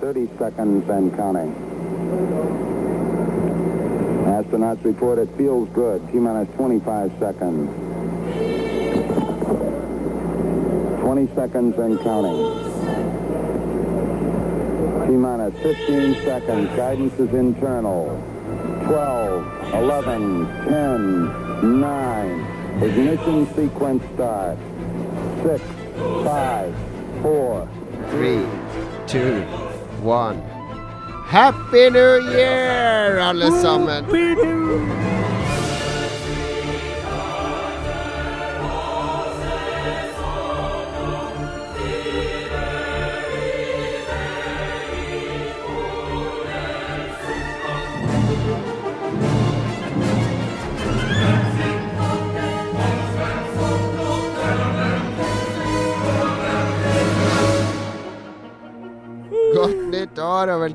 30 0.00 0.28
seconds 0.38 0.88
and 0.88 1.14
counting. 1.14 1.54
Astronauts 4.24 4.82
report 4.82 5.18
it 5.18 5.28
feels 5.36 5.68
good. 5.70 6.00
T 6.10 6.18
minus 6.18 6.48
25 6.56 7.12
seconds. 7.18 7.70
20 11.02 11.34
seconds 11.34 11.78
and 11.78 12.00
counting. 12.00 12.40
T 15.06 15.12
minus 15.16 15.54
15 15.62 16.14
seconds. 16.24 16.76
Guidance 16.76 17.14
is 17.20 17.34
internal. 17.34 18.06
12, 18.86 19.74
11, 19.74 20.46
10, 20.64 21.80
9. 21.80 22.82
Ignition 22.82 23.54
sequence 23.54 24.02
start. 24.14 24.56
6, 25.42 25.62
5, 26.24 26.74
4, 27.22 27.68
Three, 28.10 28.44
two, 29.06 29.46
one. 30.02 30.42
Happy 31.26 31.90
New 31.90 32.20
Year, 32.32 33.18
alle 33.18 33.50
sammen! 33.60 35.09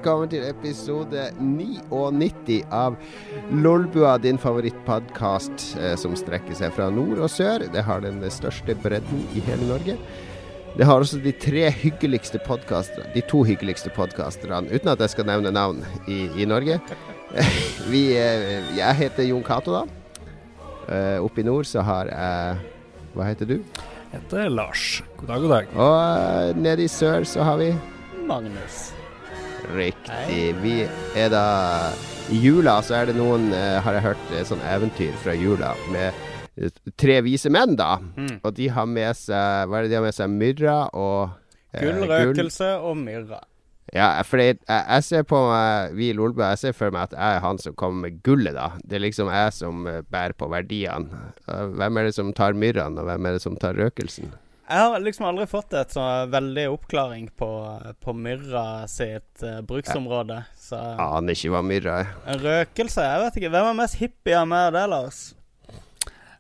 Velkommen 0.06 0.30
til 0.30 0.44
episode 0.46 1.22
99 1.42 2.60
av 2.70 2.94
Lolbua, 3.50 4.20
din 4.22 4.38
favorittpodkast 4.38 5.64
eh, 5.82 5.96
som 5.98 6.14
strekker 6.14 6.54
seg 6.54 6.76
fra 6.76 6.92
nord 6.94 7.24
og 7.26 7.32
sør. 7.34 7.64
Det 7.74 7.82
har 7.88 8.04
den 8.04 8.20
største 8.30 8.76
bredden 8.84 9.24
i 9.34 9.42
hele 9.48 9.66
Norge. 9.66 9.96
Det 10.78 10.86
har 10.86 11.02
også 11.02 11.18
de 11.24 11.34
tre 11.34 11.64
hyggeligste 11.74 12.38
podkasterne, 12.46 13.10
de 13.16 13.24
to 13.26 13.42
hyggeligste 13.50 13.90
podkasterne, 13.96 14.70
uten 14.70 14.92
at 14.94 15.02
jeg 15.02 15.16
skal 15.16 15.26
nevne 15.32 15.50
navn, 15.56 15.82
i, 16.06 16.28
i 16.38 16.46
Norge. 16.46 16.78
Vi, 17.90 18.04
eh, 18.14 18.62
jeg 18.78 19.00
heter 19.00 19.26
Jon 19.26 19.42
Cato, 19.48 19.74
da. 19.74 19.88
Eh, 20.86 21.18
Oppe 21.26 21.42
i 21.42 21.48
nord 21.48 21.66
så 21.66 21.82
har 21.82 22.12
jeg 22.14 22.60
Hva 23.16 23.32
heter 23.32 23.50
du? 23.50 23.56
Jeg 24.12 24.20
heter 24.20 24.54
Lars. 24.54 25.02
God 25.18 25.34
dag, 25.34 25.48
god 25.48 25.56
dag. 25.56 25.74
Og 25.88 26.62
nede 26.62 26.86
i 26.86 26.94
sør 26.94 27.26
så 27.26 27.50
har 27.50 27.58
vi 27.64 27.72
Magnus. 28.30 28.95
Riktig. 29.76 30.56
Vi 30.62 30.76
er 31.18 31.32
da 31.34 31.46
I 32.34 32.38
jula 32.42 32.80
så 32.86 33.00
er 33.00 33.10
det 33.10 33.18
noen, 33.18 33.52
eh, 33.54 33.80
har 33.82 33.98
jeg 33.98 34.06
hørt, 34.08 34.30
eh, 34.34 34.46
sånn 34.48 34.64
eventyr 34.66 35.14
fra 35.22 35.36
jula 35.38 35.74
med 35.94 36.14
eh, 36.58 36.72
tre 36.98 37.20
vise 37.26 37.52
menn, 37.54 37.76
da. 37.78 37.98
Mm. 38.18 38.40
Og 38.42 38.54
de 38.58 38.70
har 38.74 38.88
med 38.90 39.18
seg 39.20 39.68
Hva 39.70 39.80
er 39.80 39.86
det 39.86 39.92
de 39.94 40.00
har 40.00 40.06
med 40.08 40.16
seg? 40.18 40.32
Myrra 40.34 40.78
og 40.94 41.36
eh, 41.74 41.84
Gull, 41.84 42.08
røkelse 42.10 42.72
og 42.82 42.98
myrra. 43.02 43.42
Ja, 43.94 44.10
for 44.26 44.42
jeg, 44.42 44.58
jeg 44.66 45.04
ser 45.06 45.28
på 45.30 45.38
meg 45.46 45.94
Vi 45.96 46.10
i 46.10 46.16
Lolbø, 46.18 46.42
jeg 46.56 46.64
ser 46.64 46.74
for 46.74 46.92
meg 46.92 47.12
at 47.12 47.14
jeg 47.14 47.38
er 47.38 47.44
han 47.44 47.62
som 47.62 47.76
kommer 47.78 48.08
med 48.08 48.24
gullet, 48.26 48.58
da. 48.58 48.72
Det 48.82 48.98
er 48.98 49.06
liksom 49.06 49.30
jeg 49.30 49.54
som 49.54 49.86
bærer 49.86 50.34
på 50.34 50.50
verdiene. 50.52 51.30
Hvem 51.46 52.02
er 52.02 52.10
det 52.10 52.16
som 52.18 52.34
tar 52.34 52.58
myrraen, 52.58 52.98
og 52.98 53.06
hvem 53.06 53.30
er 53.30 53.38
det 53.38 53.46
som 53.46 53.56
tar 53.62 53.78
røkelsen? 53.78 54.34
Jeg 54.66 54.82
har 54.82 55.00
liksom 55.06 55.28
aldri 55.30 55.46
fått 55.46 55.74
et 55.78 55.92
så 55.94 56.04
veldig 56.34 56.64
oppklaring 56.74 57.28
på, 57.38 57.50
på 58.02 58.14
myrra 58.18 58.64
sitt 58.90 59.44
uh, 59.46 59.60
bruksområde. 59.62 60.40
Så 60.58 60.80
Aner 60.80 61.38
ikke 61.38 61.52
hva 61.54 61.62
myrra 61.62 62.00
er. 62.02 62.14
en 62.34 62.42
røkelse 62.42 63.06
Jeg 63.06 63.22
vet 63.28 63.38
ikke. 63.42 63.52
Hvem 63.54 63.70
er 63.72 63.78
mest 63.84 64.00
hippie 64.02 64.40
av 64.40 64.48
meg 64.50 64.72
og 64.72 64.78
deg, 64.80 64.88
Lars? 64.96 65.20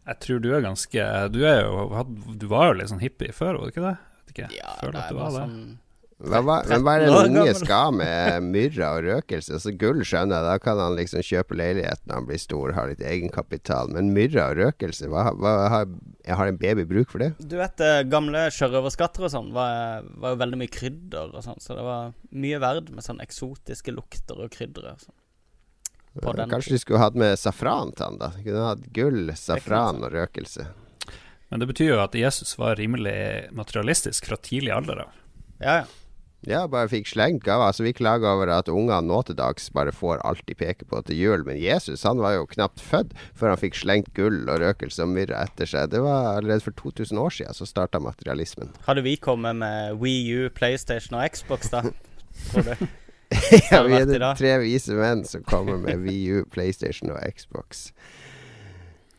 Jeg 0.05 0.19
tror 0.21 0.41
du 0.41 0.51
er 0.53 0.61
ganske 0.61 1.03
Du 1.33 1.39
er 1.49 1.63
jo 1.65 2.03
Du 2.37 2.43
var 2.51 2.67
jo 2.69 2.75
litt 2.77 2.91
sånn 2.91 3.01
hippie 3.01 3.33
før, 3.33 3.57
var 3.61 3.69
du 3.69 3.73
ikke 3.73 3.85
det? 3.87 3.95
Vet 4.25 4.33
ikke. 4.35 4.49
Ja, 4.57 4.73
Føler 4.81 4.97
det 4.97 5.03
at 5.03 5.05
er 5.05 5.13
du 5.13 5.19
var 5.21 5.29
bare 5.29 5.33
det. 5.33 5.45
sånn 5.45 5.79
Hva, 6.15 6.39
men 6.39 6.83
hva 6.85 6.93
er 6.95 7.01
det 7.03 7.07
13 7.09 7.17
år 7.17 7.25
en 7.27 7.33
unge 7.33 7.41
gammel. 7.43 7.57
skal 7.59 7.95
med 7.99 8.45
myrra 8.53 8.91
og 8.95 9.01
røkelse? 9.03 9.57
Altså 9.57 9.73
Gull 9.75 9.99
skjønner 10.07 10.37
jeg, 10.37 10.45
da 10.47 10.53
kan 10.63 10.79
han 10.79 10.95
liksom 10.95 11.25
kjøpe 11.27 11.57
leilighet 11.59 12.05
når 12.07 12.21
han 12.21 12.29
blir 12.29 12.39
stor, 12.39 12.71
har 12.77 12.87
litt 12.87 13.03
egenkapital. 13.03 13.91
Men 13.91 14.13
myrra 14.15 14.45
og 14.53 14.61
røkelse, 14.61 15.09
hva, 15.11 15.25
hva 15.35 15.55
har, 15.73 15.89
jeg 16.23 16.37
har 16.39 16.51
en 16.51 16.61
baby 16.61 16.85
bruk 16.87 17.11
for 17.11 17.25
det? 17.25 17.33
Du 17.43 17.57
vet 17.59 17.83
eh, 17.83 18.05
gamle 18.07 18.45
sjørøverskatter 18.55 19.27
og 19.27 19.33
sånn 19.33 19.51
var, 19.57 20.07
var 20.23 20.37
jo 20.37 20.39
veldig 20.45 20.61
mye 20.63 20.71
krydder 20.71 21.35
og 21.35 21.43
sånn, 21.43 21.59
så 21.59 21.75
det 21.75 21.83
var 21.89 22.15
mye 22.45 22.63
verd 22.63 22.93
med 22.95 23.07
sånn 23.09 23.19
eksotiske 23.25 23.95
lukter 23.97 24.39
og 24.39 24.55
krydder. 24.55 24.93
og 24.95 25.03
sånn. 25.03 25.17
På 26.23 26.31
den 26.31 26.47
Kanskje 26.49 26.77
de 26.77 26.79
skulle 26.79 27.03
hatt 27.03 27.19
med 27.19 27.35
safran 27.39 27.91
til 27.91 28.07
han, 28.07 28.21
da? 28.23 28.31
Kunne 28.39 28.63
hatt 28.69 28.87
gull, 28.95 29.35
safran 29.35 29.99
og 29.99 30.15
røkelse. 30.15 30.69
Men 31.51 31.59
det 31.59 31.67
betyr 31.69 31.91
jo 31.91 32.01
at 32.01 32.15
Jesus 32.15 32.55
var 32.55 32.79
rimelig 32.79 33.51
materialistisk 33.51 34.31
fra 34.31 34.39
tidlig 34.39 34.71
alder 34.71 35.03
av. 35.05 35.21
Ja, 35.59 35.77
ja. 35.83 35.85
Ja, 36.45 36.67
bare 36.69 36.89
fikk 36.91 37.07
slengt 37.09 37.47
av. 37.49 37.63
Altså, 37.65 37.83
vi 37.87 37.93
klager 37.97 38.35
over 38.35 38.51
at 38.53 38.69
ungene 38.69 39.01
nå 39.09 39.21
til 39.25 39.37
dags 39.39 39.71
bare 39.73 39.93
får 39.95 40.21
alt 40.27 40.43
de 40.45 40.53
peker 40.57 40.85
på 40.89 41.01
til 41.07 41.17
jul. 41.17 41.45
Men 41.47 41.57
Jesus 41.57 42.05
han 42.05 42.21
var 42.21 42.35
jo 42.37 42.45
knapt 42.51 42.83
født 42.85 43.15
før 43.37 43.55
han 43.55 43.61
fikk 43.61 43.79
slengt 43.79 44.11
gull 44.17 44.43
og 44.43 44.61
røkelse 44.61 45.07
og 45.07 45.13
myrra 45.15 45.41
etter 45.47 45.69
seg. 45.69 45.89
Det 45.93 46.03
var 46.05 46.35
allerede 46.35 46.65
for 46.67 46.77
2000 46.77 47.21
år 47.21 47.33
siden 47.39 47.57
så 47.57 47.69
starta 47.69 48.01
materialismen. 48.03 48.75
Hadde 48.85 49.05
vi 49.07 49.15
kommet 49.17 49.57
med 49.57 49.97
Wii 50.03 50.21
U, 50.37 50.51
PlayStation 50.53 51.17
og 51.17 51.25
Xbox, 51.33 51.73
da? 51.73 51.81
Tror 52.51 52.69
du? 52.69 52.85
ja, 53.71 53.81
vi 53.81 53.97
er 53.97 54.05
det 54.05 54.19
de 54.21 54.31
tre 54.37 54.53
vise 54.61 54.93
menn 54.93 55.25
som 55.25 55.43
kommer 55.49 55.81
med 55.81 56.05
Wii 56.05 56.37
U, 56.37 56.45
PlayStation 56.53 57.09
og 57.09 57.19
Xbox. 57.33 57.89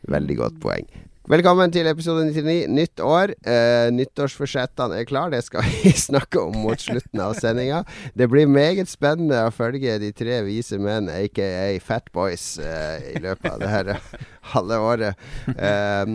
Veldig 0.07 0.39
godt 0.39 0.63
poeng. 0.63 0.87
Velkommen 1.27 1.73
til 1.75 1.89
episode 1.91 2.29
99. 2.29 2.69
Nytt 2.71 3.01
år. 3.03 3.33
Eh, 3.51 3.89
nyttårsforsettene 3.91 5.01
er 5.01 5.09
klar. 5.11 5.33
Det 5.35 5.41
skal 5.43 5.65
vi 5.83 5.91
snakke 5.91 6.39
om 6.39 6.55
mot 6.63 6.79
slutten 6.79 7.19
av 7.19 7.35
sendinga. 7.35 7.81
Det 8.15 8.29
blir 8.31 8.47
meget 8.47 8.87
spennende 8.87 9.41
å 9.43 9.51
følge 9.51 9.97
de 9.99 10.13
tre 10.15 10.39
vise 10.47 10.79
menn, 10.79 11.11
aka 11.11 11.49
Fat 11.83 12.13
Boys, 12.15 12.61
eh, 12.63 13.11
i 13.17 13.25
løpet 13.27 13.51
av 13.57 13.59
det 13.59 13.73
her 13.75 13.93
halve 14.55 14.79
året. 14.87 15.29
Eh, 15.51 16.15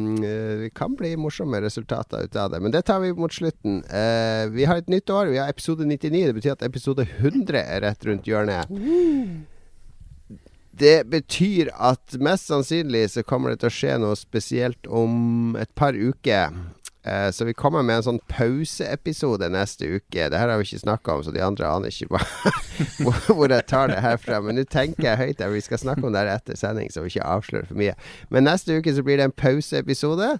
det 0.63 0.71
kan 0.79 0.95
bli 0.95 1.17
morsomme 1.19 1.59
resultater 1.59 2.23
ut 2.23 2.39
av 2.39 2.55
det, 2.55 2.63
men 2.63 2.71
det 2.71 2.85
tar 2.87 3.03
vi 3.03 3.11
mot 3.11 3.35
slutten. 3.35 3.81
Eh, 3.91 4.47
vi 4.55 4.63
har 4.63 4.79
et 4.79 4.95
nytt 4.95 5.11
år. 5.11 5.35
Vi 5.35 5.43
har 5.43 5.51
episode 5.51 5.83
99. 5.91 6.29
Det 6.31 6.39
betyr 6.39 6.55
at 6.55 6.63
episode 6.71 7.03
100 7.19 7.59
er 7.59 7.83
rett 7.83 8.07
rundt 8.07 8.31
hjørnet. 8.31 8.71
Det 10.81 11.03
betyr 11.11 11.69
at 11.77 12.15
mest 12.17 12.49
sannsynlig 12.49 13.05
så 13.13 13.21
kommer 13.27 13.53
det 13.53 13.61
til 13.61 13.69
å 13.69 13.75
skje 13.75 13.97
noe 14.01 14.17
spesielt 14.17 14.87
om 14.89 15.53
et 15.59 15.69
par 15.77 15.93
uker. 15.93 16.55
Eh, 17.03 17.31
så 17.31 17.45
vi 17.45 17.53
kommer 17.57 17.81
med 17.81 17.99
en 17.99 18.05
sånn 18.05 18.19
pauseepisode 18.29 19.49
neste 19.49 19.87
uke. 19.97 20.27
Det 20.29 20.37
her 20.37 20.51
har 20.51 20.61
vi 20.61 20.67
ikke 20.67 20.83
snakka 20.83 21.15
om, 21.15 21.23
så 21.25 21.33
de 21.33 21.41
andre 21.41 21.69
aner 21.69 21.93
ikke 21.93 22.11
hva, 22.13 22.21
hvor, 23.25 23.49
jeg 23.49 23.65
tar 23.69 23.89
det 23.89 24.03
herfra. 24.05 24.37
Men 24.45 24.57
nå 24.57 24.65
tenker 24.69 25.07
jeg 25.09 25.21
høyt 25.21 25.41
at 25.41 25.53
Vi 25.55 25.63
skal 25.65 25.81
snakke 25.81 26.05
om 26.05 26.13
det 26.13 26.23
her 26.23 26.31
etter 26.35 26.57
sending, 26.59 26.91
så 26.93 27.05
vi 27.05 27.13
ikke 27.15 27.25
avslører 27.25 27.69
for 27.71 27.81
mye. 27.81 27.97
Men 28.29 28.45
neste 28.49 28.77
uke 28.77 28.93
så 28.93 29.05
blir 29.05 29.21
det 29.21 29.29
en 29.29 29.35
pauseepisode. 29.37 30.31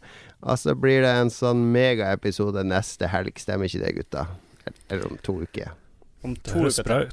Og 0.41 0.61
så 0.61 0.77
blir 0.77 1.01
det 1.05 1.11
en 1.17 1.33
sånn 1.33 1.67
megaepisode 1.73 2.65
neste 2.69 3.09
helg. 3.09 3.37
Stemmer 3.41 3.69
ikke 3.69 3.83
det, 3.85 3.93
gutta? 3.99 4.25
Eller 4.89 5.05
om 5.09 5.21
to 5.25 5.37
uker. 5.41 5.73
Om 6.25 6.33
to 6.45 6.65
uker. 6.69 7.07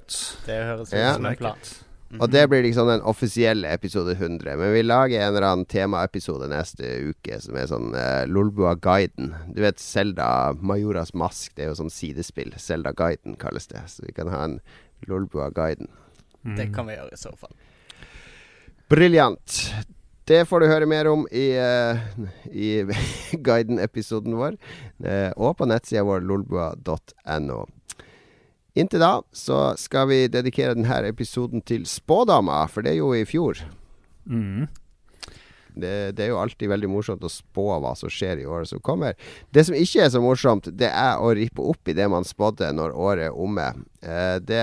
Det 0.45 0.63
høres 0.73 0.93
ut 0.93 0.97
som 0.97 1.29
en 1.29 1.41
plan. 1.41 1.69
Og 2.17 2.31
det 2.33 2.47
blir 2.49 2.63
liksom 2.65 2.89
den 2.89 3.05
offisielle 3.05 3.69
episode 3.69 4.15
100. 4.17 4.57
Men 4.57 4.73
vi 4.73 4.83
lager 4.83 5.21
en 5.21 5.35
eller 5.35 5.45
annen 5.45 5.69
temaepisode 5.69 6.49
neste 6.49 6.89
uke 7.11 7.37
som 7.45 7.59
er 7.61 7.69
sånn 7.69 7.93
uh, 7.93 8.25
Lolbua-guiden. 8.31 9.35
Du 9.53 9.61
vet 9.61 9.83
Selda 9.83 10.55
Majoras 10.57 11.13
mask, 11.13 11.53
det 11.57 11.67
er 11.67 11.73
jo 11.75 11.79
sånn 11.83 11.93
sidespill. 11.93 12.55
Selda-guiden 12.57 13.37
kalles 13.41 13.69
det. 13.69 13.85
Så 13.93 14.07
vi 14.07 14.17
kan 14.17 14.33
ha 14.33 14.41
en 14.47 14.59
Lolbua-guiden. 15.11 15.93
Det 16.57 16.71
kan 16.73 16.89
vi 16.89 16.97
gjøre 16.97 17.13
i 17.13 17.21
så 17.21 17.35
fall. 17.37 17.53
Briljant. 18.89 19.61
Det 20.29 20.43
får 20.49 20.61
du 20.61 20.69
høre 20.69 20.89
mer 20.89 21.09
om 21.09 21.27
i, 21.29 21.51
uh, 21.61 22.01
i 22.49 22.85
guiden-episoden 23.49 24.37
vår, 24.37 24.57
uh, 25.05 25.31
og 25.37 25.59
på 25.61 25.69
nettsida 25.69 26.05
vår 26.09 26.25
lolbua.no. 26.25 27.63
Inntil 28.77 29.01
da 29.03 29.15
så 29.33 29.73
skal 29.81 30.09
vi 30.11 30.27
dedikere 30.31 30.75
denne 30.77 31.01
episoden 31.09 31.63
til 31.63 31.87
spådama, 31.89 32.67
for 32.67 32.85
det 32.85 32.99
gjorde 32.99 33.17
vi 33.17 33.25
i 33.25 33.31
fjor. 33.31 33.63
Mm. 34.29 34.69
Det, 35.79 35.95
det, 36.19 36.27
er 36.27 36.33
jo 36.33 36.41
alltid 36.43 36.73
veldig 36.73 36.91
morsomt 36.91 37.25
å 37.25 37.33
spå 37.33 37.69
hva 37.83 37.95
som 37.99 38.13
skjer 38.13 38.43
i 38.43 38.49
året 38.49 38.71
som 38.71 38.83
kommer. 38.85 39.19
Det 39.55 39.67
som 39.69 39.77
ikke 39.79 40.05
er 40.05 40.13
så 40.15 40.23
morsomt, 40.23 40.71
det 40.79 40.91
er 40.91 41.23
å 41.23 41.33
rippe 41.37 41.65
opp 41.65 41.89
i 41.89 41.97
det 41.97 42.09
man 42.11 42.27
spådde 42.27 42.73
når 42.77 42.97
året 42.97 43.29
er 43.29 43.39
omme. 43.39 43.71
Eh, 44.01 44.37
det, 44.47 44.63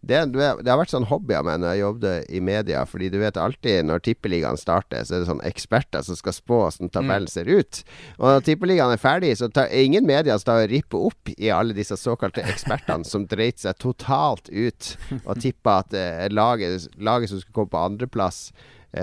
det, 0.00 0.18
det, 0.30 0.68
har 0.68 0.78
vært 0.78 0.92
sånn 0.92 1.08
hobby 1.10 1.34
av 1.34 1.46
meg 1.48 1.58
når 1.58 1.72
jeg 1.72 1.82
jobbet 1.82 2.30
i 2.30 2.42
media. 2.44 2.84
Fordi 2.88 3.10
du 3.12 3.18
vet 3.22 3.40
alltid 3.40 3.88
når 3.88 4.04
Tippeligaen 4.06 4.60
starter, 4.60 5.04
så 5.04 5.16
er 5.16 5.22
det 5.22 5.30
sånn 5.30 5.44
eksperter 5.46 6.04
som 6.06 6.18
skal 6.18 6.36
spå 6.36 6.60
hvordan 6.64 6.92
tabellen 6.94 7.28
mm. 7.28 7.34
ser 7.34 7.50
ut. 7.50 7.82
Og 8.18 8.26
når 8.28 8.46
Tippeligaen 8.46 8.94
er 8.94 9.02
ferdig, 9.02 9.34
så 9.40 9.50
tar 9.52 9.72
ingen 9.74 10.06
media 10.08 10.38
som 10.38 10.52
tar 10.52 10.66
rippe 10.70 10.98
opp 10.98 11.32
i 11.36 11.52
alle 11.54 11.76
disse 11.76 11.98
såkalte 11.98 12.44
ekspertene 12.46 13.06
som 13.06 13.26
dreit 13.30 13.62
seg 13.62 13.78
totalt 13.82 14.50
ut 14.50 14.94
og 15.24 15.40
tippa 15.42 15.80
at 15.84 15.96
eh, 15.96 16.28
laget, 16.32 16.90
laget 16.98 17.32
som 17.32 17.42
skulle 17.42 17.62
komme 17.62 17.74
på 17.74 17.86
andreplass 17.90 18.50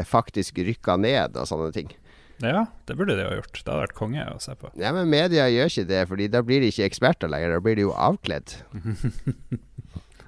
faktisk 0.07 0.59
rykka 0.67 0.97
ned 0.99 1.37
og 1.37 1.49
sånne 1.49 1.71
ting. 1.75 1.93
Ja, 2.43 2.67
det 2.85 2.95
burde 2.97 3.15
de 3.17 3.25
ha 3.25 3.33
gjort. 3.33 3.55
Det 3.55 3.65
hadde 3.65 3.85
vært 3.87 3.97
konge 3.97 4.25
å 4.29 4.37
se 4.41 4.53
på. 4.57 4.69
Ja, 4.77 4.91
Men 4.93 5.09
media 5.09 5.47
gjør 5.49 5.71
ikke 5.71 5.87
det, 5.89 6.03
Fordi 6.09 6.27
da 6.29 6.43
blir 6.45 6.61
de 6.61 6.69
ikke 6.69 6.85
eksperter 6.85 7.31
lenger. 7.31 7.55
Da 7.55 7.63
blir 7.65 7.79
de 7.79 7.87
jo 7.87 7.95
avkledd. 7.97 8.53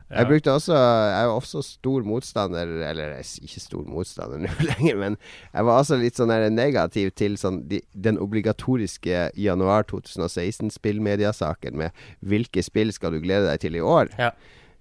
ja. 0.10 0.16
Jeg 0.18 0.26
brukte 0.32 0.56
også 0.58 0.74
Jeg 0.74 1.20
er 1.22 1.34
også 1.36 1.62
stor 1.62 2.08
motstander 2.08 2.72
Eller 2.90 3.14
er 3.20 3.22
ikke 3.22 3.62
stor 3.62 3.86
motstander 3.86 4.42
nå 4.46 4.50
lenger, 4.66 4.98
men 4.98 5.18
jeg 5.54 5.68
var 5.70 5.84
også 5.84 6.00
litt 6.02 6.18
sånn 6.18 6.34
negativ 6.56 7.14
til 7.14 7.38
sånn 7.38 7.62
de, 7.70 7.84
den 7.94 8.18
obligatoriske 8.18 9.28
januar 9.38 9.86
2016-spillmediasaken 9.92 11.78
med 11.78 12.06
hvilke 12.26 12.66
spill 12.66 12.90
skal 12.96 13.14
du 13.14 13.22
glede 13.22 13.52
deg 13.52 13.62
til 13.62 13.78
i 13.78 13.86
år. 13.86 14.10
Ja. 14.18 14.34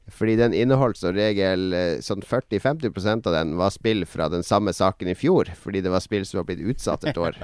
Fordi 0.09 0.39
den 0.41 0.55
inneholdt 0.57 1.01
som 1.01 1.13
regel 1.17 1.73
eh, 1.77 2.01
sånn 2.05 2.25
40-50% 2.25 3.29
av 3.29 3.35
den 3.37 3.55
var 3.61 3.73
spill 3.75 4.07
fra 4.09 4.31
den 4.33 4.45
samme 4.47 4.73
saken 4.73 5.11
i 5.13 5.17
fjor. 5.19 5.51
Fordi 5.61 5.83
det 5.85 5.93
var 5.93 6.05
spill 6.05 6.27
som 6.27 6.41
var 6.41 6.49
blitt 6.49 6.65
utsatt 6.65 7.05
et 7.09 7.21
år. 7.21 7.37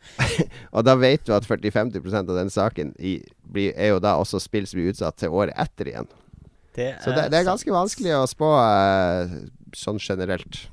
og 0.76 0.84
da 0.86 0.94
vet 1.00 1.24
du 1.26 1.32
at 1.34 1.48
40-50% 1.48 2.30
av 2.30 2.38
den 2.38 2.52
saken 2.52 2.92
i, 2.98 3.18
blir, 3.42 3.72
er 3.74 3.94
jo 3.94 4.02
da 4.02 4.16
også 4.20 4.40
spill 4.42 4.68
som 4.68 4.80
blir 4.80 4.92
utsatt 4.92 5.18
til 5.22 5.34
året 5.34 5.56
etter 5.56 5.92
igjen. 5.92 6.08
Det 6.76 6.92
Så 7.00 7.14
det, 7.16 7.30
det, 7.32 7.40
er 7.40 7.48
ganske 7.48 7.72
vanskelig 7.72 8.12
å 8.18 8.26
spå 8.28 8.50
eh, 8.60 9.36
sånn 9.76 10.00
generelt. 10.02 10.66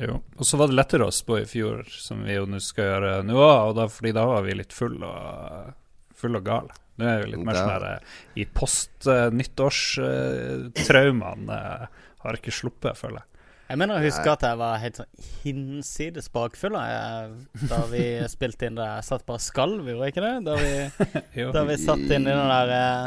Jo. 0.00 0.18
Og 0.40 0.48
så 0.48 0.58
var 0.58 0.70
det 0.70 0.78
lettere 0.78 1.06
å 1.06 1.14
spå 1.14 1.42
i 1.42 1.46
fjor, 1.46 1.84
som 1.92 2.24
vi 2.26 2.38
jo 2.38 2.48
nå 2.50 2.58
skal 2.64 2.88
gjøre 2.88 3.12
nå 3.28 3.36
òg, 3.38 3.84
fordi 3.92 4.14
da 4.16 4.24
var 4.26 4.46
vi 4.46 4.56
litt 4.56 4.72
full 4.74 4.96
og, 5.04 5.74
full 6.16 6.40
og 6.40 6.48
gale. 6.48 6.80
Nå 7.00 7.04
er 7.10 7.16
jo 7.24 7.30
litt 7.32 7.46
mer 7.46 7.56
sånn 7.58 7.72
her 7.72 7.84
eh, 7.88 8.00
I 8.38 8.40
post-nyttårstraumaen 8.54 11.42
uh, 11.50 11.84
har 12.24 12.32
ikke 12.38 12.52
sluppet, 12.54 12.94
føler 12.98 13.18
jeg. 13.22 13.28
Jeg 13.64 13.80
mener 13.80 13.96
å 13.96 14.04
huske 14.04 14.28
at 14.28 14.42
jeg 14.44 14.58
var 14.60 14.76
helt 14.82 14.98
sånn 15.00 15.08
hinsides 15.40 16.26
bakfull 16.34 16.74
da 16.76 17.78
vi 17.90 18.02
spilte 18.34 18.66
inn 18.68 18.76
det. 18.78 18.88
Jeg 18.98 19.04
satt 19.08 19.24
bare 19.28 19.42
skalv, 19.42 19.88
gjorde 19.88 20.04
jeg 20.04 20.10
ikke 20.14 20.26
det? 20.26 20.36
Da 20.46 20.54
vi, 20.60 20.72
da 21.56 21.62
vi 21.70 21.74
satt 21.80 22.04
inn 22.04 22.24
i 22.28 22.34
den 22.34 22.50
der 22.52 22.68
eh, 22.76 23.04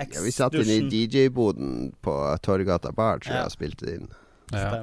ja, 0.00 0.04
Vi 0.24 0.32
satt 0.32 0.54
inn 0.56 0.72
i 0.72 0.88
DJ-boden 0.88 1.92
på 2.00 2.36
Torgata 2.42 2.92
Bar, 2.96 3.20
tror 3.20 3.36
jeg, 3.36 3.44
og 3.44 3.52
spilte 3.52 3.84
inn. 3.92 4.08
Ja. 4.54 4.80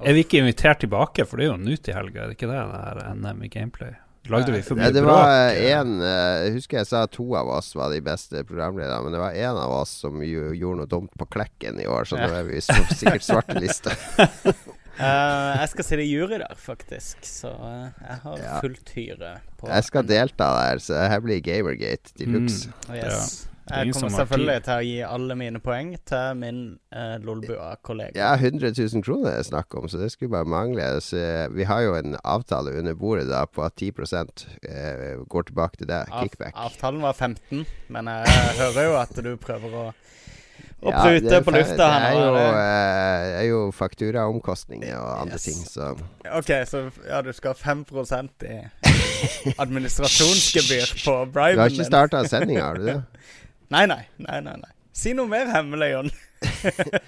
Er 0.00 0.12
vi 0.16 0.20
ikke 0.24 0.40
invitert 0.40 0.80
tilbake, 0.82 1.24
for 1.28 1.36
det 1.38 1.44
er 1.46 1.50
jo 1.52 1.58
nå 1.60 1.76
til 1.76 1.94
helga, 1.96 2.22
er 2.24 2.28
det 2.32 2.36
ikke 2.38 2.50
det? 2.50 2.60
Det 2.72 2.80
er 2.90 2.96
NM 3.20 3.38
i 3.44 3.48
gameplay? 3.52 3.92
Lagde 4.32 4.54
vi 4.54 4.62
for 4.66 4.78
mye 4.78 4.92
det 4.94 5.02
bråk? 5.04 5.58
En, 5.70 5.96
jeg 6.02 6.54
husker 6.56 6.80
jeg 6.80 6.88
sa 6.90 7.04
to 7.10 7.26
av 7.38 7.50
oss 7.58 7.72
var 7.78 7.92
de 7.94 8.02
beste 8.04 8.42
programlederne, 8.48 9.04
men 9.06 9.16
det 9.16 9.22
var 9.22 9.38
én 9.38 9.58
av 9.60 9.74
oss 9.78 9.92
som 10.02 10.22
gjorde 10.24 10.82
noe 10.82 10.90
dumt 10.90 11.12
på 11.18 11.28
Klekken 11.36 11.80
i 11.82 11.88
år, 11.90 12.08
så 12.08 12.18
nå 12.20 12.28
er 12.30 12.48
vi 12.48 12.62
sikkert 12.62 13.26
svarteliste. 13.26 13.94
uh, 14.18 14.52
jeg 15.62 15.72
skal 15.74 15.88
sitte 15.90 16.04
i 16.04 16.08
jury 16.10 16.40
der, 16.42 16.56
faktisk, 16.60 17.22
så 17.26 17.52
uh, 17.56 17.90
jeg 18.02 18.22
har 18.24 18.40
ja. 18.44 18.54
fullt 18.64 18.94
hyre 18.96 19.34
på 19.60 19.70
Jeg 19.72 19.90
skal 19.90 20.08
delta 20.08 20.52
der, 20.60 20.82
så 20.82 21.04
her 21.06 21.22
blir 21.24 21.42
Gamergate 21.44 22.16
de 22.18 22.30
luxe. 22.36 22.72
Mm. 22.72 22.88
Oh, 22.90 22.96
yes. 22.98 23.12
ja. 23.46 23.55
Jeg 23.66 23.94
kommer 23.96 24.14
selvfølgelig 24.14 24.62
til 24.62 24.72
å 24.72 24.84
gi 24.86 24.98
alle 25.02 25.36
mine 25.38 25.60
poeng 25.62 25.88
til 26.06 26.38
min 26.38 26.60
eh, 26.94 27.16
Lolbua-kollega. 27.22 28.14
Ja, 28.14 28.34
100 28.38 28.70
000 28.78 29.02
kroner 29.02 29.40
er 29.40 29.46
snakk 29.46 29.74
om, 29.74 29.88
så 29.90 29.98
det 29.98 30.12
skulle 30.14 30.30
bare 30.36 30.46
mangle. 30.46 30.86
Så 31.02 31.18
vi 31.54 31.66
har 31.66 31.82
jo 31.82 31.96
en 31.98 32.14
avtale 32.22 32.76
under 32.78 32.94
bordet 32.94 33.26
da 33.30 33.42
på 33.50 33.64
at 33.66 33.74
10 33.74 33.90
eh, 33.90 35.18
går 35.26 35.48
tilbake 35.50 35.82
til 35.82 35.90
det. 35.90 36.04
Kickback. 36.14 36.54
Av, 36.54 36.70
avtalen 36.70 37.02
var 37.02 37.18
15, 37.18 37.66
men 37.88 38.12
jeg, 38.12 38.36
hører 38.60 38.86
jo 38.86 38.98
at 39.02 39.22
du 39.26 39.32
prøver 39.40 39.80
å 39.82 39.86
og 40.76 40.92
ja, 40.92 41.00
prute 41.00 41.38
på 41.40 41.52
lufta 41.54 41.86
her 41.88 42.14
nå. 42.14 42.24
Det 42.36 42.42
er 42.52 43.44
jo, 43.48 43.54
jo 43.56 43.60
fakturaomkostninger 43.74 44.92
og 44.98 45.22
andre 45.22 45.38
yes. 45.38 45.46
ting, 45.48 45.62
så 45.64 45.88
OK, 46.36 46.52
så 46.68 46.82
ja, 47.08 47.22
du 47.24 47.32
skal 47.34 47.56
ha 47.56 47.72
5% 47.72 48.44
i 48.46 48.58
administrasjonsgebyr 49.64 50.92
på 51.00 51.16
briben 51.32 51.56
din. 51.56 51.56
Du 51.56 51.64
har 51.64 51.74
ikke 51.74 51.88
starta 51.88 52.22
sendinga, 52.28 52.68
har 52.68 52.80
du 52.82 52.90
det? 52.90 53.00
Nei, 53.72 53.86
nei. 53.90 54.02
nei, 54.22 54.40
nei, 54.44 54.56
nei. 54.62 54.72
Si 54.96 55.12
noe 55.16 55.28
mer 55.28 55.50
hemmelig, 55.52 55.90
Jon. 55.92 56.10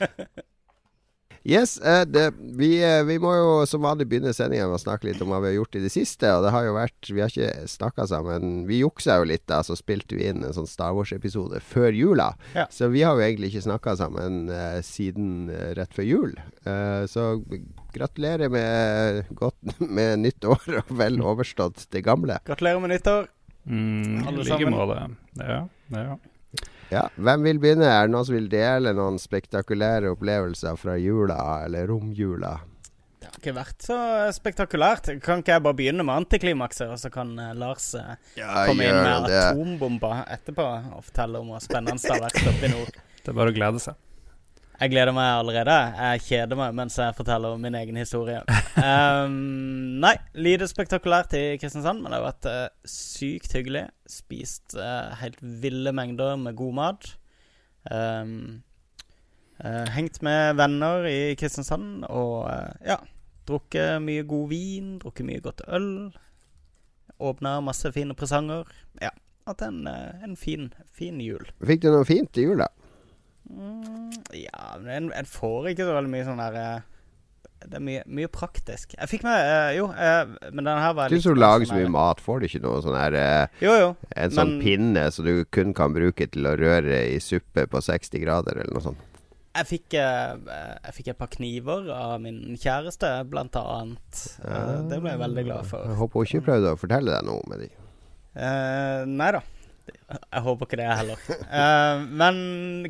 yes, 1.55 1.79
uh, 1.81 2.03
det, 2.05 2.27
vi, 2.59 2.73
uh, 2.83 3.01
vi, 3.09 3.17
må 3.23 3.31
jo 3.33 3.53
som 3.71 3.87
vanlig 3.87 4.09
begynne 4.11 4.35
sendinga 4.37 4.67
med 4.69 4.77
å 4.77 4.83
snakke 4.83 5.09
litt 5.09 5.23
om 5.25 5.31
hva 5.33 5.39
vi 5.45 5.53
har 5.53 5.57
gjort 5.61 5.79
i 5.79 5.83
det 5.87 5.93
siste. 5.95 6.29
Og 6.35 6.45
det 6.45 6.53
har 6.53 6.67
jo 6.67 6.75
vært 6.77 7.09
Vi 7.09 7.23
har 7.23 7.33
ikke 7.33 7.71
snakka 7.71 8.09
sammen. 8.11 8.67
Vi 8.69 8.83
juksa 8.83 9.21
jo 9.23 9.29
litt, 9.31 9.47
da, 9.49 9.63
så 9.65 9.79
spilte 9.79 10.19
vi 10.19 10.29
inn 10.29 10.45
en 10.45 10.57
sånn 10.57 10.69
Star 10.69 10.93
Wars-episode 10.99 11.63
før 11.65 11.97
jula. 11.97 12.29
Ja. 12.59 12.67
Så 12.75 12.91
vi 12.93 13.07
har 13.07 13.17
jo 13.17 13.25
egentlig 13.25 13.55
ikke 13.55 13.69
snakka 13.71 13.97
sammen 14.03 14.51
uh, 14.53 14.81
siden 14.85 15.49
rett 15.79 15.95
før 15.97 16.09
jul. 16.09 16.39
så 17.09 17.23
gratulerer 17.95 18.51
med, 18.53 19.31
godt, 19.39 19.57
med 19.97 20.27
nytt 20.27 20.45
år 20.45 20.83
og 20.83 20.91
vel 20.99 21.23
overstått 21.25 21.87
det 21.95 22.05
gamle. 22.05 22.43
Gratulerer 22.49 22.83
med 22.85 22.93
nyttår. 22.99 23.31
Mm, 23.69 24.27
alle 24.29 24.45
sammen. 24.45 25.17
Ja, 25.41 25.63
ja. 25.93 26.19
Ja, 26.89 27.05
Hvem 27.21 27.45
vil 27.45 27.59
begynne? 27.61 27.85
Er 27.85 28.07
det 28.07 28.15
noen 28.15 28.25
som 28.25 28.37
vil 28.39 28.49
dele 28.49 28.95
noen 28.97 29.19
spektakulære 29.21 30.15
opplevelser 30.15 30.79
fra 30.81 30.97
jula 30.97 31.39
eller 31.67 31.91
romjula? 31.91 32.55
Det 33.19 33.29
har 33.29 33.37
ikke 33.43 33.55
vært 33.59 33.85
så 33.85 33.99
spektakulært. 34.33 35.11
Kan 35.21 35.43
ikke 35.43 35.59
jeg 35.59 35.65
bare 35.67 35.77
begynne 35.77 36.07
med 36.07 36.23
antiklimakset, 36.23 36.89
og 36.89 36.97
så 37.03 37.13
kan 37.13 37.35
uh, 37.37 37.53
Lars 37.59 37.91
uh, 37.99 38.15
ja, 38.39 38.65
komme 38.71 38.89
inn 38.89 38.97
med 38.97 39.29
atombomber 39.29 40.25
etterpå 40.33 40.69
og 40.97 41.05
fortelle 41.11 41.43
om 41.43 41.53
hvor 41.53 41.65
spennende 41.65 42.01
det 42.01 42.15
har 42.15 42.25
vært 42.25 42.53
oppe 42.55 42.71
i 42.71 42.73
nord? 42.73 43.01
Det 43.21 43.35
er 43.35 43.41
bare 43.43 43.53
å 43.53 43.59
glede 43.59 43.85
seg. 43.85 44.01
Jeg 44.79 44.93
gleder 44.93 45.11
meg 45.11 45.27
allerede. 45.41 45.75
Jeg 45.99 46.21
kjeder 46.23 46.59
meg 46.59 46.75
mens 46.79 46.95
jeg 47.01 47.15
forteller 47.19 47.57
om 47.57 47.65
min 47.67 47.75
egen 47.75 47.97
historie. 47.99 48.45
Um, 48.79 49.33
nei, 50.05 50.13
lite 50.39 50.69
spektakulært 50.71 51.35
i 51.35 51.57
Kristiansand, 51.59 51.99
men 51.99 52.15
det 52.15 52.21
har 52.21 52.29
vært 52.29 52.47
uh, 52.47 52.87
sykt 52.87 53.57
hyggelig. 53.59 53.89
Spist 54.07 54.79
uh, 54.79 55.11
helt 55.19 55.43
ville 55.43 55.91
mengder 55.91 56.39
med 56.39 56.55
god 56.61 56.79
mat. 56.79 57.11
Um, 57.91 58.63
uh, 59.59 59.91
hengt 59.97 60.23
med 60.23 60.55
venner 60.63 61.11
i 61.11 61.35
Kristiansand 61.41 62.07
og 62.07 62.47
ja, 62.87 63.01
drukket 63.51 63.99
mye 64.07 64.23
god 64.31 64.49
vin, 64.55 64.97
drukket 65.03 65.27
mye 65.27 65.43
godt 65.43 65.67
øl. 65.67 65.93
Åpna 67.19 67.59
masse 67.67 67.91
fine 67.99 68.15
presanger. 68.15 68.71
Ja, 69.03 69.11
hatt 69.51 69.67
en, 69.67 69.89
en 69.91 70.39
fin, 70.39 70.71
fin 70.87 71.19
jul. 71.19 71.51
Fikk 71.67 71.83
du 71.83 71.91
noe 71.91 72.07
fint 72.07 72.39
i 72.39 72.47
jula? 72.47 72.71
Mm, 73.49 74.13
ja, 74.37 74.77
men 74.83 75.09
en, 75.09 75.27
får 75.27 75.71
ikke 75.71 75.87
så 75.89 75.97
veldig 75.97 76.13
mye 76.13 76.25
sånn 76.27 76.41
der 76.43 76.57
eh, 76.61 76.83
Det 77.65 77.79
er 77.79 77.85
mye, 77.85 78.03
mye 78.05 78.29
praktisk. 78.29 78.93
Jeg 78.93 79.09
fikk 79.09 79.25
med 79.25 79.41
uh, 79.41 79.71
Jo, 79.73 79.87
uh, 79.89 80.51
men 80.53 80.69
den 80.69 80.81
her 80.83 80.93
var 80.99 81.09
Du 81.13 81.17
som 81.25 81.39
lager 81.39 81.71
så 81.71 81.79
mye 81.79 81.89
mat, 81.95 82.21
får 82.21 82.43
du 82.43 82.49
ikke 82.51 82.61
noe 82.67 82.83
sånn 82.85 82.99
her 82.99 83.17
uh, 83.17 83.63
Jo, 83.65 83.73
jo. 83.81 83.91
En 84.21 84.35
sånn 84.37 84.59
pinne 84.61 85.07
som 85.15 85.25
du 85.25 85.47
kun 85.55 85.73
kan 85.77 85.97
bruke 85.97 86.29
til 86.29 86.51
å 86.51 86.57
røre 86.61 87.01
i 87.09 87.17
suppe 87.25 87.65
på 87.73 87.83
60 87.89 88.25
grader, 88.27 88.61
eller 88.61 88.77
noe 88.77 88.85
sånt? 88.91 89.05
Jeg 89.59 89.67
fikk, 89.67 89.95
jeg 89.97 90.93
fikk 90.95 91.09
et 91.11 91.19
par 91.19 91.31
kniver 91.33 91.89
av 91.91 92.21
min 92.23 92.55
kjæreste, 92.61 93.09
blant 93.27 93.57
annet. 93.59 94.21
Ja. 94.45 94.61
Det 94.87 95.01
ble 95.03 95.17
jeg 95.17 95.19
veldig 95.25 95.45
glad 95.49 95.67
for. 95.73 95.89
Jeg 95.89 95.99
håper 95.99 96.21
hun 96.21 96.29
ikke 96.29 96.45
prøvde 96.47 96.75
å 96.77 96.79
fortelle 96.79 97.17
deg 97.17 97.27
noe 97.27 97.43
med 97.51 97.65
de. 97.65 97.71
nei 99.19 99.33
da. 99.35 99.41
Jeg 100.09 100.45
håper 100.47 100.69
ikke 100.69 100.81
det 100.81 100.89
heller. 100.91 101.27
Uh, 101.49 102.07
men 102.23 102.41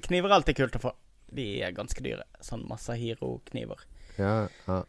kniver 0.05 0.31
er 0.31 0.39
alltid 0.41 0.61
kult 0.61 0.79
å 0.79 0.85
få. 0.89 0.95
De 1.35 1.49
er 1.65 1.75
ganske 1.77 2.03
dyre. 2.05 2.25
Sånn 2.45 2.65
Masahiro-kniver. 2.69 3.85
Ja, 4.19 4.47
ja. 4.67 4.83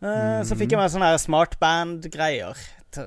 Uh, 0.00 0.40
så 0.48 0.56
fikk 0.56 0.72
jeg 0.72 0.80
meg 0.80 0.92
sånne 0.92 1.12
smartband-greier 1.20 2.60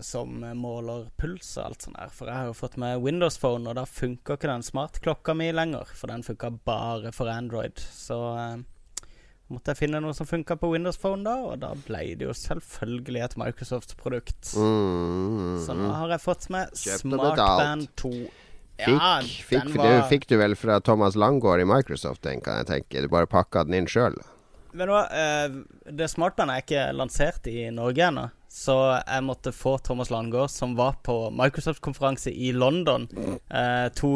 som 0.05 0.43
måler 0.55 1.07
puls 1.19 1.55
og 1.57 1.65
alt 1.65 1.85
sånt 1.85 1.97
der. 1.97 2.11
For 2.13 2.29
jeg 2.29 2.37
har 2.37 2.51
jo 2.51 2.57
fått 2.57 2.77
med 2.79 3.01
Windows 3.03 3.39
Phone, 3.41 3.67
og 3.69 3.79
da 3.79 3.85
funker 3.89 4.37
ikke 4.37 4.51
den 4.51 4.65
smartklokka 4.65 5.35
mi 5.37 5.49
lenger. 5.51 5.89
For 5.97 6.11
den 6.11 6.23
funka 6.23 6.53
bare 6.65 7.11
for 7.15 7.31
Android. 7.31 7.81
Så 7.81 8.19
uh, 8.37 8.61
måtte 9.51 9.73
jeg 9.73 9.83
finne 9.83 10.01
noe 10.03 10.15
som 10.15 10.29
funka 10.29 10.57
på 10.61 10.71
Windows 10.73 10.99
Phone, 11.01 11.25
da. 11.25 11.35
Og 11.49 11.59
da 11.63 11.73
ble 11.87 12.05
det 12.19 12.29
jo 12.29 12.37
selvfølgelig 12.37 13.25
et 13.25 13.37
Microsoft-produkt. 13.41 14.53
Mm, 14.55 15.59
så 15.65 15.75
nå 15.77 15.91
har 15.97 16.15
jeg 16.15 16.23
fått 16.23 16.49
med 16.53 16.77
Smartband 16.77 17.89
2 17.99 18.13
ja, 18.77 19.21
fikk, 19.21 19.43
fikk, 19.47 19.75
var... 19.77 19.89
du, 19.89 20.07
fikk, 20.09 20.29
du, 20.29 20.37
vel 20.41 20.55
fra 20.57 20.79
Thomas 20.81 21.15
Langgaard 21.15 21.61
i 21.61 21.67
Microsoft, 21.69 22.23
den 22.25 22.41
kan 22.41 22.63
jeg 22.63 22.69
tenke. 22.71 23.03
Du 23.03 23.11
bare 23.11 23.29
pakka 23.29 23.67
den 23.67 23.83
inn 23.83 23.89
sjøl. 23.89 24.17
Men 24.73 24.89
nå, 24.89 25.01
eh, 25.13 25.57
det 25.93 26.07
smartbandet 26.09 26.55
er 26.55 26.63
ikke 26.63 26.85
lansert 26.97 27.45
i 27.51 27.67
Norge 27.73 28.07
ennå. 28.07 28.29
så 28.53 28.73
jeg 29.01 29.23
måtte 29.25 29.49
få 29.49 29.79
Thomas 29.81 30.11
Landgaard, 30.13 30.51
som 30.53 30.75
var 30.77 30.99
på 31.01 31.31
Microsoft-konferanse 31.33 32.29
i 32.29 32.51
London 32.53 33.07
eh, 33.49 33.87
to, 33.97 34.11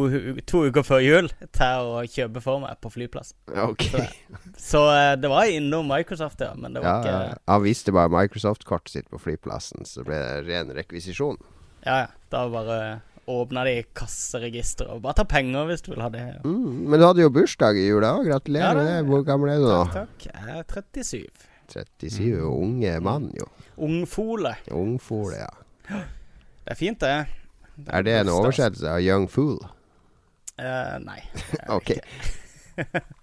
to 0.45 0.61
uker 0.69 0.85
før 0.85 1.01
jul, 1.01 1.29
til 1.57 1.89
å 1.89 2.03
kjøpe 2.05 2.43
for 2.45 2.61
meg 2.61 2.77
på 2.81 2.91
flyplass. 2.93 3.33
Okay. 3.49 4.05
Så 4.53 4.77
så 4.77 4.83
det 5.17 5.31
var 5.33 5.49
innom 5.49 5.89
Microsoft, 5.89 6.41
ja, 6.45 6.51
men 6.53 6.77
det 6.77 6.85
var 6.85 7.01
ja. 7.05 7.17
ikke 7.17 7.41
Han 7.49 7.65
viste 7.65 7.95
bare 7.97 8.13
Microsoft-kortet 8.13 8.93
sitt 8.93 9.09
på 9.09 9.21
flyplassen, 9.21 9.89
så 9.89 10.05
ble 10.05 10.21
det 10.21 10.45
ren 10.49 10.73
rekvisisjon. 10.73 11.41
Ja, 11.81 12.03
ja. 12.05 12.07
Da 12.29 12.45
bare 12.51 12.77
åpna 13.27 13.63
de 13.67 13.75
kasseregisteret 13.97 14.91
og 14.93 15.01
bare 15.03 15.19
ta 15.19 15.25
penger 15.27 15.67
hvis 15.69 15.83
du 15.85 15.91
vil 15.91 16.03
ha 16.03 16.09
det. 16.13 16.23
Ja. 16.23 16.39
Mm, 16.47 16.87
men 16.87 16.99
du 16.99 17.05
hadde 17.07 17.25
jo 17.25 17.33
bursdag 17.35 17.79
i 17.79 17.87
jula 17.89 18.13
òg. 18.17 18.27
Gratulerer 18.29 18.79
med 18.79 18.87
ja, 18.87 18.95
det. 18.97 19.07
Hvor 19.09 19.25
gammel 19.27 19.51
er 19.53 19.61
du 19.61 19.67
nå? 19.67 19.81
Takk, 19.91 20.15
takk. 20.23 20.29
Jeg 20.31 20.61
er 20.61 20.69
37. 20.71 21.47
37. 21.73 22.29
Unge 22.47 22.93
mann, 23.03 23.27
jo. 23.35 23.49
Ungfole. 23.83 24.55
Ungfole, 24.71 25.43
ja. 25.43 26.01
Det 26.63 26.75
er 26.75 26.79
fint, 26.79 27.03
det. 27.03 27.27
Det 27.77 27.93
Er 27.93 28.07
det 28.07 28.15
en 28.21 28.33
oversettelse 28.33 28.89
av 28.89 29.03
young 29.03 29.27
fool? 29.29 29.59
Uh, 30.57 30.97
nei. 31.03 31.21
er 31.59 31.71
Ok. 31.77 31.95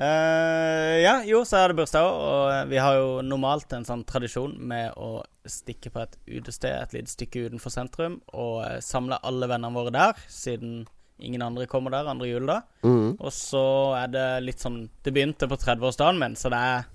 Eh, 0.00 0.96
ja, 1.02 1.16
jo, 1.26 1.42
så 1.44 1.58
er 1.58 1.72
det 1.72 1.80
bursdag 1.80 2.06
òg, 2.06 2.20
og 2.24 2.68
vi 2.70 2.78
har 2.80 2.94
jo 2.96 3.08
normalt 3.26 3.74
en 3.76 3.84
sånn 3.84 4.04
tradisjon 4.08 4.54
med 4.70 4.94
å 4.96 5.18
stikke 5.48 5.92
på 5.92 6.02
et 6.02 6.16
utested 6.28 6.74
et 6.74 6.94
lite 6.96 7.12
stykke 7.12 7.46
utenfor 7.48 7.72
sentrum 7.72 8.18
og 8.32 8.62
eh, 8.66 8.78
samle 8.84 9.20
alle 9.26 9.48
vennene 9.50 9.76
våre 9.76 9.92
der, 9.94 10.24
siden 10.28 10.82
ingen 11.20 11.42
andre 11.44 11.66
kommer 11.68 11.92
der 11.92 12.08
andre 12.08 12.28
juledag. 12.28 12.68
Mm. 12.82 13.16
Og 13.18 13.32
så 13.32 13.64
er 13.98 14.08
det 14.12 14.28
litt 14.44 14.62
sånn 14.62 14.82
Det 15.04 15.12
begynte 15.12 15.48
på 15.48 15.58
30-årsdagen 15.60 16.20
min, 16.20 16.36
så 16.36 16.52
det 16.52 16.60
er 16.72 16.88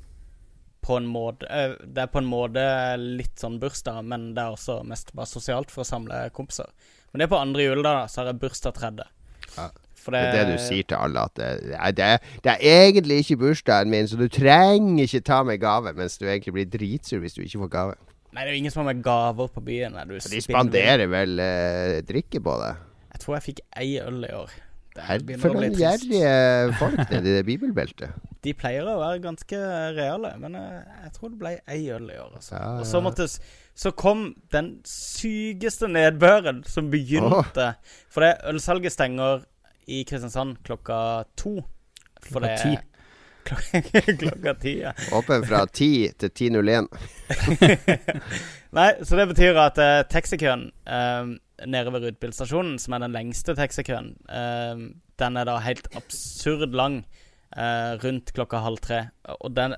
på 0.86 0.98
en 1.00 1.08
måte 1.10 1.50
eh, 1.50 1.78
Det 1.82 2.06
er 2.06 2.12
på 2.14 2.22
en 2.22 2.30
måte 2.30 2.66
litt 3.02 3.40
sånn 3.42 3.60
bursdag, 3.62 4.04
men 4.06 4.34
det 4.38 4.44
er 4.44 4.58
også 4.58 4.82
mest 4.88 5.14
bare 5.18 5.30
sosialt 5.30 5.74
for 5.74 5.86
å 5.86 5.90
samle 5.90 6.28
kompiser. 6.36 6.70
Men 7.12 7.22
det 7.22 7.28
er 7.28 7.34
på 7.34 7.42
andre 7.42 7.68
juledag, 7.70 8.02
da, 8.04 8.06
så 8.12 8.22
har 8.22 8.34
jeg 8.34 8.42
bursdag 8.44 8.78
tredje. 8.78 9.10
Ja. 9.56 9.70
For 10.06 10.14
Det 10.14 10.20
er 10.22 10.36
det 10.36 10.58
du 10.60 10.62
sier 10.62 10.86
til 10.86 11.00
alle, 11.02 11.24
at 11.26 11.40
det, 11.40 11.98
det, 11.98 12.10
det 12.46 12.52
er 12.54 12.66
egentlig 12.86 13.24
ikke 13.24 13.40
bursdagen 13.42 13.90
min, 13.90 14.06
så 14.06 14.20
du 14.20 14.28
trenger 14.30 15.08
ikke 15.08 15.24
ta 15.26 15.40
meg 15.48 15.64
gave, 15.64 15.96
mens 15.98 16.20
du 16.22 16.28
egentlig 16.28 16.54
blir 16.60 16.68
dritsur 16.70 17.24
hvis 17.24 17.34
du 17.34 17.42
ikke 17.42 17.64
får 17.64 17.72
gave. 17.74 17.96
Nei, 18.36 18.44
det 18.44 18.52
er 18.52 18.58
jo 18.58 18.62
ingen 18.66 18.74
som 18.74 18.84
har 18.84 18.92
med 18.92 19.04
gaver 19.06 19.48
på 19.56 19.64
byen. 19.64 19.96
Du 20.10 20.18
For 20.20 20.34
de 20.34 20.44
spanderer 20.44 21.08
vel 21.08 21.40
eh, 21.40 22.02
drikke 22.04 22.42
på 22.44 22.56
det. 22.60 22.74
Jeg 23.16 23.22
tror 23.24 23.38
jeg 23.38 23.46
fikk 23.46 23.62
ei 23.80 23.94
øl 24.04 24.26
i 24.28 24.32
år. 24.36 24.56
Det 24.96 25.38
for 25.42 25.52
noen 25.56 25.74
gjerrige 25.76 26.32
folk 26.80 27.02
nedi 27.12 27.34
det 27.36 27.44
bibelbeltet. 27.48 28.16
De 28.46 28.52
pleier 28.54 28.86
å 28.86 29.00
være 29.00 29.24
ganske 29.24 29.58
reale, 29.98 30.30
men 30.38 30.54
jeg, 30.54 30.82
jeg 31.02 31.14
tror 31.16 31.32
det 31.34 31.40
ble 31.42 31.52
ei 31.74 31.80
øl 31.96 32.04
i 32.14 32.18
år. 32.22 32.36
Altså. 32.38 32.52
Ja, 32.54 32.68
Og 32.78 32.86
så 32.86 33.00
måtte 33.02 33.26
Så 33.26 33.92
kom 33.98 34.28
den 34.54 34.68
sykeste 34.86 35.90
nedbøren 35.90 36.62
som 36.70 36.92
begynte. 36.94 37.72
For 38.14 38.22
det 38.22 38.36
ølsalget 38.52 38.94
stenger 38.94 39.48
i 39.90 40.04
Kristiansand 40.06 40.60
klokka 40.68 41.00
to. 41.36 41.56
Klokka 42.30 42.54
ti. 42.62 42.76
Klokka, 43.46 43.82
klokka 44.22 44.54
ti, 44.62 44.80
ja. 44.82 44.94
Åpen 45.14 45.46
fra 45.46 45.66
10 45.68 45.90
til 46.22 46.32
10.01. 46.58 46.88
Nei, 48.78 48.90
så 49.06 49.20
det 49.20 49.28
betyr 49.32 49.60
at 49.62 49.78
uh, 49.80 50.02
taxikøen 50.12 50.68
uh, 50.90 51.36
nede 51.70 51.94
ved 51.94 52.08
Rudbilstasjonen, 52.08 52.80
som 52.82 52.96
er 52.98 53.06
den 53.06 53.14
lengste 53.16 53.56
taxikøen, 53.58 54.16
uh, 54.28 54.88
den 55.22 55.38
er 55.40 55.48
da 55.48 55.60
helt 55.64 55.88
absurd 55.96 56.76
lang 56.76 57.04
uh, 57.56 57.96
rundt 58.04 58.34
klokka 58.36 58.64
halv 58.66 58.82
tre. 58.84 59.06
Og 59.40 59.54
den, 59.56 59.78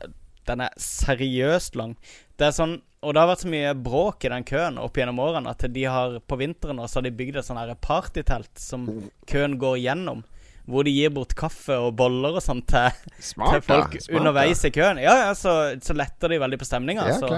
den 0.50 0.64
er 0.66 0.80
seriøst 0.82 1.78
lang. 1.78 1.98
Det 2.40 2.50
er 2.50 2.56
sånn 2.56 2.80
Og 3.06 3.14
det 3.14 3.22
har 3.22 3.30
vært 3.30 3.44
så 3.44 3.50
mye 3.52 3.76
bråk 3.78 4.26
i 4.26 4.30
den 4.34 4.46
køen 4.48 4.80
opp 4.82 4.98
gjennom 4.98 5.20
årene 5.22 5.52
at 5.54 5.62
de 5.70 5.84
har 5.86 6.16
på 6.26 6.38
vinteren 6.40 6.80
også 6.82 6.98
har 6.98 7.06
de 7.06 7.12
bygd 7.20 7.38
et 7.38 7.46
sånn 7.46 7.60
partytelt 7.78 8.58
som 8.58 8.88
køen 9.30 9.60
går 9.62 9.78
gjennom. 9.84 10.24
Hvor 10.68 10.84
de 10.84 10.92
gir 10.92 11.10
bort 11.16 11.32
kaffe 11.40 11.78
og 11.80 11.94
boller 11.96 12.36
og 12.36 12.44
sånt 12.44 12.66
til, 12.68 12.90
til 13.24 13.40
da. 13.40 13.60
folk 13.64 13.94
Smart, 13.96 14.08
da. 14.10 14.18
underveis 14.20 14.66
i 14.68 14.72
køen. 14.76 14.98
Ja, 15.00 15.14
ja, 15.28 15.34
så, 15.34 15.54
så 15.80 15.94
letter 15.96 16.28
de 16.34 16.40
veldig 16.44 16.60
på 16.60 16.68
stemninga. 16.68 17.06
Ja, 17.08 17.18
så 17.22 17.30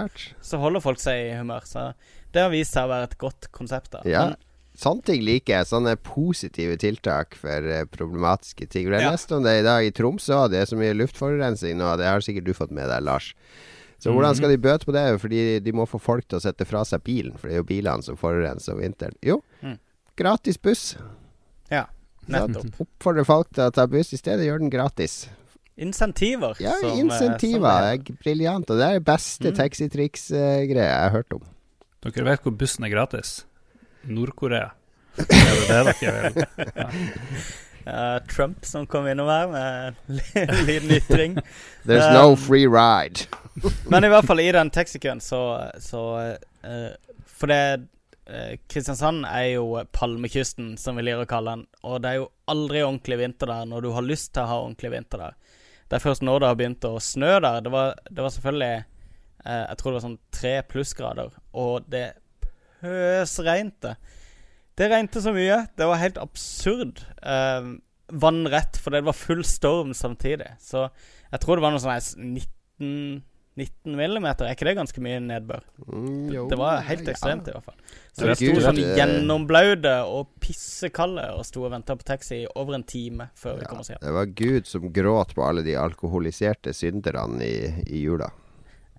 så 0.41 0.57
holder 0.57 0.81
folk 0.81 0.97
seg 0.99 1.27
i 1.27 1.35
humør. 1.37 1.61
Så 1.69 1.91
det 2.33 2.41
har 2.41 2.49
vist 2.49 2.73
seg 2.73 2.87
å 2.87 2.89
være 2.89 3.03
et 3.11 3.17
godt 3.21 3.51
konsept. 3.53 3.91
da 3.91 4.01
Ja. 4.09 4.25
Men, 4.31 4.35
Sånne 4.79 5.03
ting 5.03 5.21
liker 5.27 5.57
jeg. 5.57 5.67
Sånne 5.67 5.97
positive 5.99 6.77
tiltak 6.79 7.35
for 7.35 7.65
eh, 7.67 7.83
problematiske 7.91 8.65
ting. 8.71 8.85
Det 8.89 9.01
Jeg 9.01 9.03
Ja. 9.03 9.11
leste 9.11 9.35
om 9.35 9.43
det 9.43 9.57
i 9.59 9.63
dag 9.65 9.83
i 9.85 9.91
Tromsø. 9.91 10.47
Det 10.49 10.61
er 10.61 10.65
så 10.71 10.77
mye 10.79 10.93
luftforurensning 10.95 11.75
nå. 11.77 11.97
Det 11.99 12.05
har 12.07 12.21
sikkert 12.23 12.45
du 12.47 12.53
fått 12.53 12.71
med 12.71 12.87
deg, 12.87 13.03
Lars. 13.03 13.33
Så 13.99 14.13
hvordan 14.15 14.33
skal 14.39 14.49
de 14.53 14.57
bøte 14.57 14.85
på 14.87 14.93
det? 14.95 15.03
Fordi 15.19 15.59
de 15.59 15.71
må 15.75 15.83
få 15.85 15.99
folk 15.99 16.25
til 16.31 16.39
å 16.39 16.41
sette 16.41 16.63
fra 16.65 16.85
seg 16.87 17.03
bilen. 17.03 17.35
For 17.37 17.49
det 17.49 17.57
er 17.57 17.59
jo 17.59 17.67
bilene 17.67 18.01
som 18.07 18.15
forurenser 18.15 18.71
om 18.73 18.79
vinteren. 18.79 19.13
Jo, 19.21 19.41
Mm. 19.61 19.77
gratis 20.15 20.55
buss. 20.57 20.95
ja, 21.69 21.85
nettopp. 22.33 22.79
Oppfordrer 22.85 23.25
folk 23.27 23.49
til 23.53 23.63
å 23.67 23.73
ta 23.75 23.85
buss 23.89 24.13
i 24.13 24.19
stedet. 24.21 24.45
Gjør 24.47 24.59
den 24.63 24.71
gratis. 24.73 25.27
Insentiver. 25.79 26.57
Ja, 26.59 26.73
som, 26.81 26.89
eh, 26.91 26.99
insentiver. 26.99 27.59
som 27.59 28.11
er 28.13 28.17
briljant. 28.23 28.69
Og 28.69 28.77
det 28.81 28.87
er 28.89 28.99
det 28.99 29.05
beste 29.07 29.51
Mm. 29.51 29.55
taxitriks-greia 29.55 30.89
jeg 30.89 30.99
har 31.05 31.09
hørt 31.11 31.33
om. 31.33 31.41
Dere 32.03 32.25
vet 32.25 32.43
hvor 32.43 32.55
bussen 32.57 32.83
er 32.85 32.89
gratis? 32.89 33.45
Nord-Korea. 34.07 34.69
Er 35.19 35.25
det 35.25 35.67
det 35.67 35.95
dere 35.99 36.31
vil? 36.33 36.67
Ja. 36.75 36.89
Uh, 37.89 38.19
Trump 38.27 38.65
som 38.65 38.85
kom 38.85 39.07
innom 39.07 39.27
her 39.27 39.47
med 39.47 39.95
en 40.35 40.65
liten 40.67 40.91
ytring. 40.91 41.37
There's 41.87 42.07
Um, 42.07 42.13
no 42.13 42.35
free 42.35 42.67
ride. 42.67 43.25
Men 43.89 44.03
i 44.03 44.07
hvert 44.11 44.25
fall 44.25 44.39
i 44.39 44.51
den 44.51 44.69
taxikøen, 44.69 45.19
så, 45.23 45.71
så 45.81 46.03
uh, 46.63 46.89
For 47.25 47.47
det 47.47 47.57
eh, 47.73 47.77
Kristiansand 48.69 49.25
er 49.25 49.47
jo 49.55 49.79
palmekysten, 49.95 50.75
som 50.77 50.99
vi 50.99 51.05
liker 51.07 51.25
å 51.25 51.29
kalle 51.29 51.55
den. 51.55 51.65
Og 51.87 52.01
det 52.03 52.11
er 52.11 52.19
jo 52.19 52.29
aldri 52.51 52.83
ordentlig 52.85 53.17
vinter 53.23 53.49
der 53.49 53.67
når 53.69 53.85
du 53.85 53.89
har 53.95 54.05
lyst 54.05 54.33
til 54.35 54.45
å 54.45 54.51
ha 54.51 54.59
ordentlig 54.63 54.93
vinter 54.93 55.23
der. 55.23 55.37
Det 55.89 55.97
er 55.97 56.03
først 56.03 56.25
nå 56.25 56.35
det 56.37 56.49
har 56.51 56.57
begynt 56.59 56.85
å 56.85 56.99
snø 57.01 57.31
der. 57.41 57.61
Det 57.65 57.73
var, 57.73 57.95
det 58.05 58.21
var 58.21 58.33
selvfølgelig 58.35 58.73
eh, 58.77 59.63
Jeg 59.65 59.79
tror 59.79 59.89
det 59.89 59.97
var 59.97 60.05
sånn 60.05 60.19
tre 60.35 60.55
plussgrader, 60.69 61.37
og 61.57 61.87
det 61.89 62.05
pøsregnte. 62.79 63.95
Det 64.77 64.87
regnte 64.91 65.23
så 65.23 65.33
mye. 65.35 65.63
Det 65.75 65.87
var 65.89 65.99
helt 65.99 66.19
absurd. 66.21 67.01
Eh, 67.19 67.71
vannrett, 68.09 68.77
for 68.77 68.93
det 68.93 69.03
var 69.07 69.17
full 69.17 69.41
storm 69.45 69.95
samtidig. 69.97 70.53
Så 70.61 70.85
jeg 71.31 71.41
tror 71.41 71.57
det 71.57 71.65
var 71.65 71.73
noe 71.73 71.81
sånn 71.81 71.97
her 71.97 72.05
19 72.21 73.23
19 73.59 73.95
millimeter, 73.99 74.47
er 74.47 74.55
ikke 74.55 74.67
det 74.69 74.75
ganske 74.79 75.03
mye 75.03 75.19
nedbør? 75.23 75.63
Mm, 75.85 76.29
jo, 76.33 76.47
Det 76.51 76.57
var 76.59 76.83
helt 76.87 77.05
ja. 77.05 77.13
ekstremt, 77.13 77.47
i 77.49 77.55
hvert 77.55 77.67
fall. 77.67 77.77
Så 78.15 78.27
vi 78.29 78.35
sto 78.39 78.63
sånn 78.63 78.81
gjennomblaude 78.97 79.93
og 80.09 80.33
pissekalde 80.43 81.27
og 81.37 81.45
sto 81.47 81.63
og 81.67 81.73
venta 81.75 81.95
på 81.99 82.07
taxi 82.07 82.41
i 82.43 82.49
over 82.59 82.79
en 82.79 82.85
time 82.87 83.29
før 83.39 83.59
vi 83.61 83.69
kom 83.69 83.83
oss 83.83 83.91
hjem. 83.93 84.01
det 84.03 84.15
var 84.17 84.31
Gud 84.41 84.69
som 84.69 84.87
gråt 84.95 85.35
på 85.37 85.45
alle 85.45 85.63
de 85.67 85.77
alkoholiserte 85.79 86.73
synderne 86.75 87.43
i, 87.45 87.59
i 87.87 88.03
jula. 88.03 88.31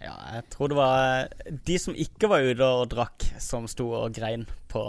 Ja, 0.00 0.14
jeg 0.36 0.46
tror 0.54 0.70
det 0.72 0.78
var 0.78 1.26
eh, 1.26 1.56
de 1.68 1.76
som 1.80 1.96
ikke 1.96 2.30
var 2.32 2.46
ute 2.46 2.70
og 2.80 2.86
drakk, 2.92 3.26
som 3.42 3.66
sto 3.68 3.90
og 3.98 4.14
grein 4.16 4.46
på, 4.72 4.84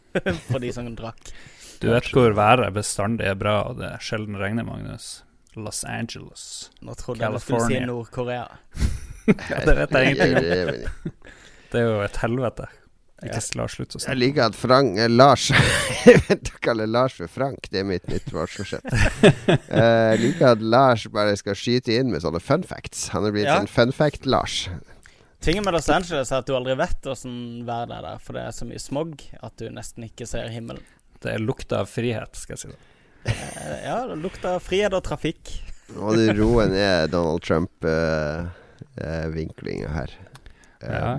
på 0.50 0.62
de 0.62 0.72
som 0.74 0.90
drakk. 0.98 1.30
Du 1.82 1.90
vet 1.92 2.08
hvor 2.10 2.34
været 2.34 2.72
bestandig 2.74 3.28
er 3.28 3.38
bra, 3.38 3.60
og 3.68 3.78
det 3.78 3.92
sjelden 4.02 4.38
regner, 4.40 4.66
Magnus. 4.66 5.20
Los 5.56 5.84
Angeles. 5.84 6.70
Nå 6.84 6.94
trodde 6.94 7.24
jeg 7.24 7.32
du 7.32 7.40
skulle 7.40 7.64
si 7.64 7.76
California. 7.78 7.86
Nord-Korea. 7.88 8.46
Ja, 9.26 9.60
det 9.66 9.74
vet 9.82 9.90
jeg 9.96 10.16
ingenting 10.16 10.34
om. 10.74 11.12
Det 11.72 11.80
er 11.80 11.86
jo 11.88 12.00
et 12.04 12.16
helvete. 12.22 12.66
Ja. 13.24 13.32
Ikke 13.32 13.56
la 13.56 13.64
å 13.64 13.70
snakke. 13.72 13.98
Jeg 14.12 14.18
liker 14.20 14.42
at 14.50 14.56
Frank 14.60 14.98
eh, 15.00 15.08
Lars 15.08 15.46
Jeg 16.06 16.20
vet 16.28 16.42
du 16.44 16.50
kaller 16.62 16.86
Lars 16.86 17.14
for 17.16 17.30
Frank. 17.32 17.64
Det 17.72 17.80
er 17.80 17.86
mitt 17.88 18.04
nyttårsforsett. 18.12 18.84
Eh, 19.46 20.12
Jeg 20.12 20.20
liker 20.22 20.50
at 20.52 20.60
Lars 20.62 21.06
bare 21.12 21.32
skal 21.40 21.56
skyte 21.58 21.94
inn 21.96 22.10
med 22.12 22.22
sånne 22.22 22.40
fun 22.44 22.62
facts. 22.66 23.08
Han 23.14 23.24
er 23.26 23.32
blitt 23.34 23.48
Ja. 23.48 23.56
sånn 23.58 23.70
fun 23.72 23.92
fact-Lars. 23.96 24.66
Tingen 25.44 25.64
med 25.66 25.74
Los 25.76 25.88
Angeles 25.92 26.30
er 26.32 26.40
at 26.42 26.46
du 26.48 26.54
aldri 26.56 26.74
vet 26.78 27.06
åssen 27.12 27.64
været 27.68 27.92
er 27.96 28.02
der, 28.04 28.20
for 28.24 28.36
det 28.36 28.44
er 28.48 28.54
så 28.56 28.66
mye 28.68 28.80
smog 28.82 29.20
at 29.42 29.56
du 29.60 29.66
nesten 29.72 30.06
ikke 30.08 30.26
ser 30.28 30.48
himmelen. 30.52 30.82
Det 31.22 31.34
er 31.36 31.42
lukta 31.42 31.80
av 31.84 31.90
frihet, 31.90 32.36
skal 32.36 32.56
jeg 32.56 32.62
si. 32.62 32.68
det. 32.72 32.78
Eh, 33.32 33.80
Ja, 33.88 33.98
det 34.10 34.16
lukter 34.22 34.60
frihet 34.62 34.92
og 34.96 35.04
trafikk. 35.08 35.56
Og 35.96 36.16
du 36.18 36.24
roe 36.40 36.66
ned 36.68 37.12
Donald 37.14 37.44
Trump-vinklinga 37.46 38.44
her. 38.44 38.52
Eh, 40.82 40.92
Ja, 40.92 41.14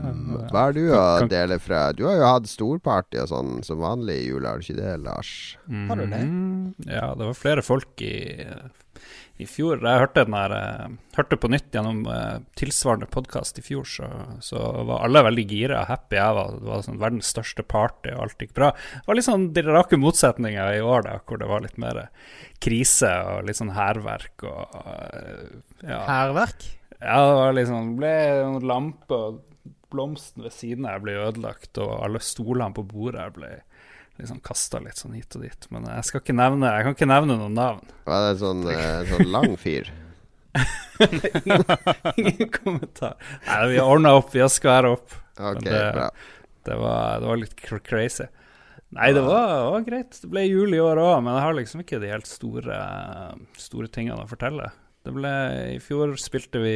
hva 0.54 0.68
er 0.70 0.74
du 0.78 0.84
å 0.94 1.20
kan- 1.20 1.28
dele 1.32 1.58
fra 1.60 1.92
Du 1.92 2.04
har 2.06 2.16
jo 2.16 2.28
hatt 2.30 2.46
storparty 2.48 3.18
og 3.24 3.28
sånn 3.32 3.64
som 3.66 3.80
vanlig 3.82 4.20
i 4.22 4.28
jula, 4.30 4.50
har 4.54 4.60
du 4.60 4.64
ikke 4.68 4.78
det, 4.78 5.00
Lars? 5.02 5.58
Har 5.68 5.96
du 5.98 6.06
det? 6.06 6.20
Mhm. 6.24 6.76
Ja, 6.86 7.16
det 7.16 7.26
var 7.26 7.34
flere 7.34 7.64
folk 7.66 8.00
i, 8.06 8.46
i 9.40 9.46
fjor. 9.50 9.82
Jeg 9.82 10.00
hørte 10.04 10.24
den 10.26 10.34
her 10.38 10.52
eh, 10.54 10.88
Hørte 11.18 11.40
på 11.42 11.50
nytt 11.50 11.72
gjennom 11.74 12.06
eh, 12.06 12.38
tilsvarende 12.56 13.10
podkast 13.10 13.58
i 13.58 13.64
fjor, 13.66 13.84
så, 13.90 14.06
så 14.46 14.62
var 14.86 15.02
alle 15.04 15.24
veldig 15.26 15.48
gira 15.50 15.82
og 15.82 15.88
happy. 15.90 16.16
Jeg 16.22 16.36
var, 16.38 16.52
det 16.62 16.70
var 16.70 16.86
sånn 16.86 17.00
verdens 17.02 17.34
største 17.34 17.66
party, 17.68 18.14
og 18.14 18.22
alt 18.28 18.38
gikk 18.38 18.54
bra. 18.54 18.72
Det 18.94 19.08
var 19.10 19.16
litt 19.18 19.26
sånn 19.26 19.52
de 19.58 19.62
rake 19.66 19.98
motsetninger 19.98 20.78
i 20.78 20.82
år, 20.86 21.02
da, 21.10 21.18
hvor 21.26 21.40
det 21.42 21.50
var 21.50 21.66
litt 21.66 21.78
mer 21.82 22.08
krise 22.62 23.10
og 23.34 23.46
litt 23.50 23.58
sånn 23.58 23.74
hærverk 23.74 24.44
og 24.46 24.78
ja. 25.82 26.04
Hærverk? 26.06 26.74
Ja, 27.02 27.18
det 27.22 27.36
var 27.38 27.54
liksom 27.58 27.92
ble 28.00 28.14
noen 28.42 28.68
lamper, 28.68 29.28
og 29.28 29.44
blomsten 29.94 30.44
ved 30.44 30.56
siden 30.56 30.88
av 30.90 31.04
ble 31.04 31.16
ødelagt, 31.22 31.78
og 31.82 31.94
alle 32.04 32.22
stolene 32.24 32.74
på 32.76 32.84
bordet 32.88 33.30
ble 33.38 33.52
liksom 34.18 34.40
kasta 34.46 34.82
litt 34.82 34.98
sånn 34.98 35.14
hit 35.18 35.36
og 35.38 35.46
dit. 35.46 35.68
Men 35.74 35.86
jeg 35.92 36.08
skal 36.08 36.24
ikke 36.24 36.36
nevne 36.38 36.72
Jeg 36.74 36.88
kan 36.88 36.96
ikke 36.98 37.10
nevne 37.10 37.38
noen 37.38 37.58
navn. 37.58 37.84
Var 38.08 38.24
det 38.26 38.32
en 38.34 38.42
sånn, 38.42 38.64
en 38.74 39.12
sånn 39.12 39.32
lang 39.34 39.54
fyr? 39.62 39.92
Ingen 42.18 42.50
kommentar. 42.50 43.14
Nei, 43.46 43.60
vi 43.74 43.84
ordna 43.84 44.16
opp. 44.18 44.34
Vi 44.34 44.42
har 44.42 44.50
skværa 44.50 44.96
opp. 44.98 45.14
Ok, 45.38 45.62
Men 45.62 45.68
det, 45.70 45.84
bra. 45.94 46.10
det, 46.66 46.80
var, 46.82 47.22
det 47.22 47.30
var 47.30 47.42
litt 47.44 47.56
crazy. 47.62 48.26
Nei, 48.96 49.12
det 49.14 49.22
var, 49.22 49.48
det 49.52 49.70
var 49.76 49.86
greit. 49.86 50.18
Det 50.24 50.32
ble 50.32 50.48
jul 50.48 50.74
i 50.74 50.82
år 50.82 51.02
òg, 51.04 51.16
men 51.22 51.36
jeg 51.36 51.44
har 51.46 51.58
liksom 51.58 51.84
ikke 51.84 52.02
de 52.02 52.12
helt 52.12 52.30
store, 52.30 52.82
store 53.60 53.92
tingene 53.94 54.24
å 54.24 54.30
fortelle. 54.30 54.72
Det 55.08 55.14
ble, 55.16 55.30
I 55.72 55.80
fjor 55.80 56.18
spilte 56.20 56.60
vi 56.60 56.74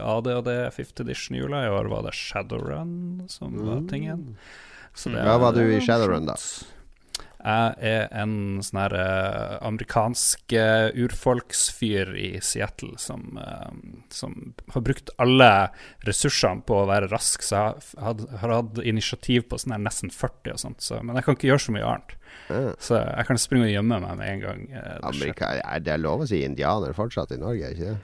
ADHD 0.00 0.48
5th 0.72 1.02
edition-jula. 1.04 1.66
I 1.66 1.72
år 1.76 1.90
var 1.92 2.06
det 2.06 2.14
Shadowrun 2.16 3.26
som 3.28 3.52
var 3.66 3.82
tingen. 3.90 4.36
Så 4.96 5.10
det- 5.12 5.20
ja, 5.26 5.36
var 5.38 5.52
du 5.52 5.60
i 5.74 5.80
Shadowrun, 5.84 6.24
da? 6.26 6.36
Jeg 7.36 7.74
er 7.90 8.06
en 8.16 8.62
sånn 8.64 8.80
her 8.80 8.94
eh, 8.96 9.56
amerikansk 9.66 10.54
eh, 10.56 10.88
urfolksfyr 11.04 12.14
i 12.18 12.30
Seattle 12.42 12.96
som, 12.98 13.36
eh, 13.38 13.74
som 14.14 14.34
har 14.74 14.84
brukt 14.86 15.12
alle 15.22 15.50
ressursene 16.08 16.64
på 16.66 16.80
å 16.80 16.88
være 16.90 17.10
rask, 17.12 17.44
så 17.44 17.60
jeg 17.60 18.26
har 18.40 18.54
hatt 18.56 18.80
initiativ 18.82 19.46
på 19.50 19.60
sånn 19.62 19.76
her 19.76 19.84
nesten 19.84 20.10
40 20.14 20.56
og 20.56 20.62
sånt. 20.64 20.82
Så, 20.82 21.02
men 21.02 21.20
jeg 21.20 21.28
kan 21.28 21.38
ikke 21.38 21.52
gjøre 21.52 21.64
så 21.66 21.76
mye 21.76 21.92
annet. 21.92 22.16
Så 22.82 22.98
jeg 22.98 23.28
kan 23.28 23.40
springe 23.40 23.68
og 23.68 23.72
gjemme 23.74 24.00
meg 24.02 24.18
med 24.18 24.32
en 24.32 24.42
gang. 24.42 24.66
det. 24.70 24.98
Amerika, 25.08 25.52
er 25.60 25.82
det 25.82 25.96
lov 26.02 26.24
å 26.24 26.28
si 26.30 26.42
indianer 26.46 26.94
fortsatt 26.96 27.34
i 27.34 27.40
Norge, 27.40 27.70
er 27.70 27.76
ikke 27.76 27.94
det? 27.94 27.98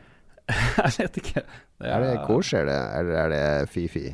jeg 0.52 0.94
vet 0.98 1.18
ikke. 1.22 1.42
Det 1.82 1.90
Er 1.90 2.04
det 2.04 2.14
koselig, 2.26 2.78
eller 2.98 3.18
er 3.24 3.32
det 3.32 3.72
fy-fy? 3.72 4.06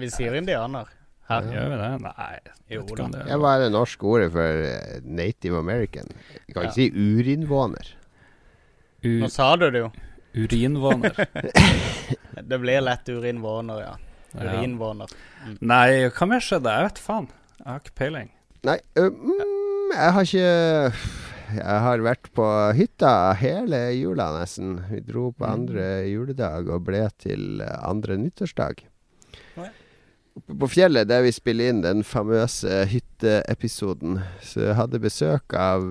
Vi 0.00 0.12
sier 0.12 0.36
indianer. 0.36 0.88
Her. 1.28 1.46
Gjør 1.48 1.70
vi 1.72 1.76
det? 1.80 1.90
Nei. 2.04 2.30
jeg 2.68 2.76
Jo 2.76 2.82
det 2.98 3.20
Ja, 3.30 3.36
hva 3.40 3.54
er 3.56 3.62
det 3.64 3.70
norske 3.72 4.04
ordet 4.04 4.30
for 4.34 4.64
eh, 4.68 4.98
native 5.04 5.56
american? 5.58 6.10
Vi 6.46 6.52
kan 6.52 6.66
Ja. 6.66 6.68
ikke 6.68 6.74
si 6.74 6.90
urinnvåner. 6.92 7.92
U 9.04 9.08
Nå 9.22 9.30
sa 9.32 9.54
du 9.56 9.70
det 9.70 9.80
jo. 9.86 9.90
urinvåner. 10.36 11.14
Det 12.50 12.58
blir 12.60 12.80
lett 12.84 13.08
urinvåner, 13.08 13.80
ja. 13.80 13.94
Ja. 14.34 14.52
Urinvåner. 14.58 15.08
Nei, 15.60 16.08
hva 16.10 16.26
mer 16.28 16.42
skjedde? 16.42 16.72
Jeg 16.76 16.88
vet 16.90 16.98
faen. 16.98 17.28
Jeg 17.60 17.66
har 17.70 17.80
ikke 17.80 17.94
peiling. 18.00 18.30
Nei, 18.64 18.78
mm, 18.98 19.92
jeg 19.94 20.12
har 20.16 20.24
ikke 20.24 21.02
Jeg 21.54 21.80
har 21.84 22.00
vært 22.02 22.30
på 22.34 22.46
hytta 22.74 23.10
hele 23.38 23.80
jula, 23.94 24.30
nesten. 24.40 24.78
Vi 24.90 25.00
dro 25.06 25.28
på 25.36 25.46
andre 25.46 26.02
juledag 26.08 26.68
og 26.72 26.82
ble 26.88 27.04
til 27.22 27.60
eh, 27.62 27.76
andre 27.86 28.16
nyttårsdag. 28.18 28.82
Oi. 29.62 29.68
Oppe 30.34 30.56
på 30.58 30.66
fjellet 30.66 31.06
der 31.06 31.22
vi 31.22 31.30
spiller 31.30 31.70
inn 31.70 31.82
den 31.84 32.00
famøse 32.06 32.80
hytteepisoden. 32.90 34.18
Så 34.42 34.64
jeg 34.64 34.78
hadde 34.80 34.98
besøk 35.02 35.54
av 35.54 35.84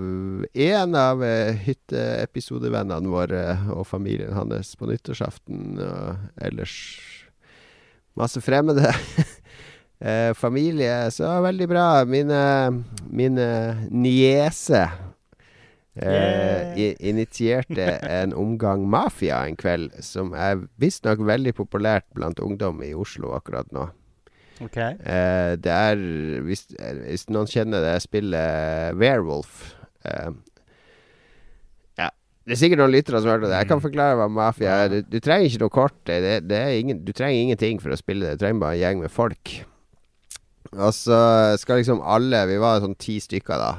en 0.52 0.98
av 1.00 1.24
eh, 1.24 1.56
hytteepisodevennene 1.64 3.12
våre 3.12 3.44
og 3.72 3.88
familien 3.88 4.36
hans 4.36 4.74
på 4.76 4.90
nyttårsaften. 4.92 5.80
Og 5.80 6.44
ellers 6.50 6.76
masse 8.20 8.44
fremmede. 8.44 8.92
Eh, 10.04 10.34
familie, 10.36 11.08
så 11.16 11.30
veldig 11.46 11.66
bra. 11.72 12.04
Mine, 12.04 12.84
mine 13.08 13.46
niese 13.88 14.82
eh, 15.96 16.74
Yeah. 16.76 16.96
initierte 17.00 17.86
en 18.04 18.34
omgang 18.34 18.84
mafia 18.90 19.46
en 19.48 19.56
kveld, 19.56 19.94
som 20.04 20.34
er 20.36 20.66
visstnok 20.76 21.24
veldig 21.24 21.54
populært 21.56 22.10
blant 22.18 22.44
ungdom 22.44 22.84
i 22.84 22.92
Oslo 22.98 23.32
akkurat 23.38 23.72
nå. 23.72 23.86
OK. 24.62 24.78
Eh, 24.78 25.54
det 25.58 25.74
er 25.74 26.02
hvis, 26.46 26.68
eh, 26.78 27.00
hvis 27.08 27.26
noen 27.34 27.50
kjenner 27.50 27.82
det 27.82 27.96
spillet 28.04 28.98
Werewolf 29.00 29.74
eh, 30.06 30.30
Ja, 31.98 32.12
det 32.46 32.56
er 32.56 32.62
sikkert 32.62 32.84
noen 32.84 32.94
lyttere 32.94 33.22
som 33.22 33.32
har 33.32 33.40
hørt 33.40 33.48
det. 33.50 33.58
Jeg 33.58 33.72
kan 33.72 33.84
forklare 33.84 34.20
hva 34.20 34.30
mafia 34.30 34.78
er. 34.84 34.94
Du, 34.94 35.00
du 35.16 35.20
trenger 35.24 35.50
ikke 35.50 35.64
noe 35.66 35.74
kort. 35.74 35.98
Det, 36.06 36.44
det 36.50 36.64
ingen, 36.80 37.02
du 37.06 37.14
trenger 37.16 37.48
ingenting 37.48 37.82
for 37.82 37.96
å 37.96 38.00
spille 38.00 38.28
det. 38.28 38.38
Du 38.38 38.46
trenger 38.46 38.62
bare 38.66 38.78
en 38.78 38.84
gjeng 38.84 39.04
med 39.06 39.14
folk. 39.14 39.56
Og 40.74 40.94
så 40.96 41.18
skal 41.62 41.82
liksom 41.82 42.02
alle 42.02 42.46
Vi 42.50 42.62
var 42.62 42.82
sånn 42.82 42.98
ti 42.98 43.20
stykker 43.22 43.60
da. 43.62 43.74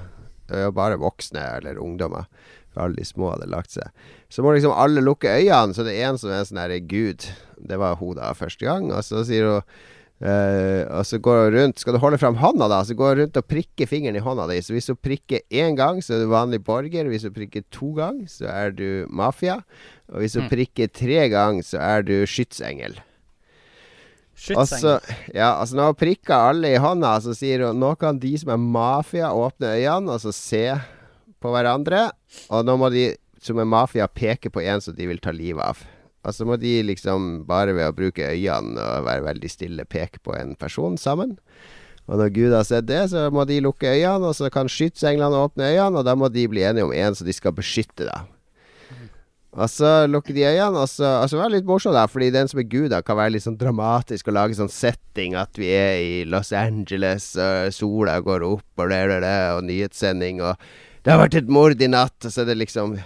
Det 0.45 0.67
var 0.69 0.77
bare 0.77 1.01
voksne 1.01 1.43
eller 1.59 1.81
ungdommer. 1.81 2.29
For 2.75 2.85
alle 2.85 2.99
de 2.99 3.07
små 3.07 3.31
hadde 3.33 3.49
lagt 3.51 3.75
seg. 3.75 3.89
Så 4.33 4.43
må 4.43 4.53
liksom 4.55 4.75
alle 4.75 5.03
lukke 5.05 5.31
øynene, 5.31 5.75
så 5.77 5.87
det 5.87 5.95
er 5.95 6.09
en 6.11 6.19
som 6.19 6.33
er 6.33 6.43
en 6.43 6.49
sånn 6.49 6.59
herre 6.59 6.81
gud. 6.83 7.23
Det 7.63 7.79
var 7.79 8.01
hun 8.01 8.19
da 8.19 8.33
første 8.35 8.67
gang. 8.67 8.91
Og 8.91 9.05
så 9.07 9.23
sier 9.27 9.47
hun 9.47 9.77
Eh, 10.23 10.85
og 10.95 11.03
så 11.05 11.19
går 11.19 11.41
hun 11.41 11.55
rundt 11.57 11.81
Skal 11.83 11.97
du 11.97 11.99
holde 11.99 12.21
fram 12.23 12.37
hånda, 12.39 12.69
da, 12.71 12.79
så 12.87 12.95
går 12.97 13.11
hun 13.11 13.21
rundt 13.25 13.39
og 13.41 13.49
prikker 13.51 13.89
fingeren 13.91 14.17
i 14.17 14.23
hånda 14.23 14.47
di. 14.51 14.61
Så 14.63 14.77
hvis 14.77 14.87
du 14.89 14.95
prikker 14.95 15.43
én 15.51 15.75
gang, 15.79 15.99
så 16.05 16.17
er 16.17 16.23
du 16.25 16.31
vanlig 16.33 16.63
borger. 16.65 17.11
Hvis 17.11 17.27
du 17.27 17.33
prikker 17.35 17.67
to 17.75 17.91
ganger, 17.99 18.29
så 18.31 18.47
er 18.53 18.77
du 18.77 18.87
mafia. 19.11 19.59
Og 20.13 20.23
hvis 20.23 20.39
du 20.39 20.45
prikker 20.51 20.93
tre 20.93 21.27
ganger, 21.33 21.67
så 21.67 21.83
er 21.83 22.07
du 22.07 22.15
skytsengel. 22.31 23.01
Skytsengel. 24.35 24.63
Også, 24.63 24.95
ja, 25.35 25.53
altså 25.61 25.79
når 25.79 25.93
hun 25.93 26.01
prikker 26.01 26.35
alle 26.53 26.73
i 26.75 26.81
hånda, 26.83 27.17
så 27.23 27.35
sier 27.37 27.69
hun 27.69 27.83
nå 27.83 27.95
kan 27.99 28.19
de 28.23 28.33
som 28.41 28.55
er 28.55 28.63
mafia, 28.63 29.31
åpne 29.35 29.77
øynene 29.77 30.17
og 30.17 30.23
så 30.25 30.35
se 30.35 30.65
på 31.43 31.53
hverandre. 31.55 32.09
Og 32.49 32.65
nå 32.67 32.79
må 32.81 32.91
de 32.95 33.13
som 33.45 33.61
er 33.61 33.69
mafia, 33.69 34.09
peke 34.09 34.51
på 34.51 34.63
en 34.65 34.81
som 34.81 34.97
de 34.97 35.11
vil 35.11 35.21
ta 35.23 35.35
livet 35.35 35.63
av. 35.63 35.85
Og 36.25 36.35
så 36.35 36.47
må 36.49 36.57
de 36.61 36.79
liksom 36.89 37.45
bare 37.49 37.75
ved 37.77 37.89
å 37.89 37.97
bruke 37.97 38.33
øynene 38.33 38.81
og 38.81 39.09
være 39.09 39.27
veldig 39.29 39.51
stille 39.53 39.85
peke 39.85 40.23
på 40.25 40.37
en 40.39 40.55
person 40.57 40.97
sammen. 41.01 41.37
Og 42.05 42.21
når 42.21 42.33
Gud 42.37 42.53
har 42.53 42.67
sett 42.69 42.89
det, 42.89 43.01
så 43.13 43.29
må 43.33 43.47
de 43.49 43.63
lukke 43.65 43.89
øynene, 43.89 44.29
og 44.29 44.37
så 44.37 44.51
kan 44.53 44.69
skytsenglene 44.69 45.41
åpne 45.47 45.71
øynene, 45.73 46.01
og 46.01 46.09
da 46.09 46.17
må 46.17 46.29
de 46.33 46.47
bli 46.49 46.65
enige 46.65 46.85
om 46.85 46.93
en 46.93 47.17
som 47.17 47.29
de 47.29 47.33
skal 47.37 47.55
beskytte, 47.57 48.09
da. 48.11 48.25
Og 49.55 49.71
så 49.71 49.91
lukker 50.11 50.35
de 50.35 50.45
øynene, 50.45 50.83
og 50.83 50.91
så 50.91 51.07
altså, 51.23 51.39
det 51.39 51.61
litt 51.61 51.69
morsomt, 51.69 51.97
da, 51.97 52.05
fordi 52.11 52.33
den 52.35 52.51
som 52.51 52.61
er 52.61 52.69
Gud, 52.69 52.89
da, 52.93 53.01
kan 53.07 53.17
være 53.21 53.37
litt 53.37 53.47
sånn 53.47 53.59
dramatisk 53.61 54.29
og 54.29 54.37
lage 54.37 54.59
sånn 54.59 54.73
setting 54.73 55.37
at 55.39 55.61
vi 55.61 55.71
er 55.73 56.01
i 56.03 56.15
Los 56.29 56.53
Angeles, 56.53 57.31
og 57.41 57.73
sola 57.73 58.19
går 58.25 58.45
opp, 58.51 58.67
og 58.77 58.91
det, 58.93 59.01
det, 59.13 59.21
det, 59.25 59.37
og 59.55 59.65
nyhetssending, 59.71 60.43
og 60.45 60.59
det 61.05 61.13
har 61.13 61.23
vært 61.23 61.39
et 61.41 61.53
mord 61.53 61.81
i 61.81 61.89
natt, 61.89 62.19
og 62.21 62.33
så 62.33 62.43
er 62.43 62.51
det 62.51 62.61
liksom 62.65 62.99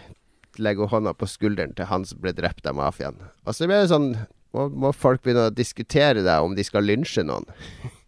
Legger 0.58 0.90
hånda 0.90 1.14
på 1.14 1.28
skulderen 1.30 1.74
til 1.78 1.88
han 1.90 2.06
som 2.08 2.20
ble 2.22 2.32
drept 2.36 2.66
av 2.66 2.78
mafiaen. 2.78 3.20
Og 3.46 3.54
så 3.54 3.68
blir 3.68 3.82
det 3.82 3.92
sånn 3.92 4.12
må, 4.56 4.68
må 4.72 4.92
folk 4.96 5.22
begynne 5.24 5.48
å 5.48 5.54
diskutere 5.54 6.24
det 6.24 6.38
om 6.42 6.56
de 6.56 6.64
skal 6.66 6.86
lynsje 6.88 7.24
noen. 7.26 7.48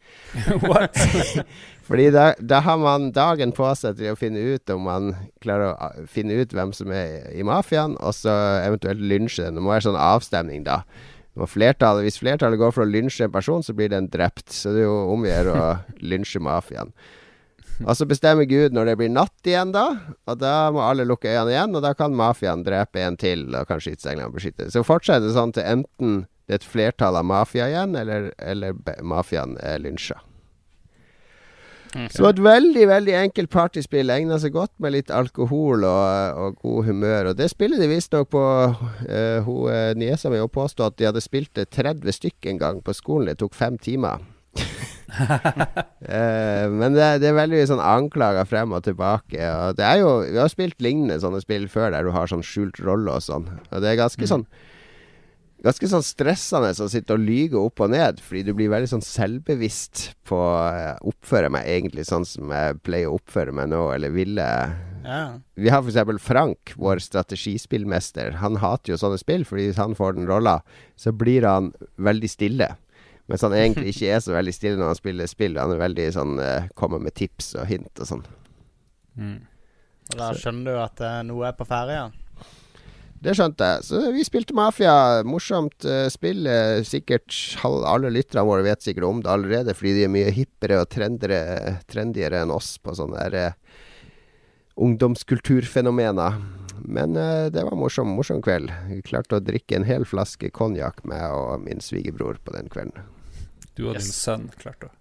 What? 0.64 0.96
Fordi 1.90 2.06
da, 2.14 2.28
da 2.38 2.60
har 2.62 2.78
man 2.78 3.08
dagen 3.12 3.50
på 3.54 3.66
seg 3.74 3.96
til 3.98 4.12
å 4.12 4.18
finne 4.18 4.42
ut 4.54 4.70
om 4.70 4.84
man 4.86 5.08
klarer 5.42 5.72
å 5.74 6.04
finne 6.10 6.36
ut 6.38 6.52
hvem 6.54 6.70
som 6.76 6.92
er 6.94 7.32
i 7.34 7.42
mafiaen, 7.46 7.96
og 7.98 8.14
så 8.14 8.34
eventuelt 8.62 9.02
lynsje 9.02 9.48
den. 9.48 9.58
Det 9.58 9.64
må 9.66 9.72
være 9.74 9.88
sånn 9.88 9.98
avstemning, 9.98 10.62
da. 10.68 10.84
Flertallet, 11.50 12.04
hvis 12.04 12.20
flertallet 12.20 12.60
går 12.60 12.74
for 12.76 12.84
å 12.84 12.90
lynsje 12.90 13.26
en 13.26 13.34
person, 13.34 13.64
så 13.64 13.74
blir 13.74 13.90
den 13.90 14.06
drept. 14.12 14.52
Så 14.54 14.74
det 14.74 14.84
er 14.84 14.86
jo 14.86 15.00
om 15.16 15.26
å 15.26 15.66
lynsje 16.04 16.42
mafiaen. 16.42 16.94
Og 17.80 17.96
så 17.96 18.06
bestemmer 18.08 18.48
Gud 18.48 18.74
når 18.76 18.90
det 18.90 18.96
blir 19.00 19.12
natt 19.12 19.46
igjen, 19.48 19.72
da. 19.72 19.86
Og 20.28 20.40
da 20.40 20.54
må 20.74 20.82
alle 20.84 21.06
lukke 21.08 21.30
øynene 21.30 21.54
igjen, 21.54 21.76
og 21.76 21.84
da 21.84 21.94
kan 21.96 22.16
mafiaen 22.16 22.64
drepe 22.66 23.00
en 23.00 23.16
til, 23.20 23.46
og 23.54 23.68
kan 23.70 23.80
skytsenglene 23.80 24.32
beskytte. 24.34 24.68
Så 24.72 24.84
fortsetter 24.86 25.28
det 25.28 25.36
sånn 25.36 25.54
til 25.56 25.66
enten 25.66 26.24
det 26.50 26.56
er 26.56 26.64
et 26.64 26.66
flertall 26.66 27.14
av 27.14 27.28
mafia 27.30 27.68
igjen, 27.70 27.94
eller, 27.94 28.32
eller 28.42 28.74
mafiaen 29.06 29.54
er 29.62 29.78
lynsja. 29.78 30.16
Så 32.10 32.26
et 32.28 32.40
veldig 32.42 32.86
veldig 32.86 33.14
enkelt 33.18 33.50
partyspill. 33.50 34.10
Egna 34.14 34.38
seg 34.38 34.54
godt 34.54 34.72
med 34.82 34.94
litt 34.94 35.10
alkohol 35.14 35.86
og, 35.86 36.42
og 36.42 36.58
god 36.62 36.86
humør. 36.86 37.30
Og 37.30 37.38
det 37.38 37.48
spiller 37.50 37.82
de 37.82 37.88
visstnok 37.90 38.30
på 38.30 38.42
uh, 38.42 39.46
hun, 39.46 39.70
eh, 39.70 39.94
Niesa 39.98 40.30
mi 40.30 40.38
har 40.38 40.50
påstått 40.50 40.94
at 40.94 40.98
de 41.00 41.08
hadde 41.08 41.22
spilt 41.24 41.50
det 41.58 41.70
30 41.74 42.14
stykk 42.14 42.50
en 42.52 42.60
gang 42.62 42.82
på 42.82 42.94
skolen. 42.94 43.32
Det 43.32 43.40
tok 43.42 43.58
fem 43.58 43.78
timer. 43.78 44.22
Eh, 46.10 46.64
men 46.70 46.94
det, 46.96 47.06
det 47.22 47.28
er 47.28 47.36
veldig 47.36 47.60
sånn 47.68 47.82
anklager 47.84 48.46
frem 48.48 48.72
og 48.74 48.82
tilbake. 48.86 49.38
Og 49.38 49.76
det 49.78 49.84
er 49.84 50.00
jo, 50.00 50.12
vi 50.24 50.38
har 50.40 50.50
spilt 50.50 50.80
lignende 50.82 51.20
sånne 51.22 51.42
spill 51.42 51.68
før 51.70 51.92
der 51.94 52.06
du 52.06 52.12
har 52.14 52.30
sånn 52.30 52.44
skjult 52.46 52.80
rolle 52.82 53.18
og 53.18 53.22
sånn. 53.22 53.46
Og 53.68 53.82
det 53.84 53.92
er 53.92 54.00
ganske 54.00 54.30
sånn 54.30 54.46
Ganske 55.60 55.90
sånn 55.92 56.04
stressende 56.06 56.70
å 56.72 56.86
sitte 56.88 57.12
og 57.12 57.20
lyge 57.20 57.58
opp 57.60 57.82
og 57.84 57.90
ned, 57.92 58.22
fordi 58.24 58.46
du 58.46 58.54
blir 58.56 58.70
veldig 58.72 58.88
sånn 58.94 59.04
selvbevisst 59.04 60.06
på 60.24 60.38
å 60.40 60.94
Oppføre 61.10 61.50
meg 61.52 61.68
egentlig 61.68 62.06
sånn 62.08 62.24
som 62.24 62.48
jeg 62.56 62.78
pleier 62.86 63.10
å 63.10 63.18
oppføre 63.18 63.52
meg 63.52 63.68
nå, 63.68 63.82
eller 63.92 64.14
ville 64.14 64.46
Ja. 65.04 65.20
Vi 65.60 65.68
har 65.68 65.84
eksempel 65.84 66.16
Frank, 66.16 66.72
vår 66.80 67.02
strategispillmester. 67.04 68.38
Han 68.40 68.56
hater 68.64 68.94
jo 68.94 68.98
sånne 69.00 69.20
spill, 69.20 69.44
fordi 69.44 69.68
hvis 69.68 69.80
han 69.80 69.96
får 69.98 70.16
den 70.16 70.28
rolla, 70.32 70.62
så 70.96 71.12
blir 71.12 71.44
han 71.44 71.74
veldig 72.00 72.32
stille. 72.32 72.70
Mens 73.30 73.44
han 73.46 73.54
egentlig 73.54 73.92
ikke 73.92 74.08
er 74.10 74.22
så 74.24 74.34
veldig 74.34 74.52
stille 74.56 74.78
når 74.80 74.88
han 74.90 74.98
spiller 74.98 75.28
spill. 75.30 75.58
Han 75.60 75.70
er 75.70 75.84
veldig 75.84 76.06
sånn 76.16 76.40
uh, 76.42 76.66
kommer 76.74 76.98
med 77.02 77.14
tips 77.14 77.52
og 77.60 77.68
hint 77.70 78.02
og 78.02 78.08
sånn. 78.08 78.24
Mm. 79.14 79.36
Og 80.10 80.16
da 80.18 80.32
skjønner 80.34 80.66
du 80.66 80.80
at 80.82 81.02
uh, 81.06 81.20
noe 81.28 81.46
er 81.46 81.54
på 81.54 81.66
ferde, 81.68 81.94
ja. 81.94 82.08
Det 83.20 83.34
skjønte 83.36 83.68
jeg. 83.68 83.84
Så 83.86 84.00
vi 84.16 84.24
spilte 84.26 84.56
Mafia. 84.56 84.94
Morsomt 85.28 85.86
uh, 85.86 86.08
spill. 86.10 86.48
Sikkert 86.88 87.36
alle 87.62 88.10
lytterne 88.10 88.42
våre 88.48 88.64
vet 88.66 88.82
sikkert 88.82 89.06
om 89.06 89.20
det 89.22 89.30
allerede, 89.30 89.76
fordi 89.78 89.92
de 90.00 90.08
er 90.08 90.12
mye 90.16 90.32
hippere 90.34 90.80
og 90.82 90.90
trendere, 90.90 91.76
trendigere 91.92 92.42
enn 92.42 92.54
oss 92.54 92.72
på 92.82 92.96
sånne 92.98 93.28
der, 93.28 93.54
uh, 93.54 94.82
ungdomskulturfenomener. 94.88 96.40
Men 96.80 97.12
det 97.52 97.60
var 97.60 97.76
morsom, 97.76 98.08
morsom 98.16 98.40
kveld. 98.42 98.72
Vi 98.88 99.02
klarte 99.04 99.36
å 99.36 99.44
drikke 99.44 99.76
en 99.76 99.84
hel 99.84 100.06
flaske 100.08 100.48
konjakk, 100.56 101.04
med 101.04 101.26
og 101.28 101.60
min 101.62 101.84
svigerbror, 101.84 102.40
på 102.40 102.56
den 102.56 102.72
kvelden. 102.72 103.04
Du 103.80 103.88
og 103.88 103.96
yes. 103.96 104.08
din 104.08 104.16
sønn 104.16 104.50
klarte 104.60 104.90
å 104.90 104.96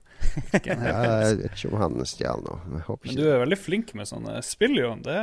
ja, 0.68 0.76
jeg 0.76 1.38
vet 1.40 1.54
ikke 1.56 1.70
om 1.72 1.78
han 1.80 2.06
stjal 2.08 2.42
noe. 2.44 2.60
Men 2.70 3.18
du 3.18 3.24
er 3.24 3.42
veldig 3.44 3.58
flink 3.60 3.94
med 3.98 4.10
sånne 4.10 4.40
spill, 4.46 4.76
Jon. 4.78 5.02
Det, 5.06 5.18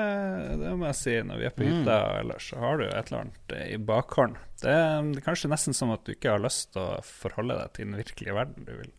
det 0.61 0.73
må 0.79 0.89
jeg 0.89 0.99
si. 0.99 1.17
Når 1.27 1.41
vi 1.41 1.49
er 1.49 1.55
på 1.57 1.67
hytta 1.67 1.99
mm. 2.01 2.15
ellers, 2.23 2.49
så 2.51 2.61
har 2.63 2.81
du 2.81 2.87
et 2.87 3.11
eller 3.11 3.27
annet 3.27 3.57
i 3.67 3.79
bakhånd. 3.91 4.39
Det, 4.63 4.73
det, 4.73 5.21
er 5.21 5.27
kanskje 5.27 5.51
nesten 5.53 5.77
som 5.77 5.93
at 5.95 6.07
du 6.07 6.15
ikke 6.15 6.33
har 6.33 6.43
lyst 6.43 6.73
til 6.75 6.83
å 6.83 7.03
forholde 7.07 7.59
deg 7.61 7.75
til 7.77 7.91
den 7.91 7.99
virkelige 8.01 8.37
verden. 8.39 8.69
Du 8.69 8.73
vil 8.73 8.95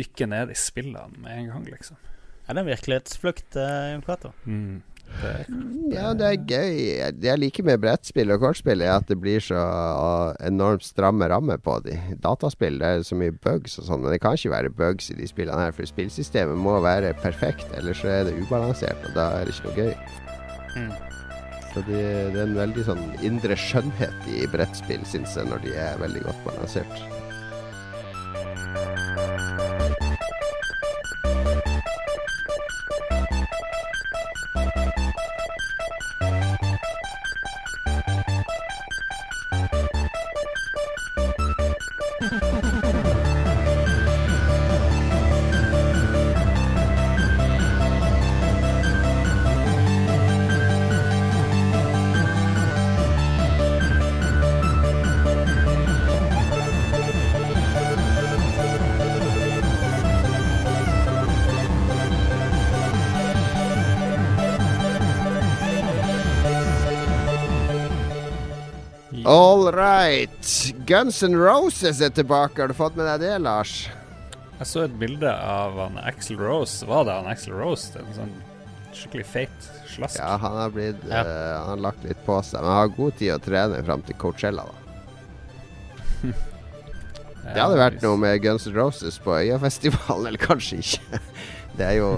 dykke 0.00 0.30
ned 0.32 0.54
i 0.54 0.58
spillene 0.58 1.20
med 1.20 1.36
en 1.36 1.52
gang, 1.52 1.68
liksom. 1.76 2.00
Er 2.46 2.56
det 2.56 2.64
en 2.64 2.70
virkelighetsflukt, 2.70 3.60
eh, 3.60 3.90
Jon 3.92 4.06
Cato? 4.06 4.32
Mm. 4.48 4.80
Ja, 5.90 6.12
det 6.16 6.26
er 6.26 6.36
gøy. 6.38 6.76
Det 7.18 7.28
jeg 7.28 7.40
liker 7.42 7.66
med 7.66 7.82
brettspill 7.82 8.32
og 8.32 8.40
kortspill, 8.44 8.82
er 8.84 8.94
at 8.96 9.10
det 9.10 9.18
blir 9.20 9.42
så 9.44 9.58
enormt 10.46 10.86
stramme 10.86 11.28
rammer 11.30 11.60
på 11.60 11.76
de. 11.84 11.96
Dataspill 12.22 12.78
det 12.80 12.88
er 12.88 13.04
så 13.06 13.18
mye 13.18 13.34
bugs 13.34 13.78
og 13.80 13.88
sånn, 13.88 14.04
men 14.04 14.14
det 14.14 14.20
kan 14.22 14.38
ikke 14.38 14.54
være 14.54 14.72
bugs 14.78 15.10
i 15.12 15.18
de 15.18 15.28
spillene 15.28 15.66
her. 15.66 15.76
For 15.76 15.88
spillsystemet 15.88 16.58
må 16.58 16.78
være 16.84 17.12
perfekt, 17.20 17.66
ellers 17.76 18.04
er 18.06 18.28
det 18.28 18.38
ubalansert, 18.40 19.00
og 19.10 19.16
da 19.18 19.30
er 19.40 19.48
det 19.48 19.56
ikke 19.56 19.68
noe 19.68 19.78
gøy. 19.80 19.94
Mm. 20.76 20.92
Så 21.70 21.82
det, 21.86 22.02
det, 22.34 22.38
er 22.40 22.48
en 22.48 22.58
veldig 22.58 22.84
sånn 22.86 23.04
indre 23.26 23.58
skjønnhet 23.58 24.30
i 24.34 24.46
brettspill, 24.50 25.04
syns 25.06 25.36
jeg, 25.38 25.46
når 25.50 25.62
de 25.66 25.74
er 25.78 26.00
veldig 26.02 26.24
godt 26.26 26.46
balansert. 26.48 27.20
Guns 70.90 71.22
N' 71.22 71.36
Roses 71.38 72.00
er 72.00 72.10
tilbake. 72.10 72.58
Har 72.58 72.68
du 72.68 72.74
fått 72.74 72.96
med 72.98 73.06
deg 73.06 73.20
det, 73.22 73.34
Lars? 73.44 73.84
Jeg 74.58 74.66
så 74.66 74.80
et 74.88 74.94
bilde 74.98 75.30
av 75.30 75.76
han 75.78 76.00
Axel 76.02 76.40
Rose. 76.40 76.82
Var 76.82 77.04
det 77.06 77.14
han 77.14 77.28
Axel 77.30 77.54
Rose? 77.54 77.92
En 78.00 78.08
sånn 78.16 78.32
skikkelig 78.90 79.26
feit 79.30 79.68
slask? 79.92 80.18
Ja, 80.18 80.32
han 80.42 80.56
har, 80.58 80.72
blitt, 80.74 81.04
ja. 81.06 81.20
uh, 81.22 81.52
han 81.60 81.70
har 81.76 81.84
lagt 81.84 82.02
litt 82.08 82.18
på 82.26 82.40
seg. 82.42 82.58
Men 82.58 82.72
han 82.72 82.80
har 82.80 82.90
god 82.96 83.16
tid 83.22 83.36
å 83.36 83.38
trene 83.44 83.78
fram 83.86 84.02
til 84.08 84.18
Coachella, 84.18 84.66
da. 84.66 84.74
det 87.54 87.54
hadde 87.54 87.78
vært 87.84 88.02
noe 88.08 88.18
med 88.26 88.42
Guns 88.42 88.66
N' 88.66 88.74
Roses 88.74 89.22
på 89.22 89.38
Øyafestivalen, 89.38 90.26
eller 90.32 90.42
kanskje 90.42 90.82
ikke. 90.82 91.24
det 91.78 91.86
er 91.92 91.96
jo 92.00 92.12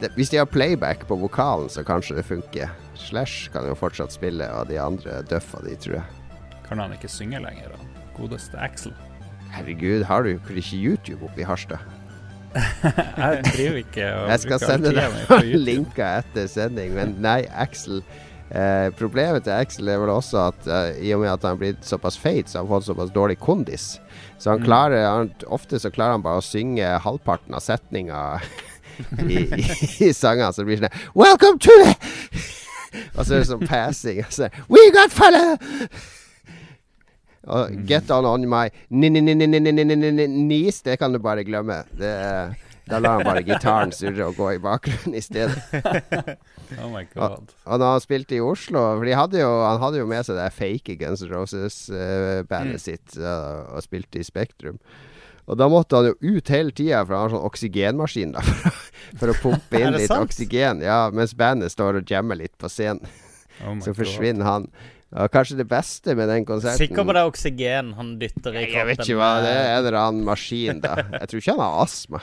det, 0.00 0.14
Hvis 0.16 0.32
de 0.32 0.40
har 0.40 0.48
playback 0.48 1.04
på 1.12 1.20
vokalen, 1.28 1.68
så 1.68 1.84
kanskje 1.84 2.22
det 2.22 2.28
funker. 2.32 2.72
Slash 3.04 3.52
kan 3.52 3.68
jo 3.68 3.76
fortsatt 3.76 4.16
spille, 4.16 4.48
og 4.56 4.72
de 4.72 4.80
andre 4.80 5.20
døffa 5.28 5.60
de, 5.68 5.76
tror 5.76 6.00
jeg. 6.00 6.23
Kan 6.68 6.80
han 6.80 6.94
ikke 6.96 7.10
synge 7.12 7.40
lenger, 7.44 7.74
han 7.76 7.90
Godeste 8.16 8.58
Axel? 8.60 8.94
Herregud, 9.54 10.04
har 10.08 10.22
du 10.22 10.34
ikke 10.34 10.76
YouTube 10.76 11.24
oppe 11.24 11.42
i 11.42 11.46
Harstad? 11.46 11.82
jeg 12.54 13.42
driver 13.48 13.80
ikke 13.80 14.04
og 14.14 14.28
Jeg 14.30 14.40
skal 14.44 14.60
sende 14.62 14.92
deg 14.94 15.48
linker 15.68 16.20
etter 16.20 16.46
sending, 16.50 16.94
men 16.94 17.16
nei, 17.22 17.40
Axel 17.50 17.98
eh, 18.54 18.92
Problemet 18.94 19.42
til 19.46 19.56
Axel 19.56 19.90
er 19.90 19.98
vel 19.98 20.12
også 20.14 20.44
at 20.52 20.68
eh, 20.70 21.00
i 21.08 21.10
og 21.16 21.24
med 21.24 21.32
at 21.32 21.42
han 21.46 21.58
er 21.58 21.62
blitt 21.64 21.86
såpass 21.86 22.18
feit, 22.18 22.46
så 22.46 22.60
har 22.60 22.64
han 22.66 22.72
fått 22.76 22.88
såpass 22.88 23.10
dårlig 23.14 23.40
kondis. 23.42 23.96
Så 24.38 24.54
han 24.54 24.62
mm. 24.62 24.66
klarer 24.68 25.08
han, 25.08 25.32
Ofte 25.50 25.82
så 25.82 25.90
klarer 25.94 26.16
han 26.16 26.26
bare 26.26 26.42
å 26.42 26.46
synge 26.46 26.94
halvparten 27.04 27.58
av 27.58 27.64
setninga 27.66 28.22
i, 29.26 29.42
i, 29.42 29.64
i 30.06 30.12
sangene, 30.14 30.52
så 30.54 30.62
det 30.62 30.70
blir 30.70 30.84
sånn 30.84 31.00
Welcome 31.18 31.58
to 31.58 31.80
the 31.82 31.94
og 33.14 33.24
så 33.26 33.34
er 33.34 33.40
det 33.40 33.48
sånn 33.48 33.64
passing. 33.66 34.20
Og 34.22 34.34
så, 34.34 34.50
We 34.70 34.84
got 34.94 35.14
fella! 35.14 35.56
Og 37.44 37.74
get 37.88 38.10
on 38.14 38.24
on 38.24 38.46
my 38.48 38.68
knees, 38.88 40.82
det 40.82 40.98
kan 41.00 41.12
du 41.12 41.18
bare 41.20 41.44
glemme. 41.44 41.82
Det, 41.98 42.12
da 42.88 42.98
lar 43.00 43.18
han 43.18 43.24
bare 43.24 43.44
gitaren 43.44 43.92
surre 43.96 44.26
og 44.28 44.36
gå 44.36 44.50
i 44.56 44.60
bakgrunnen 44.62 45.16
i 45.16 45.22
stedet. 45.24 45.56
oh 46.82 46.90
my 46.92 47.04
god. 47.12 47.22
Og, 47.22 47.54
og 47.64 47.80
da 47.80 47.94
han 47.94 48.04
spilte 48.04 48.36
i 48.36 48.42
Oslo 48.44 48.82
For 48.98 49.08
hadde 49.20 49.40
jo, 49.40 49.50
han 49.64 49.80
hadde 49.80 50.02
jo 50.02 50.08
med 50.10 50.26
seg 50.26 50.40
det 50.40 50.50
fake 50.56 50.98
Guns 51.00 51.24
Roses-bandet 51.30 52.80
uh, 52.80 52.84
sitt 52.84 53.16
uh, 53.20 53.72
og 53.72 53.84
spilte 53.86 54.20
i 54.20 54.26
Spektrum. 54.26 54.80
Og 55.44 55.58
da 55.60 55.68
måtte 55.68 55.98
han 55.98 56.08
jo 56.08 56.36
ut 56.36 56.48
hele 56.52 56.72
tida, 56.72 57.02
for 57.04 57.16
han 57.16 57.26
har 57.26 57.34
sånn 57.34 57.48
oksygenmaskin 57.50 58.32
da, 58.36 58.44
for, 58.44 58.78
for 59.20 59.32
å 59.32 59.36
pumpe 59.42 59.80
inn 59.80 59.96
litt 59.96 60.08
sant? 60.08 60.24
oksygen. 60.30 60.80
Ja, 60.84 61.02
mens 61.12 61.36
bandet 61.36 61.74
står 61.74 62.00
og 62.00 62.08
jammer 62.08 62.40
litt 62.40 62.56
på 62.60 62.70
scenen. 62.72 63.04
Oh 63.62 63.76
så 63.84 63.92
forsvinner 63.94 64.48
han. 64.48 64.64
Og 65.14 65.30
kanskje 65.30 65.60
det 65.60 65.66
beste 65.70 66.14
med 66.18 66.26
den 66.26 66.46
konserten 66.46 66.80
Sikker 66.80 67.06
på 67.06 67.14
det 67.14 67.20
er 67.20 67.28
oksygen 67.30 67.92
han 67.94 68.14
dytter 68.18 68.56
i 68.56 68.64
kroppen? 68.64 68.78
Jeg 68.80 68.88
vet 68.88 69.02
ikke 69.04 69.18
hva 69.20 69.32
det 69.44 69.52
er. 69.52 69.66
En 69.68 69.76
eller 69.78 69.98
annen 70.00 70.24
maskin, 70.26 70.80
da. 70.82 70.96
Jeg 71.20 71.30
tror 71.30 71.42
ikke 71.42 71.54
han 71.54 71.62
har 71.62 71.76
astma. 71.84 72.22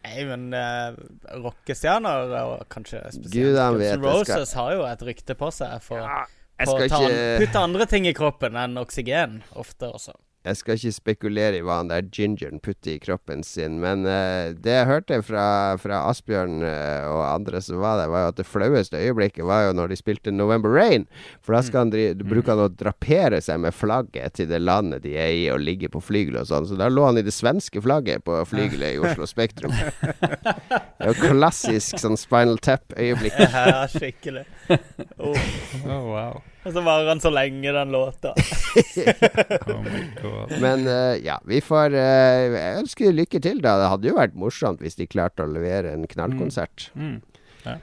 Nei, 0.00 0.24
men 0.28 0.44
uh, 0.56 0.96
rockestjerner, 1.44 2.34
og 2.40 2.66
kanskje 2.72 3.02
spesielt 3.12 3.34
Gud, 3.34 3.80
vet, 3.80 3.96
Roses, 4.00 4.48
skal... 4.48 4.60
har 4.60 4.76
jo 4.76 4.84
et 4.88 5.04
rykte 5.10 5.36
på 5.36 5.50
seg 5.52 5.84
for 5.84 6.00
ja, 6.00 6.22
å 6.64 6.76
ta, 6.80 6.86
ikke... 6.88 7.24
putte 7.42 7.64
andre 7.68 7.88
ting 7.88 8.08
i 8.08 8.14
kroppen 8.16 8.56
enn 8.60 8.80
oksygen, 8.80 9.40
ofte 9.60 9.88
også. 9.92 10.16
Jeg 10.40 10.56
skal 10.56 10.78
ikke 10.78 10.94
spekulere 10.96 11.58
i 11.58 11.64
hva 11.64 11.82
han 11.82 11.90
der 11.90 12.06
gingeren 12.08 12.62
putter 12.64 12.94
i 12.94 13.00
kroppen 13.02 13.42
sin, 13.44 13.76
men 13.82 14.06
uh, 14.08 14.56
det 14.56 14.72
jeg 14.72 14.88
hørte 14.88 15.18
fra, 15.26 15.44
fra 15.82 15.98
Asbjørn 16.08 16.62
uh, 16.64 17.10
og 17.10 17.20
andre 17.26 17.60
som 17.60 17.82
var 17.82 17.98
der, 18.00 18.08
var 18.08 18.24
jo 18.24 18.30
at 18.32 18.38
det 18.38 18.46
flaueste 18.48 18.96
øyeblikket 18.96 19.44
var 19.44 19.66
jo 19.66 19.74
når 19.76 19.92
de 19.92 19.98
spilte 20.00 20.32
November 20.32 20.72
Rain. 20.72 21.04
For 21.44 21.52
da 21.52 21.60
skal 21.66 21.84
han 21.84 21.92
dri 21.92 22.06
mm. 22.14 22.24
bruker 22.30 22.54
han 22.54 22.64
å 22.64 22.70
drapere 22.72 23.42
seg 23.44 23.60
med 23.66 23.76
flagget 23.76 24.38
til 24.38 24.48
det 24.48 24.62
landet 24.64 25.04
de 25.04 25.12
er 25.20 25.34
i, 25.36 25.44
og 25.52 25.60
ligge 25.60 25.92
på 25.92 26.00
flygelet 26.00 26.46
og 26.46 26.50
sånn. 26.54 26.70
Så 26.72 26.80
da 26.80 26.88
lå 26.88 27.04
han 27.10 27.20
i 27.20 27.26
det 27.26 27.36
svenske 27.36 27.84
flagget 27.84 28.24
på 28.24 28.40
flygelet 28.48 28.96
i 28.96 29.04
Oslo 29.04 29.28
Spektrum. 29.28 29.76
det 30.00 31.04
er 31.04 31.12
jo 31.12 31.18
klassisk 31.20 32.00
sånn 32.00 32.16
Spinal 32.20 32.56
Tap-øyeblikk. 32.64 33.36
ja, 33.44 33.84
skikkelig. 33.92 34.48
Oh. 35.20 35.36
oh, 35.84 36.04
wow. 36.14 36.36
Og 36.64 36.72
så 36.72 36.80
varer 36.84 37.08
han 37.10 37.20
så 37.20 37.30
lenge, 37.32 37.72
den 37.72 37.92
låta. 37.92 38.32
oh 40.24 40.54
Men 40.62 40.86
uh, 40.88 41.16
ja, 41.20 41.36
vi 41.48 41.60
får 41.64 41.92
uh, 41.92 42.56
Jeg 42.56 42.78
ønsker 42.80 43.12
lykke 43.16 43.40
til, 43.44 43.60
da. 43.64 43.76
Det 43.80 43.90
hadde 43.92 44.10
jo 44.10 44.16
vært 44.16 44.38
morsomt 44.38 44.80
hvis 44.84 44.96
de 45.00 45.08
klarte 45.10 45.44
å 45.44 45.50
levere 45.50 45.92
en 45.92 46.06
knallkonsert. 46.08 46.90
Mm. 46.94 47.18
Mm. 47.18 47.20
Ja. 47.66 47.76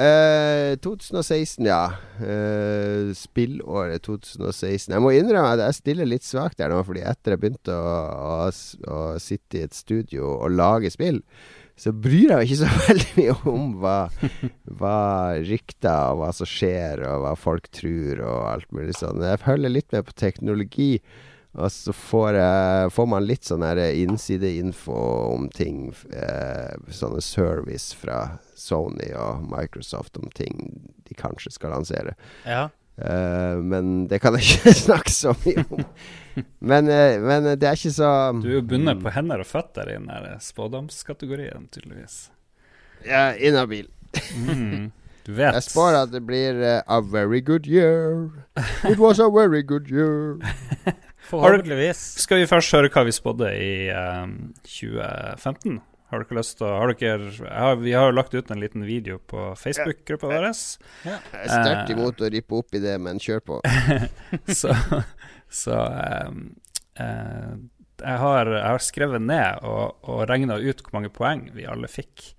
Uh, 0.00 0.78
2016, 0.80 1.66
ja. 1.68 1.82
Uh, 2.22 3.12
spillåret 3.16 4.06
2016. 4.06 4.94
Jeg 4.94 5.04
må 5.04 5.12
innrømme 5.12 5.52
at 5.52 5.64
jeg 5.66 5.80
stiller 5.82 6.08
litt 6.08 6.24
svakt 6.24 6.58
der 6.62 6.72
nå, 6.72 6.80
fordi 6.86 7.04
etter 7.04 7.36
jeg 7.36 7.42
begynte 7.42 7.76
å, 7.76 7.96
å, 8.16 8.36
å 8.48 9.00
sitte 9.20 9.60
i 9.60 9.66
et 9.66 9.76
studio 9.76 10.38
og 10.38 10.56
lage 10.56 10.92
spill, 10.94 11.20
så 11.80 11.92
bryr 11.96 12.28
jeg 12.28 12.36
meg 12.36 12.46
ikke 12.46 12.60
så 12.60 12.70
veldig 12.90 13.10
mye 13.16 13.36
om 13.48 13.72
hva, 13.80 13.96
hva 14.80 15.00
rykter 15.48 16.12
og 16.12 16.20
hva 16.20 16.30
som 16.36 16.48
skjer, 16.48 17.04
og 17.08 17.24
hva 17.24 17.34
folk 17.40 17.70
tror 17.76 18.20
og 18.20 18.38
alt 18.50 18.70
mulig 18.76 18.96
sånn. 18.98 19.24
Jeg 19.24 19.42
følger 19.44 19.72
litt 19.72 19.94
med 19.96 20.04
på 20.08 20.16
teknologi, 20.20 20.92
og 21.58 21.72
så 21.74 21.94
får, 21.96 22.36
jeg, 22.38 22.90
får 22.94 23.06
man 23.10 23.26
litt 23.26 23.48
sånn 23.48 23.64
innsideinfo 23.64 24.98
om 25.32 25.48
ting. 25.50 25.88
Eh, 26.14 26.76
sånne 26.94 27.22
service 27.24 27.96
fra 27.96 28.20
Sony 28.54 29.10
og 29.18 29.48
Microsoft 29.50 30.20
om 30.20 30.30
ting 30.36 30.60
de 31.08 31.16
kanskje 31.18 31.56
skal 31.56 31.74
lansere. 31.74 32.14
Ja. 32.46 32.68
Uh, 33.00 33.56
men 33.64 34.04
det 34.10 34.18
kan 34.20 34.36
jeg 34.36 34.44
ikke 34.44 34.74
snakke 34.86 35.12
så 35.14 35.32
mye 35.46 35.64
om. 35.72 35.86
men, 36.70 36.90
uh, 36.90 37.16
men, 37.24 37.50
det 37.60 37.68
er 37.68 37.78
ikke 37.78 37.94
så 37.94 38.12
Du 38.38 38.48
er 38.50 38.58
jo 38.60 38.66
bundet 38.72 39.02
på 39.02 39.12
hender 39.14 39.42
og 39.42 39.48
føtter 39.48 39.90
i 39.90 39.98
den 39.98 40.40
spådomskategorien, 40.44 41.68
tydeligvis. 41.74 42.22
Ja, 43.06 43.30
inhabil. 43.34 43.90
mm. 44.36 44.90
Du 45.26 45.34
vet. 45.36 45.52
Jeg 45.52 45.66
spår 45.68 45.98
at 45.98 46.12
det 46.14 46.22
blir 46.26 46.56
uh, 46.58 46.80
a 46.88 47.00
very 47.04 47.42
good 47.44 47.66
year. 47.68 48.30
It 48.88 48.98
was 48.98 49.20
a 49.20 49.28
very 49.28 49.60
good 49.62 49.90
year. 49.92 50.40
Forhåpentligvis. 51.30 52.00
Skal 52.24 52.40
vi 52.40 52.48
først 52.50 52.72
høre 52.74 52.90
hva 52.90 53.04
vi 53.06 53.12
spådde 53.14 53.50
i 53.60 53.72
um, 53.92 54.32
2015? 54.64 55.76
Har 56.10 56.24
dere 56.24 56.40
lyst 56.40 56.56
til 56.58 56.66
å 56.66 56.72
har 56.74 56.90
dere, 56.98 57.28
har, 57.46 57.76
Vi 57.78 57.92
har 57.94 58.08
jo 58.10 58.16
lagt 58.16 58.34
ut 58.34 58.48
en 58.50 58.58
liten 58.58 58.82
video 58.82 59.20
på 59.30 59.52
Facebook-gruppa 59.60 60.26
vår. 60.32 60.48
Jeg 61.06 61.20
er 61.38 61.52
sterkt 61.52 61.92
imot 61.94 62.18
å 62.18 62.30
rippe 62.34 62.56
opp 62.58 62.74
i 62.74 62.82
det, 62.82 62.96
men 62.98 63.22
kjør 63.22 63.44
på. 63.46 63.60
så 64.62 64.74
så 65.50 65.76
um, 66.28 66.40
eh, 66.94 67.54
jeg, 68.00 68.18
har, 68.22 68.50
jeg 68.54 68.66
har 68.70 68.84
skrevet 68.84 69.22
ned 69.22 69.64
og, 69.66 69.98
og 70.08 70.22
regna 70.30 70.56
ut 70.60 70.82
hvor 70.84 70.94
mange 70.96 71.10
poeng 71.12 71.48
vi 71.54 71.66
alle 71.68 71.90
fikk 71.90 72.30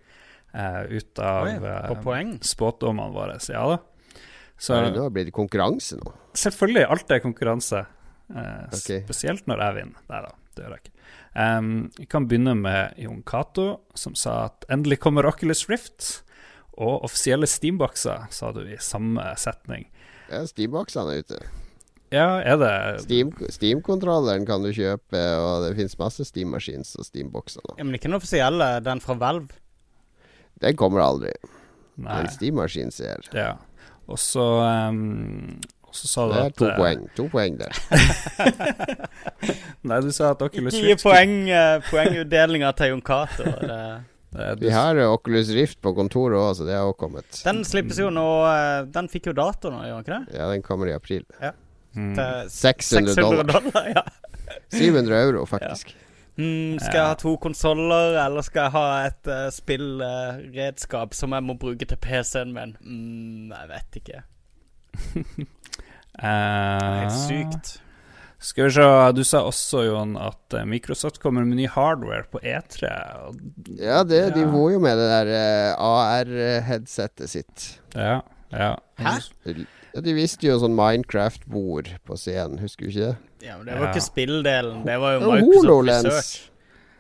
eh, 0.56 0.84
ut 0.90 1.22
av 1.22 1.50
Oi, 1.50 1.56
eh, 1.60 2.36
spådommene 2.46 3.14
våre. 3.16 3.40
Så 3.44 3.56
ja 3.58 3.66
da. 3.74 3.80
Så 4.62 4.78
da 4.94 5.08
blir 5.10 5.26
det 5.26 5.34
konkurranse 5.34 5.98
nå? 5.98 6.12
selvfølgelig, 6.38 6.86
alt 6.94 7.12
er 7.12 7.24
konkurranse. 7.24 7.86
Eh, 8.32 8.66
Ok. 8.72 8.90
Spesielt 9.06 9.48
når 9.50 9.64
jeg 9.66 9.78
vinner. 9.82 10.04
Nei 10.12 10.20
da, 10.24 10.34
det 10.56 10.64
gjør 10.66 10.76
jeg 10.76 10.84
ikke. 10.86 10.98
Um, 11.32 11.72
vi 11.98 12.06
kan 12.12 12.28
begynne 12.28 12.54
med 12.60 13.00
Jon 13.00 13.24
Cato, 13.28 13.66
som 13.96 14.16
sa 14.20 14.46
at 14.50 14.68
endelig 14.72 15.00
kommer 15.04 15.28
Oculus 15.28 15.66
Rift. 15.72 16.24
Og 16.82 17.04
offisielle 17.06 17.50
Steam-bokser, 17.50 18.30
sa 18.32 18.52
du 18.56 18.62
i 18.64 18.78
samme 18.80 19.26
setning. 19.38 19.90
Ja, 20.32 20.46
Steamboxene 20.48 21.18
er 21.18 21.26
ute. 21.26 21.42
Ja, 22.12 22.42
er 22.44 22.58
det 22.60 22.72
Steam- 23.06 23.34
Steam-kontrolleren 23.50 24.46
kan 24.48 24.64
du 24.66 24.72
kjøpe, 24.76 25.22
og 25.40 25.64
det 25.64 25.76
finnes 25.78 25.98
masse 26.00 26.26
Steam-machines 26.28 26.94
og 27.00 27.08
Steam-bokser. 27.08 27.64
Ja, 27.78 27.86
men 27.88 27.96
ikke 27.96 28.10
den 28.10 28.18
offisielle, 28.20 28.68
den 28.84 29.00
fra 29.04 29.16
Valve. 29.20 29.56
Den 30.62 30.76
kommer 30.78 31.06
aldri. 31.06 31.32
Nei. 32.02 32.22
En 32.22 32.32
Steam-maskin 32.34 32.92
ser. 32.92 33.24
Ja. 33.36 33.54
Og 34.12 34.20
så 34.20 34.44
um, 34.92 35.62
og 35.92 35.96
så 35.96 36.08
sa 36.08 36.26
du 36.28 36.32
Det 36.32 36.40
er 36.42 36.52
at 36.52 36.56
to 36.60 36.68
eh, 36.68 36.78
poeng. 36.80 37.02
To 37.18 37.26
poeng 37.32 37.58
der. 37.60 37.74
Nei, 39.88 39.98
du 40.06 40.12
sa 40.16 40.30
at 40.36 40.44
Oculus 40.46 40.76
Ikke 40.76 40.86
gi 40.86 40.94
Rift 40.94 41.04
poeng, 41.04 41.34
uh, 41.52 41.84
poengutdelinga 41.90 42.72
til 42.80 42.94
Jon 42.94 43.04
Cato. 43.04 43.48
Eh, 43.48 43.98
Vi 44.64 44.72
har 44.72 44.96
eh, 44.96 45.12
Oculus 45.12 45.50
Rift 45.52 45.82
på 45.84 45.92
kontoret 45.98 46.40
òg, 46.40 46.54
så 46.56 46.68
det 46.68 46.78
har 46.78 46.88
også 46.88 47.00
kommet. 47.02 47.42
Den 47.44 47.66
slippes 47.68 48.00
jo 48.00 48.08
nå 48.14 48.24
eh, 48.48 48.86
Den 48.94 49.12
fikk 49.12 49.28
jo 49.32 49.36
dato 49.36 49.72
nå, 49.74 49.82
gjør 49.84 49.98
den 50.00 50.06
ikke 50.06 50.20
det? 50.22 50.40
Ja, 50.40 50.48
den 50.54 50.64
kommer 50.64 50.88
i 50.88 50.96
april. 50.96 51.26
Mm. 51.96 52.14
Til 52.16 52.50
600 52.50 53.16
dollar. 53.20 53.44
dollar 53.52 53.88
ja. 53.96 54.04
700 54.72 55.18
euro, 55.26 55.46
faktisk. 55.46 55.92
Mm, 56.40 56.78
skal 56.80 56.96
jeg 56.96 57.08
ha 57.10 57.16
to 57.20 57.34
konsoller, 57.44 58.16
eller 58.26 58.42
skal 58.48 58.70
jeg 58.70 58.72
ha 58.72 58.86
et 59.10 59.28
uh, 59.28 59.50
spillredskap 59.52 61.14
som 61.14 61.36
jeg 61.36 61.44
må 61.44 61.58
bruke 61.60 61.86
til 61.86 62.00
PC-en 62.02 62.54
min? 62.56 62.72
Mm, 62.82 63.52
jeg 63.52 63.68
vet 63.74 64.00
ikke. 64.02 64.22
uh, 66.24 66.24
Helt 67.02 67.18
sykt. 67.28 67.74
Skal 68.42 68.66
vi 68.66 68.72
se, 68.74 68.86
du 69.14 69.22
sa 69.28 69.44
også, 69.46 69.84
Jon, 69.86 70.16
at 70.18 70.56
eh, 70.58 70.64
Microsoft 70.66 71.20
kommer 71.22 71.44
med 71.46 71.60
ny 71.60 71.68
hardware 71.70 72.24
på 72.32 72.40
E3. 72.42 72.90
og- 73.28 73.36
Ja, 73.78 74.00
det, 74.04 74.34
de 74.34 74.42
Ja. 74.42 74.48
må 74.50 74.64
jo 74.74 74.80
med 74.82 74.98
det 74.98 75.10
der 75.12 75.76
AR-headsetet 75.78 77.30
sitt. 77.30 77.68
Ja, 77.94 78.22
ja. 78.52 78.72
Hæ? 78.98 79.14
Ja, 79.94 80.02
de 80.02 80.14
viste 80.16 80.48
jo 80.48 80.58
sånn 80.62 80.76
Minecraft-bord 80.78 81.90
på 82.08 82.16
scenen, 82.20 82.60
husker 82.64 82.86
du 82.88 82.92
ikke 82.94 83.10
det? 83.10 83.18
Ja, 83.48 83.58
men 83.58 83.66
Det 83.66 83.74
var 83.80 83.88
Ja. 83.88 83.92
ikke 83.92 84.06
spilldelen, 84.06 84.86
det 84.86 85.00
var 85.00 85.14
jo 85.18 85.20
Microsoft 85.32 85.66
HoloLens. 85.66 86.06
Research. 86.06 86.52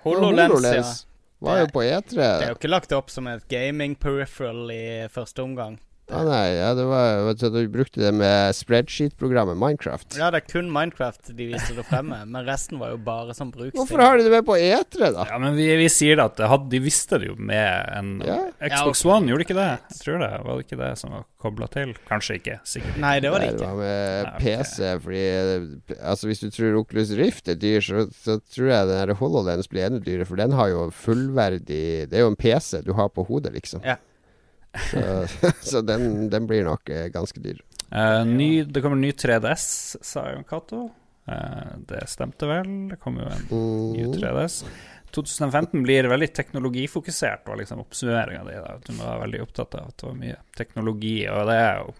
Ja, 0.03 0.09
HoloLens, 0.09 0.65
ja. 0.75 1.07
Var 1.41 1.57
jo 1.59 1.65
på 1.73 1.81
Det 1.81 2.45
er 2.45 2.47
jo 2.51 2.55
ikke 2.59 2.69
lagt 2.69 2.91
opp 2.93 3.09
som 3.09 3.27
et 3.27 3.47
gaming 3.49 3.95
peripheral 3.95 4.69
i 4.71 5.07
første 5.09 5.41
omgang. 5.41 5.79
Ah, 6.11 6.23
nei, 6.27 6.47
ja, 6.57 6.73
det 6.75 6.83
var 6.89 7.21
vet 7.29 7.39
du, 7.43 7.49
Du 7.55 7.69
brukte 7.71 8.01
det 8.03 8.11
med 8.13 8.55
spreadsheet-programmet 8.57 9.55
Minecraft. 9.59 10.17
Ja, 10.19 10.27
det 10.33 10.41
er 10.41 10.47
kun 10.51 10.67
Minecraft 10.73 11.31
de 11.37 11.47
viste 11.53 11.75
det 11.77 11.85
fremme, 11.87 12.17
men 12.27 12.45
resten 12.47 12.79
var 12.81 12.91
jo 12.93 12.99
bare 13.05 13.35
som 13.37 13.51
bruksting. 13.53 13.77
Hvorfor 13.79 14.03
har 14.03 14.17
de 14.19 14.25
det 14.27 14.33
med 14.33 14.45
på 14.47 14.57
E3, 14.59 15.11
da? 15.15 15.25
Ja, 15.29 15.39
men 15.41 15.55
vi, 15.55 15.69
vi 15.79 15.87
sier 15.91 16.19
det 16.19 16.25
at 16.31 16.37
det 16.41 16.49
hadde, 16.51 16.67
de 16.73 16.81
visste 16.83 17.19
det 17.21 17.31
jo 17.31 17.37
med 17.39 17.95
en 17.97 18.11
Ja. 18.27 18.37
Xbox 18.59 19.01
Ja, 19.05 19.11
okay. 19.11 19.11
One, 19.15 19.31
gjorde 19.31 19.43
de 19.43 19.47
ikke 19.49 19.59
det? 19.59 19.69
Jeg 19.95 19.99
tror 20.03 20.19
det. 20.25 20.31
Var 20.45 20.51
det 20.61 20.65
ikke 20.67 20.81
det 20.83 20.91
som 21.01 21.15
var 21.15 21.25
kobla 21.41 21.67
til? 21.73 21.95
Kanskje 22.09 22.37
ikke. 22.41 22.59
Sikkert. 22.67 22.99
Nei, 23.01 23.15
det 23.23 23.31
var 23.33 23.41
det 23.43 23.49
Nei, 23.49 23.55
ikke. 23.55 23.71
var 23.71 23.81
med 23.81 24.27
Nei, 24.27 24.35
okay. 24.35 24.57
PC, 24.61 24.91
fordi 25.07 25.23
Altså 26.11 26.27
Hvis 26.29 26.43
du 26.43 26.49
tror 26.53 26.79
Oculus 26.83 27.11
Rift 27.17 27.47
er 27.51 27.57
dyr, 27.61 27.81
så, 27.85 28.05
så 28.23 28.37
tror 28.53 28.67
jeg 28.71 28.91
den 28.91 29.15
HoloLens 29.21 29.69
blir 29.71 29.87
enda 29.87 29.99
dyrere, 30.03 30.27
for 30.29 30.39
den 30.39 30.53
har 30.57 30.69
jo 30.73 30.85
fullverdig 30.93 31.83
Det 32.11 32.17
er 32.19 32.25
jo 32.25 32.31
en 32.33 32.39
PC 32.39 32.81
du 32.85 32.93
har 32.97 33.09
på 33.13 33.25
hodet, 33.27 33.53
liksom. 33.55 33.81
Ja. 33.85 33.97
Så, 34.91 35.27
så 35.71 35.81
den, 35.81 36.29
den 36.31 36.47
blir 36.47 36.63
nok 36.67 36.89
eh, 36.89 37.07
ganske 37.13 37.39
dyr. 37.43 37.59
Uh, 37.91 38.23
ny, 38.27 38.63
det 38.63 38.81
kommer 38.83 38.95
ny 38.99 39.11
3DS, 39.11 39.65
sa 40.01 40.29
Jon 40.31 40.47
Cato. 40.47 40.85
Uh, 41.27 41.73
det 41.89 42.05
stemte 42.09 42.47
vel. 42.47 42.69
Det 42.93 43.01
kommer 43.03 43.27
jo 43.27 43.33
en 43.35 43.43
ny 43.97 44.05
Mm. 44.07 44.15
3DS. 44.15 44.61
2015 45.11 45.83
blir 45.83 46.07
veldig 46.07 46.29
teknologifokusert, 46.33 47.43
var 47.47 47.59
liksom 47.59 47.81
oppsummeringa 47.83 48.45
di. 48.47 48.55
Du 48.87 48.93
må 48.95 49.03
være 49.03 49.25
veldig 49.25 49.41
opptatt 49.43 49.75
av 49.75 49.89
at 49.91 49.97
det 49.99 50.07
var 50.07 50.15
mye 50.21 50.37
teknologi, 50.55 51.17
og 51.27 51.51
det 51.51 51.57
er 51.59 51.81
jo 51.81 51.91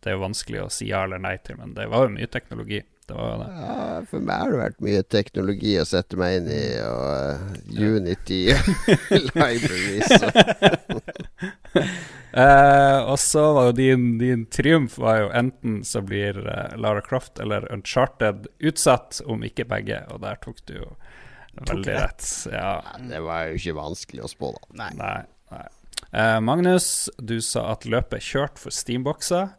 det 0.00 0.08
er 0.08 0.16
jo 0.16 0.22
vanskelig 0.22 0.60
å 0.62 0.70
si 0.72 0.86
ja 0.88 1.02
eller 1.04 1.20
nei 1.20 1.34
til, 1.44 1.58
men 1.60 1.74
det 1.76 1.84
var 1.92 2.06
jo 2.06 2.12
mye 2.14 2.28
teknologi. 2.32 2.78
Det 3.10 3.16
var 3.16 3.40
det. 3.42 3.48
Ja, 3.58 3.78
for 4.08 4.22
meg 4.24 4.38
har 4.38 4.52
det 4.52 4.60
vært 4.60 4.84
mye 4.86 5.02
teknologi 5.02 5.72
å 5.80 5.84
sette 5.88 6.16
meg 6.20 6.36
inn 6.38 6.48
i, 6.54 6.60
og 6.86 7.02
uh, 7.10 7.40
Unity 7.74 8.38
libraries. 9.34 10.14
Eh, 12.32 12.98
og 13.10 13.18
så 13.18 13.42
var 13.52 13.64
jo 13.70 13.72
din, 13.74 14.18
din 14.18 14.44
triumf 14.46 14.98
var 15.02 15.16
jo 15.18 15.30
enten 15.34 15.80
så 15.84 16.02
blir 16.06 16.38
uh, 16.46 16.76
Lara 16.78 17.02
Croft 17.02 17.40
eller 17.42 17.66
Uncharted 17.74 18.46
utsatt, 18.58 19.18
om 19.26 19.42
ikke 19.46 19.66
begge, 19.66 20.04
og 20.14 20.22
der 20.22 20.38
tok 20.42 20.62
du 20.70 20.76
jo 20.76 20.92
veldig 21.66 21.96
rett. 21.96 22.28
Ja. 22.52 22.76
Nei, 22.86 23.08
Det 23.10 23.22
var 23.26 23.48
jo 23.48 23.58
ikke 23.58 23.76
vanskelig 23.80 24.24
å 24.26 24.30
spå, 24.30 24.52
da. 24.54 24.70
Nei. 24.84 24.90
Nei. 25.00 25.16
nei. 25.50 25.66
Uh, 26.14 26.38
Magnus, 26.46 27.10
du 27.18 27.40
sa 27.42 27.72
at 27.74 27.88
løpet 27.90 28.20
er 28.20 28.28
kjørt 28.30 28.62
for 28.62 28.74
Steambokser. 28.74 29.56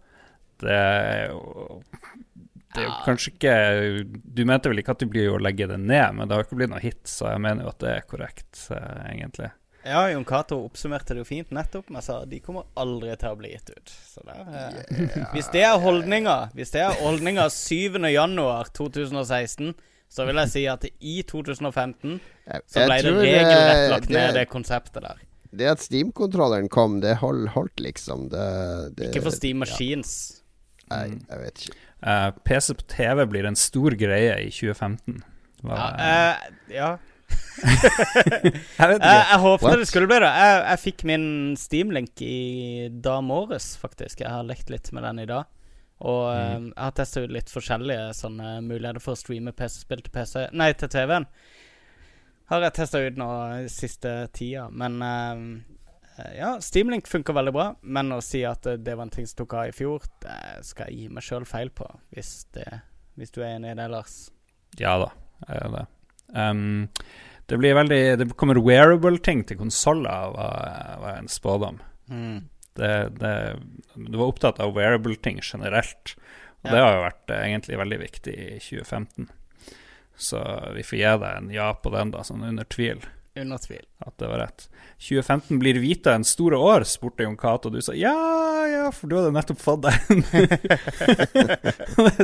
Det 0.64 0.72
er 0.72 1.32
jo 1.34 1.74
det 2.72 2.80
er 2.80 2.86
jo 2.86 2.92
kanskje 3.04 3.32
ikke 3.34 3.54
Du 4.32 4.46
mente 4.48 4.70
vel 4.72 4.80
ikke 4.80 4.94
at 4.94 5.02
du 5.02 5.10
blir 5.12 5.34
å 5.34 5.42
legge 5.44 5.68
det 5.68 5.76
ned, 5.82 6.16
men 6.16 6.30
det 6.30 6.38
har 6.38 6.46
ikke 6.46 6.56
blitt 6.62 6.72
noe 6.72 6.80
hit, 6.80 7.02
så 7.10 7.34
jeg 7.34 7.44
mener 7.44 7.66
jo 7.66 7.74
at 7.74 7.84
det 7.84 7.96
er 7.98 8.08
korrekt, 8.08 8.62
egentlig. 9.10 9.52
Ja, 9.84 10.04
Jon 10.12 10.26
Cato 10.26 10.60
oppsummerte 10.66 11.16
det 11.16 11.24
jo 11.24 11.26
fint 11.26 11.50
nettopp 11.56 11.90
med 11.94 12.04
sa 12.06 12.20
de 12.30 12.38
kommer 12.44 12.68
aldri 12.78 13.16
til 13.18 13.34
å 13.34 13.38
bli 13.40 13.54
gitt 13.56 13.72
ut. 13.74 13.94
Så 14.12 14.22
der, 14.28 14.44
yeah. 14.46 15.32
Hvis 15.34 15.50
det 15.54 15.64
er 15.66 15.80
holdninga 15.82 16.36
Hvis 16.58 16.74
det 16.76 16.84
er 16.86 17.00
holdninga 17.02 17.48
7. 17.50 17.98
januar 18.12 18.70
2016, 18.78 19.74
så 20.12 20.28
vil 20.28 20.42
jeg 20.44 20.52
si 20.54 20.64
at 20.70 20.86
i 20.86 21.22
2015 21.26 22.20
så 22.68 22.86
ble 22.86 23.00
det 23.02 23.14
regelrett 23.16 23.78
eh, 23.80 23.90
lagt 23.94 24.12
ned 24.12 24.36
det 24.36 24.48
konseptet 24.52 25.02
der. 25.06 25.22
det 25.56 25.70
at 25.72 25.84
Steam-kontrolleren 25.84 26.68
kom, 26.70 27.00
det 27.02 27.16
hold, 27.24 27.48
holdt 27.56 27.80
liksom. 27.82 28.28
Det, 28.34 28.48
det, 28.98 29.10
Ikke 29.10 29.26
for 29.30 29.36
Steam 29.36 29.64
Machines. 29.64 30.44
Nei, 30.92 31.06
jeg 31.16 31.42
vet 31.46 31.64
ikke. 31.64 31.80
Uh, 32.02 32.30
PC 32.44 32.76
på 32.76 32.88
TV 32.92 33.24
blir 33.30 33.48
en 33.48 33.58
stor 33.58 33.96
greie 33.96 34.36
i 34.44 34.52
2015. 34.52 35.24
Hva, 35.62 35.78
Ja, 35.78 35.88
uh, 35.96 36.60
ja. 36.74 36.92
Jeg 37.62 38.88
vet 38.90 38.98
ikke. 38.98 39.10
jeg 39.12 39.40
håpet 39.44 39.66
What? 39.66 39.80
det 39.82 39.88
skulle 39.90 40.10
bli 40.10 40.20
det. 40.24 40.30
Jeg, 40.42 40.60
jeg 40.66 40.82
fikk 40.86 41.04
min 41.10 41.26
Steam-link 41.60 42.22
i 42.26 42.90
dag 43.04 43.24
morges, 43.26 43.74
faktisk. 43.82 44.24
Jeg 44.24 44.32
har 44.32 44.48
lekt 44.48 44.72
litt 44.74 44.92
med 44.96 45.06
den 45.08 45.24
i 45.26 45.28
dag. 45.30 45.50
Og 46.02 46.24
mm. 46.34 46.70
jeg 46.72 46.82
har 46.82 46.96
testa 46.98 47.22
ut 47.22 47.34
litt 47.36 47.52
forskjellige 47.54 48.08
sånne 48.18 48.56
muligheter 48.66 49.04
for 49.04 49.14
å 49.14 49.20
streame 49.20 49.54
PC-spill 49.54 50.02
til 50.02 50.16
PC 50.16 50.48
Nei, 50.58 50.72
til 50.74 50.90
TV-en. 50.90 51.28
Har 52.52 52.66
jeg 52.66 52.76
testa 52.80 53.04
ut 53.04 53.20
nå 53.20 53.30
siste 53.72 54.16
tida. 54.36 54.66
Men 54.74 54.98
uh, 55.06 55.44
ja, 56.36 56.56
Steamlink 56.64 57.08
funker 57.08 57.38
veldig 57.38 57.54
bra. 57.56 57.68
Men 57.82 58.12
å 58.16 58.22
si 58.26 58.42
at 58.48 58.66
det 58.66 58.96
var 58.96 59.06
en 59.06 59.14
ting 59.14 59.30
som 59.30 59.44
tok 59.44 59.58
av 59.60 59.70
i 59.70 59.76
fjor, 59.76 60.08
det 60.26 60.66
skal 60.68 60.90
jeg 60.90 61.04
gi 61.04 61.14
meg 61.14 61.26
sjøl 61.26 61.48
feil 61.48 61.72
på. 61.76 61.88
Hvis, 62.16 62.34
det, 62.58 62.68
hvis 63.20 63.34
du 63.36 63.44
er 63.44 63.56
enig 63.56 63.76
i 63.76 63.80
det, 63.80 63.88
Lars. 63.94 64.24
Ja 64.80 64.98
da, 65.02 65.12
jeg 65.48 65.62
gjør 65.62 65.76
det. 65.78 65.86
Um, 66.32 66.90
det 67.52 67.58
blir 67.60 67.76
veldig 67.76 68.00
Det 68.22 68.30
kommer 68.40 68.60
wearable-ting 68.64 69.44
til 69.50 69.60
konsoller, 69.60 70.32
var, 70.38 70.98
var 71.04 71.18
en 71.20 71.28
spådom. 71.32 71.82
Det, 72.80 72.92
det, 73.20 73.34
du 73.96 74.18
var 74.18 74.32
opptatt 74.32 74.60
av 74.64 74.72
wearable-ting 74.78 75.42
generelt, 75.44 76.16
og 76.62 76.70
Ja. 76.70 76.72
det 76.72 76.80
har 76.86 76.94
jo 76.96 77.04
vært 77.08 77.32
eh, 77.36 77.46
egentlig 77.50 77.78
veldig 77.82 77.98
viktig 78.00 78.34
i 78.38 78.60
2015. 78.64 79.28
Så 80.22 80.40
vi 80.76 80.84
får 80.86 80.98
gi 81.00 81.12
deg 81.24 81.32
en 81.40 81.50
ja 81.52 81.72
på 81.74 81.90
den, 81.94 82.12
da, 82.14 82.22
sånn 82.24 82.44
under 82.46 82.68
tvil. 82.70 83.02
Under 83.36 83.58
tvil. 83.64 83.84
At 84.06 84.16
det 84.22 84.28
var 84.30 84.44
rett. 84.44 84.68
2015 85.02 85.60
blir 85.60 85.80
Vita 85.82 86.14
en 86.14 86.24
store 86.28 86.60
år, 86.62 86.84
spurte 86.86 87.24
Jon 87.26 87.38
Cato, 87.40 87.72
og 87.72 87.76
du 87.76 87.82
sa 87.82 87.96
ja, 87.98 88.14
ja, 88.72 88.88
for 88.96 89.12
du 89.12 89.16
hadde 89.20 89.32
nettopp 89.36 89.62
fått 89.62 89.86
deg 89.86 89.96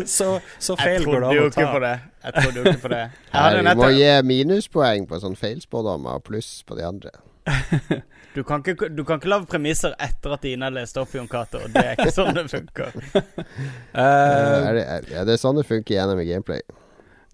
så, 0.18 0.38
så 0.60 0.78
feil 0.80 1.06
går 1.06 1.22
det 1.22 1.22
trodde 1.22 1.28
an 1.28 1.38
jo 1.38 1.46
å 1.46 1.52
ikke 1.52 1.66
på 1.68 1.80
ta. 1.80 1.84
det. 1.86 1.96
Jeg 2.24 2.36
trodde 2.38 2.58
jo 2.58 2.64
ikke 2.72 2.84
på 2.84 2.92
det. 2.94 3.04
Du 3.14 3.38
Nei, 3.38 3.48
vi 3.58 3.76
må 3.82 3.90
gi 3.96 4.12
minuspoeng 4.32 5.08
på 5.10 5.20
sånn 5.24 5.38
feilspådommer 5.40 6.20
og 6.22 6.26
pluss 6.28 6.52
på 6.68 6.80
de 6.80 6.88
andre. 6.88 7.16
Du 8.38 8.44
kan 8.46 8.62
ikke, 8.62 8.92
du 8.94 9.00
kan 9.02 9.18
ikke 9.18 9.30
lage 9.32 9.48
premisser 9.50 9.96
etter 9.98 10.36
at 10.36 10.44
Ina 10.46 10.68
leste 10.70 11.00
lest 11.00 11.00
opp, 11.02 11.14
Jon 11.18 11.30
Cato. 11.32 11.58
Det 11.74 11.82
er 11.82 11.96
ikke 11.96 12.12
sånn 12.14 12.36
det 12.38 12.44
funker. 12.52 12.92
uh, 13.18 13.98
er 14.68 14.78
det, 14.78 14.84
er, 14.84 15.08
det 15.26 15.34
er 15.34 15.40
sånn 15.42 15.58
det 15.58 15.64
funker 15.66 15.96
gjennom 15.96 16.22
i 16.22 16.28
gameplay. 16.28 16.62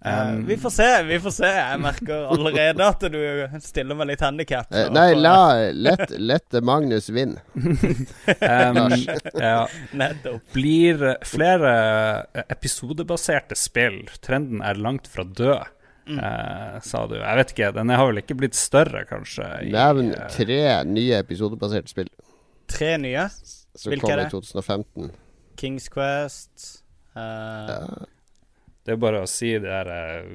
Eh, 0.04 0.28
um, 0.28 0.46
vi 0.46 0.56
får 0.60 0.70
se, 0.70 0.88
vi 1.08 1.16
får 1.20 1.32
se. 1.32 1.48
Jeg 1.48 1.80
merker 1.80 2.26
allerede 2.34 2.86
at 2.86 3.04
du 3.08 3.20
stiller 3.64 3.96
meg 3.96 4.10
litt 4.12 4.24
handikap. 4.24 4.68
Uh, 4.68 4.90
nei, 4.92 5.06
la 5.16 5.36
lett, 5.72 6.12
lett 6.20 6.58
Magnus 6.62 7.08
vinne. 7.08 7.40
um, 7.56 8.80
ja. 9.40 9.62
Nettopp. 9.96 10.42
Blir 10.52 11.06
flere 11.24 11.72
episodebaserte 12.52 13.56
spill 13.58 14.02
Trenden 14.24 14.60
er 14.64 14.76
langt 14.80 15.08
fra 15.10 15.24
død, 15.24 15.70
Mm. 16.04 16.18
Uh, 16.20 16.74
sa 16.84 17.06
du. 17.08 17.14
Jeg 17.16 17.36
vet 17.38 17.52
ikke, 17.54 17.68
den 17.72 17.88
har 17.88 18.02
vel 18.10 18.18
ikke 18.20 18.34
blitt 18.36 18.56
større, 18.58 19.06
kanskje? 19.08 19.46
Nevn 19.72 20.10
eh, 20.12 20.26
tre 20.34 20.58
nye 20.84 21.16
episodebaserte 21.22 21.88
spill 21.88 22.10
Tre 22.68 22.90
nye. 23.00 23.22
som 23.72 23.88
Hvilke 23.88 24.04
kom 24.04 24.12
er 24.12 24.20
i 24.20 24.26
det? 24.26 24.34
2015. 24.34 25.08
Kings 25.56 25.88
Quest. 25.88 26.66
Uh, 27.16 27.22
Ja. 27.72 27.80
Det 28.84 28.94
er 28.94 29.00
bare 29.00 29.22
å 29.24 29.28
si 29.30 29.54
det 29.58 29.70
her 29.70 29.90
eh, 29.92 30.34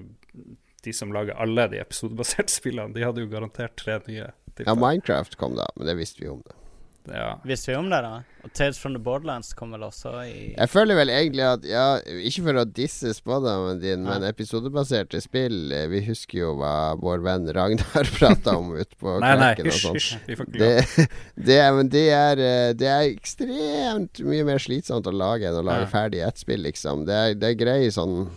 De 0.86 0.94
som 0.96 1.12
lager 1.14 1.38
alle 1.40 1.68
de 1.72 1.82
episodebaserte 1.82 2.54
spillene, 2.60 2.96
de 2.96 3.06
hadde 3.06 3.26
jo 3.26 3.32
garantert 3.32 3.78
tre 3.80 4.00
nye. 4.08 4.32
ja, 4.60 4.76
Minecraft 4.76 5.36
kom 5.40 5.58
da, 5.60 5.68
men 5.76 5.88
det 5.90 5.98
visste 6.00 6.24
vi 6.24 6.32
om. 6.32 6.42
det 6.46 6.59
Ja. 7.08 7.40
Visste 7.48 7.72
vi 7.72 7.78
om 7.80 7.88
det, 7.90 8.02
da? 8.04 8.20
Og 8.44 8.52
Tales 8.54 8.78
from 8.80 8.94
the 8.94 9.00
Borderlands 9.02 9.54
kom 9.58 9.72
vel 9.74 9.82
også 9.88 10.12
i 10.28 10.34
Jeg 10.58 10.70
føler 10.70 10.98
vel 11.00 11.10
egentlig 11.10 11.46
at 11.48 11.64
Ja, 11.66 11.86
ikke 12.06 12.44
for 12.46 12.60
å 12.62 12.66
disse 12.66 13.14
spådommen 13.18 13.80
din, 13.82 14.04
men 14.06 14.26
episodebaserte 14.28 15.22
spill 15.24 15.72
eh, 15.76 15.88
Vi 15.92 16.04
husker 16.06 16.42
jo 16.44 16.52
hva 16.60 16.74
vår 17.00 17.24
venn 17.26 17.48
Ragnar 17.56 18.12
prata 18.20 18.58
om 18.60 18.76
ute 18.78 19.00
på 19.00 19.16
Nei, 19.24 19.32
nei, 19.40 19.50
Kverken 19.58 19.72
og 19.72 19.80
sånn. 19.80 19.98
lov. 20.28 20.46
Det, 20.60 21.08
det, 21.50 21.58
er, 21.64 21.72
men 21.80 21.90
det, 21.96 22.06
er, 22.14 22.44
eh, 22.46 22.70
det 22.78 22.92
er 22.92 23.08
ekstremt 23.10 24.22
mye 24.30 24.46
mer 24.52 24.62
slitsomt 24.62 25.10
å 25.10 25.16
lage 25.16 25.50
enn 25.50 25.60
å 25.64 25.66
lage 25.66 25.88
Ja. 25.88 25.92
ferdig 25.96 26.24
ett 26.28 26.44
spill, 26.44 26.62
liksom. 26.68 27.08
Det 27.10 27.18
er, 27.24 27.36
det 27.40 27.54
er 27.54 27.60
grei 27.64 27.82
sånn 27.96 28.28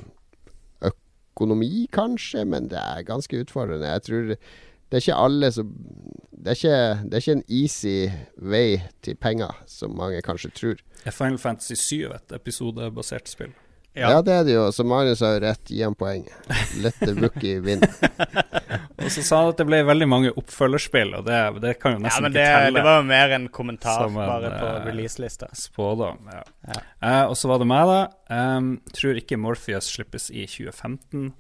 økonomi, 0.89 1.87
kanskje, 1.93 2.45
men 2.49 2.69
det 2.73 2.81
er 2.81 3.05
ganske 3.09 3.43
utfordrende. 3.45 3.89
Jeg 3.97 4.07
tror 4.09 4.35
det 4.93 4.99
er 4.99 5.07
ikke 5.07 5.23
alle 5.25 5.49
som 5.57 5.73
det 6.43 6.51
er 6.51 6.59
ikke, 6.59 6.79
det 7.07 7.15
er 7.15 7.23
ikke 7.23 7.35
en 7.39 7.45
easy 7.49 7.97
vei 8.37 8.83
til 9.07 9.15
penger, 9.15 9.55
som 9.71 9.95
mange 9.95 10.19
kanskje 10.27 10.51
tror. 10.59 10.81
Er 11.07 11.15
Final 11.15 11.39
Fantasy 11.39 11.77
7 11.79 12.11
et 12.17 12.35
episodebasert 12.35 13.31
spill? 13.31 13.53
Ja, 13.95 14.23
det 14.25 14.33
er 14.33 14.45
det 14.49 14.55
jo. 14.55 14.65
Så 14.73 14.85
Magnus 14.89 15.21
har 15.21 15.37
jo 15.37 15.41
rett. 15.45 15.63
Gi 15.69 15.83
ham 15.85 15.95
poeng. 15.95 16.25
Let 16.81 16.97
the 17.03 17.13
rookie 17.13 17.61
win. 17.65 17.83
Og 19.03 19.11
så 19.13 19.23
sa 19.23 19.43
han 19.43 19.53
at 19.53 19.61
det 19.61 19.67
ble 19.69 19.83
veldig 19.85 20.09
mange 20.09 20.33
oppfølgerspill, 20.41 21.13
og 21.19 21.27
det, 21.29 21.39
det 21.63 21.75
kan 21.83 21.99
jo 21.99 22.01
Ja, 22.01 22.07
nesten 22.07 22.27
men 22.27 22.33
ikke 22.33 22.41
det, 22.41 22.47
telle. 22.57 22.79
det 22.79 22.87
var 22.89 23.01
jo 23.01 23.07
mer 23.11 23.35
en 23.37 23.49
kommentar 23.53 24.07
en, 24.07 24.17
bare 24.17 24.53
på 24.57 24.71
eh, 24.71 24.79
releaselista. 24.89 25.51
Spådom, 25.59 26.31
ja. 26.33 26.43
Ja. 26.73 26.83
Uh, 27.05 27.25
og 27.33 27.37
så 27.39 27.53
var 27.53 27.61
det 27.61 27.69
meg, 27.69 27.93
da. 27.93 28.01
Um, 28.33 28.73
tror 28.97 29.21
ikke 29.21 29.39
Morpheus 29.41 29.93
slippes 29.93 30.31
i 30.33 30.47
2015. 30.49 31.35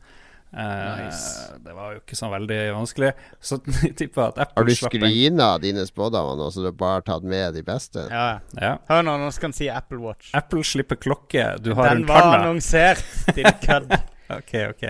Eh, 0.52 1.04
Nice. 1.06 1.52
Det 1.64 1.72
var 1.72 1.94
jo 1.94 2.00
ikke 2.02 2.16
så 2.18 2.28
veldig 2.32 2.58
vanskelig. 2.76 3.12
Så 3.40 3.58
tipper 3.98 4.26
at 4.28 4.38
Apple 4.44 4.60
Har 4.60 4.68
du 4.68 4.74
screena 4.76 5.50
dine 5.62 5.86
spådommer 5.88 6.36
nå, 6.36 6.50
så 6.52 6.60
du 6.64 6.68
har 6.68 6.76
bare 6.76 7.04
tatt 7.06 7.24
med 7.24 7.54
de 7.56 7.62
beste? 7.66 8.04
Ja. 8.12 8.26
Ja. 8.60 8.74
Hør 8.90 9.06
nå, 9.08 9.16
nå 9.24 9.30
skal 9.32 9.50
han 9.50 9.56
si 9.56 9.70
Apple 9.72 10.02
Watch. 10.04 10.32
Apple 10.36 10.64
slipper 10.66 11.00
klokke 11.00 11.46
du 11.64 11.72
har 11.78 11.88
Den 11.94 12.02
rundt 12.04 12.12
var 12.12 12.32
annonsert, 12.40 13.04
din 13.36 13.48
kødd. 13.64 13.96
Ok, 14.38 14.53
ok. 14.71 14.85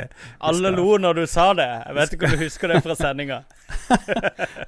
Alle 0.48 0.70
lo 0.74 0.96
når 1.00 1.20
du 1.20 1.26
sa 1.30 1.48
det. 1.58 1.66
Jeg 1.86 1.96
vet 1.98 2.14
ikke 2.16 2.28
om 2.28 2.34
du 2.36 2.44
husker 2.44 2.72
det 2.72 2.82
fra 2.86 2.98
sendinga. 2.98 3.42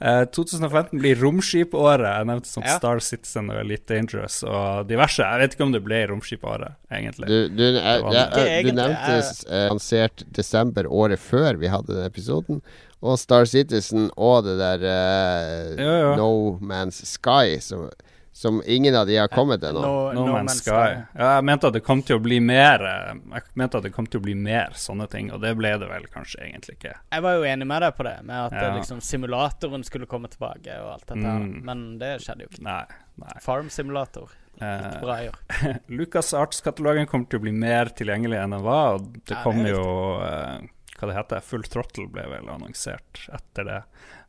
Eh, 0.04 0.24
2015 0.34 0.98
blir 1.00 1.16
romskipåret. 1.20 2.04
Jeg 2.04 2.26
nevnte 2.28 2.48
sånn 2.50 2.64
Ja. 2.66 2.74
Star 2.76 3.00
Citizen 3.04 3.50
og 3.52 3.60
Elite 3.60 3.94
Dangerous 3.94 4.40
og 4.44 4.88
diverse. 4.88 5.22
Jeg 5.24 5.40
vet 5.40 5.54
ikke 5.56 5.64
om 5.64 5.72
det 5.74 5.80
ble 5.84 6.00
romskipåret, 6.10 6.74
egentlig. 6.92 7.28
Du, 7.30 7.36
du, 7.56 7.62
jeg, 7.78 8.02
jeg, 8.16 8.64
du 8.66 8.72
nevnte 8.76 9.14
eh, 9.20 9.68
lansert 9.70 10.24
desember 10.36 10.88
året 10.90 11.22
før 11.22 11.60
vi 11.60 11.70
hadde 11.72 11.94
den 11.94 12.04
episoden. 12.08 12.60
Og 13.04 13.18
Star 13.20 13.44
Citizen 13.48 14.10
og 14.16 14.44
det 14.48 14.56
der 14.60 14.84
eh, 14.88 15.74
Ja, 15.78 15.94
ja. 16.00 16.12
No 16.20 16.58
Man's 16.64 17.00
Sky, 17.08 17.58
som, 17.64 17.86
som 18.34 18.56
ingen 18.66 18.96
av 18.98 19.06
de 19.06 19.14
har 19.16 19.28
kommet 19.30 19.62
ennå. 19.62 19.80
No, 19.80 20.12
No 20.12 20.24
Man's 20.34 20.56
Sky. 20.58 20.72
Ja, 21.14 21.28
jeg 21.36 21.44
mente 21.46 21.68
at 21.70 21.76
det 21.76 21.84
kom 21.86 22.00
til 22.02 22.16
å 22.18 22.22
bli 22.24 22.40
mer 22.42 22.82
eh, 22.82 23.12
Jeg 23.30 23.44
mente 23.60 23.78
at 23.78 23.84
det 23.86 23.92
kom 23.94 24.08
til 24.10 24.18
å 24.18 24.24
bli 24.24 24.34
mer 24.34 24.74
sånne 24.74 25.06
ting, 25.12 25.28
og 25.30 25.38
det 25.44 25.52
ble 25.54 25.70
det 25.78 25.86
vel 25.86 26.08
kanskje 26.10 26.40
egentlig 26.48 26.74
ikke. 26.80 26.96
Jeg 27.14 27.22
var 27.22 27.36
jo 27.38 27.44
enig 27.46 27.68
med 27.70 27.84
deg 27.86 27.94
på 27.94 28.06
det, 28.08 28.16
med 28.26 28.34
at 28.48 28.56
Ja. 28.58 28.64
eh, 28.72 28.74
liksom 28.80 28.98
simulatoren 29.06 29.86
skulle 29.86 30.10
komme 30.10 30.26
tilbake 30.32 30.80
og 30.82 30.90
alt 30.96 31.06
dette 31.06 31.22
her. 31.22 31.44
Mm. 31.46 31.60
Men 31.70 31.84
det 32.02 32.10
skjedde 32.26 32.48
jo 32.48 32.50
ikke. 32.50 32.64
Nei. 32.66 32.82
nei. 33.22 33.38
Farm 33.46 33.70
Simulator. 33.70 34.34
Litt 34.58 35.00
Bra 35.02 35.20
i 35.22 35.30
år. 35.30 35.38
Lucas 36.02 36.34
Arts-katalogen 36.34 37.06
kommer 37.10 37.30
til 37.30 37.38
å 37.38 37.46
bli 37.46 37.54
mer 37.54 37.94
tilgjengelig 37.94 38.42
enn 38.42 38.58
den 38.58 38.66
var. 38.66 38.98
Og 38.98 39.08
det 39.22 39.38
Ja, 39.38 39.42
kom 39.46 39.62
det 39.62 39.72
jo 39.76 39.86
uh, 40.22 40.58
Hva 40.98 41.08
det 41.10 41.16
heter 41.22 41.42
Full 41.54 41.64
Throttle 41.70 42.06
ble 42.10 42.26
vel 42.34 42.50
annonsert 42.50 43.24
etter 43.34 43.66
det, 43.70 43.80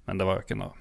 men 0.05 0.17
det 0.21 0.25
var 0.29 0.39
jo 0.39 0.45
ikke 0.47 0.57
noe 0.61 0.73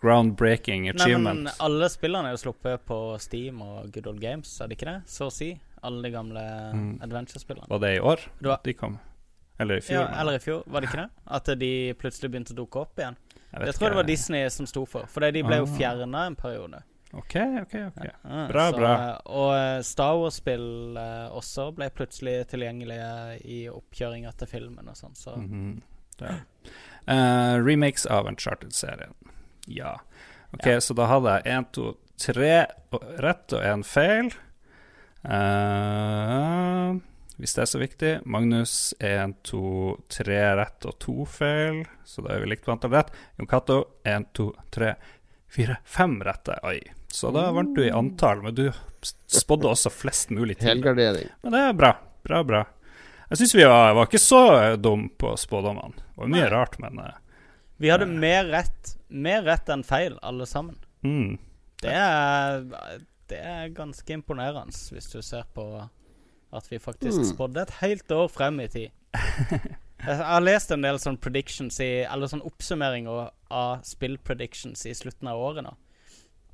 groundbreaking 0.00 0.88
achievement. 0.90 1.42
Nei, 1.42 1.52
men 1.52 1.52
alle 1.60 1.88
spillene 1.90 2.30
er 2.30 2.36
jo 2.36 2.42
sluppet 2.52 2.84
på 2.86 2.98
Steam 3.20 3.60
og 3.62 3.90
Good 3.94 4.06
Old 4.06 4.20
Games, 4.22 4.60
er 4.60 4.68
det 4.70 4.78
ikke 4.78 4.90
det? 4.92 4.96
Så 5.10 5.26
å 5.28 5.32
si. 5.32 5.52
Alle 5.82 6.02
de 6.02 6.10
gamle 6.10 6.42
Mm. 6.74 7.00
adventure-spillene. 7.02 7.68
Var 7.68 7.78
det 7.78 7.96
i 7.96 8.00
år 8.00 8.18
var- 8.40 8.60
de 8.64 8.72
kom? 8.74 8.98
Eller 9.60 9.76
i 9.76 9.80
fjor? 9.80 10.00
Ja, 10.02 10.08
men 10.10 10.18
eller 10.20 10.32
i 10.34 10.38
fjor, 10.38 10.62
var 10.66 10.80
det 10.80 10.88
ikke 10.90 11.02
det? 11.02 11.10
At 11.26 11.44
de 11.58 11.94
plutselig 11.94 12.30
begynte 12.30 12.52
å 12.54 12.56
dukke 12.56 12.76
opp 12.80 12.96
igjen. 12.96 13.16
jeg 13.52 13.66
Jeg 13.66 13.74
tror 13.74 13.88
det 13.88 13.96
var 13.96 14.02
Disney 14.04 14.48
som 14.50 14.66
sto 14.66 14.84
for, 14.84 15.06
for 15.06 15.20
de 15.20 15.42
ble 15.42 15.56
jo 15.56 15.62
Ah. 15.62 15.66
fjerna 15.78 16.26
en 16.26 16.36
periode. 16.36 16.82
Ok, 17.14 17.36
ok, 17.36 17.74
ok. 17.86 18.04
Ja, 18.04 18.46
Bra, 18.48 18.70
så, 18.70 18.76
bra. 18.76 19.20
Og 19.26 19.54
eh, 19.54 19.82
Star 19.82 20.14
Wars-spill 20.18 20.96
eh, 20.98 21.30
også 21.30 21.74
ble 21.74 21.88
plutselig 21.90 22.46
tilgjengelige 22.48 23.40
i 23.46 23.66
oppkjøringa 23.68 24.36
til 24.36 24.46
filmen 24.46 24.86
og 24.88 24.94
sånn, 24.94 25.14
så 25.16 25.36
Mhm. 25.36 25.80
Ja. 26.20 26.34
uh, 27.08 27.56
remakes 27.62 28.04
av 28.06 28.26
Uncharted-serien. 28.26 29.14
Ja. 29.68 29.94
Ok, 30.54 30.66
Ja. 30.66 30.80
så 30.80 30.94
da 30.96 31.06
hadde 31.10 31.34
jeg 31.38 31.52
én, 31.58 31.66
to, 31.76 31.90
tre 32.18 32.52
rett 33.20 33.52
og 33.52 33.62
én 33.68 33.84
feil. 33.84 34.30
Uh, 35.28 36.96
hvis 37.38 37.54
det 37.54 37.62
er 37.62 37.70
så 37.70 37.78
viktig. 37.82 38.12
Magnus 38.26 38.94
én, 39.04 39.34
to, 39.46 39.96
tre 40.10 40.40
rett 40.58 40.86
og 40.88 40.96
to 41.02 41.26
feil. 41.30 41.84
Så 42.08 42.24
da 42.24 42.34
er 42.34 42.42
vi 42.42 42.50
likt 42.54 42.64
på 42.66 42.72
antall 42.74 42.94
rett. 42.96 43.12
Jon 43.38 43.46
Cato 43.50 43.78
én, 44.08 44.26
to, 44.34 44.50
tre, 44.74 44.94
fire, 45.52 45.78
fem 45.86 46.16
rette. 46.26 46.58
Oi. 46.66 46.80
Så 47.12 47.30
da 47.32 47.46
vant 47.54 47.76
du 47.76 47.84
i 47.86 47.92
antall, 47.94 48.42
men 48.44 48.56
du 48.58 48.66
spådde 49.30 49.70
også 49.70 49.92
flest 49.94 50.32
mulig 50.34 50.58
til. 50.58 50.72
Helgardering. 50.72 51.30
Men 51.44 51.54
det 51.54 51.62
er 51.68 51.78
bra. 51.78 51.92
Bra, 52.26 52.42
bra. 52.44 52.64
Jeg 53.30 53.42
syns 53.42 53.54
vi 53.54 53.64
var, 53.68 53.94
var 53.96 54.08
ikke 54.08 54.20
så 54.20 54.42
dum 54.80 55.06
på 55.20 55.34
spådommene. 55.38 55.94
Det 56.00 56.18
var 56.24 56.30
mye 56.32 56.42
Nei. 56.46 56.52
rart, 56.52 56.76
men 56.82 56.98
eh, 57.04 57.16
Vi 57.78 57.90
hadde 57.92 58.06
mer 58.10 58.44
rett 58.50 58.94
Mer 59.08 59.42
rett 59.46 59.68
enn 59.72 59.84
feil, 59.86 60.18
alle 60.22 60.46
sammen. 60.46 60.76
mm. 61.02 61.38
Det 61.80 61.92
er, 61.94 62.64
det 63.30 63.38
er 63.38 63.68
ganske 63.70 64.10
imponerende, 64.12 64.74
hvis 64.92 65.06
du 65.12 65.20
ser 65.22 65.44
på 65.54 65.62
at 66.52 66.66
vi 66.72 66.78
faktisk 66.82 67.20
Mm. 67.20 67.28
spådde 67.28 67.62
et 67.62 67.70
helt 67.80 68.10
år 68.10 68.28
frem 68.28 68.58
i 68.60 68.66
tid. 68.68 68.90
Jeg 70.06 70.16
har 70.18 70.40
lest 70.42 70.70
en 70.74 70.82
del 70.82 70.98
sånn 70.98 71.16
predictions 71.18 71.78
i 71.80 72.04
Eller 72.06 72.26
sånn 72.30 72.42
oppsummeringer 72.46 73.30
av 73.50 73.80
spill-predictions 73.86 74.84
i 74.86 74.94
slutten 74.94 75.28
av 75.30 75.38
året 75.38 75.64
nå. 75.66 75.72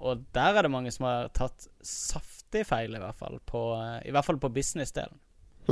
Og 0.04 0.22
der 0.36 0.58
er 0.58 0.62
det 0.62 0.70
mange 0.72 0.92
som 0.92 1.06
har 1.08 1.28
tatt 1.36 1.68
saftig 1.82 2.66
feil, 2.66 2.94
i 2.96 3.00
hvert 3.00 3.16
fall. 3.16 3.38
På, 3.46 3.64
I 4.04 4.10
hvert 4.12 4.24
fall 4.28 4.38
på 4.42 4.52
business-delen. 4.52 5.16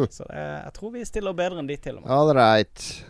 Så 0.09 0.25
det, 0.31 0.41
jeg 0.65 0.73
tror 0.79 0.93
vi 0.97 1.05
stiller 1.05 1.33
bedre 1.37 1.61
enn 1.61 1.69
de, 1.69 1.77
til 1.77 1.99
og 1.99 2.07
med. 2.07 2.11
All 2.15 2.33
right. 2.37 3.05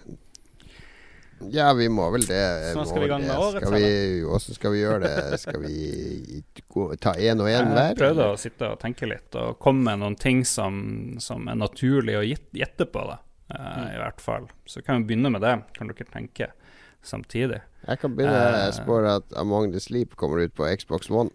Ja, 1.50 1.72
vi 1.74 1.88
må 1.88 2.11
vel 2.12 2.22
det. 2.28 2.42
Så 2.74 2.85
skal 2.87 3.00
vi 3.00 3.07
i 3.07 3.09
gang 3.09 3.22
med 3.26 3.37
året, 3.37 3.62
Skal 3.62 3.72
vi, 3.74 4.20
Hvordan 4.22 4.55
skal 4.59 4.72
vi 4.72 4.78
gjøre 4.83 5.00
det? 5.02 5.40
Skal 5.40 5.61
vi 5.64 6.42
gå, 6.70 6.87
ta 7.00 7.12
én 7.14 7.40
og 7.40 7.48
én 7.50 7.59
Jeg 7.66 7.72
hver? 7.74 7.94
prøvde 7.98 8.28
å 8.33 8.38
sitte 8.38 8.70
og 8.70 8.78
tenke 8.81 9.09
litt, 9.11 9.35
og 9.35 9.59
komme 9.59 9.83
med 9.90 9.98
noen 10.05 10.16
ting 10.18 10.44
som, 10.44 11.16
som 11.18 11.48
er 11.48 11.55
naturlig 11.55 12.14
å 12.16 12.22
gjette- 12.24 12.59
gjette 12.62 12.87
på, 12.92 13.07
da. 13.11 13.18
uh, 13.52 13.59
Mm. 13.83 13.94
I 13.94 13.98
hvert 14.00 14.20
fall. 14.20 14.46
Så 14.66 14.81
kan 14.85 15.02
vi 15.02 15.14
begynne 15.14 15.31
med 15.33 15.40
det. 15.42 15.57
Kan 15.76 15.88
dere 15.88 16.05
tenke 16.09 16.50
samtidig? 17.02 17.61
Jeg 17.88 17.98
kan 18.00 18.14
begynne. 18.16 18.33
uh, 18.33 18.64
Jeg 18.66 18.74
spår 18.85 19.09
at 19.16 19.24
Among 19.37 19.72
the 19.72 19.81
Sleep 19.81 20.14
kommer 20.16 20.38
ut 20.44 20.55
på 20.55 20.64
Xbox 20.78 21.11
One. 21.11 21.31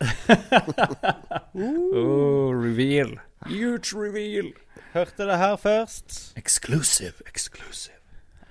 Oh, 1.54 2.50
reveal. 2.54 3.18
Huge 3.46 3.92
reveal. 3.94 4.52
Hørte 4.94 5.26
det 5.28 5.36
her 5.38 5.56
først. 5.56 6.32
Exclusive, 6.36 7.14
exclusive. 7.28 7.96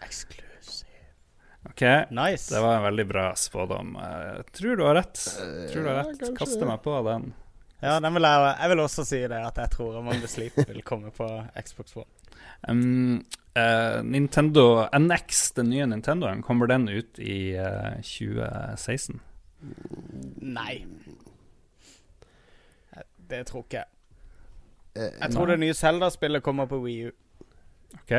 Exclusive. 0.05 0.45
OK. 1.79 2.11
Nice. 2.11 2.49
Det 2.55 2.61
var 2.61 2.75
en 2.75 2.83
veldig 2.83 3.05
bra 3.07 3.35
spådom. 3.35 3.93
Jeg 4.01 4.45
tror 4.51 4.75
du 4.75 4.83
har 4.83 4.97
rett. 4.99 5.21
Tror 5.71 5.83
du 5.85 5.89
har 5.89 6.01
rett. 6.03 6.21
Ja, 6.21 6.31
Kaster 6.35 6.67
meg 6.67 6.81
på 6.83 6.97
den. 7.07 7.29
Ja, 7.79 7.99
den 8.03 8.11
vil 8.17 8.25
jeg, 8.27 8.55
jeg 8.59 8.69
vil 8.73 8.81
også 8.83 9.05
si 9.07 9.19
det, 9.31 9.39
at 9.39 9.59
jeg 9.61 9.71
tror 9.71 9.99
the 10.11 10.27
Sleep 10.27 10.57
vil 10.67 10.81
komme 10.83 11.11
på 11.15 11.27
Xbox 11.55 11.95
One. 11.95 12.09
Um, 12.67 13.25
uh, 13.55 14.01
Nintendo 14.03 14.89
NX, 14.91 15.51
den 15.55 15.69
nye 15.69 15.85
Nintendoen, 15.87 16.41
kommer 16.43 16.67
den 16.67 16.89
ut 16.89 17.19
i 17.19 17.55
uh, 17.55 17.95
2016? 18.03 19.21
Nei. 20.41 20.85
Det 23.29 23.45
tror 23.47 23.63
ikke 23.63 23.77
jeg. 23.77 23.87
Eh, 24.95 25.13
Jeg 25.21 25.31
tror 25.31 25.45
det 25.45 25.59
nye 25.59 25.73
Zelda-spillet 25.73 26.43
kommer 26.43 26.65
på 26.65 26.81
Wii 26.83 27.07
U. 27.07 27.11
OK. 27.93 28.11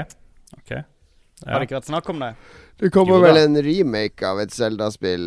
Ok 1.43 1.49
Har 1.51 1.61
det 1.63 1.67
ikke 1.69 1.79
vært 1.79 1.89
snakk 1.91 2.09
om 2.13 2.19
det? 2.21 2.29
Det 2.81 2.91
kommer 2.93 3.15
Jo 3.17 3.21
vel 3.25 3.37
en 3.41 3.57
remake 3.65 4.25
av 4.29 4.41
et 4.41 4.53
Zelda-spill 4.53 5.25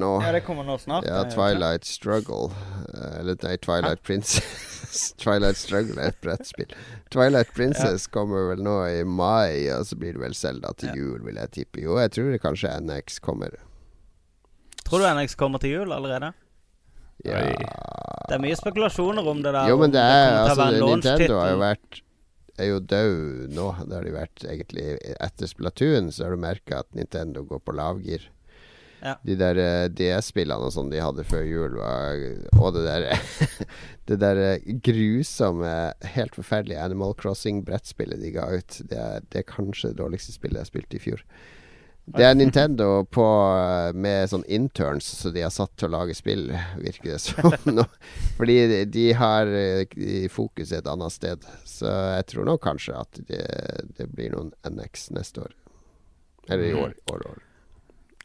nå. 0.00 0.12
Ja, 0.22 0.32
det 0.34 0.40
kommer 0.46 0.66
nå 0.66 0.74
snart. 0.82 1.04
Ja, 1.06 1.20
gjør? 1.24 1.30
Twilight 1.34 1.84
Struggle. 1.86 2.48
Eh, 2.94 3.20
Eller 3.20 3.36
nei, 3.42 3.56
Twilight 3.62 4.02
Princess. 4.02 5.12
Twilight 5.22 5.58
Struggle 5.60 6.00
er 6.02 6.14
et 6.14 6.18
brettspill. 6.22 6.72
Twilight 7.14 7.52
Princess 7.54 8.06
kommer 8.10 8.48
vel 8.52 8.62
nå 8.66 8.74
i 8.90 9.04
mai, 9.06 9.68
og 9.74 9.86
så 9.86 9.98
blir 10.00 10.16
det 10.16 10.22
vel 10.24 10.34
Zelda 10.34 10.72
til 10.78 10.90
Ja. 10.90 10.96
jul, 10.98 11.20
vil 11.26 11.38
jeg 11.42 11.50
tippe. 11.60 11.82
Jo, 11.84 11.98
jeg 12.02 12.10
tror 12.16 12.30
det 12.34 12.42
kanskje 12.42 12.72
NX 12.82 13.20
kommer. 13.22 13.54
Tror 14.86 15.02
du 15.02 15.06
NX 15.18 15.34
kommer 15.38 15.58
til 15.62 15.70
jul 15.76 15.92
allerede? 15.94 16.32
Ja 17.24 17.38
Oi. 17.42 17.54
Det 18.26 18.34
er 18.36 18.42
mye 18.42 18.56
spekulasjoner 18.58 19.26
om 19.30 19.38
det 19.42 19.52
der. 19.54 19.68
Jo, 19.70 19.76
men 19.78 19.92
det 19.94 20.02
er 20.02 20.26
det 20.30 20.50
altså 20.50 20.66
Nintendo 20.74 21.38
har 21.40 21.52
jo 21.54 21.60
vært 21.62 22.00
er 22.62 22.70
jo 22.70 22.80
død 22.80 23.52
nå. 23.56 23.66
Det 23.84 23.98
har 23.98 24.06
de 24.06 24.14
vært 24.14 24.46
egentlig 24.46 24.86
Etter 25.16 25.50
Splatoon 25.50 26.12
så 26.14 26.26
har 26.26 26.36
du 26.36 26.42
merka 26.42 26.82
at 26.82 26.90
Nintendo 26.96 27.44
går 27.46 27.62
på 27.64 27.74
lavgir. 27.76 28.30
Ja. 29.02 29.14
De 29.22 29.36
der 29.38 29.58
eh, 29.60 29.88
DS-spillene 29.92 30.66
og 30.66 30.72
sånn 30.72 30.88
de 30.90 31.02
hadde 31.04 31.26
før 31.28 31.44
jul, 31.44 31.74
var 31.78 32.16
Og 32.56 32.72
det 32.74 32.86
der 32.86 33.04
Det 34.08 34.16
der 34.22 34.40
eh, 34.40 34.70
grusomme, 34.86 35.74
helt 36.16 36.38
forferdelige 36.38 36.82
Animal 36.82 37.12
Crossing-brettspillet 37.20 38.22
de 38.22 38.32
ga 38.34 38.48
ut, 38.56 38.80
det 38.88 38.98
er, 38.98 39.28
det 39.30 39.42
er 39.42 39.50
kanskje 39.50 39.92
det 39.92 40.00
dårligste 40.00 40.34
spillet 40.34 40.64
jeg 40.64 40.72
spilte 40.72 40.98
i 40.98 41.02
fjor. 41.02 41.24
Det 42.06 42.22
er 42.22 42.36
Nintendo 42.38 43.02
på, 43.10 43.24
eh, 43.58 43.92
med 43.98 44.28
sånn 44.30 44.44
interns 44.46 45.08
som 45.18 45.32
de 45.34 45.42
har 45.42 45.50
satt 45.50 45.72
til 45.76 45.88
å 45.88 45.96
lage 45.96 46.14
spill, 46.14 46.44
virker 46.78 47.16
det 47.16 47.20
som. 47.24 47.50
nå. 47.78 47.82
Fordi 48.38 48.56
de, 48.70 48.78
de 48.94 49.06
har 49.18 49.50
fokuset 50.30 50.78
et 50.78 50.86
annet 50.92 51.12
sted. 51.16 51.46
Så 51.66 51.90
jeg 51.90 52.28
tror 52.30 52.46
nok 52.46 52.62
kanskje 52.62 52.94
at 53.00 53.18
det, 53.26 53.42
det 53.98 54.06
blir 54.14 54.30
noen 54.36 54.52
NX 54.70 55.08
neste 55.18 55.48
år. 55.48 55.56
Eller 56.48 56.64
i 56.68 56.72
Mm. 56.76 56.82
år. 56.84 56.92
år, 57.10 57.26
år. 57.32 57.38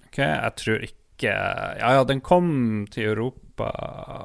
Ok, 0.05 0.17
jeg 0.21 0.55
tror 0.61 0.83
ikke 0.85 0.97
Ja, 1.21 1.89
ja, 1.93 2.03
den 2.09 2.21
kom 2.25 2.87
til 2.89 3.11
Europa 3.11 3.67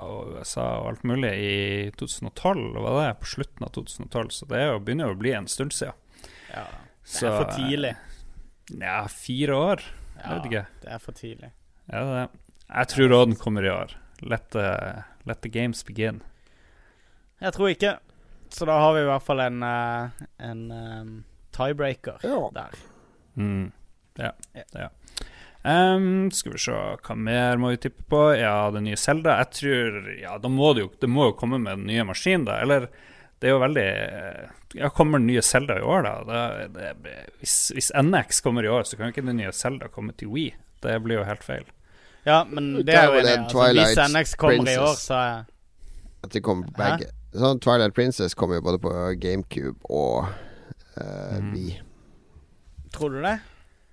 og 0.08 0.30
USA 0.38 0.62
og 0.80 0.86
alt 0.94 1.02
mulig 1.04 1.32
i 1.36 1.90
2012, 2.00 2.78
var 2.80 2.94
det? 3.02 3.10
På 3.20 3.28
slutten 3.28 3.66
av 3.66 3.72
2012, 3.76 4.30
så 4.32 4.48
det 4.48 4.62
er 4.62 4.78
begynner 4.80 5.10
jo 5.10 5.16
å 5.16 5.20
bli 5.20 5.32
en 5.36 5.48
stund 5.48 5.74
siden. 5.76 5.92
Ja, 6.48 6.64
det 7.04 7.28
er 7.28 7.36
for 7.36 7.52
tidlig. 7.52 7.90
Ja, 8.74 9.06
fire 9.08 9.54
år? 9.54 9.82
Jeg 10.16 10.24
Ja, 10.24 10.34
vet 10.34 10.46
ikke. 10.50 10.66
det 10.82 10.92
er 10.92 10.98
for 10.98 11.12
tidlig. 11.12 11.50
Ja, 11.92 12.00
det 12.04 12.16
er. 12.24 12.28
Jeg 12.74 12.88
tror 12.88 13.08
råden 13.12 13.36
kommer 13.38 13.62
i 13.64 13.70
år. 13.70 13.92
Let 14.22 14.50
the, 14.50 15.04
let 15.26 15.42
the 15.42 15.48
games 15.52 15.84
begin. 15.84 16.22
Jeg 17.40 17.52
tror 17.52 17.68
ikke. 17.70 17.98
Så 18.50 18.64
da 18.66 18.78
har 18.80 18.94
vi 18.94 19.00
i 19.04 19.08
hvert 19.10 19.22
fall 19.26 19.40
en, 19.44 19.62
eh, 19.62 20.08
en 20.40 20.70
um, 20.72 21.24
tiebreaker 21.52 22.18
Ja. 22.24 22.48
der. 22.54 22.70
Mm. 23.36 23.72
Ja. 24.18 24.30
Ja. 24.54 24.62
ja. 24.72 24.88
Ehm, 25.66 26.30
skal 26.32 26.52
vi 26.54 26.58
se, 26.62 26.72
hva 26.72 27.14
mer 27.18 27.56
må 27.58 27.70
vi 27.74 27.76
tippe 27.76 28.02
på? 28.08 28.20
Ja, 28.38 28.70
det 28.70 28.82
nye 28.86 28.96
Zelda. 28.96 29.36
Jeg 29.42 29.50
tror 29.60 30.18
Ja, 30.22 30.38
da 30.38 30.48
må 30.48 30.72
det 30.74 30.84
jo 30.84 30.90
Det 31.00 31.08
må 31.10 31.26
jo 31.26 31.32
komme 31.38 31.58
med 31.58 31.78
den 31.78 31.86
nye 31.86 32.04
maskinen, 32.06 32.44
da. 32.46 32.60
Eller 32.62 32.86
det 33.40 33.48
er 33.50 33.52
jo 33.56 33.58
veldig 33.60 33.88
Ja, 34.76 34.90
kommer 34.92 35.18
den 35.18 35.26
nye 35.30 35.42
Zelda 35.42 35.78
i 35.80 35.82
år, 35.82 36.02
da? 36.04 36.12
Det, 36.28 36.68
det, 37.04 37.14
hvis, 37.40 37.56
hvis 37.74 37.90
NX 37.96 38.40
kommer 38.44 38.66
i 38.66 38.68
år, 38.68 38.84
så 38.88 38.96
kan 38.98 39.08
jo 39.08 39.14
ikke 39.16 39.26
den 39.26 39.38
nye 39.40 39.52
Zelda 39.56 39.88
komme 39.92 40.12
til 40.18 40.28
Wii. 40.34 40.50
Det 40.84 40.98
blir 41.04 41.20
jo 41.20 41.24
helt 41.24 41.44
feil. 41.44 41.64
Ja, 42.26 42.42
men 42.44 42.72
det 42.80 42.86
Det 42.90 42.94
er 42.98 43.04
jo 43.06 43.20
enig 43.20 43.34
Altså, 43.38 43.68
hvis 43.72 44.14
NX 44.14 44.34
kommer 44.40 44.70
i 44.72 44.76
år, 44.82 44.94
så 44.98 45.14
er 45.14 45.44
At 46.24 46.32
det 46.34 46.42
kommer 46.44 46.66
begge. 46.76 47.10
Sånn 47.36 47.60
Twilight 47.60 47.94
Princess 47.94 48.34
kommer 48.34 48.56
jo 48.58 48.64
både 48.64 48.80
på 48.82 48.92
GameCube 49.20 49.78
og 49.92 50.24
uh, 50.96 51.36
Mm. 51.36 51.52
Wii. 51.54 51.74
Tror 52.92 53.10
du 53.12 53.20
det? 53.22 53.38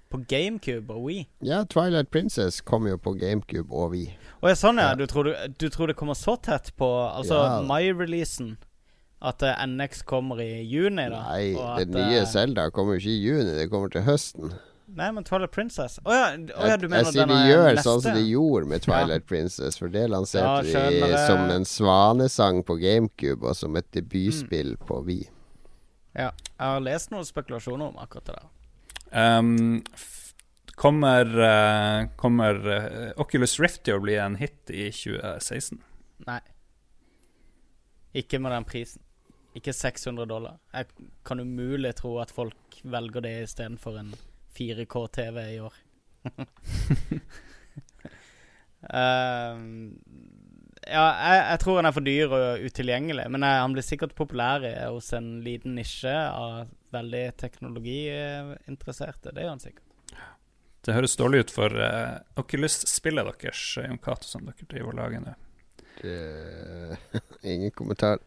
På 0.09 0.19
GameCube 0.29 0.93
og 0.93 1.03
Wii? 1.07 1.25
Ja, 1.43 1.63
Twilight 1.69 2.11
Princess 2.11 2.61
kommer 2.61 2.93
jo 2.93 2.97
på 2.97 3.13
GameCube 3.19 3.67
og 3.73 3.91
Wii. 3.91 4.13
Å 4.43 4.51
ja, 4.51 4.55
sånn 4.55 4.79
ja. 4.79 4.91
Ja. 4.93 4.95
Du 4.95 5.05
tror, 5.09 5.27
du, 5.27 5.33
du 5.59 5.69
tror 5.73 5.91
det 5.91 5.95
kommer 5.99 6.15
så 6.17 6.35
tett 6.39 6.71
på 6.79 6.87
Altså 7.09 7.39
Ja. 7.41 7.61
My-releasen? 7.67 8.55
At 9.23 9.43
eh, 9.45 9.55
NX 9.67 10.03
kommer 10.09 10.41
i 10.43 10.61
juni, 10.67 11.05
da? 11.09 11.23
Nei, 11.29 11.53
at, 11.55 11.79
det 11.79 11.95
nye 11.95 12.25
Selda 12.25 12.31
Zelda 12.33 12.69
kommer 12.75 12.97
jo 12.97 13.03
ikke 13.05 13.13
i 13.13 13.21
juni, 13.23 13.51
det 13.55 13.69
kommer 13.71 13.91
til 13.93 14.03
høsten. 14.03 14.51
Nei, 14.93 15.07
men 15.15 15.23
Twilight 15.25 15.53
Princess 15.55 15.95
Å 16.03 16.13
ja, 16.13 16.25
oh, 16.37 16.65
ja, 16.67 16.75
du 16.77 16.83
jeg, 16.85 16.89
mener 16.91 17.07
jeg 17.07 17.13
sier 17.15 17.29
de 17.31 17.37
er 17.39 17.47
gjør 17.49 17.69
neste? 17.71 17.83
sånn 17.87 18.01
som 18.03 18.17
de 18.19 18.23
gjorde 18.27 18.67
med 18.69 18.83
Twilight 18.85 19.25
Princess, 19.29 19.77
for 19.79 19.93
det 19.93 20.03
lanserte 20.11 20.67
Ja, 20.69 20.89
de 20.91 21.21
som 21.23 21.53
en 21.55 21.65
svanesang 21.65 22.59
på 22.67 22.75
GameCube 22.81 23.47
og 23.47 23.55
som 23.57 23.79
et 23.79 23.87
debutspill 23.95 24.75
Mm. 24.75 24.83
på 24.89 24.99
Wii. 25.07 25.23
Ja. 26.13 26.29
Jeg 26.59 26.67
har 26.75 26.83
lest 26.85 27.09
noen 27.11 27.25
spekulasjoner 27.25 27.89
om 27.89 27.97
akkurat 28.03 28.27
det 28.29 28.35
der. 28.37 28.51
Um, 29.13 29.81
kommer 30.79 31.27
uh, 31.37 32.05
kommer 32.17 32.59
eh, 32.75 33.11
Oculus 33.21 33.59
Rift 33.61 33.83
til 33.85 33.97
å 33.97 34.03
bli 34.03 34.15
en 34.21 34.37
hit 34.39 34.71
i 34.73 34.87
2016? 34.93 35.81
Nei. 36.27 36.39
Ikke 38.13 38.39
med 38.41 38.53
den 38.53 38.65
prisen. 38.69 39.02
Ikke 39.53 39.73
600 39.75 40.25
dollar. 40.29 40.55
Jeg 40.73 40.87
kan 41.25 41.39
umulig 41.43 41.91
tro 41.99 42.15
at 42.23 42.31
folk 42.33 42.79
velger 42.83 43.21
det 43.21 43.33
istedenfor 43.43 43.99
en 44.01 44.13
4K-TV 44.57 45.37
i 45.55 45.59
år. 45.61 45.75
Ehm, 48.93 49.93
ja, 50.95 51.05
jeg, 51.05 51.39
jeg 51.51 51.59
tror 51.63 51.77
han 51.79 51.87
er 51.89 51.95
for 51.95 52.05
dyr 52.07 52.33
og 52.35 52.65
utilgjengelig, 52.67 53.27
men 53.31 53.45
jeg, 53.45 53.61
han 53.63 53.75
blir 53.77 53.85
sikkert 53.87 54.15
populær 54.17 54.65
hos 54.89 55.11
en 55.17 55.29
liten 55.45 55.77
nisje 55.79 56.13
av 56.13 56.67
veldig 56.93 57.23
teknologiinteresserte. 57.41 59.33
Det 59.33 59.45
gjør 59.45 59.53
han 59.55 59.63
sikkert. 59.63 59.89
Det 60.83 60.91
høres 60.97 61.13
dårlig 61.15 61.45
ut 61.45 61.51
for 61.55 61.71
uh, 61.79 62.17
Oculus-spillet 62.41 63.29
deres, 63.39 63.61
Jon 63.79 64.01
Cato, 64.03 64.27
som 64.27 64.43
dere 64.49 64.65
driver 64.67 64.89
og 64.91 64.97
lager 64.99 65.21
nå. 65.23 65.35
Det- 66.01 67.21
Ingen 67.53 67.71
kommentar. 67.71 68.19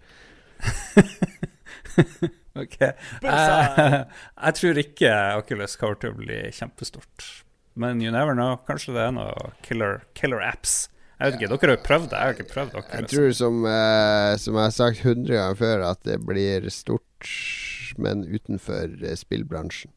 Ok. 2.57 2.77
Eh, 2.81 3.95
jeg 4.01 4.57
tror 4.59 4.79
ikke 4.81 5.11
Oculus 5.43 5.77
kommer 5.77 5.99
til 6.01 6.15
å 6.15 6.17
bli 6.17 6.39
kjempestort. 6.57 7.27
Men 7.77 8.01
you 8.01 8.13
never 8.15 8.33
know. 8.33 8.57
Kanskje 8.69 8.95
det 8.97 9.03
er 9.05 9.17
noe 9.17 9.51
killer, 9.67 10.07
killer 10.17 10.41
apps. 10.41 10.87
Jeg 11.17 11.33
vet 11.33 11.37
ikke, 11.39 11.49
Dere 11.53 11.71
har 11.73 11.77
jo 11.79 11.85
prøvd 11.85 12.09
det. 12.13 12.17
Jeg 12.17 12.29
har 12.29 12.35
ikke 12.37 12.53
prøvd 12.53 12.75
Jeg 12.81 13.11
tror, 13.13 13.31
som, 13.37 13.63
eh, 13.69 14.33
som 14.41 14.57
jeg 14.57 14.63
har 14.69 14.75
sagt 14.77 15.05
hundre 15.05 15.39
ganger 15.39 15.61
før, 15.61 15.85
at 15.91 16.03
det 16.09 16.19
blir 16.25 16.69
stort, 16.73 17.31
men 18.01 18.25
utenfor 18.29 18.97
eh, 19.01 19.17
spillbransjen. 19.17 19.93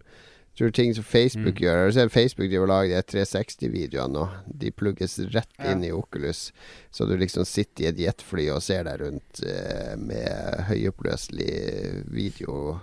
Tror 0.60 0.74
ting 0.76 0.92
som 0.92 1.06
Facebook 1.08 1.56
Mm. 1.62 1.64
gjør 1.64 1.92
du 1.94 2.10
Facebook 2.12 2.50
driver 2.50 2.66
og 2.66 2.72
lager 2.74 3.00
de 3.00 3.08
360-videoene 3.14 4.12
nå? 4.12 4.26
De 4.60 4.72
plugges 4.76 5.14
rett 5.32 5.48
Ja. 5.58 5.72
inn 5.72 5.86
i 5.88 5.92
Oculus, 5.96 6.52
så 6.92 7.08
du 7.08 7.16
liksom 7.16 7.46
sitter 7.48 7.84
i 7.86 7.88
et 7.88 7.98
jetfly 8.04 8.50
og 8.52 8.62
ser 8.62 8.84
deg 8.84 9.00
rundt 9.00 9.40
eh, 9.48 9.96
med 9.96 10.66
høyoppløselig 10.68 12.04
video. 12.12 12.82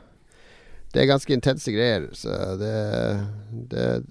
Det 0.95 1.03
er 1.03 1.11
ganske 1.13 1.33
intense 1.37 1.69
greier, 1.75 2.09
så 2.17 2.57
det, 2.57 3.29
det 3.69 4.05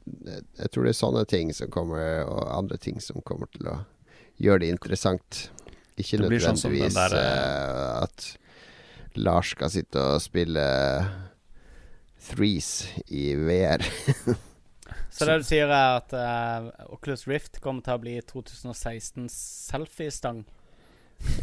Jeg 0.60 0.70
tror 0.72 0.84
det 0.84 0.90
er 0.94 1.02
sånne 1.02 1.26
ting 1.26 1.52
som 1.54 1.72
kommer, 1.74 2.22
og 2.30 2.46
andre 2.60 2.78
ting 2.78 3.02
som 3.02 3.22
kommer 3.26 3.48
til 3.52 3.66
å 3.72 3.80
gjøre 4.38 4.60
det 4.60 4.70
interessant. 4.76 5.50
Ikke 5.98 6.20
Det 6.20 6.30
nødvendigvis 6.30 6.62
sånn 6.62 6.72
nødvendigvis 6.72 6.94
der, 6.94 7.18
uh, 7.18 8.04
at 8.04 8.38
Lars 9.16 9.50
skal 9.56 9.70
sitte 9.72 9.96
og 9.98 10.22
spille 10.22 10.62
Threes 12.26 12.88
i 13.08 13.34
VR. 13.38 13.86
Så 15.16 15.26
det 15.26 15.38
du 15.40 15.46
sier, 15.48 15.72
er 15.72 16.02
at 16.02 16.12
uh, 16.12 16.68
Oculus 16.92 17.24
Rift 17.30 17.62
kommer 17.64 17.86
til 17.86 17.96
å 17.96 18.02
bli 18.04 18.16
2016 18.28 19.30
selfiestang? 19.32 20.44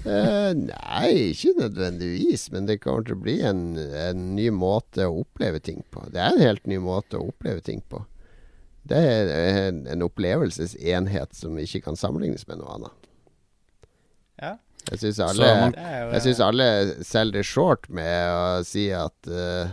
Uh, 0.04 0.52
nei, 0.52 1.32
ikke 1.32 1.54
nødvendigvis, 1.56 2.50
men 2.52 2.68
det 2.68 2.82
kommer 2.82 3.06
til 3.08 3.16
å 3.16 3.22
bli 3.22 3.38
en, 3.48 3.62
en 3.78 4.26
ny 4.36 4.50
måte 4.52 5.08
å 5.08 5.22
oppleve 5.22 5.62
ting 5.64 5.80
på. 5.90 6.04
Det 6.12 6.20
er 6.20 6.34
en 6.36 6.44
helt 6.44 6.68
ny 6.68 6.76
måte 6.82 7.16
å 7.16 7.30
oppleve 7.32 7.64
ting 7.64 7.80
på. 7.88 8.02
Det 8.82 8.98
er 8.98 9.30
en, 9.70 9.84
en 9.88 10.04
opplevelsesenhet 10.04 11.38
som 11.38 11.56
ikke 11.62 11.84
kan 11.86 11.96
sammenlignes 11.98 12.44
med 12.50 12.60
noe 12.60 12.76
annet. 12.76 13.08
Ja. 14.42 14.52
Jeg 14.90 14.98
syns 14.98 15.20
alle, 15.22 15.48
jo, 16.10 16.32
alle 16.42 16.68
selger 17.06 17.46
short 17.46 17.86
med 17.94 18.32
å 18.34 18.46
si 18.66 18.88
at 18.90 19.30
eh, 19.30 19.70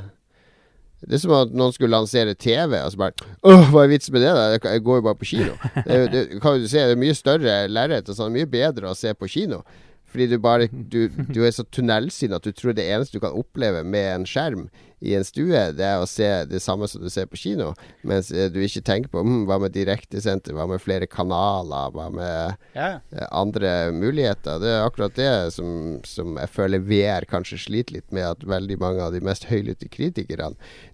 Det 1.01 1.15
er 1.15 1.21
som 1.23 1.35
at 1.37 1.53
noen 1.55 1.75
skulle 1.75 1.95
lansere 1.95 2.35
TV, 2.35 2.75
og 2.81 2.91
så 2.91 2.99
bare 2.99 3.27
Åh, 3.47 3.69
hva 3.71 3.85
er 3.85 3.93
vitsen 3.93 4.15
med 4.15 4.25
det? 4.25 4.33
da? 4.35 4.71
Jeg 4.73 4.83
går 4.83 4.99
jo 4.99 5.05
bare 5.07 5.19
på 5.19 5.29
kino. 5.31 5.53
Det, 5.89 5.99
det, 6.11 6.23
kan 6.43 6.59
du 6.59 6.67
se, 6.67 6.81
det 6.83 6.97
er 6.97 6.99
mye 6.99 7.15
større 7.17 7.59
lerret, 7.71 8.09
og 8.09 8.17
sånn, 8.17 8.35
mye 8.35 8.49
bedre 8.49 8.91
å 8.91 8.97
se 8.97 9.13
på 9.15 9.29
kino. 9.31 9.63
Fordi 10.09 10.25
du 10.27 10.37
bare 10.41 10.67
Du, 10.67 11.07
du 11.07 11.43
er 11.45 11.53
så 11.53 11.63
tunnelsyn 11.69 12.33
at 12.33 12.45
du 12.45 12.51
tror 12.51 12.73
det 12.73 12.87
eneste 12.89 13.17
du 13.17 13.23
kan 13.23 13.35
oppleve 13.37 13.83
med 13.85 14.07
en 14.15 14.25
skjerm 14.27 14.67
i 14.99 15.13
en 15.15 15.23
stue, 15.23 15.59
det 15.77 15.85
er 15.85 16.01
å 16.01 16.07
se 16.09 16.27
det 16.49 16.59
samme 16.59 16.87
som 16.91 16.99
du 16.99 17.07
ser 17.11 17.29
på 17.31 17.39
kino. 17.39 17.69
Mens 18.03 18.33
eh, 18.35 18.49
du 18.51 18.57
ikke 18.59 18.83
tenker 18.83 19.11
på 19.13 19.21
hm, 19.23 19.45
hva 19.47 19.55
med 19.63 19.71
direktesenter, 19.71 20.51
hva 20.57 20.65
med 20.67 20.81
flere 20.83 21.07
kanaler, 21.07 21.93
hva 21.95 22.09
med 22.11 22.57
Ja, 22.75 22.89
eh, 23.13 23.27
andre 23.31 23.93
muligheter. 23.95 24.59
Det 24.59 24.73
er 24.73 24.83
akkurat 24.83 25.15
det 25.15 25.31
som, 25.55 26.01
som 26.03 26.35
jeg 26.41 26.51
føler 26.51 26.83
VR 26.83 27.27
kanskje 27.31 27.61
sliter 27.63 27.99
litt 27.99 28.11
med, 28.11 28.27
at 28.27 28.43
veldig 28.43 28.79
mange 28.81 29.05
av 29.05 29.15
de 29.15 29.23
mest 29.23 29.47
høylytte 29.47 29.87
kritikerne 29.93 30.51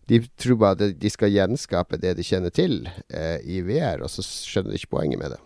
de 0.10 0.22
tror 0.38 0.62
bare 0.62 0.78
at 0.78 1.02
de 1.02 1.10
skal 1.10 1.34
gjenskape 1.34 1.98
det 2.02 2.16
de 2.20 2.26
kjenner 2.26 2.54
til 2.54 2.84
eh, 3.10 3.42
i 3.42 3.62
VR, 3.66 4.04
og 4.06 4.12
så 4.14 4.26
skjønner 4.26 4.74
de 4.74 4.82
ikke 4.82 4.96
poenget 4.98 5.22
med 5.22 5.36
det. 5.36 5.42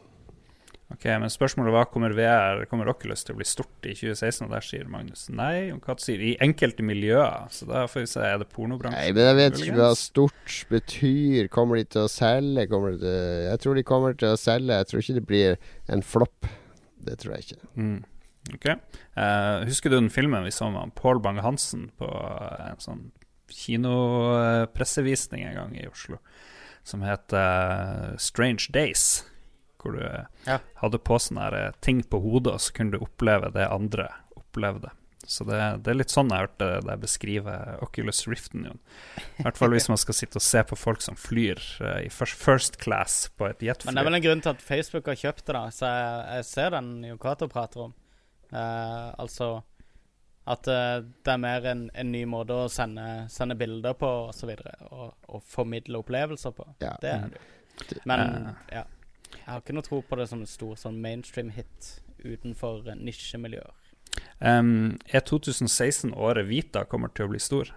Ok, 0.90 1.06
Men 1.06 1.30
spørsmålet 1.30 1.74
var 1.74 1.86
kommer 1.94 2.16
VR, 2.18 2.64
kommer 2.66 2.90
Oculus 2.90 3.22
til 3.22 3.36
å 3.36 3.38
bli 3.38 3.46
stort 3.46 3.86
i 3.86 3.94
2016, 3.94 4.48
og 4.48 4.54
der 4.56 4.66
sier 4.66 4.88
Magnus 4.90 5.28
nei. 5.30 5.70
Og 5.70 5.86
hva 5.86 5.94
sier 6.02 6.24
I 6.26 6.32
enkelte 6.42 6.82
miljøer. 6.86 7.46
Så 7.54 7.68
da 7.70 7.84
får 7.86 8.04
vi 8.04 8.10
se, 8.10 8.24
er 8.26 8.40
det 8.42 8.50
pornobransjen? 8.50 8.98
Nei, 8.98 9.12
men 9.14 9.30
jeg 9.30 9.38
vet 9.38 9.60
ikke 9.62 9.78
hva 9.78 9.92
stort 10.00 10.56
betyr. 10.74 11.52
Kommer 11.54 11.78
de 11.78 11.86
til 11.94 12.08
å 12.08 12.10
selge? 12.10 12.66
Til, 12.74 13.06
jeg 13.46 13.62
tror 13.62 13.78
de 13.78 13.86
kommer 13.86 14.18
til 14.18 14.34
å 14.34 14.42
selge. 14.42 14.82
Jeg 14.82 14.90
tror 14.90 15.06
ikke 15.06 15.18
det 15.20 15.26
blir 15.30 15.60
en 15.94 16.04
flopp. 16.16 16.50
Det 17.06 17.20
tror 17.22 17.38
jeg 17.38 17.46
ikke. 17.46 17.70
Mm. 17.78 18.00
Ok. 18.58 18.68
Uh, 19.14 19.62
husker 19.70 19.94
du 19.94 20.00
den 20.00 20.10
filmen 20.10 20.48
vi 20.48 20.56
så 20.56 20.72
med 20.74 20.98
Pål 20.98 21.22
Bang-Hansen 21.22 21.92
på 22.02 22.10
eh, 22.10 22.70
en 22.72 22.82
sånn 22.82 23.06
kinopressevisning 23.50 25.44
en 25.44 25.56
gang 25.56 25.76
i 25.78 25.88
Oslo, 25.90 26.18
som 26.84 27.02
heter 27.06 28.16
Strange 28.18 28.70
Days? 28.74 29.26
Hvor 29.80 29.96
du 29.96 30.04
eh, 30.04 30.26
Ja. 30.46 30.60
hadde 30.82 31.00
på 31.00 31.16
sånne 31.20 31.52
eh, 31.56 31.72
ting 31.82 32.04
på 32.04 32.20
hodet, 32.20 32.54
og 32.54 32.60
så 32.62 32.74
kunne 32.76 32.98
du 32.98 33.04
oppleve 33.06 33.52
det 33.56 33.68
andre 33.72 34.10
opplevde. 34.36 34.92
Så 35.30 35.46
det, 35.46 35.60
det 35.86 35.92
er 35.92 35.98
litt 36.00 36.10
sånn 36.12 36.32
jeg 36.34 36.42
hørte 36.42 36.68
deg 36.88 37.02
beskrive 37.04 37.54
Oculus 37.86 38.24
Riften. 38.28 38.64
Jon. 38.66 38.80
I 39.38 39.44
hvert 39.46 39.60
fall 39.60 39.72
hvis 39.76 39.90
man 39.92 40.00
skal 40.02 40.18
sitte 40.18 40.40
og 40.40 40.46
se 40.46 40.64
på 40.66 40.78
folk 40.80 41.04
som 41.06 41.16
flyr 41.20 41.60
uh, 41.84 42.00
i 42.02 42.10
first, 42.10 42.40
first 42.40 42.80
class 42.82 43.28
på 43.38 43.46
et 43.46 43.62
Men 43.62 43.94
det 43.94 44.02
er 44.02 44.08
vel 44.08 44.18
en 44.18 44.26
grunn 44.26 44.42
til 44.42 44.56
at 44.56 44.64
Facebook 44.64 45.06
har 45.12 45.20
kjøpt 45.20 45.46
det, 45.46 45.54
da. 45.54 45.64
Så 45.76 45.86
jeg, 45.86 46.24
jeg 46.40 46.48
ser 46.50 46.74
den 46.74 46.90
Jokato 47.12 47.48
prater 47.52 47.86
om. 47.86 47.94
Uh, 48.50 49.14
altså 49.22 49.60
at 50.50 50.68
uh, 50.72 51.00
det 51.26 51.34
er 51.34 51.42
mer 51.42 51.66
en, 51.70 51.84
en 51.94 52.12
ny 52.12 52.24
måte 52.30 52.56
å 52.56 52.70
sende, 52.74 53.06
sende 53.30 53.56
bilder 53.60 53.94
på 54.00 54.08
og 54.28 54.32
så 54.34 54.50
videre, 54.50 54.74
og, 54.90 55.12
og 55.30 55.44
formidle 55.46 56.02
opplevelser 56.02 56.56
på. 56.58 56.66
Ja. 56.82 56.96
Det 57.04 57.12
er 57.14 57.28
det 57.36 57.42
jo. 57.42 58.02
Men 58.10 58.24
Eh. 58.26 58.48
ja. 58.80 58.86
Jeg 59.30 59.46
har 59.46 59.62
ikke 59.62 59.74
noe 59.78 59.86
tro 59.86 60.00
på 60.02 60.18
det 60.18 60.26
som 60.32 60.42
en 60.42 60.50
stor 60.50 60.74
sånn 60.82 60.98
mainstream 61.04 61.52
hit 61.54 61.92
utenfor 62.26 62.88
eh, 62.90 62.98
nisjemiljøer. 62.98 63.76
Um, 64.42 64.98
er 65.14 65.22
2016 65.22 66.16
året 66.18 66.48
Vita 66.50 66.82
kommer 66.90 67.14
til 67.14 67.28
å 67.28 67.32
bli 67.32 67.40
stor? 67.40 67.70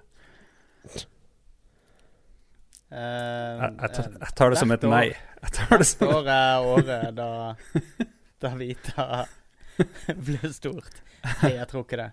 Uh, 2.93 2.97
Jeg, 2.97 3.69
jeg, 3.81 3.91
tar, 3.97 4.09
jeg 4.21 4.35
tar 4.37 4.53
det 4.53 4.59
som 4.61 4.73
et 4.75 4.85
år. 4.85 4.93
nei. 4.93 5.07
Jeg 5.43 5.55
tar 5.59 5.81
det 5.81 5.87
som 5.89 6.09
år 6.13 6.29
er 6.33 6.67
året 6.73 7.07
da, 7.17 7.29
da 8.43 8.51
Vita 8.61 9.07
blir 10.27 10.49
stort. 10.53 11.01
Nei, 11.43 11.55
jeg 11.57 11.69
tror 11.71 11.87
ikke 11.87 12.01
det. 12.03 12.11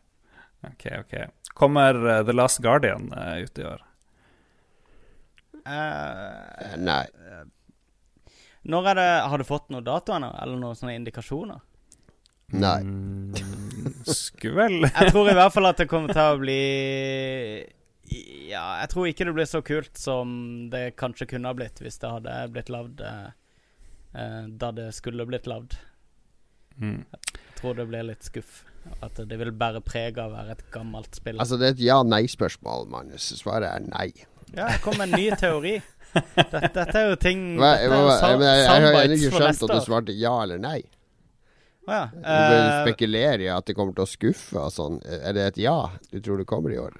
Ok, 0.67 0.87
ok. 0.99 1.13
Kommer 1.53 1.95
uh, 1.95 2.25
The 2.25 2.35
Last 2.35 2.59
Guardian 2.63 3.13
uh, 3.13 3.37
ut 3.43 3.59
i 3.59 3.65
år? 3.67 3.85
Eh, 5.69 6.75
Nei. 6.79 7.03
når 8.63 8.87
er 8.89 8.95
det 8.97 9.09
Har 9.29 9.37
du 9.37 9.43
fått 9.45 9.67
noen 9.69 9.83
datoer 9.85 10.23
eller 10.23 10.57
noen 10.57 10.77
sånne 10.77 10.95
indikasjoner? 10.97 11.59
Nei. 12.55 12.79
Mm, 12.81 13.33
skulle 14.05 14.55
vel 14.55 14.87
Jeg 14.87 15.11
tror 15.11 15.29
i 15.29 15.35
hvert 15.37 15.53
fall 15.53 15.69
at 15.69 15.81
det 15.81 15.89
kommer 15.91 16.13
til 16.13 16.23
å 16.23 16.39
bli 16.41 16.61
Ja, 18.49 18.63
jeg 18.81 18.89
tror 18.93 19.09
ikke 19.09 19.27
det 19.29 19.35
blir 19.37 19.49
så 19.49 19.61
kult 19.65 19.99
som 19.99 20.31
det 20.73 20.95
kanskje 20.97 21.29
kunne 21.35 21.51
ha 21.51 21.57
blitt 21.57 21.81
hvis 21.83 21.99
det 22.01 22.13
hadde 22.15 22.37
blitt 22.55 22.71
lagd 22.73 23.03
eh, 23.05 23.27
eh, 24.17 24.47
da 24.49 24.71
det 24.73 24.89
skulle 24.97 25.27
blitt 25.29 25.49
lagd. 25.49 25.77
mm. 26.79 27.03
Jeg 27.13 27.59
tror 27.59 27.75
det 27.75 27.85
blir 27.91 28.07
litt 28.07 28.23
skuff. 28.25 28.63
At 29.05 29.19
det 29.29 29.37
vil 29.39 29.51
bære 29.55 29.81
preg 29.85 30.17
av 30.19 30.31
å 30.33 30.35
være 30.37 30.57
et 30.57 30.65
gammelt 30.73 31.15
spill. 31.15 31.39
Altså, 31.39 31.57
det 31.59 31.67
er 31.69 31.75
et 31.77 31.85
ja-nei-spørsmål, 31.87 32.87
Magnus. 32.91 33.29
Svaret 33.39 33.69
er 33.69 33.85
nei. 33.87 34.09
Ja, 34.55 34.69
kom 34.83 34.97
med 34.97 35.11
en 35.13 35.19
ny 35.19 35.29
teori. 35.39 35.77
Dette, 36.35 36.61
dette 36.73 36.95
er 36.97 37.11
jo 37.11 37.17
ting 37.21 37.41
Hva, 37.59 37.75
Dette 37.77 37.89
hva, 37.91 37.97
er 37.99 37.99
jo 38.01 38.07
jeg, 38.09 38.15
sa- 38.17 38.29
jeg, 38.33 38.61
jeg 38.63 38.69
har 38.71 39.03
ennå 39.03 39.17
ikke 39.19 39.29
skjønt 39.35 39.59
at 39.67 39.73
du 39.75 39.81
svarte 39.85 40.15
ja 40.17 40.31
eller 40.41 40.61
nei. 40.63 40.79
Å 41.85 41.93
ja. 41.93 42.05
Du 42.13 42.25
Eh, 42.33 43.43
i 43.45 43.49
at 43.53 43.69
det 43.69 43.75
kommer 43.77 43.93
til 43.97 44.05
å 44.05 44.09
skuffe 44.09 44.57
og 44.61 44.73
sånn. 44.73 44.97
Er 45.05 45.37
det 45.37 45.45
et 45.51 45.61
ja 45.61 45.77
du 46.09 46.17
tror 46.19 46.41
det 46.41 46.47
kommer 46.49 46.73
i 46.73 46.79
år? 46.81 46.97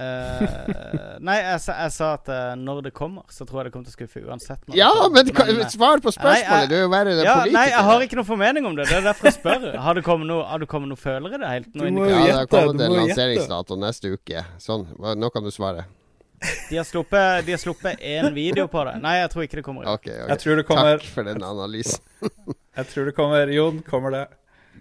Eh, 0.00 1.18
nei, 1.20 1.36
jeg, 1.42 1.60
sa- 1.64 1.76
jeg 1.82 1.92
sa 1.94 2.08
at 2.18 2.30
uh, 2.32 2.54
når 2.58 2.82
det 2.88 2.92
kommer, 2.96 3.24
så 3.34 3.46
tror 3.48 3.60
jeg 3.62 3.68
det 3.68 3.72
kommer 3.74 3.88
til 3.88 3.94
å 3.94 3.98
skuffe 3.98 4.22
uansett. 4.24 4.62
Ja, 4.76 4.90
kommer. 4.94 5.24
men 5.24 5.60
eh, 5.62 5.68
svar 5.74 6.02
på 6.04 6.12
Nei, 6.12 6.16
spørsmålet! 6.18 6.48
jeg- 6.62 6.70
Du 6.70 6.74
er 6.78 6.82
jo 6.84 6.90
verre 6.92 7.12
enn 7.14 7.22
ja, 7.24 7.34
politiker. 7.40 7.58
Nei, 7.58 7.66
jeg 7.72 7.84
har 7.90 8.06
ikke 8.06 8.18
noe 8.20 8.28
formening 8.30 8.66
om 8.70 8.78
det. 8.78 8.88
Det 8.90 8.96
er 9.00 9.06
derfor 9.10 9.30
jeg 9.30 9.36
spør. 9.38 9.68
Har 9.88 9.94
det 9.98 10.04
kommet 10.06 10.30
noe, 10.30 10.46
har 10.48 10.58
det 10.64 10.68
kommet 10.70 10.92
noe 10.92 11.00
følere 11.00 11.38
i 11.38 11.42
det 11.44 11.52
helt? 11.54 11.70
Noe 11.74 11.92
Du 11.92 11.98
må 11.98 12.06
Ja, 12.06 12.10
jo 12.10 12.18
det 12.18 12.32
gjette, 12.32 12.48
kommet 12.56 12.78
du 12.78 12.84
en 12.88 12.98
lanseringsdato 13.02 13.78
neste 13.82 14.12
uke. 14.14 14.44
Sånn. 14.62 14.86
Nå 15.18 15.30
kan 15.34 15.46
du 15.46 15.50
svare. 15.54 15.86
De 16.70 16.76
har 16.78 16.84
sluppet 16.86 17.44
De 17.46 17.50
har 17.50 17.58
sluppet 17.58 17.98
én 17.98 18.28
video 18.34 18.68
på 18.70 18.84
det. 18.86 19.00
Nei, 19.02 19.16
jeg 19.18 19.30
tror 19.32 19.42
ikke 19.48 19.58
det 19.58 19.64
kommer. 19.66 19.88
Okay, 19.98 20.14
år. 20.14 20.20
Ok, 20.20 20.24
ok. 20.24 20.28
Jeg 20.30 20.38
tror 20.44 20.56
det 20.60 20.66
kommer 20.68 20.98
Takk 21.00 21.08
for 21.16 21.26
den 21.26 21.42
analysen. 21.42 22.00
Jeg 22.78 22.86
tror 22.92 23.08
det 23.10 23.14
kommer 23.16 23.50
Jon, 23.50 23.80
kommer 23.82 24.14
det? 24.14 24.26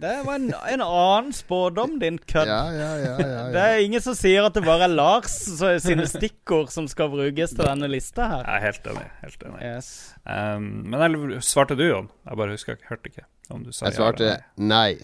Det 0.02 0.14
var 0.26 0.36
en, 0.38 0.52
en 0.54 0.82
annen 0.84 1.34
spådom, 1.34 1.98
din 2.00 2.18
kødd. 2.18 2.50
Ja, 2.50 2.62
ja, 2.74 2.90
ja, 3.02 3.14
ja, 3.22 3.44
Det 3.54 3.64
er 3.64 3.82
ingen 3.86 4.04
som 4.04 4.16
sier 4.18 4.46
at 4.46 4.54
det 4.58 4.64
bare 4.66 4.86
er 4.86 4.94
Lars 4.94 5.34
så- 5.58 5.74
sine 5.82 6.06
stikkord 6.10 6.70
som 6.74 6.88
skal 6.92 7.10
brukes 7.14 7.56
til 7.56 7.66
denne 7.66 7.90
lista 7.90 8.28
her. 8.30 8.44
Jeg 8.46 8.56
er 8.62 8.66
helt 8.68 8.90
enig. 8.94 9.06
Helt 9.24 9.46
enig. 9.50 9.62
Yes. 9.66 9.92
Um, 10.26 10.68
men 10.92 11.00
jeg, 11.02 11.42
svarte 11.48 11.78
du, 11.78 11.86
Jon? 11.88 12.10
Jeg 12.28 12.38
bare 12.44 12.58
husker 12.58 12.76
jeg 12.76 12.90
hørte 12.92 13.12
ikke 13.14 13.26
om 13.50 13.64
du 13.64 13.72
sa 13.72 13.88
Jeg 13.88 13.96
ja 13.96 14.02
svarte 14.02 14.34
nei. 14.58 14.98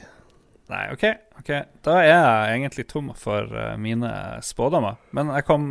Nei, 0.71 0.83
ok. 0.93 1.03
ok 1.39 1.49
Da 1.85 1.97
er 1.99 2.07
jeg 2.07 2.59
egentlig 2.59 2.85
tom 2.91 3.09
for 3.19 3.49
uh, 3.51 3.73
mine 3.81 4.11
spådommer. 4.45 4.99
Men 5.11 5.31
jeg 5.35 5.45
kom, 5.47 5.65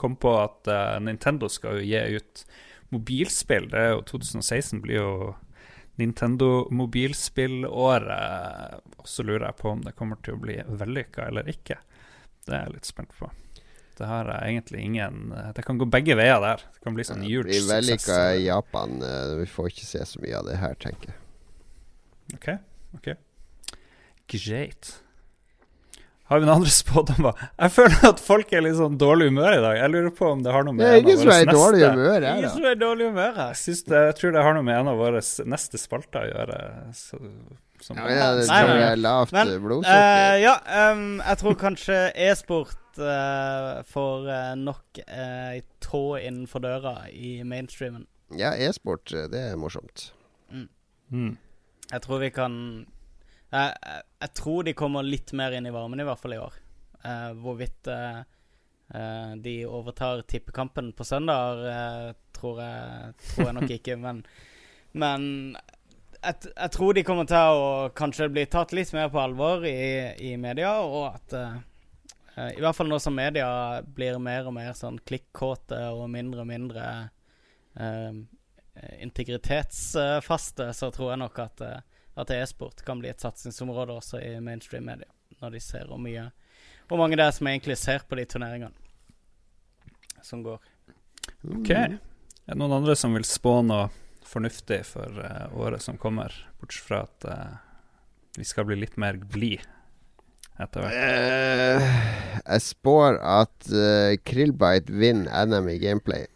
kom 0.00 0.16
på 0.20 0.34
at 0.42 0.68
uh, 0.70 0.98
Nintendo 1.04 1.48
skal 1.48 1.80
jo 1.80 1.86
gi 1.88 2.18
ut 2.20 2.44
mobilspill. 2.90 3.70
Det 3.70 3.78
er 3.78 3.92
jo 3.94 4.02
2016 4.10 4.82
blir 4.82 4.98
jo 5.00 5.12
Nintendo-mobilspillåret. 6.00 8.80
Og 9.00 9.06
så 9.08 9.22
lurer 9.26 9.46
jeg 9.50 9.56
på 9.60 9.68
om 9.74 9.80
det 9.84 9.96
kommer 9.98 10.16
til 10.24 10.34
å 10.36 10.40
bli 10.42 10.56
vellykka 10.66 11.20
eller 11.30 11.44
ikke. 11.52 11.76
Det 12.46 12.54
er 12.56 12.62
jeg 12.66 12.74
litt 12.78 12.88
spent 12.88 13.12
på. 13.18 13.26
Det 14.00 14.06
har 14.08 14.24
jeg 14.32 14.42
egentlig 14.54 14.80
ingen 14.80 15.16
Det 15.54 15.62
kan 15.66 15.76
gå 15.78 15.84
begge 15.92 16.14
veier 16.16 16.40
der. 16.40 16.56
Det 16.72 16.80
kan 16.86 16.94
bli 16.96 17.04
sånn 17.04 17.20
Det 17.20 17.26
suksess. 17.28 17.44
blir 17.44 17.66
vellykka 17.74 18.16
i 18.38 18.44
Japan. 18.46 18.90
eh, 19.04 19.34
Vi 19.42 19.46
får 19.46 19.66
ikke 19.68 19.84
se 19.86 20.00
så 20.08 20.20
mye 20.22 20.36
av 20.38 20.44
det 20.48 20.56
her, 20.56 20.74
tenker 20.80 21.06
jeg. 21.12 21.18
Ok, 22.34 22.48
ok 22.96 23.08
Greit 24.30 25.02
Har 26.30 26.38
vi 26.38 26.46
noen 26.46 26.60
andre 26.60 26.70
spådommer? 26.70 27.40
Jeg 27.58 27.72
føler 27.74 28.04
at 28.12 28.20
folk 28.22 28.52
er 28.54 28.62
litt 28.62 28.76
sånn 28.78 28.94
dårlig 29.00 29.26
humør 29.32 29.56
i 29.56 29.62
dag 29.64 29.78
Jeg 29.80 29.90
lurer 29.90 30.12
på 30.14 30.28
om 30.30 30.42
det 30.44 30.52
har 30.54 30.62
noe 30.66 30.76
med 30.78 30.86
en 30.86 30.92
av 31.00 31.24
våre 31.24 31.38
er 31.40 31.48
dårlig 31.50 31.80
neste- 31.80 31.88
humør 31.96 32.12
her, 32.14 32.26
Ingen 32.38 32.52
som 32.54 32.66
er 32.68 32.76
i 32.76 32.78
dårlig 32.78 33.08
humør 33.10 33.40
jeg, 33.40 33.56
synes 33.64 33.80
det, 33.88 34.02
jeg 34.06 34.14
tror 34.20 34.36
det 34.36 34.44
har 34.46 34.54
noe 34.54 34.66
med 34.68 34.78
en 34.78 34.90
av 34.92 35.00
våre 35.02 35.22
neste 35.54 35.80
spalter 35.82 36.20
å 36.22 36.30
gjøre 36.30 36.60
så, 36.94 37.18
som, 37.82 37.98
Ja, 37.98 38.06
ja, 38.14 38.28
det 38.38 38.46
tror 38.46 38.70
jeg 38.76 38.86
er 38.92 39.02
lavt 39.02 39.34
Men, 39.34 39.50
blodsukker. 39.64 40.38
ja, 40.44 40.54
um, 40.92 41.04
jeg 41.24 41.40
tror 41.42 41.58
kanskje 41.64 41.98
e-sport 42.28 43.00
eh, 43.00 43.82
får 43.90 44.30
eh, 44.36 44.54
nok 44.60 45.02
uh, 45.08 45.58
tå 45.82 46.04
innenfor 46.20 46.62
døra 46.62 46.94
i 47.10 47.40
mainstreamen. 47.42 48.04
Ja, 48.38 48.52
e-sport, 48.54 49.10
det 49.32 49.40
er 49.50 49.56
morsomt. 49.58 50.10
mm. 51.10 51.30
Jeg 51.90 52.02
tror 52.04 52.20
vi 52.22 52.30
kan 52.30 52.54
jeg, 53.50 54.02
jeg, 54.20 54.32
tror 54.38 54.66
de 54.66 54.74
kommer 54.78 55.06
litt 55.06 55.32
mer 55.36 55.56
inn 55.56 55.66
i 55.66 55.74
varmen, 55.74 56.00
i 56.00 56.06
hvert 56.06 56.20
fall 56.22 56.36
i 56.36 56.40
år. 56.40 56.58
Eh, 57.02 57.30
hvorvidt 57.42 57.90
eh, 57.90 58.20
eh, 58.94 59.32
de 59.42 59.54
overtar 59.66 60.22
tippekampen 60.22 60.92
på 60.92 61.04
søndag, 61.04 61.64
eh, 61.66 62.12
tror, 62.36 62.62
jeg, 62.62 63.14
tror 63.32 63.48
jeg 63.48 63.58
nok 63.58 63.74
ikke. 63.78 63.96
Men, 64.06 64.22
men 64.92 65.26
jeg, 66.20 66.50
jeg 66.50 66.70
tror 66.74 66.94
de 66.94 67.04
kommer 67.06 67.26
til 67.30 67.58
å 67.58 67.90
kanskje 67.94 68.26
bli 68.32 68.42
tatt 68.50 68.72
litt 68.74 68.90
mer 68.92 69.06
på 69.12 69.20
alvor 69.22 69.62
i, 69.68 70.14
i 70.30 70.32
media, 70.40 70.72
og 70.82 71.14
at 71.14 71.36
eh, 71.38 71.60
eh, 72.34 72.50
I 72.56 72.64
hvert 72.64 72.76
fall 72.76 72.90
nå 72.90 72.98
som 73.02 73.14
media 73.14 73.48
blir 73.86 74.18
mer 74.18 74.50
og 74.50 74.56
mer 74.58 74.74
sånn 74.74 74.98
klikkåte 75.06 75.78
og 75.94 76.10
mindre 76.10 76.42
og 76.42 76.50
mindre 76.50 76.90
integritetsfaste, 79.00 80.66
så 80.74 80.88
tror 80.90 81.12
jeg 81.12 81.20
nok 81.22 81.38
at, 81.44 81.62
at 82.22 82.32
e-sport 82.34 82.84
kan 82.86 83.00
bli 83.00 83.10
et 83.10 83.22
satsingsområde 83.22 83.96
også 83.96 84.20
i 84.22 84.34
mainstream 84.44 84.86
media, 84.88 85.08
når 85.40 85.56
de 85.56 85.62
ser 85.64 85.88
hvor 85.88 86.00
mye 86.02 86.30
Hvor 86.90 86.98
mange 86.98 87.16
det 87.16 87.24
er 87.24 87.34
som 87.34 87.46
egentlig 87.46 87.78
ser 87.78 88.02
på 88.08 88.18
de 88.18 88.24
turneringene 88.26 88.74
som 90.26 90.42
går. 90.42 90.58
Ok 91.56 91.70
Er 91.70 91.98
det 92.46 92.58
noen 92.58 92.80
andre 92.80 92.96
som 92.98 93.14
vil 93.14 93.24
spå 93.24 93.60
noe 93.64 93.88
fornuftig 94.26 94.82
for 94.86 95.20
uh, 95.22 95.46
året 95.58 95.82
som 95.82 95.98
kommer 95.98 96.34
Bortsett 96.60 96.86
fra 96.86 97.02
at 97.06 97.26
uh, 97.26 97.54
vi 98.38 98.46
skal 98.46 98.66
bli 98.68 98.78
litt 98.78 98.98
mer 99.00 99.18
blid 99.18 99.64
etter 100.60 100.84
hvert. 100.84 100.96
Eh, 101.00 101.94
jeg 102.44 102.62
spår 102.66 103.16
at 103.24 103.70
uh, 103.72 104.12
Krillbite 104.28 104.92
vinner 104.92 105.48
NM 105.48 105.70
i 105.72 105.78
gameplay. 105.82 106.28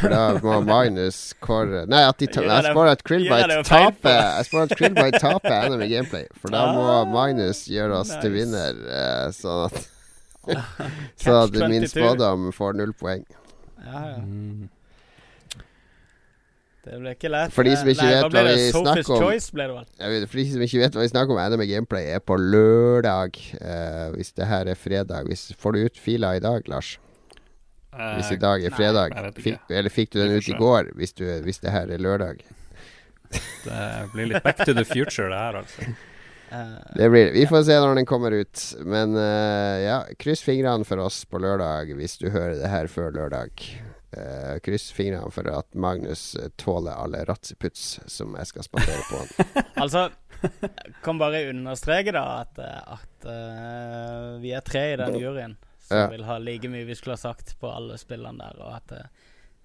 For 0.00 0.08
da 0.10 0.22
må 0.42 0.58
Magnus 0.66 1.18
kåre 1.42 1.84
Nei, 1.88 2.02
at 2.08 2.18
de 2.18 2.26
jeg 2.26 2.44
det- 2.48 2.70
spår 2.72 2.90
at 2.90 3.02
Krillbite 3.06 3.58
taper 3.68 4.16
Jeg 4.18 4.46
spår 4.48 4.62
at 4.66 4.76
Krillbite 4.78 5.20
taper 5.22 5.68
NM 5.70 5.82
i 5.82 5.88
gameplay. 5.92 6.26
For 6.40 6.50
da 6.54 6.64
må 6.74 6.86
Ah, 6.86 7.04
Magnus 7.04 7.66
gjøre 7.70 8.00
oss 8.00 8.14
til 8.22 8.32
vinner, 8.34 8.74
uh, 8.86 9.28
sånn 9.34 9.66
at 9.68 9.84
Så 11.22 11.34
at 11.42 11.56
min 11.68 11.86
spådom 11.90 12.52
får 12.54 12.76
null 12.78 12.92
poeng. 12.94 13.24
Ja, 13.82 14.02
ja. 14.12 14.16
Mm. 14.22 14.68
Det 16.86 17.00
ble 17.02 17.14
ikke 17.16 17.30
lett. 17.34 17.50
For 17.54 17.66
de 17.66 17.72
som 17.74 17.88
Eh, 17.88 17.94
ikke 17.96 18.04
nei, 18.06 18.12
vet 18.14 18.34
hva 18.36 18.42
vi 18.46 18.66
snakker 18.70 19.10
om. 19.16 19.22
Choice 19.24 19.50
ble 19.50 19.64
det 19.66 19.74
vel. 19.74 19.86
Vet, 20.12 20.28
for 20.30 20.38
de 20.38 20.44
som 20.52 20.62
ikke 20.62 20.82
vet 20.84 20.94
hva 20.94 21.02
vi 21.02 21.10
snakker 21.10 21.34
om, 21.34 21.40
NM 21.50 21.64
i 21.64 21.66
gameplay 21.72 22.04
er 22.14 22.22
på 22.22 22.36
lørdag. 22.38 23.40
Uh, 23.58 24.14
hvis 24.14 24.30
det 24.38 24.46
her 24.46 24.70
er 24.70 24.78
fredag 24.78 25.26
hvis, 25.26 25.48
Får 25.58 25.74
du 25.74 25.80
ut 25.88 25.98
fila 25.98 26.36
i 26.38 26.42
dag, 26.44 26.62
Lars? 26.70 26.92
Hvis 27.96 28.32
i 28.34 28.40
dag 28.40 28.64
er 28.64 28.72
nei, 28.72 28.76
fredag? 28.76 29.16
Fikk, 29.40 29.70
eller 29.70 29.92
fikk 29.92 30.12
du 30.12 30.20
den 30.20 30.36
ut 30.36 30.48
i 30.48 30.58
går, 30.58 30.92
hvis, 30.98 31.16
du, 31.16 31.24
hvis 31.46 31.62
det 31.64 31.72
her 31.74 31.92
er 31.92 32.02
lørdag? 32.02 32.44
Det 33.30 33.80
blir 34.12 34.30
litt 34.30 34.44
back 34.44 34.60
to 34.64 34.74
the 34.76 34.84
future, 34.84 35.28
det 35.32 35.40
her, 35.40 35.62
altså. 35.62 35.88
Eh, 36.50 36.76
Det 36.94 37.08
blir 37.10 37.24
det. 37.24 37.32
Vi 37.34 37.46
får 37.46 37.64
se 37.66 37.78
når 37.80 37.94
den 37.98 38.06
kommer 38.06 38.30
ut. 38.30 38.62
Men 38.86 39.16
uh, 39.18 39.82
ja, 39.82 39.98
kryss 40.18 40.44
fingrene 40.46 40.86
for 40.86 41.02
oss 41.02 41.24
på 41.26 41.40
lørdag 41.42 41.90
hvis 41.98 42.18
du 42.22 42.28
hører 42.30 42.58
det 42.60 42.70
her 42.70 42.90
før 42.90 43.14
lørdag. 43.16 43.66
Uh, 44.16 44.56
kryss 44.64 44.92
fingrene 44.94 45.32
for 45.34 45.48
at 45.50 45.66
Magnus 45.74 46.36
eh, 46.38 46.48
tåler 46.56 46.94
alle 46.94 47.24
ratseputs 47.28 47.98
som 48.08 48.36
jeg 48.38 48.48
skal 48.48 48.64
spandere 48.64 49.02
på 49.10 49.18
han. 49.18 49.64
altså, 49.82 50.06
kan 51.04 51.18
bare 51.20 51.42
understreke 51.50 52.14
da 52.14 52.22
at, 52.44 52.60
eh, 52.62 52.94
at 52.96 53.26
uh, 53.26 54.38
vi 54.40 54.54
er 54.56 54.64
tre 54.64 54.86
i 54.94 54.98
den 55.00 55.18
juryen 55.20 55.58
som 55.86 55.98
Ja. 56.02 56.10
vil 56.12 56.24
ha 56.26 56.38
like 56.42 56.68
mye 56.72 56.84
vi 56.88 56.94
skulle 56.98 57.14
ha 57.18 57.22
sagt 57.28 57.54
på 57.60 57.70
alle 57.70 57.96
spillene 58.02 58.38
der, 58.42 58.60
og 58.62 58.74
at 58.80 58.92
eh, 58.98 59.08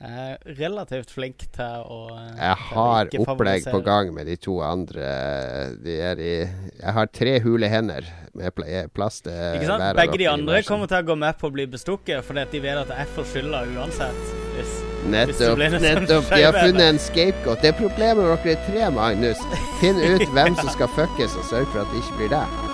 jeg 0.02 0.32
er 0.34 0.56
relativt 0.58 1.12
flink 1.14 1.44
til 1.54 1.84
å 1.86 1.98
eh, 2.18 2.32
Jeg 2.40 2.56
å 2.58 2.70
har 2.74 3.06
ikke 3.12 3.20
opplegg 3.30 3.68
på 3.70 3.82
gang 3.86 4.10
med 4.16 4.26
de 4.26 4.36
to 4.42 4.56
andre. 4.66 5.12
De 5.84 5.98
er 6.02 6.18
i 6.18 6.32
Jeg 6.82 6.94
har 6.96 7.06
tre 7.14 7.36
hule 7.44 7.70
hender 7.70 8.08
med 8.34 8.50
eh, 8.66 8.88
plass 8.90 9.20
til 9.22 9.32
Ikke 9.60 9.68
sant? 9.70 9.84
hver 9.84 10.00
Begge 10.00 10.18
de 10.18 10.28
andre 10.32 10.64
kommer 10.66 10.90
til 10.90 11.04
å 11.04 11.08
gå 11.12 11.18
med 11.22 11.38
på 11.38 11.52
å 11.52 11.54
bli 11.54 11.68
bestukket, 11.70 12.24
fordi 12.26 12.42
at 12.48 12.52
de 12.58 12.64
vet 12.66 12.82
at 12.82 12.96
jeg 12.98 13.12
får 13.14 13.30
skylda 13.36 13.62
uansett. 13.78 14.24
Hvis, 14.58 14.74
hvis 14.82 15.06
Nettopp. 15.14 15.56
blir 15.62 15.70
sånn 15.78 15.86
nettopp 15.86 16.34
De 16.34 16.44
har 16.48 16.58
funnet 16.58 16.88
en 16.90 17.00
scapegoat. 17.06 17.62
Det 17.62 17.70
er 17.76 17.78
problemet 17.78 18.24
med 18.26 18.34
dere 18.42 18.58
er 18.58 18.68
tre, 18.72 18.90
Magnus. 18.98 19.46
Finn 19.82 20.02
ut 20.02 20.26
hvem 20.34 20.58
som 20.58 20.70
skal 20.74 20.90
fuckes, 20.98 21.38
og 21.38 21.46
sørg 21.54 21.70
for 21.74 21.86
at 21.86 21.94
det 21.94 22.02
ikke 22.02 22.18
blir 22.24 22.38
deg. 22.40 22.71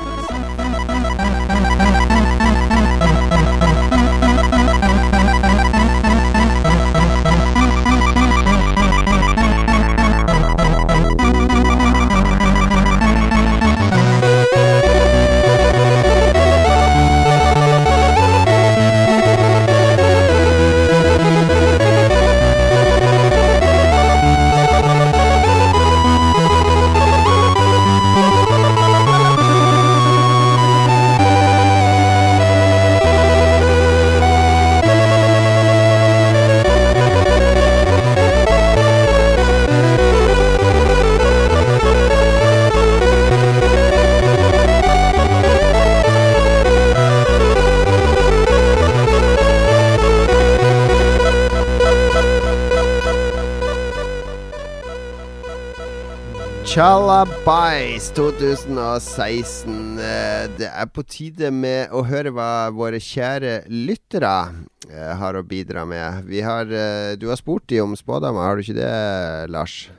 Chalabais 56.78 58.12
2016. 58.14 59.98
Eh, 59.98 60.46
Det 60.60 60.68
er 60.70 60.86
på 60.94 61.02
tide 61.02 61.50
med 61.50 61.90
å 61.90 62.04
høre 62.06 62.30
hva 62.30 62.70
våre 62.70 63.00
kjære 63.02 63.64
lyttere 63.66 64.54
eh, 64.86 65.14
har 65.18 65.34
å 65.34 65.42
bidra 65.42 65.88
med. 65.90 66.28
Vi 66.30 66.44
har, 66.46 66.70
eh, 66.70 67.16
du 67.18 67.32
har 67.32 67.40
spurt 67.42 67.66
de 67.66 67.82
om 67.82 67.96
spådommer, 67.98 68.46
har 68.46 68.56
du 68.56 68.62
ikke 68.62 68.78
det, 68.78 69.50
Lars? 69.50 69.90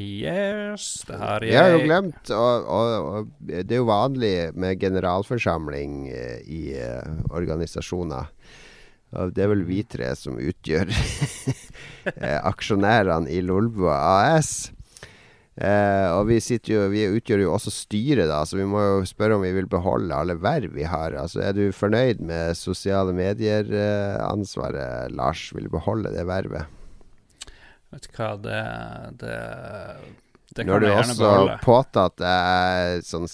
Yes, 0.00 1.04
det 1.04 1.18
har 1.20 1.44
jeg. 1.44 1.52
Jeg 1.52 1.60
har 1.60 1.76
jo 1.76 1.84
glemt, 1.84 2.32
og, 2.32 2.72
og, 2.78 2.88
og 3.12 3.28
det 3.44 3.68
er 3.68 3.82
jo 3.82 3.92
vanlig 3.92 4.56
med 4.56 4.80
generalforsamling 4.80 6.08
i 6.08 6.72
organisasjoner. 7.28 8.32
Det 9.36 9.44
er 9.44 9.52
vel 9.52 9.68
vi 9.68 9.84
tre 9.84 10.16
som 10.16 10.40
utgjør 10.40 10.88
aksjonærene 12.54 13.28
i 13.28 13.44
Lolbua 13.44 14.00
AS. 14.16 14.70
Eh, 15.58 16.08
og 16.14 16.28
vi, 16.28 16.36
sitter 16.38 16.70
jo, 16.76 16.82
vi 16.92 17.00
utgjør 17.18 17.40
jo 17.42 17.54
også 17.56 17.72
styret, 17.74 18.28
da, 18.30 18.44
så 18.46 18.60
vi 18.60 18.66
må 18.70 18.78
jo 18.78 19.00
spørre 19.10 19.34
om 19.34 19.42
vi 19.42 19.50
vil 19.56 19.66
beholde 19.66 20.14
alle 20.14 20.36
verv 20.38 20.70
vi 20.76 20.84
har. 20.86 21.16
Altså, 21.18 21.40
Er 21.42 21.56
du 21.56 21.72
fornøyd 21.74 22.20
med 22.22 22.54
sosiale 22.58 23.10
medier-ansvaret, 23.16 25.10
Lars? 25.18 25.48
Vil 25.56 25.66
du 25.66 25.72
beholde 25.74 26.12
det 26.14 26.26
vervet? 26.28 26.70
Vet 27.90 28.06
du 28.06 28.10
hva, 28.20 28.30
det 28.44 28.62
Det, 29.18 29.36
det 30.54 30.64
kan 30.66 30.80
du 30.80 30.86
jeg 30.86 30.94
gjerne 30.94 31.14
også 31.14 31.22
beholde. 31.24 31.56
påtatt 31.64 32.16
deg 32.22 33.02
sånn 33.06 33.26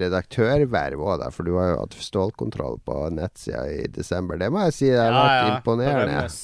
redaktørverv 0.00 1.00
òg, 1.04 1.24
for 1.34 1.46
du 1.48 1.54
har 1.58 1.72
jo 1.72 1.80
hatt 1.84 1.96
stålkontroll 2.04 2.78
på 2.86 2.98
nettsida 3.16 3.64
i 3.70 3.86
desember. 3.92 4.36
Det 4.40 4.50
må 4.52 4.66
jeg 4.68 4.76
si 4.76 4.90
det 4.92 5.00
har 5.00 5.12
vært 5.16 5.56
imponerende. 5.56 6.12
berømmes. 6.12 6.38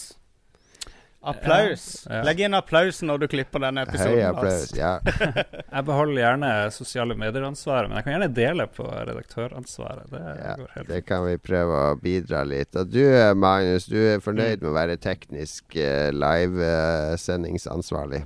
Applaus. 1.32 1.84
Ja. 2.08 2.20
Legg 2.26 2.38
inn 2.46 2.54
applaus 2.58 2.96
når 3.04 3.16
du 3.22 3.26
klipper 3.34 3.58
denne 3.66 3.80
episoden. 3.86 4.18
Høy 4.18 4.22
applaus. 4.30 4.64
Ja. 4.76 4.92
Jeg 5.76 5.82
beholder 5.88 6.18
gjerne 6.22 6.50
sosiale 6.74 7.14
medier-ansvaret, 7.18 7.88
men 7.90 7.96
jeg 8.00 8.04
kan 8.06 8.12
gjerne 8.16 8.30
dele 8.36 8.64
på 8.72 8.84
redaktøransvaret. 8.88 10.04
Det 10.12 10.20
Ja, 10.24 10.54
går 10.58 10.68
helt 10.76 10.88
Det 10.94 11.00
kan 11.08 11.20
vi 11.26 11.34
prøve 11.50 11.74
å 11.90 11.92
bidra 12.00 12.40
litt. 12.48 12.72
Og 12.80 12.84
du 12.90 13.02
Magnus, 13.36 13.84
du 13.90 13.98
er 14.14 14.18
fornøyd 14.24 14.58
med 14.64 14.70
å 14.72 14.76
være 14.78 14.96
teknisk 15.02 15.64
eh, 15.76 16.08
livesendingsansvarlig. 16.14 18.22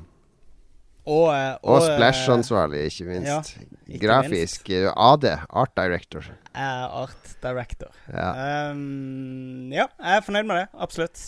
Og, 1.03 1.33
eh, 1.35 1.57
Og 1.67 1.81
eh, 1.83 1.89
splash-ansvarlig, 1.97 2.85
ikke 2.93 3.05
minst. 3.09 3.27
ja, 3.27 3.41
ikke 3.89 4.05
Grafisk. 4.07 4.69
Minst. 4.71 4.95
AD, 4.97 5.25
Art 5.51 5.73
Director. 5.77 6.23
Er 6.55 6.87
art 7.03 7.33
director. 7.43 7.89
Ja. 8.13 8.31
Um, 8.71 9.73
ja, 9.73 9.87
jeg 9.99 10.17
er 10.19 10.23
fornøyd 10.27 10.47
med 10.47 10.57
det. 10.61 10.67
Absolutt. 10.79 11.19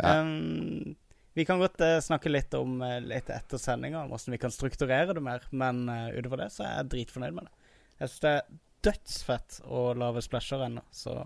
Ja. 0.00 0.20
Um, 0.22 0.94
vi 1.34 1.44
kan 1.44 1.60
godt 1.62 1.80
uh, 1.80 1.98
snakke 2.02 2.32
litt 2.32 2.54
om 2.58 2.80
uh, 2.82 2.98
litt 3.04 3.30
etter 3.30 3.60
sendinga, 3.60 4.02
om 4.04 4.18
vi 4.26 4.40
kan 4.40 4.50
strukturere 4.50 5.14
det 5.14 5.22
mer. 5.22 5.46
Men 5.50 5.84
uh, 5.88 6.10
utover 6.16 6.44
det 6.44 6.50
så 6.54 6.66
er 6.66 6.74
jeg 6.80 6.90
dritfornøyd 6.96 7.36
med 7.36 7.46
det. 7.46 7.72
Jeg 8.00 8.10
syns 8.10 8.24
det 8.24 8.34
er 8.34 8.50
dødsfett 8.90 9.60
å 9.68 9.90
lage 9.98 10.24
splasher 10.24 10.64
ennå, 10.66 10.82
så 10.90 11.22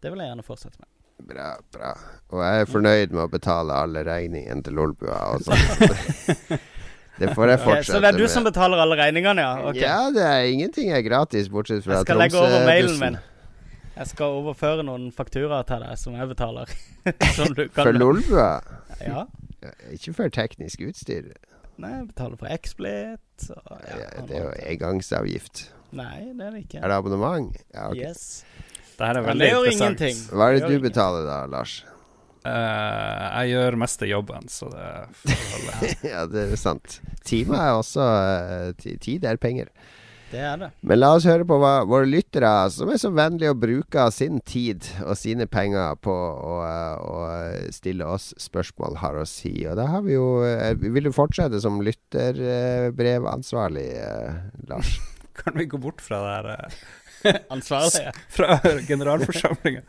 det 0.00 0.12
vil 0.12 0.22
jeg 0.22 0.32
gjerne 0.32 0.46
fortsette 0.46 0.80
med. 0.80 0.90
Bra, 1.26 1.50
bra. 1.72 1.92
Og 2.32 2.42
jeg 2.44 2.62
er 2.62 2.68
fornøyd 2.68 3.14
med 3.14 3.22
å 3.24 3.30
betale 3.32 3.76
alle 3.84 4.02
regningene 4.04 4.64
til 4.64 4.76
Lolbua 4.76 5.20
og 5.32 5.46
sånn. 5.46 5.62
det 7.20 7.30
får 7.32 7.52
jeg 7.52 7.62
fortsette 7.62 7.62
med. 7.62 7.70
Okay, 7.70 7.86
så 7.88 8.02
det 8.02 8.10
er 8.10 8.18
du 8.18 8.24
med. 8.26 8.32
som 8.34 8.48
betaler 8.48 8.82
alle 8.84 8.98
regningene, 9.00 9.46
ja? 9.46 9.70
Okay. 9.70 9.84
Ja, 9.84 10.10
det 10.12 10.26
er 10.26 10.50
ingenting 10.52 10.92
er 10.92 11.04
gratis, 11.06 11.48
bortsett 11.52 11.84
fra 11.86 12.00
Jeg 12.00 12.08
skal 12.08 12.20
legge 12.20 12.42
over 12.42 12.68
mailen 12.68 13.00
min. 13.00 13.18
Jeg 13.96 14.10
skal 14.10 14.38
overføre 14.42 14.84
noen 14.84 15.08
fakturaer 15.14 15.64
til 15.68 15.80
deg 15.80 15.96
som 16.00 16.16
jeg 16.18 16.28
betaler. 16.28 16.72
som 17.38 17.54
du 17.56 17.64
kan 17.72 17.88
For 17.88 17.96
Lolbua? 17.96 18.50
Ja. 19.00 19.24
Ikke 19.94 20.12
for 20.18 20.32
teknisk 20.32 20.84
utstyr. 20.84 21.32
Nei, 21.80 21.92
jeg 21.92 22.06
betaler 22.10 22.40
for 22.40 22.52
XSplit 22.52 23.48
og 23.56 23.72
ja, 23.84 23.96
Ja, 24.00 24.22
det 24.28 24.36
er 24.36 24.46
jo 24.46 24.52
engangsavgift. 24.72 25.66
Nei, 25.96 26.28
det 26.36 26.44
er 26.44 26.54
det 26.54 26.62
ikke. 26.66 26.80
Er 26.82 26.92
det 26.92 27.00
abonnement? 27.00 27.58
Ja, 27.72 27.90
okay. 27.90 28.08
Yes. 28.10 28.44
Det 28.96 29.08
her 29.10 29.20
er 29.20 29.26
veldig 29.26 29.48
ja, 29.48 29.58
interessant. 29.58 30.00
ingenting. 30.00 30.24
Hva 30.32 30.48
er 30.48 30.56
det 30.58 30.70
du 30.72 30.84
betaler 30.84 31.28
da, 31.28 31.42
Lars? 31.52 31.76
Uh, 32.46 33.42
jeg 33.42 33.56
gjør 33.56 33.76
meste 33.82 34.06
jobben, 34.06 34.48
så 34.52 34.68
det 34.70 34.88
får 35.22 35.40
holde. 35.52 35.92
ja, 36.12 36.24
det 36.30 36.44
er 36.52 36.60
sant. 36.60 37.00
Timer 37.26 37.58
er 37.58 37.72
også 37.80 38.04
uh, 38.06 38.86
Tid 39.02 39.26
er 39.26 39.40
penger. 39.40 39.72
Det 40.30 40.38
er 40.42 40.56
det. 40.58 40.70
Men 40.82 40.98
la 40.98 41.14
oss 41.14 41.24
høre 41.28 41.44
på 41.46 41.58
hva 41.62 41.84
våre 41.86 42.06
lyttere, 42.10 42.70
som 42.74 42.90
er 42.90 42.98
så 42.98 43.10
vennlige 43.14 43.52
å 43.54 43.58
bruke 43.58 44.10
sin 44.14 44.40
tid 44.46 44.84
og 45.04 45.16
sine 45.18 45.46
penger 45.50 45.94
på 46.02 46.12
å, 46.12 46.62
eh, 46.66 46.96
å 46.98 47.70
stille 47.74 48.04
oss 48.10 48.34
spørsmål, 48.42 48.96
har 49.04 49.14
å 49.20 49.26
si. 49.28 49.66
Og 49.70 49.76
da 49.78 49.86
har 49.92 50.02
vi 50.06 50.12
jo 50.16 50.42
eh, 50.46 50.74
Vil 50.74 51.04
du 51.06 51.12
fortsette 51.14 51.60
som 51.62 51.82
lytterbrevansvarlig, 51.84 53.90
eh, 54.02 54.34
Lars? 54.70 54.90
kan 55.40 55.52
vi 55.54 55.64
gå 55.70 55.78
bort 55.78 56.00
fra 56.02 56.18
det 56.24 56.32
her 56.34 56.46
Ansvarlige. 57.54 58.12
Fra 58.36 58.58
generalforsamlinga? 58.86 59.82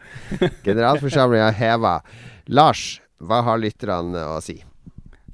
Generalforsamlinga 0.65 1.49
heva. 1.57 2.01
Lars, 2.47 3.01
hva 3.21 3.43
har 3.45 3.57
lytterne 3.61 4.23
å 4.31 4.39
si? 4.41 4.57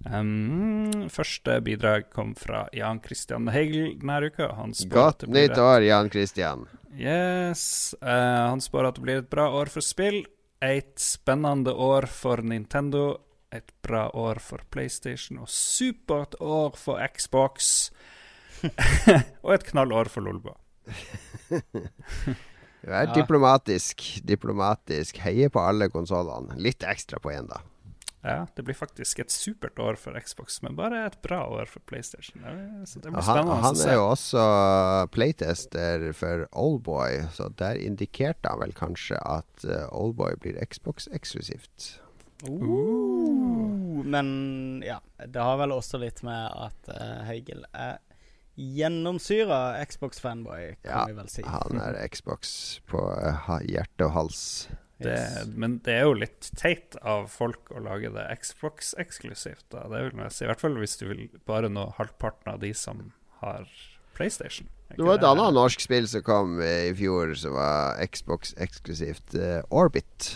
Um, 0.06 1.08
første 1.10 1.56
bidrag 1.64 2.10
kom 2.12 2.34
fra 2.36 2.66
Jan 2.76 3.00
Christian 3.04 3.48
Hegel 3.54 3.94
denne 4.02 4.20
uka. 4.28 4.50
Godt 4.92 5.28
nytt 5.32 5.58
år, 5.58 5.82
Jan 5.88 6.10
Christian. 6.12 6.66
Yes. 6.98 7.96
Uh, 8.02 8.52
han 8.52 8.62
spår 8.62 8.90
at 8.92 9.00
det 9.00 9.06
blir 9.06 9.22
et 9.24 9.30
bra 9.32 9.48
år 9.62 9.72
for 9.74 9.86
spill. 9.86 10.24
Et 10.64 10.94
spennende 11.00 11.72
år 11.74 12.08
for 12.12 12.44
Nintendo. 12.44 13.18
Et 13.54 13.72
bra 13.86 14.08
år 14.18 14.40
for 14.44 14.64
PlayStation. 14.74 15.40
Og 15.44 15.50
supert 15.52 16.36
år 16.42 16.76
for 16.80 17.00
Xbox. 17.16 17.92
og 19.44 19.54
et 19.56 19.66
knallår 19.72 20.12
for 20.12 20.26
Lolba. 20.28 20.56
Er 22.84 23.06
Ja. 23.08 23.14
diplomatisk. 23.16 24.02
Diplomatisk. 24.28 25.22
Heie 25.24 25.48
på 25.50 25.62
alle 25.64 25.88
konsollene. 25.88 26.58
Litt 26.60 26.84
ekstra 26.84 27.20
på 27.24 27.32
én, 27.32 27.48
da. 27.48 27.62
Ja, 28.24 28.46
det 28.56 28.64
blir 28.64 28.76
faktisk 28.78 29.20
et 29.20 29.34
supert 29.36 29.80
år 29.84 29.98
for 30.00 30.16
Xbox, 30.16 30.62
men 30.64 30.78
bare 30.80 31.02
et 31.10 31.18
bra 31.26 31.42
år 31.52 31.68
for 31.68 31.84
PlayStation. 31.90 32.40
Så 32.88 33.02
det 33.04 33.12
blir 33.12 33.26
spennende 33.26 33.58
han 33.60 33.66
han 33.66 33.82
er 33.84 33.98
jo 33.98 34.06
også 34.14 34.44
playtester 35.12 36.06
for 36.16 36.46
Oldboy, 36.56 37.26
så 37.36 37.50
der 37.60 37.82
indikerte 37.84 38.48
han 38.48 38.62
vel 38.64 38.72
kanskje 38.78 39.20
at 39.20 39.68
uh, 39.68 39.90
Oldboy 39.92 40.38
blir 40.40 40.56
Xbox-eksklusivt. 40.64 41.90
Uh, 42.48 44.00
men 44.08 44.84
ja, 44.88 45.02
det 45.28 45.44
har 45.44 45.60
vel 45.60 45.76
også 45.76 46.00
litt 46.00 46.24
med 46.24 46.48
at 46.48 46.92
uh, 46.96 47.24
Heigel 47.28 47.68
er 47.76 48.00
gjennomsyra 48.56 49.84
Xbox-fanboy, 49.90 50.78
kan 50.84 50.92
Ja, 50.92 51.04
vi 51.10 51.18
vel 51.18 51.30
si. 51.32 51.44
Han 51.44 51.82
er 51.82 52.00
Xbox 52.08 52.80
på 52.88 53.04
uh, 53.04 53.58
hjerte 53.68 54.08
og 54.08 54.16
hals. 54.16 54.44
Det, 55.04 55.16
Yes. 55.20 55.48
men 55.56 55.80
det 55.86 55.94
er 56.00 56.06
jo 56.08 56.14
litt 56.18 56.50
teit 56.60 56.96
av 57.02 57.28
folk 57.32 57.72
å 57.76 57.82
lage 57.84 58.12
det 58.14 58.26
Xbox-eksklusivt. 58.42 59.66
da. 59.74 59.88
Det 59.92 60.04
vil 60.12 60.24
jeg 60.24 60.32
si, 60.36 60.46
I 60.46 60.52
hvert 60.52 60.64
fall 60.64 60.80
hvis 60.82 60.98
du 61.00 61.08
vil 61.10 61.26
bare 61.50 61.70
nå 61.72 61.90
halvparten 61.98 62.54
av 62.54 62.60
de 62.64 62.74
som 62.78 63.12
har 63.42 63.68
PlayStation. 64.16 64.68
Det 64.94 65.02
var 65.02 65.18
et 65.18 65.26
annet 65.26 65.56
norsk 65.56 65.82
spill 65.82 66.06
som 66.08 66.22
kom 66.22 66.60
i 66.62 66.92
fjor, 66.94 67.34
som 67.40 67.56
var 67.58 67.98
Xbox-eksklusivt. 68.06 69.34
uh, 69.36 69.62
Orbit. 69.74 70.36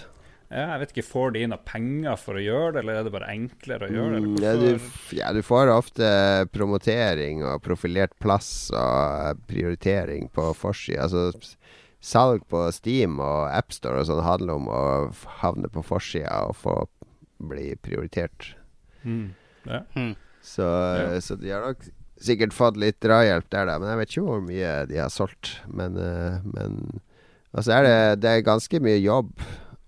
Ja, 0.50 0.64
jeg 0.72 0.80
vet 0.80 0.92
ikke, 0.96 1.04
Får 1.10 1.34
de 1.36 1.42
noe 1.52 1.60
penger 1.68 2.16
for 2.16 2.40
å 2.40 2.42
gjøre 2.42 2.72
det, 2.74 2.80
eller 2.82 2.98
er 3.02 3.04
det 3.04 3.12
bare 3.12 3.28
enklere 3.34 3.90
å 3.90 3.92
gjøre 3.92 4.14
det? 4.16 4.22
Mm, 4.24 4.38
ja, 4.42 4.54
du, 4.56 5.18
ja, 5.18 5.32
du 5.36 5.42
får 5.44 5.72
ofte 5.74 6.08
promotering 6.56 7.44
og 7.44 7.60
profilert 7.66 8.16
plass 8.24 8.72
og 8.72 9.42
prioritering 9.52 10.30
på 10.32 10.48
forsida. 10.56 11.04
Altså, 11.04 11.58
salg 12.04 12.44
på 12.52 12.66
Steam 12.76 13.20
og 13.24 13.48
AppStore 13.52 14.04
og 14.04 14.08
sånn 14.10 14.24
handler 14.26 14.60
om 14.60 14.68
å 14.72 14.82
havne 15.42 15.70
på 15.74 15.84
forsida 15.86 16.44
og 16.48 16.56
få 16.60 16.76
bli 17.38 17.72
prioritert. 17.84 18.54
Mm. 19.04 19.34
Ja. 19.68 19.82
Mm. 19.96 20.16
Så, 20.42 20.64
Ja. 20.64 21.20
så 21.22 21.36
de 21.40 21.50
har 21.52 21.66
nok 21.66 21.84
sikkert 22.24 22.54
fått 22.56 22.78
litt 22.78 23.00
drahjelp 23.04 23.50
der, 23.50 23.66
da. 23.70 23.78
Men 23.80 23.90
jeg 23.92 23.98
vet 24.00 24.10
ikke 24.16 24.26
hvor 24.30 24.42
mye 24.46 24.74
de 24.90 24.98
har 24.98 25.10
solgt. 25.14 25.58
Men, 25.68 25.98
eh, 25.98 26.40
men 26.44 27.02
Altså 27.56 27.72
er 27.74 27.84
det, 27.88 28.22
det 28.22 28.30
er 28.30 28.42
ganske 28.46 28.80
mye 28.84 29.00
jobb 29.02 29.32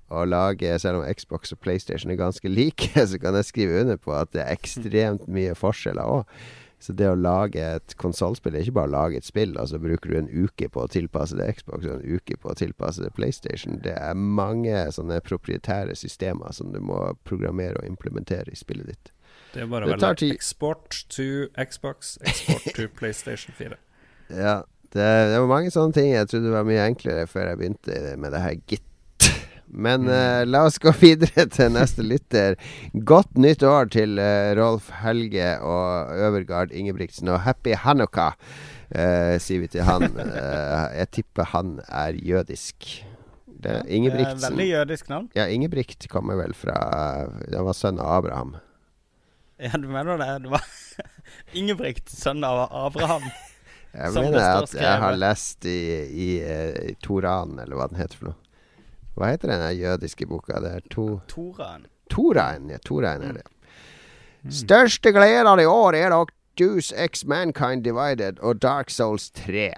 å 0.10 0.24
lage, 0.26 0.72
selv 0.82 1.04
om 1.04 1.10
Xbox 1.14 1.52
og 1.54 1.60
PlayStation 1.62 2.10
er 2.10 2.18
ganske 2.18 2.50
like, 2.50 2.88
så 3.12 3.20
kan 3.22 3.36
jeg 3.36 3.46
skrive 3.46 3.82
under 3.84 4.00
på 4.02 4.14
at 4.16 4.32
det 4.34 4.42
er 4.42 4.56
ekstremt 4.56 5.28
mye 5.30 5.54
forskjeller 5.60 6.02
òg. 6.08 6.24
Så 6.80 6.94
det 6.96 7.10
å 7.12 7.18
lage 7.20 7.60
et 7.60 7.94
konsollspill 8.00 8.56
er 8.56 8.64
ikke 8.64 8.78
bare 8.78 8.88
å 8.88 8.94
lage 8.94 9.20
et 9.20 9.28
spill, 9.28 9.58
og 9.60 9.68
så 9.68 9.82
bruker 9.84 10.12
du 10.14 10.18
en 10.22 10.30
uke 10.32 10.70
på 10.72 10.86
å 10.86 10.92
tilpasse 10.92 11.36
det 11.36 11.50
Xbox 11.58 11.84
og 11.84 11.98
en 11.98 12.06
uke 12.08 12.38
på 12.40 12.54
å 12.54 12.56
tilpasse 12.56 13.04
det 13.04 13.12
PlayStation. 13.18 13.82
Det 13.84 13.98
er 14.00 14.16
mange 14.16 14.86
sånne 14.96 15.20
proprietære 15.26 15.98
systemer 16.00 16.56
som 16.56 16.72
du 16.72 16.80
må 16.80 17.02
programmere 17.28 17.82
og 17.82 17.90
implementere 17.90 18.56
i 18.56 18.60
spillet 18.60 18.94
ditt. 18.94 19.14
Det 19.54 19.66
er 19.66 19.70
bare 19.72 19.90
å 19.90 19.92
velge 19.92 20.32
export 20.32 21.04
to 21.12 21.50
Xbox, 21.58 22.18
export 22.24 22.72
to 22.78 22.88
PlayStation 23.00 23.56
4. 23.58 23.76
Ja, 24.30 24.62
det, 24.94 25.08
det 25.34 25.40
var 25.42 25.50
mange 25.52 25.74
sånne 25.74 25.94
ting 25.98 26.14
jeg 26.14 26.30
trodde 26.32 26.54
var 26.54 26.68
mye 26.68 26.86
enklere 26.88 27.28
før 27.30 27.52
jeg 27.52 27.60
begynte 27.60 27.98
med 28.22 28.34
det 28.34 28.46
her 28.46 28.56
Git. 28.70 28.86
Men 29.72 30.08
eh, 30.10 30.46
la 30.46 30.64
oss 30.66 30.80
gå 30.82 30.92
videre 31.02 31.46
til 31.54 31.74
neste 31.76 32.06
lytter. 32.06 32.58
Godt 32.94 33.38
nytt 33.38 33.64
år 33.66 33.92
til 33.94 34.18
uh, 34.22 34.54
Rolf 34.58 34.90
Helge 35.04 35.52
og 35.62 36.14
Øvergard 36.16 36.74
Ingebrigtsen, 36.74 37.30
og 37.30 37.44
happy 37.46 37.76
Hanukka, 37.78 38.32
uh, 38.96 39.36
sier 39.42 39.66
vi 39.66 39.72
til 39.76 39.86
han. 39.88 40.10
Eh, 40.40 40.86
jeg 41.00 41.10
tipper 41.20 41.50
han 41.54 41.80
er 41.86 42.18
jødisk. 42.18 42.88
Det, 43.60 43.74
Ja, 43.76 43.82
Ingebrigtsen 43.92 44.46
Veldig 44.46 44.68
jødisk 44.70 45.10
navn. 45.10 45.28
Ja, 45.36 45.46
Ingebrigt 45.52 46.08
kommer 46.10 46.38
vel 46.40 46.54
fra 46.56 46.76
Han 47.28 47.66
var 47.68 47.76
sønn 47.76 48.00
av 48.00 48.22
Abraham. 48.22 48.54
Ja, 49.60 49.74
du 49.76 49.90
mener 49.92 50.18
det? 50.22 50.30
Det 50.46 50.54
var 50.54 50.64
Ingebrigt, 51.60 52.08
sønn 52.08 52.44
av 52.48 52.70
Abraham. 52.72 53.26
Jeg 53.92 54.14
mener 54.16 54.40
at 54.40 54.74
jeg 54.78 55.02
har 55.02 55.18
lest 55.18 55.66
i, 55.68 55.80
i, 56.08 56.30
eh, 56.46 56.92
i 56.92 56.96
Toran, 57.04 57.58
eller 57.60 57.76
hva 57.76 57.90
den 57.92 58.00
heter 58.00 58.22
for 58.22 58.32
noe. 58.32 58.49
Hva 59.20 59.34
heter 59.34 59.52
den 59.52 59.64
jødiske 59.76 60.28
boka? 60.30 60.62
Det 60.64 60.70
er 60.78 60.84
to 60.94 61.08
Toraen. 61.28 61.86
Toraen. 62.10 62.70
Ja, 62.72 62.80
Toraen 62.88 63.26
er 63.28 63.40
det. 63.42 63.48
Største 64.56 65.12
gleden 65.12 65.60
i 65.60 65.68
år 65.68 65.98
er 66.00 66.14
nok 66.14 66.32
Juice 66.60 66.96
X 66.96 67.26
Mankind 67.28 67.84
Divided 67.84 68.40
og 68.40 68.62
Dark 68.64 68.90
Souls 68.90 69.30
3. 69.36 69.74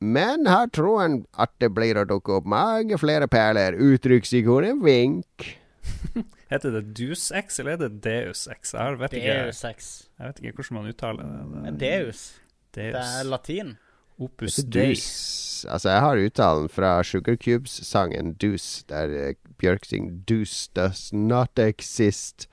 Men 0.00 0.48
har 0.48 0.72
troen 0.74 1.20
at 1.38 1.52
det 1.62 1.70
blir 1.76 2.00
å 2.00 2.06
dukke 2.08 2.40
opp 2.40 2.48
mange 2.48 2.96
flere 2.98 3.28
perler. 3.30 3.76
Uttrykksikonet 3.76 4.80
vink. 4.82 5.52
Heter 6.52 6.74
det 6.74 6.82
Deus 6.96 7.28
X, 7.32 7.60
eller 7.60 7.76
er 7.76 7.84
det 7.84 8.02
Deus 8.04 8.48
X? 8.50 8.74
Jeg 8.74 8.98
vet 9.00 9.14
ikke, 9.20 9.36
Deus 9.46 9.62
Ex. 9.68 9.92
jeg 10.18 10.26
vet 10.28 10.42
ikke 10.42 10.58
hvordan 10.58 10.78
man 10.80 10.90
uttaler 10.90 11.30
det. 11.68 11.76
Deus. 11.84 12.24
Deus. 12.72 12.92
Det 12.96 13.04
er 13.04 13.28
latin. 13.28 13.76
Opus. 14.20 14.56
Deuce. 14.66 15.68
Altså, 15.70 15.88
jeg 15.92 16.00
har 16.02 16.16
uttalen 16.26 16.68
fra 16.68 17.02
Sugar 17.06 17.36
Cubes-sangen 17.38 18.34
Deuce, 18.42 18.84
der 18.90 19.12
eh, 19.28 19.34
Bjørk 19.62 19.84
synger 19.86 20.16
Deuce 20.28 20.68
does 20.76 21.12
not 21.12 21.58
exist. 21.62 22.48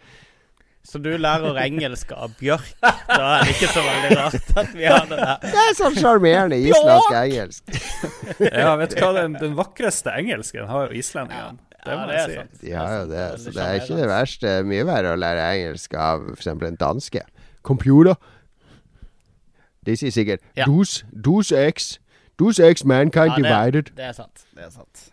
Så 0.90 0.98
du 1.02 1.10
lærer 1.22 1.58
engelsk 1.62 2.12
av 2.16 2.32
Bjørk. 2.40 2.70
Da 2.82 3.18
er 3.38 3.44
det 3.46 3.56
ikke 3.58 3.68
så 3.74 3.82
veldig 3.86 4.16
rart 4.18 4.54
at 4.58 4.72
vi 4.74 4.86
har 4.90 5.06
det 5.10 5.18
der. 5.20 5.42
Det 5.54 5.64
er 5.66 5.76
sånn 5.78 5.98
sjarmerende 6.00 6.58
islandsk 6.66 7.18
engelsk. 7.20 7.74
Ja, 8.62 8.72
vet 8.80 8.94
du 8.96 9.02
hva, 9.04 9.10
den, 9.20 9.36
den 9.42 9.58
vakreste 9.58 10.14
engelsken 10.18 10.66
har 10.70 10.88
jo 10.90 10.98
islendingene. 11.02 11.60
Det 11.80 11.94
Ja, 11.94 11.98
må 12.00 12.08
det 12.10 12.16
jeg 12.16 12.24
er 12.24 12.30
si. 12.30 12.40
sant. 12.40 12.64
Jo 12.70 12.88
det, 13.10 13.26
så 13.44 13.54
det 13.56 13.66
er 13.66 13.78
ikke 13.84 14.00
det 14.00 14.08
verste. 14.10 14.56
Mye 14.70 14.88
verre 14.90 15.14
å 15.14 15.20
lære 15.20 15.46
engelsk 15.60 15.94
av 15.98 16.26
f.eks. 16.34 16.50
en 16.54 16.80
danske. 16.82 17.22
Computer. 17.66 18.18
De 19.90 19.96
sier 19.98 20.12
sikkert 20.14 20.46
Ja. 20.58 20.66
Dus, 20.70 21.00
dus 21.26 21.54
X. 21.74 21.96
Dus 22.40 22.60
X 22.74 22.84
mankind 22.84 23.34
Ja, 23.34 23.36
det- 23.36 23.44
divided. 23.44 23.92
Det 23.98 24.06
er 24.06 24.12
sant. 24.18 24.46
Det 24.56 24.64
er 24.66 24.70
sant. 24.76 25.10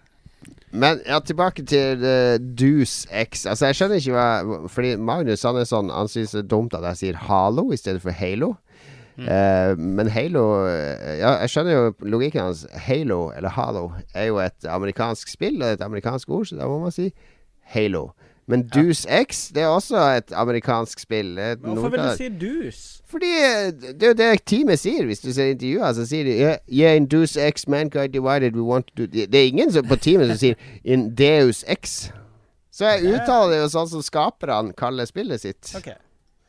Men 0.70 1.01
ja, 1.07 1.18
tilbake 1.24 1.64
til 1.64 2.03
uh, 2.05 2.37
Dus 2.59 3.07
X. 3.33 3.47
Altså, 3.47 3.66
jeg 3.70 3.74
skjønner 3.79 3.97
ikke 4.03 4.12
hva 4.12 4.68
Fordi 4.68 4.97
Magnus 4.97 5.41
Sandnesson 5.41 5.89
Han 5.91 6.09
syns 6.12 6.35
det 6.37 6.43
er 6.45 6.49
dumt 6.51 6.74
at 6.77 6.85
jeg 6.91 6.97
sier 7.01 7.16
Halo 7.16 7.70
i 7.72 7.77
stedet 7.81 8.03
for 8.05 8.11
Halo. 8.14 8.55
Eh, 9.16 9.72
men 9.79 10.11
Halo 10.12 10.43
eh, 10.68 11.18
Ja, 11.22 11.31
jeg 11.41 11.49
skjønner 11.51 11.72
jo 11.72 11.95
logikken 12.12 12.43
hans. 12.43 12.66
Halo, 12.87 13.31
eller 13.37 13.49
Halo, 13.49 13.87
er 14.14 14.27
jo 14.29 14.37
et 14.45 14.66
amerikansk 14.68 15.29
spill 15.33 15.62
og 15.62 15.70
et 15.72 15.81
amerikansk 15.81 16.29
ord, 16.29 16.45
så 16.51 16.59
da 16.59 16.68
må 16.68 16.79
man 16.83 16.93
si 16.93 17.09
Halo. 17.72 18.11
Men 18.47 18.62
Deuce 18.70 19.09
X 19.26 19.49
det 19.55 19.64
er 19.64 19.72
også 19.74 19.99
et 20.20 20.30
amerikansk 20.34 21.01
spill. 21.03 21.38
Et 21.38 21.59
Hvorfor 21.59 21.88
vil 21.88 22.05
du 22.05 22.12
si 22.16 22.28
Deuce? 22.28 22.97
fordi 23.07 23.26
eh, 23.26 23.72
det 23.72 24.03
er 24.03 24.09
jo 24.09 24.18
det 24.18 24.44
teamet 24.47 24.80
sier, 24.82 25.05
hvis 25.07 25.22
du 25.22 25.30
ser 25.32 25.53
intervjuer. 25.55 25.92
Så 25.94 26.07
sier 26.11 26.26
de 26.26 26.34
yeah, 26.34 26.57
yeah, 26.68 26.97
in 26.97 27.07
Deuce 27.07 27.40
X, 27.40 27.66
mankind 27.70 28.12
divided, 28.12 28.57
we 28.57 28.62
want 28.62 28.86
to 28.86 29.07
do 29.07 29.07
Det 29.07 29.34
er 29.34 29.47
ingen 29.47 29.70
på 29.88 29.97
teamet 29.97 30.32
som 30.32 30.40
sier 30.40 30.55
in 30.94 31.11
Deus 31.16 31.64
X. 31.68 32.11
Så 32.70 32.90
jeg 32.90 33.14
uttaler 33.14 33.55
det 33.55 33.61
jo 33.62 33.68
sånn 33.72 33.88
som 33.88 34.03
skaperne 34.05 34.74
kaller 34.76 35.09
spillet 35.09 35.40
sitt. 35.40 35.70
Ok, 35.78 35.88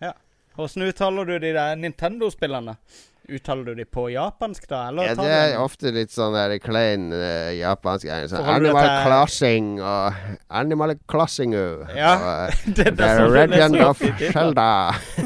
ja. 0.04 0.12
Hvordan 0.58 0.90
uttaler 0.90 1.30
du 1.30 1.38
de 1.40 1.54
der 1.56 1.78
Nintendo-spillene? 1.80 2.76
Uttaler 3.28 3.66
du 3.66 3.76
de 3.76 3.86
på 3.86 4.06
japansk, 4.10 4.70
da? 4.70 4.86
Eller 4.88 5.10
Ja, 5.10 5.16
det 5.20 5.32
er 5.36 5.58
ofte 5.60 5.92
litt 5.92 6.14
sånn 6.16 6.36
der 6.38 6.54
klein 6.64 7.10
uh, 7.12 7.52
japansk. 7.52 8.08
Sånn, 8.32 8.46
Animal 8.54 8.88
classing 9.04 9.74
og 9.84 10.22
Animal 10.48 10.96
Crossing 11.12 11.56
Ja, 11.58 12.14
og, 12.16 12.56
det, 12.78 12.94
det 12.94 12.94
The 13.02 13.10
er 13.12 13.34
Legend 13.36 13.82
of. 13.84 14.06
Zelda. 14.32 14.70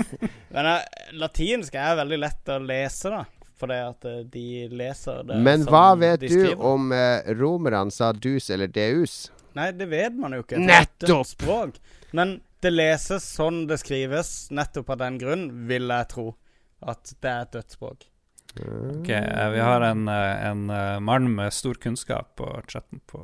Men 0.55 0.71
uh, 0.73 0.79
latinsk 1.21 1.77
er 1.77 1.99
veldig 2.01 2.19
lett 2.23 2.51
å 2.51 2.57
lese, 2.65 3.13
da. 3.13 3.21
Fordi 3.61 3.77
at 3.85 4.09
uh, 4.09 4.19
de 4.33 4.47
leser 4.73 5.21
det 5.29 5.37
Men 5.45 5.69
hva 5.69 5.91
vet 6.01 6.25
du 6.25 6.55
om 6.57 6.89
uh, 6.89 7.21
romerne 7.37 7.93
sa 7.93 8.09
dus 8.17 8.49
eller 8.49 8.71
deus? 8.71 9.27
Nei, 9.53 9.69
det 9.77 9.91
vet 9.91 10.17
man 10.17 10.33
jo 10.33 10.41
ikke. 10.41 10.57
det 10.57 10.65
Nettopp! 10.71 11.27
Språk. 11.35 11.77
Men 12.17 12.39
det 12.61 12.73
leses 12.73 13.25
sånn 13.37 13.65
det 13.69 13.77
skrives, 13.81 14.49
nettopp 14.53 14.89
av 14.95 15.03
den 15.03 15.17
grunn, 15.21 15.45
vil 15.69 15.91
jeg 15.91 16.09
tro. 16.11 16.31
At 16.81 17.13
det 17.21 17.29
er 17.29 17.45
et 17.45 17.53
dødsspråk. 17.59 18.07
Ok, 18.59 19.09
eh, 19.09 19.49
Vi 19.51 19.59
har 19.59 19.81
en, 19.81 20.07
eh, 20.07 20.45
en 20.45 20.69
eh, 20.69 20.99
mann 20.99 21.35
med 21.35 21.53
stor 21.53 21.73
kunnskap 21.73 22.35
på 22.35 22.61
chatten 22.67 22.99
på 23.07 23.21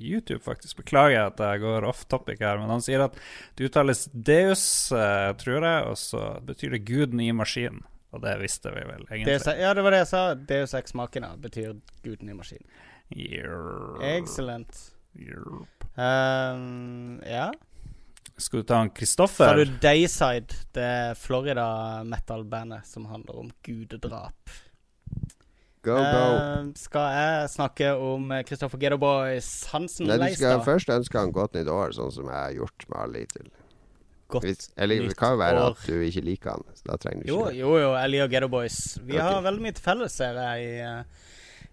YouTube, 0.00 0.40
faktisk. 0.40 0.76
Beklager 0.76 1.26
at 1.26 1.38
jeg 1.40 1.60
går 1.60 1.84
off 1.84 2.04
topic 2.04 2.40
her, 2.40 2.58
men 2.58 2.70
han 2.70 2.82
sier 2.82 3.04
at 3.04 3.18
det 3.56 3.68
uttales 3.68 4.06
Deus, 4.12 4.88
tror 4.88 5.68
jeg, 5.68 5.84
og 5.84 5.98
så 6.00 6.40
betyr 6.40 6.78
det 6.78 6.84
guden 6.88 7.20
i 7.20 7.32
maskinen. 7.32 7.84
Og 8.16 8.22
det 8.24 8.38
visste 8.40 8.72
vi 8.72 8.86
vel 8.88 9.04
egentlig. 9.10 9.34
Deus, 9.34 9.48
ja, 9.52 9.74
det 9.76 9.84
var 9.84 9.92
det 9.92 10.04
jeg 10.06 10.12
sa. 10.14 10.22
Deus 10.34 10.74
ex 10.74 10.94
machina 10.96 11.34
betyr 11.36 11.74
guden 12.04 12.30
i 12.32 12.36
maskinen. 12.36 12.64
Excellent. 14.16 14.94
Um, 15.98 17.20
ja. 17.26 17.50
Skal 18.38 18.62
du 18.62 18.66
ta 18.68 18.80
en 18.84 18.90
Så 18.90 18.94
Kristoffer? 19.00 19.46
har 19.50 19.56
du 19.56 19.76
Dayside, 19.82 20.54
det 20.72 21.18
Florida 21.18 22.04
metal-bandet 22.06 22.86
som 22.86 23.06
handler 23.10 23.38
om 23.38 23.50
gudedrap. 23.66 24.50
Go, 25.82 25.94
go. 25.94 26.00
Eh, 26.00 26.64
skal 26.74 27.12
jeg 27.14 27.50
snakke 27.54 27.92
om 27.94 28.32
Kristoffer 28.46 28.78
Ghetto 28.82 28.98
Boys 28.98 29.48
Hansen 29.72 30.06
Nei, 30.10 30.18
du 30.18 30.34
skal 30.36 30.60
først 30.66 30.90
ønske 30.90 31.18
han 31.18 31.32
godt 31.32 31.54
nytt 31.54 31.70
år, 31.70 31.94
sånn 31.96 32.12
som 32.12 32.26
jeg 32.26 32.34
har 32.34 32.56
gjort 32.58 32.86
med 32.88 32.98
alle 33.04 33.24
hittil. 33.24 33.48
Godt 34.28 34.44
Hvis- 34.44 34.70
Eller 34.76 35.06
det 35.08 35.16
kan 35.16 35.32
jo 35.32 35.38
være 35.38 35.60
år. 35.62 35.70
at 35.70 35.86
du 35.86 36.02
ikke 36.04 36.24
liker 36.24 36.50
han. 36.50 36.64
Så 36.74 36.82
da 36.84 36.96
trenger 36.96 37.24
du 37.24 37.28
Jo, 37.32 37.46
ikke 37.46 37.56
jo, 37.56 37.76
jo, 37.78 37.92
jeg 37.94 38.10
liker 38.10 38.28
Ghetto 38.28 38.48
Boys. 38.48 38.98
Vi 38.98 39.14
okay. 39.14 39.22
har 39.22 39.42
veldig 39.42 39.62
mye 39.62 39.72
til 39.72 39.82
felles, 39.82 40.12
ser 40.12 40.34
jeg, 40.34 40.66
i, 40.66 40.80
eh, 40.80 41.04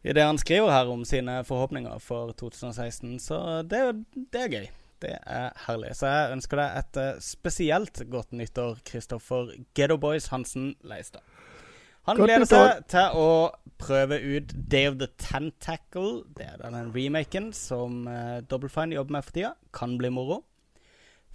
i 0.05 0.13
det 0.13 0.23
han 0.23 0.37
skriver 0.37 0.69
her 0.71 0.85
om 0.87 1.03
sine 1.03 1.43
forhåpninger 1.43 1.99
for 1.99 2.31
2016. 2.31 3.19
Så 3.19 3.67
det, 3.67 3.77
er 3.79 3.91
det 4.31 4.41
er 4.41 4.47
gøy. 4.47 4.67
Det 5.03 5.17
er 5.17 5.51
herlig. 5.65 5.91
Så 5.97 6.07
jeg 6.09 6.35
ønsker 6.37 6.61
deg 6.61 6.79
et 6.79 6.99
eh, 7.01 7.21
spesielt 7.23 8.01
godt 8.11 8.31
nyttår, 8.37 8.79
Kristoffer 8.87 9.51
Ghetto 9.75 9.97
Boys 10.01 10.29
Hansen 10.31 10.73
Leistad. 10.87 11.23
Han 12.05 12.19
Godt 12.19 12.29
gleder 12.29 12.45
seg 12.45 12.83
til 12.93 13.17
å 13.17 13.29
prøve 13.81 14.19
ut 14.21 14.51
Day 14.71 14.87
of 14.87 14.99
the 15.01 15.09
Tentacle. 15.17 16.21
Det 16.37 16.45
er 16.45 16.61
den 16.61 16.91
remaken 16.93 17.49
som 17.57 18.03
uh, 18.05 18.43
Double 18.45 18.69
Fine 18.69 18.93
jobber 18.93 19.17
med 19.17 19.25
for 19.25 19.33
tida. 19.33 19.55
Kan 19.73 19.97
bli 19.97 20.11
moro. 20.13 20.43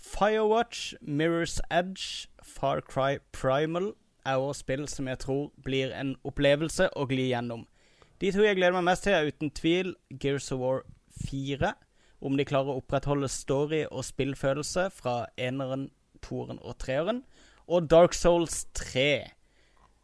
Firewatch, 0.01 0.95
Mirror's 1.03 1.59
Edge, 1.71 2.31
Far 2.43 2.81
Cry 2.81 3.19
Primal 3.33 3.93
er 4.25 4.39
også 4.39 4.61
spill 4.61 4.87
som 4.89 5.09
jeg 5.09 5.19
tror 5.19 5.51
blir 5.65 5.93
en 5.97 6.15
opplevelse 6.25 6.89
å 6.97 7.07
gli 7.11 7.31
gjennom. 7.33 7.67
De 8.21 8.31
to 8.33 8.45
jeg 8.45 8.57
gleder 8.59 8.77
meg 8.77 8.87
mest 8.93 9.05
til, 9.07 9.17
er 9.17 9.29
uten 9.33 9.51
tvil 9.57 9.95
Gears 10.23 10.51
of 10.53 10.61
War 10.63 10.83
4. 11.27 11.73
Om 12.21 12.37
de 12.37 12.45
klarer 12.45 12.75
å 12.75 12.81
opprettholde 12.83 13.31
story 13.33 13.85
og 13.89 14.05
spillfølelse 14.05 14.91
fra 14.93 15.25
eneren, 15.41 15.89
toeren 16.21 16.61
og 16.61 16.77
treeren. 16.83 17.23
Og 17.71 17.89
Dark 17.89 18.17
Souls 18.17 18.67
3. 18.77 19.31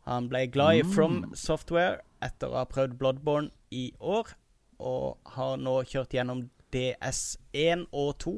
Han 0.06 0.28
ble 0.30 0.46
glad 0.54 0.80
i 0.80 0.84
From 0.86 1.32
Software 1.34 2.00
etter 2.24 2.52
å 2.52 2.60
ha 2.60 2.68
prøvd 2.70 2.96
Bloodborne 3.00 3.50
i 3.74 3.90
år, 4.00 4.30
og 4.78 5.32
har 5.36 5.56
nå 5.60 5.80
kjørt 5.88 6.14
gjennom 6.14 6.46
DS1 6.72 7.86
og 7.92 8.12
2 8.22 8.34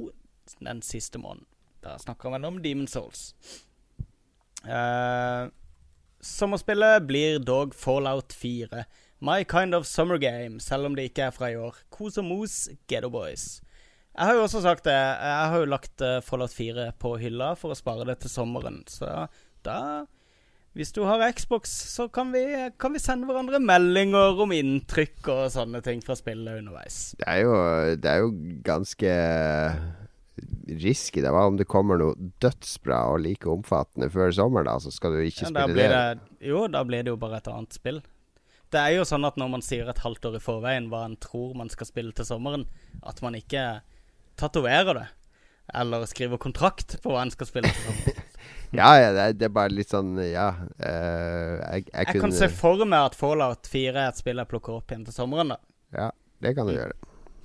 den 0.64 0.82
siste 0.82 1.20
måneden. 1.20 1.46
Der 1.84 1.98
snakker 1.98 2.30
man 2.30 2.44
om 2.44 2.62
Demon 2.62 2.88
Souls. 2.88 3.34
Uh, 4.64 5.50
sommerspillet 6.20 7.06
blir 7.06 7.38
dog 7.38 7.74
Fallout 7.74 8.32
4. 8.32 8.84
My 9.20 9.44
kind 9.44 9.74
of 9.74 9.86
summer 9.86 10.18
game, 10.18 10.60
selv 10.60 10.86
om 10.86 10.94
det 10.94 11.10
ikke 11.10 11.28
er 11.28 11.30
fra 11.30 11.50
i 11.52 11.56
år. 11.56 11.76
Kos 11.90 12.18
og 12.18 12.24
mos, 12.24 12.68
Getto 12.88 13.10
Boys. 13.10 13.60
Jeg 14.18 14.26
har 14.26 14.34
jo 14.34 14.44
også 14.48 14.60
sagt 14.64 14.84
det. 14.88 14.94
Jeg 14.98 15.50
har 15.52 15.60
jo 15.62 15.68
lagt 15.70 16.02
eh, 16.02 16.18
Fallout 16.26 16.50
4 16.54 16.88
på 16.98 17.12
hylla 17.22 17.52
for 17.58 17.70
å 17.70 17.78
spare 17.78 18.06
det 18.08 18.16
til 18.24 18.32
sommeren. 18.32 18.80
Så 18.90 19.06
da 19.66 19.76
Hvis 20.74 20.90
du 20.94 21.04
har 21.06 21.22
Xbox, 21.34 21.70
så 21.94 22.08
kan 22.12 22.32
vi, 22.34 22.42
kan 22.78 22.92
vi 22.94 23.00
sende 23.02 23.26
hverandre 23.30 23.58
meldinger 23.62 24.38
om 24.42 24.52
inntrykk 24.54 25.30
og 25.34 25.44
sånne 25.54 25.80
ting 25.86 26.02
fra 26.04 26.14
spillet 26.18 26.60
underveis. 26.60 26.98
Det 27.18 27.26
er 27.30 27.40
jo, 27.46 27.54
det 27.98 28.10
er 28.12 28.20
jo 28.22 28.28
ganske 28.66 29.14
risky. 30.68 31.22
Det 31.24 31.30
var 31.34 31.46
om 31.50 31.56
det 31.58 31.66
kommer 31.70 31.98
noe 31.98 32.14
dødsbra 32.42 33.00
og 33.12 33.22
like 33.24 33.48
omfattende 33.50 34.10
før 34.12 34.30
sommeren, 34.34 34.68
da, 34.70 34.76
så 34.82 34.92
skal 34.94 35.16
du 35.16 35.22
ikke 35.24 35.46
Ja, 35.48 35.50
spille 35.50 35.74
det. 35.74 35.88
det, 35.90 36.46
jo, 36.50 36.66
da 36.70 36.84
blir 36.86 37.02
det 37.06 37.14
jo 37.14 37.18
bare 37.20 37.40
et 37.40 37.50
annet 37.50 37.74
spill. 37.74 38.02
Det 38.68 38.78
er 38.82 38.98
jo 38.98 39.06
sånn 39.08 39.24
at 39.24 39.38
når 39.40 39.48
man 39.56 39.64
sier 39.64 39.88
et 39.88 40.02
halvt 40.04 40.28
år 40.28 40.36
i 40.36 40.44
forveien 40.44 40.90
hva 40.92 41.06
en 41.08 41.16
tror 41.16 41.54
man 41.56 41.70
skal 41.72 41.88
spille 41.88 42.12
til 42.14 42.26
sommeren, 42.28 42.66
at 43.02 43.22
man 43.24 43.34
ikke 43.38 43.80
tatoverer 44.38 45.02
det. 45.02 45.06
Eller 45.78 46.06
skriver 46.08 46.40
kontrakt 46.40 46.96
på 47.04 47.12
hva 47.12 47.26
en 47.26 47.34
skal 47.34 47.50
spille. 47.50 47.72
Ja, 48.70 48.88
ja, 49.00 49.12
det 49.12 49.20
er, 49.20 49.36
det 49.38 49.46
er 49.48 49.52
bare 49.56 49.72
litt 49.72 49.92
sånn 49.92 50.16
Ja. 50.20 50.50
Uh, 50.76 51.56
jeg, 51.56 51.86
jeg, 51.86 51.92
Jeg 51.92 52.08
kunne 52.10 52.24
kan 52.26 52.34
se 52.36 52.48
for 52.52 52.84
meg 52.84 53.10
at 53.10 53.16
Fallout 53.16 53.68
4 53.70 53.94
er 53.94 54.10
et 54.10 54.20
spill 54.20 54.40
jeg 54.42 54.50
plukker 54.50 54.76
opp 54.76 54.92
igjen 54.92 55.06
til 55.06 55.16
sommeren, 55.16 55.54
da. 55.54 55.60
Ja, 55.96 56.08
det 56.44 56.52
kan 56.58 56.68
du 56.68 56.74
gjøre. 56.74 56.96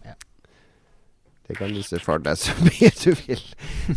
Ja. 0.03 0.17
Det 1.47 1.55
kan 1.59 1.71
du 1.75 1.79
se 1.85 2.01
for 2.03 2.19
deg 2.23 2.41
så 2.41 2.55
mye 2.67 2.89
du 2.99 3.13
vil. 3.21 3.45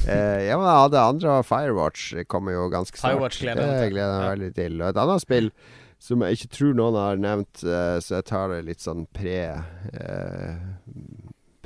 uh, 0.07 0.39
ja, 0.45 0.55
men 0.61 0.71
det 0.95 1.03
andre, 1.03 1.41
Firewatch, 1.47 2.13
kommer 2.31 2.55
jo 2.55 2.69
ganske 2.71 2.95
snart. 2.95 3.17
Firewatch 3.17 3.43
gleder 3.43 3.75
det 3.75 3.91
gleder 3.97 4.15
jeg 4.15 4.23
meg 4.23 4.31
veldig 4.37 4.53
til. 4.61 4.79
Og 4.79 4.87
et 4.93 5.03
annet 5.03 5.27
spill 5.27 5.51
som 6.07 6.23
jeg 6.23 6.39
ikke 6.39 6.53
tror 6.53 6.79
noen 6.79 7.01
har 7.01 7.19
nevnt, 7.27 7.67
uh, 7.67 7.99
så 8.05 8.21
jeg 8.21 8.31
tar 8.31 8.55
det 8.55 8.63
litt 8.69 8.87
sånn 8.87 9.07
pre 9.17 9.41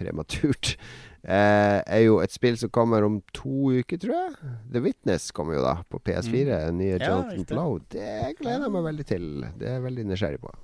prematurt, 0.00 0.78
eh, 1.24 1.78
er 1.84 2.02
jo 2.04 2.18
et 2.24 2.32
spill 2.32 2.56
som 2.60 2.72
kommer 2.72 3.04
om 3.06 3.20
to 3.36 3.72
uker, 3.80 4.00
tror 4.00 4.16
jeg. 4.16 4.54
The 4.72 4.82
Witness 4.84 5.30
kommer 5.36 5.58
jo 5.58 5.62
da 5.66 5.76
på 5.88 6.00
PS4. 6.00 6.70
Nye 6.70 6.70
Mm. 6.70 6.76
Nye 6.80 6.98
Jonathan 6.98 7.30
riktig. 7.38 7.54
Blow. 7.54 7.78
Det 7.92 8.34
gleder 8.40 8.66
jeg 8.66 8.74
meg 8.76 8.84
veldig 8.88 9.06
til. 9.06 9.26
Det 9.58 9.68
er 9.68 9.78
jeg 9.78 9.86
veldig 9.88 10.06
nysgjerrig 10.10 10.40
på. 10.42 10.54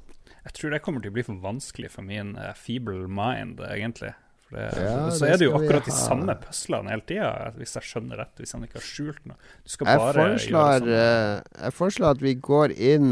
Jeg 0.46 0.54
tror 0.54 0.70
det 0.70 0.82
kommer 0.82 1.02
til 1.02 1.10
å 1.10 1.16
bli 1.16 1.24
for 1.26 1.42
vanskelig 1.42 1.90
for 1.90 2.06
min 2.06 2.36
uh, 2.38 2.52
feeble 2.54 3.08
mind, 3.10 3.60
egentlig. 3.66 4.12
For 4.46 4.54
det, 4.60 4.66
Ja, 4.78 5.10
så 5.10 5.24
det 5.24 5.30
er 5.34 5.38
det 5.40 5.46
jo 5.48 5.54
akkurat 5.58 5.86
de 5.88 5.90
samme 5.90 6.34
puslene 6.38 6.92
hele 6.92 7.02
tida, 7.02 7.30
hvis 7.58 7.72
jeg 7.74 7.82
skjønner 7.88 8.20
rett. 8.22 8.30
Hvis 8.38 8.52
han 8.54 8.62
ikke 8.62 8.78
har 8.78 8.84
skjult 8.86 9.24
noe. 9.26 9.34
Du 9.66 9.72
skal 9.72 9.88
Jeg 9.90 9.98
bare 9.98 10.12
foreslår, 10.14 10.52
gjøre 10.52 10.78
sånn. 10.78 10.92
eh, 10.94 11.64
jeg 11.64 11.74
foreslår 11.80 12.10
at 12.14 12.22
vi 12.22 12.34
går 12.46 12.74
inn 12.92 13.08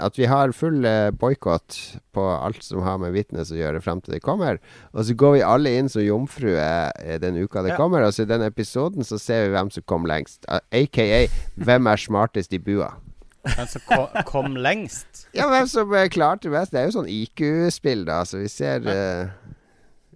At 0.00 0.16
vi 0.16 0.24
har 0.30 0.54
full 0.56 0.80
uh, 0.88 1.10
boikott 1.12 1.76
på 2.16 2.24
alt 2.32 2.64
som 2.64 2.80
har 2.86 2.96
med 3.02 3.12
Witness 3.12 3.52
å 3.52 3.58
gjøre 3.60 3.82
frem 3.84 4.00
til 4.00 4.14
det 4.16 4.22
kommer. 4.24 4.56
Og 4.94 5.04
så 5.04 5.14
går 5.14 5.36
vi 5.36 5.42
alle 5.46 5.74
inn 5.78 5.88
som 5.92 6.00
jomfruer 6.02 6.90
eh, 7.04 7.18
den 7.20 7.36
uka 7.44 7.62
det 7.62 7.74
Ja. 7.74 7.76
kommer. 7.76 8.02
Og 8.08 8.14
så 8.16 8.22
i 8.24 8.30
den 8.32 8.42
episoden 8.48 9.04
så 9.04 9.18
ser 9.20 9.46
vi 9.48 9.54
hvem 9.58 9.70
som 9.70 9.84
kom 9.86 10.08
lengst. 10.08 10.48
AKA 10.48 11.26
hvem 11.60 11.86
er 11.92 11.96
smartest 12.00 12.52
i 12.56 12.58
bua. 12.58 12.94
Hvem 13.40 13.68
som 13.72 13.80
ko 13.88 14.00
kom 14.28 14.56
lengst. 14.60 15.26
Ja, 15.32 15.46
hvem 15.48 15.68
som 15.70 15.92
eh, 15.96 16.08
klarte 16.12 16.50
best. 16.52 16.72
Det 16.74 16.80
er 16.82 16.88
jo 16.90 16.96
sånn 16.98 17.08
IQ-spill, 17.08 18.02
da. 18.04 18.18
Så 18.28 18.40
vi 18.42 18.48
ser 18.52 18.84
eh, 18.84 19.22
eh, 19.22 19.39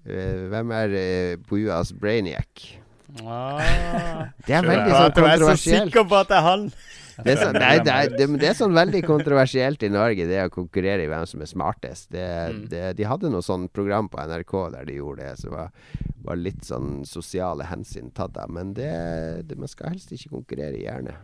Hvem 0.04 0.72
er 0.76 0.96
uh, 0.98 1.36
buas 1.48 1.92
brainiac? 1.96 2.66
Ah. 3.22 3.60
Det 4.46 4.56
er 4.58 4.66
veldig 4.66 4.90
sånn 4.90 5.14
kontroversielt. 5.14 5.24
Jeg 5.24 5.40
er 5.40 5.56
så 5.56 5.86
sikker 5.86 6.06
på 6.10 6.18
at 6.18 6.28
det 6.32 6.36
er 6.40 6.46
han. 6.48 6.68
Det 7.14 7.30
er, 7.30 7.38
sånn, 7.38 7.54
nei, 7.62 7.74
det, 7.78 7.92
er, 7.94 8.08
det, 8.10 8.24
det 8.42 8.46
er 8.48 8.56
sånn 8.58 8.72
veldig 8.74 9.00
kontroversielt 9.06 9.84
i 9.86 9.90
Norge, 9.94 10.24
det 10.26 10.40
å 10.42 10.50
konkurrere 10.50 11.04
i 11.04 11.10
hvem 11.12 11.26
som 11.30 11.44
er 11.44 11.50
smartest. 11.50 12.08
Det, 12.10 12.24
Mm. 12.50 12.64
det, 12.72 12.80
de 12.98 13.06
hadde 13.06 13.30
noe 13.30 13.44
sånn 13.46 13.68
program 13.70 14.08
på 14.10 14.18
NRK 14.18 14.54
der 14.74 14.88
de 14.88 14.96
gjorde 14.98 15.22
det, 15.28 15.36
som 15.38 15.54
var, 15.54 15.70
var 16.26 16.40
litt 16.40 16.66
sånn 16.66 17.04
sosiale 17.06 17.68
hensyn 17.70 18.10
tatt 18.10 18.34
av. 18.42 18.50
Men 18.50 18.74
det, 18.74 18.90
det, 19.46 19.60
man 19.62 19.70
skal 19.70 19.94
helst 19.94 20.10
ikke 20.16 20.32
konkurrere 20.34 20.80
i 20.80 20.82
hjerne. 20.88 21.14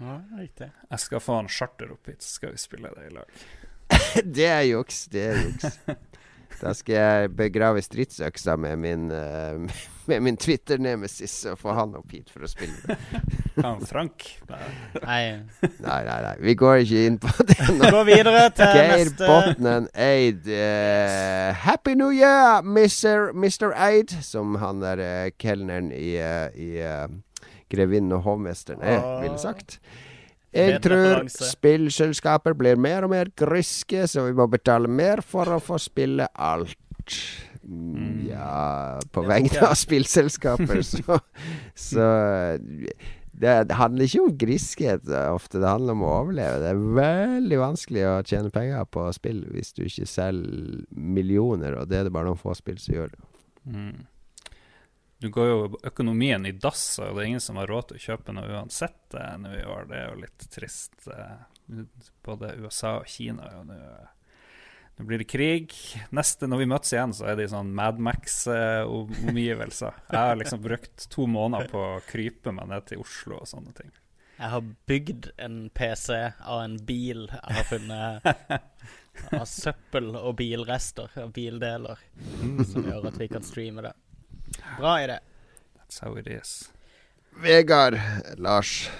Ja, 0.00 0.18
riktig. 0.34 0.72
Jeg 0.90 1.04
skal 1.06 1.22
få 1.22 1.38
en 1.44 1.52
charter 1.60 1.94
opp 1.94 2.10
hit, 2.10 2.24
så 2.26 2.40
skal 2.40 2.56
vi 2.56 2.64
spille 2.66 2.90
det 2.96 3.06
i 3.06 3.14
lag. 3.14 3.44
det 4.40 4.50
er 4.50 4.66
juks. 4.66 5.04
Det 5.14 5.28
er 5.30 5.42
juks. 5.46 5.78
Da 6.60 6.72
skal 6.76 6.94
jeg 6.94 7.30
begrave 7.36 7.82
stridsøksa 7.82 8.56
med 8.60 8.76
min, 8.76 9.10
eh, 9.10 9.78
med 10.10 10.20
min 10.20 10.36
Twitter-nemesis 10.36 11.44
og 11.52 11.58
få 11.60 11.74
han 11.76 11.94
opp 11.96 12.12
hit 12.12 12.32
for 12.32 12.44
å 12.44 12.50
spille. 12.50 12.96
Han 13.64 13.82
Frank. 13.84 14.24
Nei. 14.48 14.66
Nei. 15.02 15.22
Nei, 15.84 16.00
nei. 16.06 16.34
Vi 16.40 16.54
går 16.56 16.82
ikke 16.84 17.06
inn 17.06 17.18
på 17.20 17.32
det 17.44 17.58
nå. 17.76 17.90
Gå 17.92 18.02
videre 18.08 18.46
til 18.56 18.76
Geir 18.76 18.92
neste 18.94 19.28
Botnen 19.28 19.88
Eid. 19.92 20.46
Uh, 20.48 21.50
happy 21.66 21.96
New 21.98 22.12
Year, 22.14 22.62
Mr. 22.64 23.34
Mr. 23.36 23.74
Eid, 23.76 24.14
som 24.24 24.56
han 24.62 24.80
der 24.80 25.02
uh, 25.04 25.32
kelneren 25.42 25.90
i, 25.92 26.14
uh, 26.22 26.48
i 26.56 26.70
uh, 26.80 27.10
Grevinnen 27.70 28.16
og 28.16 28.24
hovmesteren 28.24 28.80
er, 28.80 29.02
ville 29.20 29.38
sagt. 29.38 29.80
Jeg 30.50 30.80
tror 30.82 31.28
spillselskaper 31.30 32.56
blir 32.58 32.80
mer 32.80 33.06
og 33.06 33.12
mer 33.12 33.30
griske, 33.38 34.06
så 34.10 34.26
vi 34.26 34.34
må 34.34 34.48
betale 34.50 34.90
mer 34.90 35.22
for 35.22 35.50
å 35.54 35.60
få 35.62 35.78
spille 35.78 36.26
alt. 36.34 36.76
Mm, 37.60 38.26
ja 38.30 38.98
På 39.12 39.22
vegne 39.28 39.62
av 39.62 39.76
spillselskaper, 39.78 40.82
så, 40.92 41.20
så 41.78 42.08
det, 43.40 43.54
det 43.70 43.78
handler 43.78 44.08
ikke 44.08 44.24
om 44.24 44.36
griskhet 44.40 45.10
ofte, 45.30 45.60
det 45.62 45.70
handler 45.70 45.96
om 45.96 46.04
å 46.04 46.12
overleve. 46.18 46.60
Det 46.64 46.72
er 46.72 46.84
veldig 46.98 47.60
vanskelig 47.62 48.06
å 48.08 48.14
tjene 48.26 48.52
penger 48.54 48.88
på 48.90 49.06
spill 49.16 49.44
hvis 49.54 49.74
du 49.76 49.84
ikke 49.86 50.08
selger 50.10 50.82
millioner, 50.90 51.78
og 51.78 51.90
det 51.92 52.00
er 52.00 52.08
det 52.08 52.14
bare 52.16 52.32
noen 52.32 52.42
få 52.42 52.56
spill 52.58 52.80
som 52.82 52.98
gjør. 52.98 53.14
Mm. 53.70 54.00
Du 55.20 55.28
går 55.28 55.46
jo 55.50 55.56
økonomien 55.84 56.46
i 56.48 56.52
dass, 56.56 56.96
og 57.02 57.12
det 57.16 57.22
er 57.22 57.26
ingen 57.34 57.42
som 57.44 57.56
har 57.60 57.68
råd 57.68 57.84
til 57.90 57.96
å 57.98 58.04
kjøpe 58.06 58.32
noe 58.32 58.48
uansett 58.56 59.08
eh, 59.20 59.34
nå 59.42 59.50
i 59.58 59.66
år. 59.68 59.82
Det 59.90 59.96
er 59.98 60.06
jo 60.14 60.22
litt 60.22 60.40
trist. 60.54 60.96
eh. 61.12 61.38
både 62.24 62.54
USA 62.64 62.90
og 63.02 63.06
Kina. 63.12 63.44
Og 63.60 63.64
nå, 63.68 63.76
nå 64.96 65.00
blir 65.06 65.18
det 65.22 65.28
krig. 65.30 65.68
Neste, 66.16 66.44
Når 66.48 66.58
vi 66.62 66.70
møtes 66.72 66.92
igjen, 66.96 67.12
så 67.14 67.22
er 67.28 67.34
det 67.36 67.44
i 67.46 67.52
sånn 67.52 67.74
Madmax-omgivelser. 67.76 69.92
Jeg 70.10 70.20
har 70.24 70.36
liksom 70.40 70.60
brukt 70.64 70.98
to 71.12 71.22
måneder 71.30 71.68
på 71.72 71.78
å 71.78 72.00
krype 72.08 72.50
meg 72.56 72.66
ned 72.72 72.82
til 72.88 72.98
Oslo 73.04 73.34
og 73.42 73.48
sånne 73.50 73.72
ting. 73.76 73.90
Jeg 74.40 74.48
har 74.54 74.62
bygd 74.88 75.22
en 75.44 75.56
PC 75.76 76.16
av 76.48 76.58
en 76.64 76.78
bil 76.88 77.20
jeg 77.28 77.52
har 77.58 77.66
funnet 77.68 78.24
av 79.36 79.44
søppel 79.44 80.14
og 80.16 80.32
bilrester, 80.38 81.10
og 81.20 81.34
bildeler, 81.36 81.98
som 82.70 82.86
gjør 82.88 83.04
at 83.10 83.18
vi 83.20 83.28
kan 83.28 83.44
streame 83.44 83.82
det. 83.84 83.92
Bra 84.78 84.96
idé. 85.02 85.18
That's 85.78 86.00
how 86.04 86.16
it 86.18 86.26
is. 86.26 86.72
Vegard, 87.42 87.98
Lars. 88.38 88.90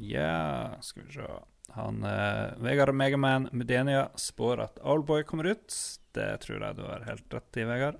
Ja, 0.00 0.76
skal 0.80 1.02
vi 1.06 1.12
se 1.12 1.26
Han 1.74 2.02
eh, 2.04 2.52
Vegard 2.62 2.94
Megaman 2.94 3.48
Medenia 3.52 4.08
spår 4.16 4.60
at 4.60 4.78
Allboy 4.84 5.22
kommer 5.24 5.46
ut. 5.54 5.74
Det 6.12 6.40
tror 6.44 6.60
jeg 6.62 6.76
du 6.76 6.82
har 6.84 7.04
helt 7.08 7.34
rett 7.34 7.56
i, 7.56 7.64
Vegard. 7.64 7.96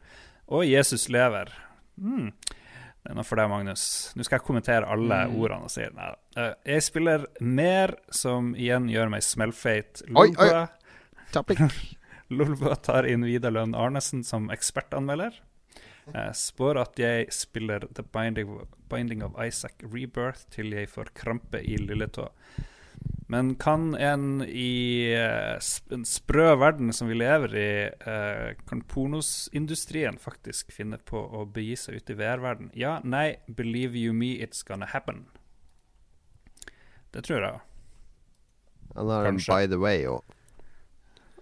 Og 0.52 0.64
Jesus 0.68 1.08
lever. 1.08 1.52
Mm. 1.96 2.32
Det 3.02 3.10
er 3.10 3.16
noe 3.18 3.24
for 3.26 3.40
deg, 3.40 3.48
Magnus. 3.50 3.84
Nå 4.14 4.22
skal 4.26 4.38
jeg 4.38 4.46
kommentere 4.46 4.86
alle 4.92 5.22
Mm. 5.26 5.38
ordene 5.40 5.64
han 5.64 5.72
sier. 5.72 5.90
Nei, 5.96 6.10
uh, 6.36 6.52
jeg 6.68 6.82
spiller 6.86 7.24
mer, 7.40 7.96
som 8.10 8.52
igjen 8.54 8.86
gjør 8.92 9.08
meg 9.10 9.24
smellfeit. 9.26 10.02
Oi, 10.14 10.28
oi. 10.36 10.66
Tar 12.86 13.08
inn 13.08 13.24
Vidar 13.24 13.50
Lønn 13.56 13.74
Arnesen 13.74 14.22
som 14.24 14.50
ekspertanmelder. 14.52 15.34
Jeg 16.10 16.34
spår 16.34 16.80
at 16.82 16.98
jeg 16.98 17.30
spiller 17.34 17.86
The 17.94 18.02
Binding, 18.02 18.56
Binding 18.90 19.22
of 19.22 19.38
Isaac 19.38 19.84
Rebirth 19.86 20.48
til 20.50 20.74
jeg 20.74 20.90
får 20.90 21.12
krampe 21.14 21.62
i 21.62 21.78
lilletå. 21.78 22.28
Men 23.32 23.54
kan 23.56 23.94
en 23.94 24.42
i 24.44 25.08
eh, 25.16 25.56
en 25.94 26.02
sprø 26.04 26.50
verden 26.60 26.92
som 26.92 27.08
vi 27.08 27.16
lever 27.16 27.54
i, 27.56 27.70
eh, 27.88 28.48
kan 28.68 28.82
pornosindustrien 28.84 30.18
faktisk 30.20 30.74
finne 30.74 30.98
på 30.98 31.16
å 31.16 31.46
begi 31.48 31.78
seg 31.80 31.96
ut 31.96 32.12
i 32.12 32.18
VR-verden? 32.18 32.68
Ja, 32.76 32.98
nei, 33.04 33.38
believe 33.48 33.96
you 33.96 34.12
me, 34.12 34.34
it's 34.42 34.60
gonna 34.66 34.90
happen. 34.90 35.24
Det 37.12 37.24
tror 37.24 37.46
jeg. 37.46 37.60
Ja, 38.92 39.06
da 39.08 39.22
er 39.22 39.30
det 39.30 39.46
By 39.48 39.70
the 39.70 39.80
Way 39.80 40.04
òg. 40.12 40.36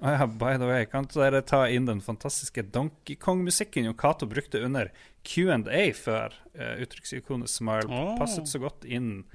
Å 0.01 0.15
ja, 0.15 0.27
by 0.27 0.55
the 0.57 0.65
way, 0.69 0.87
kan 0.89 1.05
dere 1.13 1.43
ta 1.45 1.67
inn 1.69 1.85
den 1.85 2.01
fantastiske 2.01 2.63
Donkey 2.73 3.19
Kong-musikken 3.21 3.85
jo 3.85 3.93
Cato 4.01 4.25
brukte 4.27 4.63
under 4.65 4.89
Q&A 5.29 5.91
før 5.93 6.33
uh, 6.57 6.79
uttrykksikonet 6.81 7.53
Smile 7.53 7.89
oh. 7.93 8.15
passet 8.17 8.49
så 8.49 8.63
godt 8.63 8.87
inn. 8.89 9.27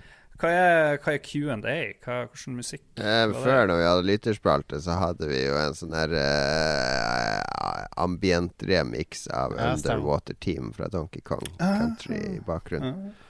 Hva 0.42 0.50
er, 0.52 0.98
hva 1.04 1.14
er 1.14 1.22
Q&A? 1.24 1.76
Hvilken 2.02 2.58
musikk? 2.58 2.84
Eh, 2.98 3.36
før, 3.46 3.70
når 3.70 3.78
vi 3.80 3.86
hadde 3.88 4.08
lytterspalte, 4.10 4.82
så 4.84 4.98
hadde 5.00 5.30
vi 5.30 5.46
jo 5.46 5.54
en 5.62 5.78
sånn 5.78 5.94
her 5.96 6.18
eh, 6.20 7.86
ambient 8.02 8.66
remix 8.68 9.28
av 9.32 9.54
Ja. 9.56 9.70
Underwater 9.78 10.36
Team 10.44 10.74
fra 10.76 10.90
Donkey 10.92 11.22
Kong 11.22 11.46
Ah. 11.60 11.78
Country 11.80 12.20
i 12.36 12.42
bakgrunnen. 12.46 13.14
Ah, 13.14 13.22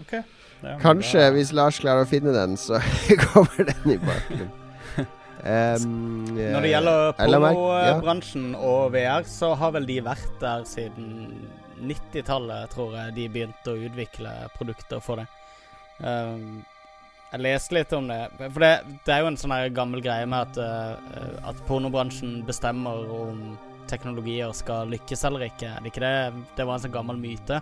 Okay. 0.00 0.22
Kanskje, 0.80 1.20
bra. 1.20 1.32
hvis 1.36 1.50
Lars 1.52 1.76
klarer 1.82 2.06
å 2.06 2.08
finne 2.08 2.32
den, 2.32 2.54
så 2.56 2.78
kommer 3.26 3.66
den 3.68 3.90
i 3.92 3.98
bakgrunnen. 4.00 4.61
Um, 5.42 6.36
Når 6.36 6.62
det 6.62 6.68
gjelder 6.70 7.00
eller 7.24 7.40
meg, 7.42 7.56
ja. 7.58 7.78
pornobransjen 7.90 8.52
og 8.54 8.92
VR, 8.94 9.24
så 9.26 9.52
har 9.58 9.72
vel 9.74 9.88
de 9.88 9.96
vært 10.06 10.36
der 10.38 10.62
siden 10.70 11.08
90-tallet, 11.82 12.70
tror 12.70 12.94
jeg 12.94 13.16
de 13.16 13.24
begynte 13.32 13.72
å 13.72 13.80
utvikle 13.88 14.34
produkter 14.54 15.02
for 15.02 15.18
det. 15.18 15.26
Um, 15.98 16.62
jeg 17.32 17.42
leste 17.42 17.74
litt 17.74 17.92
om 17.96 18.06
det. 18.10 18.20
For 18.38 18.62
det, 18.62 18.72
det 19.06 19.14
er 19.14 19.24
jo 19.24 19.32
en 19.32 19.40
sånn 19.40 19.56
gammel 19.74 20.04
greie 20.04 20.28
med 20.28 20.52
at, 20.52 20.62
uh, 20.62 21.50
at 21.50 21.62
pornobransjen 21.66 22.42
bestemmer 22.46 23.08
om 23.10 23.42
teknologier 23.92 24.52
skal 24.56 24.90
lykkes 24.92 25.24
eller 25.28 25.46
ikke. 25.50 25.68
Er 25.76 25.84
det 25.84 25.92
ikke 25.92 26.04
det? 26.04 26.44
Det 26.58 26.66
var 26.66 26.78
en 26.78 26.84
sånn 26.86 26.94
gammel 26.94 27.20
myte 27.20 27.60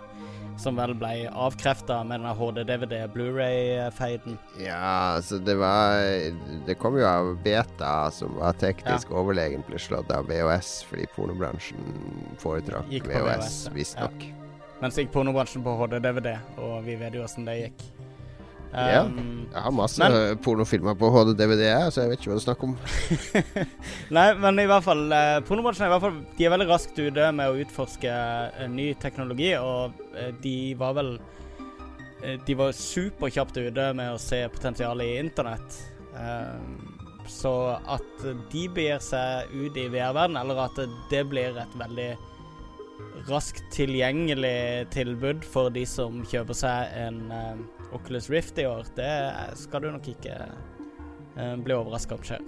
som 0.61 0.75
vel 0.77 0.93
ble 0.99 1.29
avkrefta 1.31 2.01
med 2.05 2.19
denne 2.19 2.33
HD-DVD 2.37 3.05
Blu-ray-feiden. 3.13 4.35
Ja, 4.61 5.15
altså 5.17 5.39
det 5.41 5.55
var 5.57 5.95
Det 6.67 6.75
kom 6.81 6.97
jo 6.99 7.07
av 7.07 7.31
Beta, 7.43 8.11
som 8.13 8.35
var 8.37 8.57
teknisk 8.61 9.13
overlegen, 9.15 9.63
ble 9.67 9.79
slått 9.81 10.11
av 10.13 10.27
VHS 10.29 10.73
fordi 10.89 11.07
pornobransjen 11.15 12.35
foretrakk 12.41 12.91
VHS, 12.91 13.09
VHS, 13.15 13.57
visstnok. 13.75 14.27
ja. 14.27 14.37
Mens 14.81 14.97
gikk 14.97 15.11
pornobransjen 15.13 15.61
på 15.65 15.75
HD-DVD, 15.77 16.35
og 16.57 16.79
vi 16.87 16.95
vet 16.97 17.13
jo 17.13 17.21
åssen 17.25 17.45
det 17.45 17.59
gikk. 17.59 17.83
Ja. 18.71 19.01
Um, 19.03 19.47
Jeg 19.51 19.61
har 19.65 19.73
masse 19.75 19.99
Men- 19.99 20.37
pornofilmer 20.39 20.95
på 20.95 21.09
HD-DVD, 21.11 21.65
så 21.91 22.05
jeg 22.05 22.09
vet 22.13 22.21
ikke 22.21 22.31
hva 22.31 22.37
du 22.39 22.43
snakker 22.45 22.69
om. 22.69 22.75
Nei, 24.17 24.27
men 24.39 24.61
i 24.63 24.67
hvert 24.69 24.85
fall 24.85 25.01
eh, 25.11 25.39
Pornobransjen 25.43 25.83
er 25.85 25.89
i 25.89 25.93
hvert 25.95 26.05
fall 26.05 26.21
De 26.37 26.45
er 26.47 26.53
veldig 26.53 26.67
raskt 26.69 27.01
ute 27.01 27.25
med 27.35 27.51
å 27.51 27.59
utforske 27.65 28.13
eh, 28.15 28.69
ny 28.71 28.93
teknologi, 29.01 29.49
og 29.59 29.99
eh, 30.15 30.31
de 30.43 30.55
var 30.79 30.95
vel 30.95 31.11
eh, 32.23 32.37
De 32.47 32.55
var 32.61 32.71
superkjapt 32.77 33.59
ute 33.59 33.89
med 33.99 34.13
å 34.15 34.21
se 34.23 34.39
potensialet 34.55 35.09
i 35.09 35.19
internett. 35.25 35.81
Eh, 36.15 36.57
så 37.31 37.51
at 37.91 38.23
de 38.51 38.63
begir 38.71 39.03
seg 39.03 39.51
ut 39.51 39.75
i 39.77 39.89
VR-verden, 39.93 40.39
eller 40.39 40.63
at 40.69 40.79
det 41.11 41.21
blir 41.29 41.59
et 41.59 41.75
veldig 41.79 42.09
raskt 43.27 43.61
tilgjengelig 43.73 44.87
tilbud 44.93 45.43
for 45.47 45.69
de 45.73 45.83
som 45.89 46.21
kjøper 46.27 46.57
seg 46.57 46.97
en 47.03 47.21
Oculus 47.95 48.29
Rift 48.31 48.59
i 48.61 48.67
år, 48.69 48.87
det 48.95 49.11
skal 49.59 49.83
du 49.83 49.91
nok 49.91 50.07
ikke 50.13 50.37
eh, 50.37 51.55
bli 51.59 51.75
overraska 51.75 52.15
om 52.15 52.23
skjer, 52.25 52.43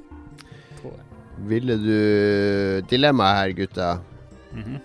tror 0.79 0.95
jeg. 0.95 1.09
Ville 1.49 1.75
du 1.81 1.93
Dilemma 2.89 3.31
her, 3.39 3.53
gutta. 3.57 3.95
Mhm. 4.53 4.81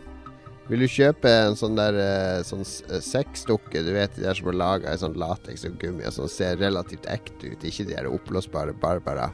Vil 0.68 0.82
du 0.84 0.88
kjøpe 0.92 1.30
en 1.46 1.54
sånn 1.56 1.78
der 1.78 1.96
eh, 1.96 2.42
sånn 2.44 2.60
eh, 2.60 2.98
sexdukke? 3.00 3.80
Du 3.86 3.94
vet 3.94 4.12
de 4.18 4.26
der 4.26 4.36
som 4.36 4.50
er 4.50 4.58
laga 4.60 4.92
i 4.92 5.00
sånn 5.00 5.16
lateks 5.16 5.64
og 5.64 5.78
gummi 5.80 6.04
og 6.04 6.12
sånn 6.12 6.28
ser 6.28 6.58
relativt 6.60 7.08
ekte 7.08 7.54
ut, 7.54 7.64
ikke 7.64 7.86
de 7.88 7.94
der 7.94 8.08
oppblåsbare 8.10 8.74
Barbara. 8.82 9.30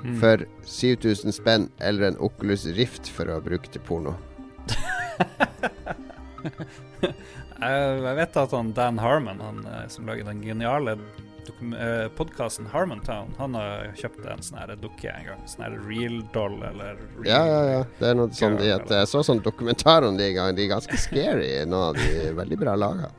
Mm. 0.00 0.14
For 0.22 0.46
7000 0.64 1.36
spenn 1.36 1.68
eller 1.84 2.08
en 2.08 2.16
Oculus 2.24 2.64
Rift 2.78 3.12
for 3.12 3.28
å 3.28 3.42
bruke 3.44 3.68
til 3.68 3.84
porno. 3.84 4.16
Jeg, 7.60 7.96
jeg 8.06 8.16
vet 8.16 8.38
at 8.40 8.54
han 8.56 8.70
Dan 8.76 9.00
Harmon, 9.02 9.40
han 9.44 9.64
eh, 9.68 9.84
som 9.92 10.08
lager 10.08 10.24
den 10.30 10.40
geniale 10.44 10.96
uh, 11.60 12.08
podkasten 12.16 12.66
Harmontown, 12.66 13.34
han 13.38 13.54
har 13.54 13.90
kjøpt 13.98 14.26
en 14.32 14.42
sånn 14.44 14.74
dukke 14.80 15.12
en 15.12 15.26
gang. 15.28 15.40
Sånn 15.48 15.64
her 15.66 15.78
real 15.86 16.20
doll 16.34 16.58
eller 16.62 17.00
real 17.18 17.28
Ja, 17.28 17.40
ja, 17.46 17.62
ja. 17.70 17.80
Det 17.98 18.10
er 18.10 18.18
noe 18.18 18.32
sånn 18.36 18.58
de, 18.60 18.70
at 18.74 18.92
Jeg 18.94 19.08
så 19.10 19.24
sånn 19.26 19.42
dokumentar 19.44 20.06
om 20.06 20.16
de 20.18 20.30
en 20.30 20.38
gang. 20.38 20.54
De 20.56 20.66
er 20.66 20.72
ganske 20.74 21.00
scary, 21.00 21.50
noen 21.66 21.90
av 21.90 22.00
de 22.00 22.30
veldig 22.38 22.60
bra 22.60 22.76
laga. 22.78 23.10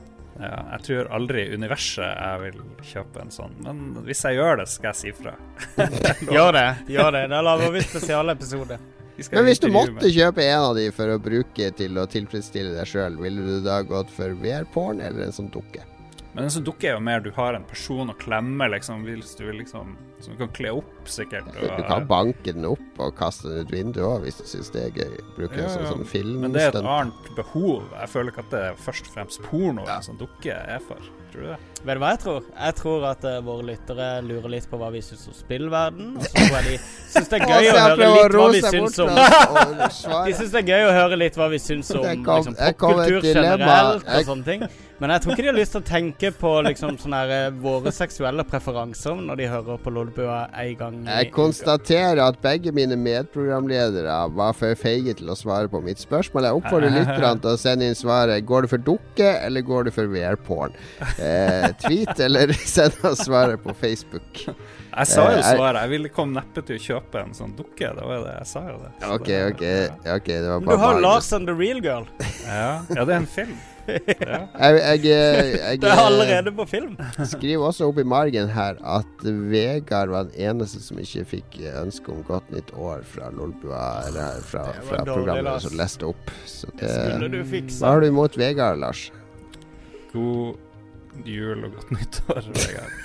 Ja, 0.41 0.55
jeg 0.71 0.85
tror 0.87 1.11
aldri 1.13 1.43
i 1.45 1.57
universet 1.59 2.07
jeg 2.07 2.39
vil 2.41 2.61
kjøpe 2.87 3.21
en 3.21 3.33
sånn, 3.33 3.53
men 3.61 3.81
hvis 4.07 4.23
jeg 4.25 4.39
gjør 4.39 4.63
det, 4.63 4.65
skal 4.71 4.89
jeg 4.89 4.97
si 5.01 5.11
fra. 5.13 5.35
Gjør 6.35 6.55
det. 6.55 6.69
gjør 6.89 7.11
det. 7.13 7.27
Da 7.29 7.43
lager 7.45 7.75
vi 7.75 7.83
spesialepisode. 7.85 8.79
Men 9.31 9.45
hvis 9.45 9.59
du 9.59 9.67
måtte 9.71 9.93
måtte 9.93 10.11
kjøpe 10.11 10.43
en 10.47 10.63
av 10.71 10.75
de 10.75 10.89
for 10.91 11.07
å 11.07 11.19
bruke 11.21 11.71
til 11.77 11.97
å 11.97 12.07
tilfredsstille 12.07 12.73
deg 12.77 12.85
sjøl, 12.87 13.17
ville 13.21 13.41
du 13.45 13.61
da 13.65 13.81
gått 13.83 14.09
for 14.09 14.29
VR-porn 14.41 15.01
eller 15.01 15.25
en 15.27 15.31
sånn 15.31 15.51
dukke? 15.51 15.83
Men 16.33 16.45
en 16.45 16.49
sånn 16.49 16.63
dukke 16.63 16.87
er 16.87 16.93
jo 16.95 17.01
mer 17.03 17.19
du 17.19 17.29
har 17.35 17.53
en 17.57 17.65
person 17.67 18.07
å 18.07 18.13
klemme, 18.15 18.63
liksom, 18.71 19.03
hvis 19.03 19.35
du 19.35 19.45
vil 19.45 19.57
liksom 19.65 19.97
Som 20.21 20.33
du 20.33 20.37
kan 20.37 20.49
kle 20.53 20.69
opp, 20.77 20.85
sikkert. 21.09 21.47
og- 21.47 21.77
Du 21.77 21.83
kan 21.83 22.05
banke 22.07 22.53
den 22.53 22.63
opp 22.63 22.99
og 22.99 23.15
kaste 23.15 23.49
den 23.49 23.65
ut 23.65 23.71
vinduet 23.71 24.05
òg, 24.05 24.21
hvis 24.21 24.37
du 24.37 24.43
syns 24.43 24.69
det 24.71 24.83
er 24.85 24.91
gøy. 24.91 25.17
Bruke 25.35 25.57
Ja, 25.57 25.63
en 25.63 25.69
sånn, 25.69 25.97
sånn 25.97 26.05
film 26.05 26.41
Men 26.41 26.51
det 26.53 26.61
er 26.61 26.67
et 26.69 26.75
annet 26.85 27.35
behov. 27.35 27.89
Jeg 27.99 28.07
føler 28.09 28.29
ikke 28.31 28.39
at 28.45 28.49
det 28.51 28.59
er 28.61 28.73
først 28.75 29.07
og 29.07 29.13
fremst 29.15 29.41
porno 29.41 29.83
Ja. 29.87 29.95
en 29.97 30.03
sånn 30.03 30.19
dukke 30.19 30.53
er 30.53 30.79
for. 30.79 30.99
Tror 31.31 31.41
du 31.41 31.47
det? 31.47 31.57
Vet 31.81 31.97
du 31.97 32.01
hva 32.03 32.09
jeg 32.11 32.19
tror? 32.21 32.43
Jeg 32.51 32.75
tror 32.77 33.05
at 33.09 33.23
uh, 33.25 33.37
våre 33.45 33.63
lyttere 33.71 34.07
lurer 34.25 34.51
litt 34.53 34.67
på 34.69 34.77
hva 34.77 34.91
vi 34.93 34.99
syns 35.01 35.23
om 35.31 35.33
spillverden. 35.33 36.11
Og 36.19 36.27
så 36.27 36.33
tror 36.35 36.57
jeg 36.59 36.67
de 36.67 36.75
syns 37.13 37.31
det 37.31 37.39
er 37.39 37.47
gøy 37.47 37.69
å 37.71 37.79
høre 37.79 38.11
litt 38.11 38.35
hva 38.35 38.51
vi 38.51 38.61
syns 38.67 38.99
om 39.01 39.15
De 40.27 40.35
syns 40.37 40.51
det 40.51 40.61
er 40.61 40.69
gøy 40.69 40.85
å 40.89 40.93
høre 40.99 41.17
litt 41.23 41.39
hva 41.39 41.49
vi 41.49 41.61
syns 41.63 41.89
om 41.95 42.05
liksom, 42.05 42.57
popkultur 42.59 43.25
generelt 43.25 44.05
og 44.05 44.27
sånne 44.27 44.49
ting. 44.51 44.71
Men 45.01 45.15
jeg 45.15 45.23
tror 45.23 45.33
ikke 45.33 45.41
de 45.41 45.49
har 45.49 45.57
lyst 45.57 45.73
til 45.73 45.81
å 45.81 45.87
tenke 45.87 46.29
på 46.37 46.49
liksom 46.67 46.97
sånne 47.01 47.21
her, 47.23 47.31
eh, 47.33 47.55
våre 47.63 47.89
seksuelle 47.95 48.43
preferanser 48.45 49.17
når 49.17 49.39
de 49.39 49.47
hører 49.49 49.79
på 49.81 49.93
Lolbua 49.95 50.43
en 50.61 50.75
gang 50.77 50.99
i 51.01 51.15
Jeg 51.23 51.31
konstaterer 51.33 52.21
at 52.21 52.37
begge 52.43 52.69
mine 52.75 52.93
medprogramledere 53.01 54.19
var 54.37 54.53
for 54.53 54.77
feige 54.77 55.15
til 55.17 55.33
å 55.33 55.37
svare 55.39 55.71
på 55.71 55.81
mitt 55.81 55.97
spørsmål. 56.03 56.45
Jeg 56.45 56.59
oppfordrer 56.59 56.93
lytterne 56.99 57.41
til 57.41 57.49
å 57.49 57.57
sende 57.57 57.89
inn 57.89 57.97
svaret. 57.97 58.45
Går 58.45 58.67
du 58.67 58.73
for 58.75 58.85
dukke, 58.91 59.31
eller 59.41 59.65
går 59.65 59.89
du 59.89 59.91
for 59.95 60.11
VR-porn? 60.13 60.77
Eh, 61.21 61.69
tweet 61.83 62.19
eller 62.25 62.53
send 62.75 62.97
oss 63.05 63.25
svaret 63.27 63.61
på 63.63 63.73
Facebook. 63.77 64.45
Jeg 64.91 65.07
sa 65.07 65.27
jo 65.31 65.37
Eh, 65.39 65.49
svaret. 65.55 65.81
Jeg 65.85 65.89
ville 65.93 66.09
komme 66.11 66.39
neppe 66.41 66.63
til 66.67 66.79
å 66.79 66.83
kjøpe 66.83 67.21
en 67.23 67.33
sånn 67.37 67.53
dukke. 67.55 67.91
Det 67.95 68.05
var 68.09 68.23
det 68.25 68.33
jeg 68.39 68.47
sa 68.49 68.63
jo 68.67 68.77
det. 68.81 68.91
Så 69.03 69.11
OK, 69.15 69.27
det- 69.27 69.41
OK. 69.51 69.65
ok, 70.17 70.29
det 70.31 70.47
var 70.49 70.59
Men 70.59 70.67
bare 70.71 70.77
du 70.77 70.83
har. 70.87 71.01
Lars 71.05 71.31
and 71.37 71.47
the 71.47 71.53
Real 71.55 71.79
Girl. 71.85 72.07
Ja. 72.47 72.81
ja, 72.89 73.05
det 73.05 73.13
er 73.13 73.19
en 73.21 73.27
film. 73.27 73.59
Ja. 73.87 74.37
Jeg, 74.61 74.75
jeg, 74.77 75.05
jeg, 75.09 75.79
Det 75.81 75.89
er 75.89 75.99
allerede 75.99 76.51
på 76.55 76.65
film. 76.69 76.91
skriver 77.25 77.63
også 77.65 77.87
opp 77.89 77.97
i 77.99 78.03
margen 78.07 78.47
her 78.53 78.77
at 78.85 79.23
Vegard 79.25 80.11
var 80.13 80.27
den 80.29 80.37
eneste 80.51 80.79
som 80.85 80.99
ikke 81.01 81.23
fikk 81.31 81.57
ønske 81.81 82.13
om 82.13 82.21
godt 82.27 82.51
nytt 82.53 82.69
år 82.77 83.01
fra 83.09 83.31
Lolbua, 83.33 84.03
eller 84.07 84.37
fra, 84.45 84.67
fra 84.85 85.01
programmet 85.09 85.65
som 85.65 85.73
leste 85.81 86.05
opp. 86.11 86.29
Så 86.45 86.69
det, 86.77 86.91
Skulle 86.93 87.31
du 87.33 87.39
fikse. 87.49 87.81
hva 87.81 87.95
har 87.95 88.05
du 88.05 88.07
imot 88.11 88.37
Vegard, 88.39 88.77
Lars? 88.85 89.07
God 90.13 90.55
jul 91.27 91.65
og 91.67 91.75
godt 91.77 91.91
nyttår, 91.97 92.47
Vegard. 92.55 92.99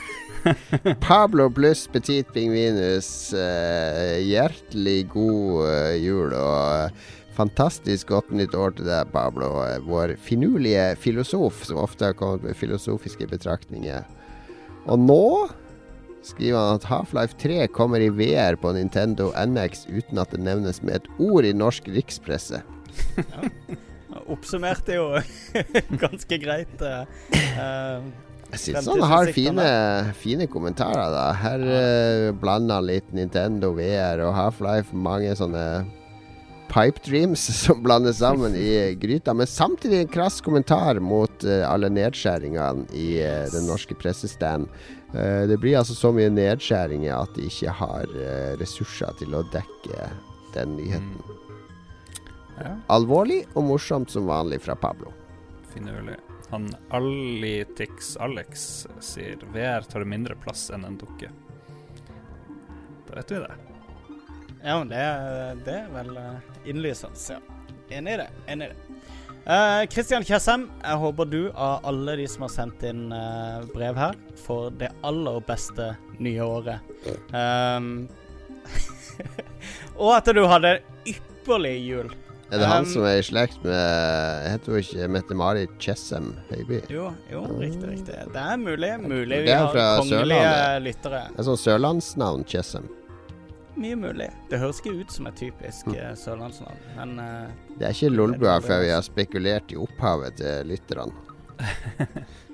Pablo 1.06 1.48
pluss 1.50 1.86
Petit 1.90 2.28
Pingvinus, 2.34 3.08
eh, 3.34 4.20
hjertelig 4.22 5.08
god 5.10 5.66
eh, 5.66 5.94
jul 6.04 6.34
og 6.36 6.86
eh, 6.86 7.06
fantastisk 7.36 8.12
godt 8.14 8.30
nytt 8.36 8.54
år 8.54 8.76
til 8.78 8.86
deg, 8.88 9.10
Pablo. 9.14 9.50
eh, 9.66 9.80
Vår 9.84 10.14
finurlige 10.22 10.92
filosof, 11.02 11.64
som 11.66 11.82
ofte 11.82 12.10
har 12.12 12.18
kommet 12.18 12.46
med 12.46 12.58
filosofiske 12.58 13.26
betraktninger. 13.32 14.06
Og 14.86 15.02
nå 15.02 15.22
skriver 16.26 16.58
han 16.58 16.80
at 16.80 16.86
Half-Life 16.90 17.36
3 17.42 17.66
kommer 17.74 18.02
i 18.02 18.10
VR 18.10 18.56
på 18.58 18.72
Nintendo 18.74 19.32
NX 19.34 19.86
uten 19.90 20.18
at 20.22 20.32
det 20.34 20.42
nevnes 20.46 20.82
med 20.82 21.00
et 21.00 21.10
ord 21.22 21.46
i 21.46 21.54
norsk 21.54 21.90
rikspresse. 21.94 22.62
Oppsummerte 24.26 24.96
jo 24.96 25.08
ganske 26.04 26.38
greit. 26.38 26.80
eh, 26.82 28.00
Jeg 28.52 28.62
syns 28.62 28.88
han 28.88 29.02
har 29.10 29.30
fine, 29.34 29.66
fine 30.20 30.46
kommentarer, 30.50 31.10
da. 31.10 31.26
Her 31.40 31.64
uh, 31.66 32.32
blander 32.38 32.78
han 32.80 32.86
litt 32.88 33.08
Nintendo 33.16 33.72
VR 33.76 34.22
og 34.28 34.34
Half-Life. 34.36 34.94
Mange 34.94 35.34
sånne 35.38 35.64
pipe 36.70 37.02
dreams 37.06 37.42
som 37.62 37.82
blandes 37.82 38.20
sammen 38.22 38.54
i 38.58 38.94
gryta. 39.02 39.34
Men 39.34 39.50
samtidig 39.50 40.04
en 40.04 40.12
krass 40.14 40.40
kommentar 40.40 41.00
mot 41.02 41.46
uh, 41.46 41.64
alle 41.66 41.90
nedskjæringene 41.90 42.86
i 42.94 43.08
uh, 43.22 43.46
den 43.54 43.66
norske 43.70 43.98
pressestanden. 43.98 44.70
Uh, 45.14 45.46
det 45.50 45.58
blir 45.62 45.78
altså 45.80 45.94
så 45.98 46.12
mye 46.14 46.30
nedskjæringer 46.34 47.14
at 47.18 47.34
de 47.38 47.50
ikke 47.50 47.74
har 47.82 48.06
ressurser 48.62 49.18
til 49.18 49.34
å 49.38 49.42
dekke 49.54 50.12
den 50.54 50.78
nyheten. 50.78 51.18
Ja, 52.56 52.76
Alvorlig 52.88 53.42
og 53.54 53.66
morsomt 53.68 54.10
som 54.10 54.26
vanlig 54.30 54.62
fra 54.64 54.76
Pablo. 54.76 55.12
finurlig. 55.74 56.16
Han 56.50 56.70
Alitix 56.90 58.16
Alex 58.16 58.86
sier 59.00 59.36
VR 59.52 59.82
tar 59.82 60.04
mindre 60.04 60.34
plass 60.34 60.70
enn 60.70 60.84
en 60.84 60.96
dukke. 60.98 61.30
Da 63.08 63.16
vet 63.18 63.30
vi 63.30 63.40
det. 63.42 63.54
Ja, 64.62 64.78
men 64.78 64.88
det, 64.88 65.02
det 65.66 65.74
er 65.82 65.90
vel 65.92 66.16
eh, 66.16 66.38
innlysende. 66.70 67.18
Ja. 67.30 67.40
Enig 67.98 68.14
i 68.14 68.20
det. 68.22 68.28
Enig 68.46 68.66
i 68.66 68.72
det. 68.72 68.96
Kristian 69.92 70.24
uh, 70.24 70.26
Tjessem, 70.26 70.64
jeg 70.82 70.98
håper 70.98 71.28
du 71.30 71.40
av 71.52 71.84
alle 71.86 72.16
de 72.18 72.24
som 72.26 72.42
har 72.42 72.50
sendt 72.50 72.82
inn 72.88 73.12
uh, 73.14 73.62
brev 73.70 73.98
her, 73.98 74.16
får 74.42 74.72
det 74.80 74.90
aller 75.06 75.38
beste 75.46 75.92
nye 76.18 76.42
året. 76.42 76.96
Um, 77.30 78.08
og 80.02 80.16
at 80.16 80.32
du 80.34 80.42
hadde 80.50 80.80
ypperlig 81.06 81.76
jul. 81.84 82.10
Er 82.52 82.58
det 82.62 82.66
han 82.70 82.84
Um, 82.84 82.90
som 82.92 83.02
er 83.02 83.16
i 83.18 83.22
slekt 83.26 83.64
med 83.64 84.44
Heter 84.52 84.70
hun 84.72 84.78
ikke 84.78 85.08
Mette-Marit 85.10 85.72
Chessem 85.82 86.28
Høiby? 86.50 86.78
Jo, 86.94 87.08
jo, 87.32 87.40
riktig, 87.58 87.88
riktig. 87.90 88.20
Det 88.32 88.42
er 88.42 88.56
mulig. 88.62 88.90
Mulig 89.02 89.40
vi 89.48 89.50
har 89.50 89.72
kongelige 89.74 90.38
Sørlandet. 90.38 90.82
lyttere. 90.86 91.22
Det 91.32 91.42
er 91.42 91.48
sånn 91.48 91.58
sørlandsnavn, 91.64 92.44
Chessem. 92.46 92.86
Mye 93.76 93.96
mulig. 93.98 94.30
Det 94.48 94.60
høres 94.62 94.78
ikke 94.80 94.94
ut 95.02 95.10
som 95.12 95.26
et 95.26 95.34
typisk 95.36 95.86
Mm. 95.90 96.14
sørlandsnavn, 96.16 96.78
men 96.96 97.18
uh, 97.18 97.48
Det 97.78 97.88
er 97.88 97.92
ikke 97.92 98.14
Lolbua 98.14 98.60
før 98.64 98.80
vi 98.86 98.90
har 98.94 99.02
spekulert 99.02 99.72
i 99.74 99.76
opphavet 99.76 100.36
til 100.38 100.70
lytterne. 100.70 101.12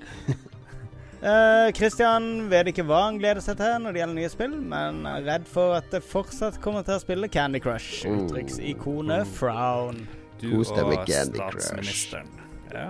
Eh, 1.23 1.69
uh, 1.71 2.49
vet 2.51 2.67
ikke 2.73 2.83
hva 2.83 3.05
han 3.05 3.19
gleder 3.21 3.43
seg 3.45 3.55
til 3.61 3.77
når 3.85 3.95
det 3.95 4.01
gjelder 4.01 4.17
nye 4.17 4.31
spill, 4.33 4.57
men 4.73 5.05
er 5.07 5.23
redd 5.23 5.45
for 5.47 5.77
at 5.77 5.87
det 5.95 6.01
fortsatt 6.03 6.59
kommer 6.65 6.83
til 6.83 6.97
å 6.97 7.03
spille 7.03 7.29
Candy 7.31 7.61
Crush. 7.63 8.03
Oh. 8.09 8.25
Uttrykksikonet 8.25 9.31
frown. 9.39 10.03
Du 10.43 10.49
og 10.59 10.89
med 10.89 11.05
Candy 11.07 11.39
Crush. 11.39 11.63
statsministeren. 11.63 12.33
Ja, 12.73 12.89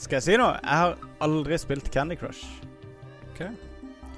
Skal 0.00 0.16
jeg 0.16 0.24
si 0.24 0.38
noe? 0.40 0.56
Jeg 0.62 0.78
har 0.80 0.96
aldri 1.22 1.58
spilt 1.60 1.90
Candy 1.92 2.16
Crush. 2.16 2.46
Okay. 3.34 3.52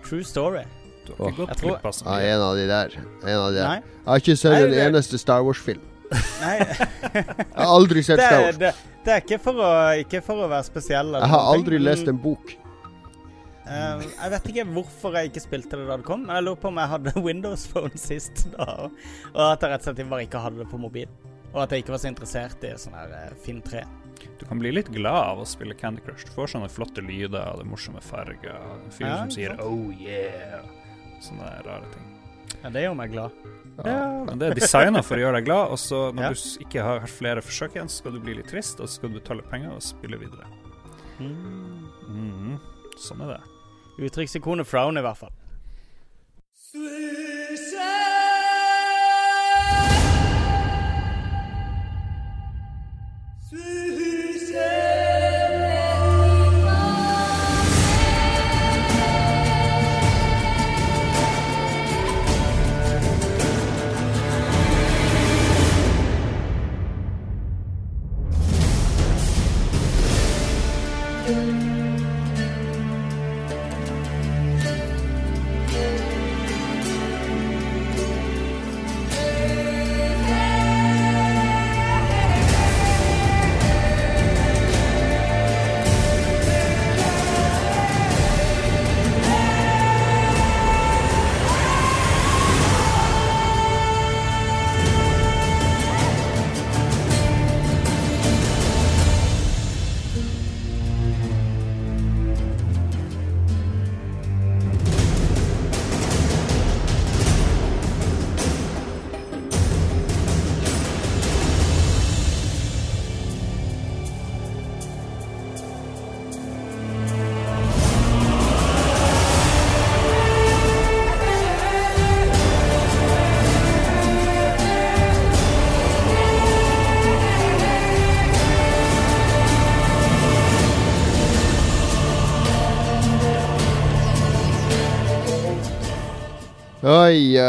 True 0.06 0.22
story. 0.24 0.62
Du 1.04 1.12
har 1.18 1.32
ikke 1.32 1.44
gått 1.44 1.60
glipp 1.60 1.84
av 1.84 1.92
så 1.92 2.06
mye. 2.06 2.30
en 2.30 2.40
av 2.40 2.56
de 2.56 2.66
der. 2.70 2.94
En 3.26 3.36
av 3.36 3.50
de 3.50 3.58
der. 3.58 3.68
Nei. 3.68 3.76
Jeg 3.82 4.06
har 4.06 4.22
ikke 4.22 4.36
sett 4.36 4.62
en 4.62 4.70
det- 4.70 4.86
eneste 4.86 5.18
Star 5.18 5.42
Wars-film. 5.42 5.82
Nei. 6.40 6.58
Jeg 7.14 7.24
har 7.56 7.66
aldri 7.66 8.02
sett 8.04 8.16
Det, 8.16 8.26
Star 8.30 8.42
Wars. 8.42 8.56
det, 8.58 8.74
det 9.04 9.12
er 9.12 9.20
ikke 9.20 9.40
for, 9.40 9.52
å, 9.54 9.72
ikke 10.00 10.22
for 10.22 10.44
å 10.44 10.48
være 10.48 10.64
spesiell. 10.64 11.08
eller 11.08 11.20
Jeg 11.26 11.28
har 11.34 11.52
aldri 11.54 11.78
lest 11.82 12.08
en 12.08 12.16
bok. 12.18 12.56
Eh, 13.66 14.04
jeg 14.22 14.30
vet 14.34 14.48
ikke 14.52 14.64
hvorfor 14.74 15.16
jeg 15.18 15.30
ikke 15.32 15.42
spilte 15.44 15.76
det 15.80 15.86
da 15.88 15.96
det 16.00 16.06
kom, 16.08 16.26
men 16.26 16.36
jeg 16.36 16.44
lurer 16.46 16.60
på 16.62 16.68
om 16.72 16.80
jeg 16.82 16.92
hadde 16.94 17.14
Windows 17.28 17.66
Phone 17.70 17.96
sist 18.00 18.46
da. 18.56 18.88
Og 19.34 19.42
at 19.52 19.60
jeg 19.64 19.70
rett 19.74 19.88
og 19.88 19.94
slett 19.96 20.10
bare 20.10 20.26
ikke 20.28 20.42
hadde 20.44 20.62
det 20.62 20.68
på 20.70 20.80
mobil. 20.80 21.08
Og 21.54 21.62
at 21.62 21.70
jeg 21.70 21.84
ikke 21.84 21.94
var 21.94 22.02
så 22.02 22.08
interessert 22.10 22.64
i 22.66 22.72
sånn 22.80 22.96
her 22.98 23.12
eh, 23.14 23.34
Finn 23.44 23.60
3. 23.62 23.84
Du 24.40 24.44
kan 24.48 24.58
bli 24.58 24.70
litt 24.72 24.88
glad 24.94 25.20
av 25.34 25.40
å 25.42 25.46
spille 25.46 25.74
Candy 25.78 26.00
Crush. 26.02 26.24
Du 26.26 26.32
får 26.34 26.54
sånne 26.54 26.68
flotte 26.72 27.02
lyder 27.04 27.44
og 27.52 27.60
det 27.60 27.66
morsomme 27.68 28.00
farger. 28.02 28.56
En 28.84 28.90
fyr 28.94 29.06
Ja, 29.06 29.16
som 29.20 29.30
sier. 29.34 29.54
'oh 29.60 29.90
yeah'. 29.94 30.64
Sånne 31.22 31.50
rare 31.66 31.86
ting. 31.92 32.10
Ja, 32.62 32.70
det 32.70 32.82
gjør 32.84 32.96
meg 32.96 33.12
glad. 33.12 33.30
Ja, 33.84 34.24
men 34.24 34.38
det 34.38 34.48
er 34.50 34.54
designa 34.54 35.02
for 35.02 35.18
å 35.18 35.20
gjøre 35.24 35.40
deg 35.40 35.46
glad, 35.48 35.72
og 35.74 35.78
så 35.82 36.12
når 36.14 36.22
Ja. 36.22 36.28
du 36.30 36.64
ikke 36.64 36.82
har 36.86 37.06
flere 37.10 37.42
forsøk 37.42 37.74
igjen, 37.74 37.88
så 37.90 37.98
skal 38.02 38.12
du 38.12 38.20
bli 38.20 38.34
litt 38.38 38.46
trist, 38.48 38.80
og 38.80 38.86
så 38.88 38.94
skal 39.00 39.10
du 39.10 39.18
betale 39.20 39.42
penger 39.50 39.72
og 39.74 39.82
spille 39.82 40.16
videre. 40.20 40.46
Mm. 41.18 41.90
Mhm. 42.08 42.60
Sånn 42.98 43.20
er 43.26 43.34
det. 43.34 43.40
Uttrykksikonet 43.98 44.66
frown, 44.66 44.96
i 44.96 45.00
hvert 45.00 45.16
fall. 45.16 45.32
Oi, 53.54 54.13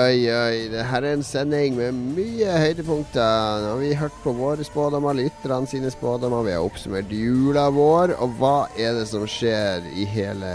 oi, 0.05 0.25
oi. 0.29 0.67
Det 0.69 0.83
her 0.85 1.05
er 1.05 1.15
en 1.15 1.23
sending 1.25 1.77
med 1.77 1.95
mye 2.15 2.57
høydepunkter. 2.61 3.61
Nå 3.63 3.71
har 3.71 3.79
vi 3.81 3.91
hørt 3.97 4.17
på 4.23 4.33
våre 4.37 4.65
spådommer, 4.65 5.17
lytterne 5.17 5.69
sine 5.69 5.91
spådommer. 5.93 6.45
Vi 6.45 6.53
har 6.55 6.65
oppsummert 6.65 7.13
jula 7.13 7.67
vår. 7.73 8.15
Og 8.21 8.35
hva 8.39 8.55
er 8.77 8.97
det 8.99 9.07
som 9.09 9.25
skjer 9.29 9.87
i 9.95 10.05
hele 10.09 10.51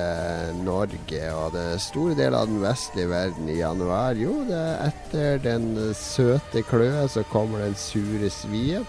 Norge 0.62 1.32
og 1.34 1.56
det 1.56 1.80
store 1.82 2.16
deler 2.18 2.38
av 2.42 2.50
den 2.50 2.62
vestlige 2.62 3.10
verden 3.10 3.50
i 3.50 3.60
januar? 3.60 4.18
Jo, 4.18 4.40
det 4.48 4.60
er 4.60 4.84
etter 4.90 5.42
den 5.46 5.72
søte 5.98 6.64
kløe 6.68 7.08
så 7.10 7.26
kommer 7.32 7.64
den 7.64 7.78
sure 7.78 8.30
svie. 8.34 8.84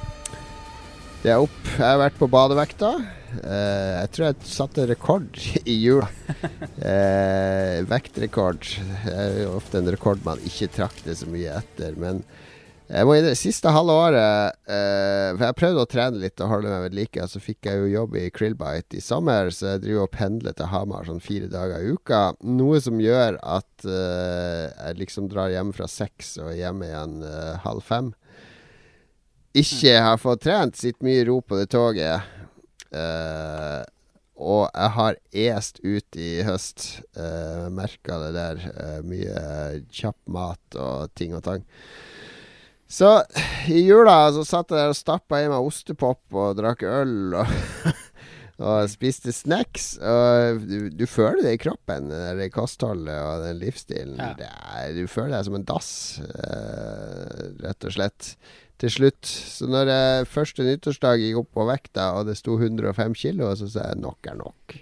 Det 1.21 1.33
er 1.33 1.41
opp. 1.41 1.57
Jeg 1.77 1.85
har 1.85 2.01
vært 2.01 2.21
på 2.21 2.29
badevekta. 2.29 2.95
Eh, 3.39 3.93
jeg 4.01 4.11
tror 4.13 4.27
jeg 4.27 4.51
satte 4.51 4.85
rekord 4.89 5.39
i 5.73 5.77
jula. 5.79 6.09
Eh, 6.81 7.81
vektrekord. 7.89 8.67
Det 9.05 9.15
er 9.15 9.41
ofte 9.49 9.81
en 9.81 9.91
rekord 9.91 10.23
man 10.27 10.41
ikke 10.47 10.71
trakter 10.75 11.17
så 11.17 11.29
mye 11.31 11.59
etter. 11.61 11.97
Men 11.99 12.23
jeg 12.91 13.07
må 13.07 13.15
det 13.23 13.37
siste 13.39 13.71
halve 13.71 13.93
året 13.95 14.57
eh, 14.67 15.29
For 15.37 15.45
jeg 15.45 15.55
prøvde 15.55 15.83
å 15.85 15.87
trene 15.87 16.19
litt 16.19 16.41
og 16.43 16.49
holde 16.51 16.71
meg 16.73 16.81
ved 16.89 16.97
like. 16.97 17.27
Så 17.31 17.39
fikk 17.39 17.69
jeg 17.69 17.79
jo 17.79 17.91
jobb 17.93 18.17
i 18.19 18.25
Krillbite 18.35 18.99
i 18.99 19.03
sommer, 19.03 19.51
så 19.55 19.75
jeg 19.75 19.85
driver 19.85 20.07
og 20.09 20.15
pendler 20.15 20.57
til 20.57 20.71
Hamar 20.73 21.07
sånn 21.07 21.23
fire 21.23 21.47
dager 21.51 21.79
i 21.79 21.93
uka. 21.95 22.23
Noe 22.43 22.81
som 22.83 22.99
gjør 22.99 23.39
at 23.39 23.87
eh, 23.87 24.65
jeg 24.67 24.99
liksom 25.05 25.31
drar 25.31 25.53
hjem 25.53 25.71
fra 25.77 25.87
seks 25.87 26.35
og 26.43 26.51
hjemme 26.57 26.91
igjen 26.91 27.21
eh, 27.27 27.61
halv 27.63 27.85
fem. 27.87 28.11
Ikke 29.55 29.97
har 29.99 30.19
fått 30.19 30.45
trent, 30.45 30.77
sitter 30.79 31.03
mye 31.03 31.23
i 31.23 31.25
ro 31.27 31.41
på 31.43 31.57
det 31.59 31.71
toget. 31.71 32.27
Eh, 32.91 33.81
og 34.41 34.63
jeg 34.73 34.93
har 34.95 35.17
est 35.31 35.79
ut 35.83 36.17
i 36.17 36.29
høst. 36.45 36.85
Uh, 37.13 37.69
Merka 37.73 38.17
det 38.23 38.31
der. 38.33 38.63
Uh, 38.73 38.99
mye 39.05 39.81
kjapp 39.93 40.17
mat 40.33 40.77
og 40.81 41.11
ting 41.17 41.35
og 41.37 41.43
tang. 41.45 41.65
Så 42.91 43.21
i 43.71 43.85
jula 43.85 44.31
så 44.35 44.43
satt 44.43 44.73
jeg 44.73 44.81
der 44.81 44.91
og 44.91 44.97
stappa 44.97 45.39
i 45.39 45.47
meg 45.47 45.63
ostepop 45.63 46.35
og 46.35 46.57
drakk 46.57 46.81
øl 46.83 47.37
og, 47.39 47.53
og 48.65 48.89
spiste 48.91 49.31
snacks. 49.35 49.93
Og 50.01 50.65
du, 50.65 50.89
du 50.89 51.05
føler 51.07 51.45
det 51.45 51.53
i 51.55 51.61
kroppen, 51.61 52.09
det 52.09 52.49
kostholdet 52.51 53.15
og 53.21 53.45
den 53.45 53.61
livsstilen. 53.61 54.17
Ja. 54.19 54.33
Det 54.41 54.49
er, 54.49 54.97
du 54.97 55.05
føler 55.05 55.37
deg 55.37 55.47
som 55.47 55.59
en 55.61 55.69
dass, 55.69 55.93
uh, 56.25 57.45
rett 57.61 57.87
og 57.87 57.95
slett. 57.95 58.33
Til 58.81 58.89
slutt. 58.89 59.25
Så 59.29 59.67
når 59.69 59.91
jeg 59.91 60.29
første 60.31 60.65
nyttårsdag 60.65 61.21
gikk 61.21 61.43
opp 61.43 61.51
på 61.57 61.65
vekta, 61.69 62.11
og 62.17 62.31
det 62.31 62.39
sto 62.39 62.55
105 62.57 63.13
kilo, 63.13 63.51
så 63.57 63.69
sa 63.69 63.91
jeg 63.91 64.01
nok 64.01 64.31
er 64.31 64.39
nok. 64.39 64.79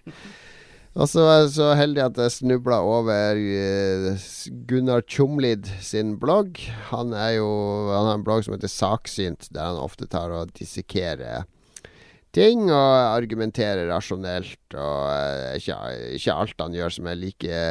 Og 0.99 1.05
så 1.05 1.21
var 1.21 1.35
jeg 1.41 1.51
så 1.53 1.67
heldig 1.77 2.01
at 2.05 2.17
jeg 2.17 2.33
snubla 2.33 2.79
over 2.81 3.37
eh, 3.37 4.23
Gunnar 4.67 5.03
Tjomlid 5.05 5.67
sin 5.85 6.15
blogg. 6.19 6.57
Han 6.89 7.13
jo 7.35 7.49
Han 7.91 8.07
har 8.07 8.17
en 8.17 8.25
blogg 8.25 8.47
som 8.47 8.55
heter 8.55 8.71
Saksynt, 8.71 9.51
der 9.53 9.69
han 9.69 9.83
ofte 9.83 10.07
tar 10.09 10.33
og 10.33 10.55
dissekerer 10.57 11.45
ting 12.35 12.67
og 12.69 12.93
argumenterer 13.13 13.89
rasjonelt. 13.91 14.61
Og 14.73 15.05
eh, 15.13 15.59
ikke, 15.59 15.77
ikke 16.17 16.35
alt 16.35 16.65
han 16.65 16.77
gjør 16.77 16.97
som 16.97 17.09
er 17.09 17.19
like 17.19 17.61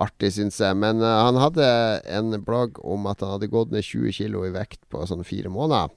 artig, 0.00 0.32
syns 0.36 0.60
jeg. 0.62 0.78
Men 0.78 1.02
uh, 1.04 1.26
han 1.26 1.38
hadde 1.40 1.68
en 2.08 2.36
blogg 2.44 2.80
om 2.84 3.08
at 3.10 3.24
han 3.24 3.36
hadde 3.36 3.52
gått 3.52 3.74
ned 3.74 3.86
20 3.86 4.18
kilo 4.20 4.44
i 4.46 4.54
vekt 4.54 4.82
på 4.92 5.04
sånn 5.08 5.26
fire 5.26 5.52
måneder 5.52 5.94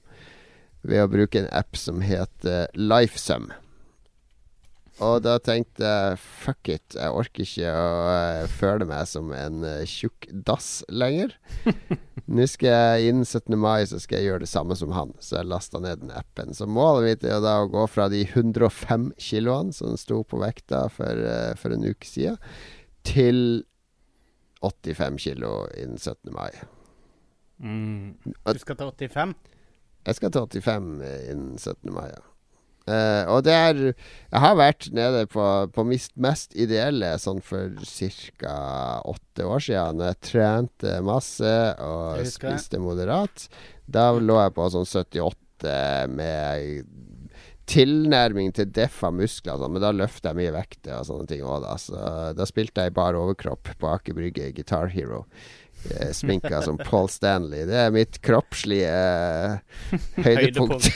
ved 0.82 1.04
å 1.04 1.10
bruke 1.10 1.38
en 1.38 1.52
app 1.54 1.78
som 1.78 2.02
heter 2.02 2.72
Lifesum. 2.74 3.52
Og 5.00 5.22
da 5.24 5.38
tenkte 5.40 5.88
jeg 5.88 6.18
fuck 6.20 6.68
it, 6.70 6.94
jeg 6.94 7.16
orker 7.16 7.46
ikke 7.46 7.70
å 7.72 7.94
eh, 8.12 8.42
føle 8.58 8.86
meg 8.86 9.08
som 9.08 9.32
en 9.34 9.64
eh, 9.64 9.86
tjukk 9.88 10.28
dass 10.46 10.82
lenger. 10.92 11.32
Nå 12.32 12.46
skal 12.50 12.68
jeg 13.00 13.08
innen 13.10 13.24
17. 13.24 13.56
mai 13.58 13.86
så 13.88 13.98
skal 14.02 14.20
jeg 14.20 14.28
gjøre 14.28 14.44
det 14.44 14.52
samme 14.52 14.76
som 14.78 14.92
han, 14.94 15.14
så 15.18 15.40
jeg 15.40 15.50
lasta 15.50 15.80
ned 15.82 16.04
den 16.04 16.12
appen. 16.14 16.52
Så 16.54 16.68
målet 16.68 17.08
mitt 17.08 17.26
er 17.26 17.40
da 17.42 17.56
å 17.62 17.70
gå 17.72 17.86
fra 17.90 18.10
de 18.12 18.22
105 18.28 19.10
kiloene 19.16 19.74
som 19.74 19.96
sto 19.98 20.20
på 20.28 20.42
vekta 20.44 20.84
for, 20.92 21.24
eh, 21.24 21.56
for 21.58 21.74
en 21.74 21.88
uke 21.88 22.06
siden, 22.06 22.38
til 23.02 23.64
85 24.62 25.18
kilo 25.26 25.54
innen 25.76 25.98
17. 25.98 26.32
mai. 26.34 26.50
Mm. 27.62 28.18
Du 28.24 28.58
skal 28.58 28.78
til 28.78 28.92
85? 29.08 29.34
Jeg 30.06 30.18
skal 30.18 30.34
til 30.34 30.62
85 30.62 31.02
innen 31.30 31.58
17. 31.58 31.92
mai, 31.94 32.08
ja. 32.10 32.22
Uh, 32.82 33.22
og 33.30 33.44
det 33.46 33.52
er 33.54 33.76
Jeg 33.78 34.40
har 34.42 34.56
vært 34.58 34.88
nede 34.90 35.20
på, 35.30 35.44
på 35.70 35.84
mist, 35.86 36.16
mest 36.18 36.56
ideelle 36.58 37.12
sånn 37.22 37.38
for 37.44 37.76
ca. 37.78 38.56
åtte 39.06 39.46
år 39.46 39.62
siden. 39.62 40.00
Når 40.00 40.10
jeg 40.10 40.20
trente 40.26 40.96
masse 41.06 41.52
og 41.78 42.26
spiste 42.26 42.82
moderat. 42.82 43.46
Da 43.86 44.10
lå 44.18 44.40
jeg 44.40 44.54
på 44.56 44.66
sånn 44.74 44.88
78 44.88 46.10
med 46.10 46.82
tilnærming 47.70 48.52
til 48.56 48.66
deffa 48.74 49.10
muskler, 49.14 49.58
sånn, 49.60 49.72
men 49.76 49.82
da 49.84 49.92
løfter 49.94 50.32
jeg 50.32 50.40
mye 50.40 50.54
vekter 50.56 50.98
og 50.98 51.06
sånne 51.08 51.28
ting 51.30 51.42
òg, 51.46 51.62
da. 51.64 51.76
Så 51.80 52.04
da 52.36 52.46
spilte 52.48 52.82
jeg 52.84 52.92
i 52.92 52.96
bar 52.96 53.14
overkropp 53.18 53.74
på 53.78 53.90
Aker 53.92 54.16
Brygge 54.18 54.48
i 54.50 54.54
Guitar 54.56 54.90
Hero. 54.92 55.24
Eh, 55.90 56.12
Sminka 56.14 56.60
som 56.62 56.76
Paul 56.78 57.08
Stanley. 57.10 57.64
Det 57.66 57.74
er 57.74 57.90
mitt 57.94 58.20
kroppslige 58.22 58.92
uh, 58.92 59.56
høydepunkt. 60.26 60.86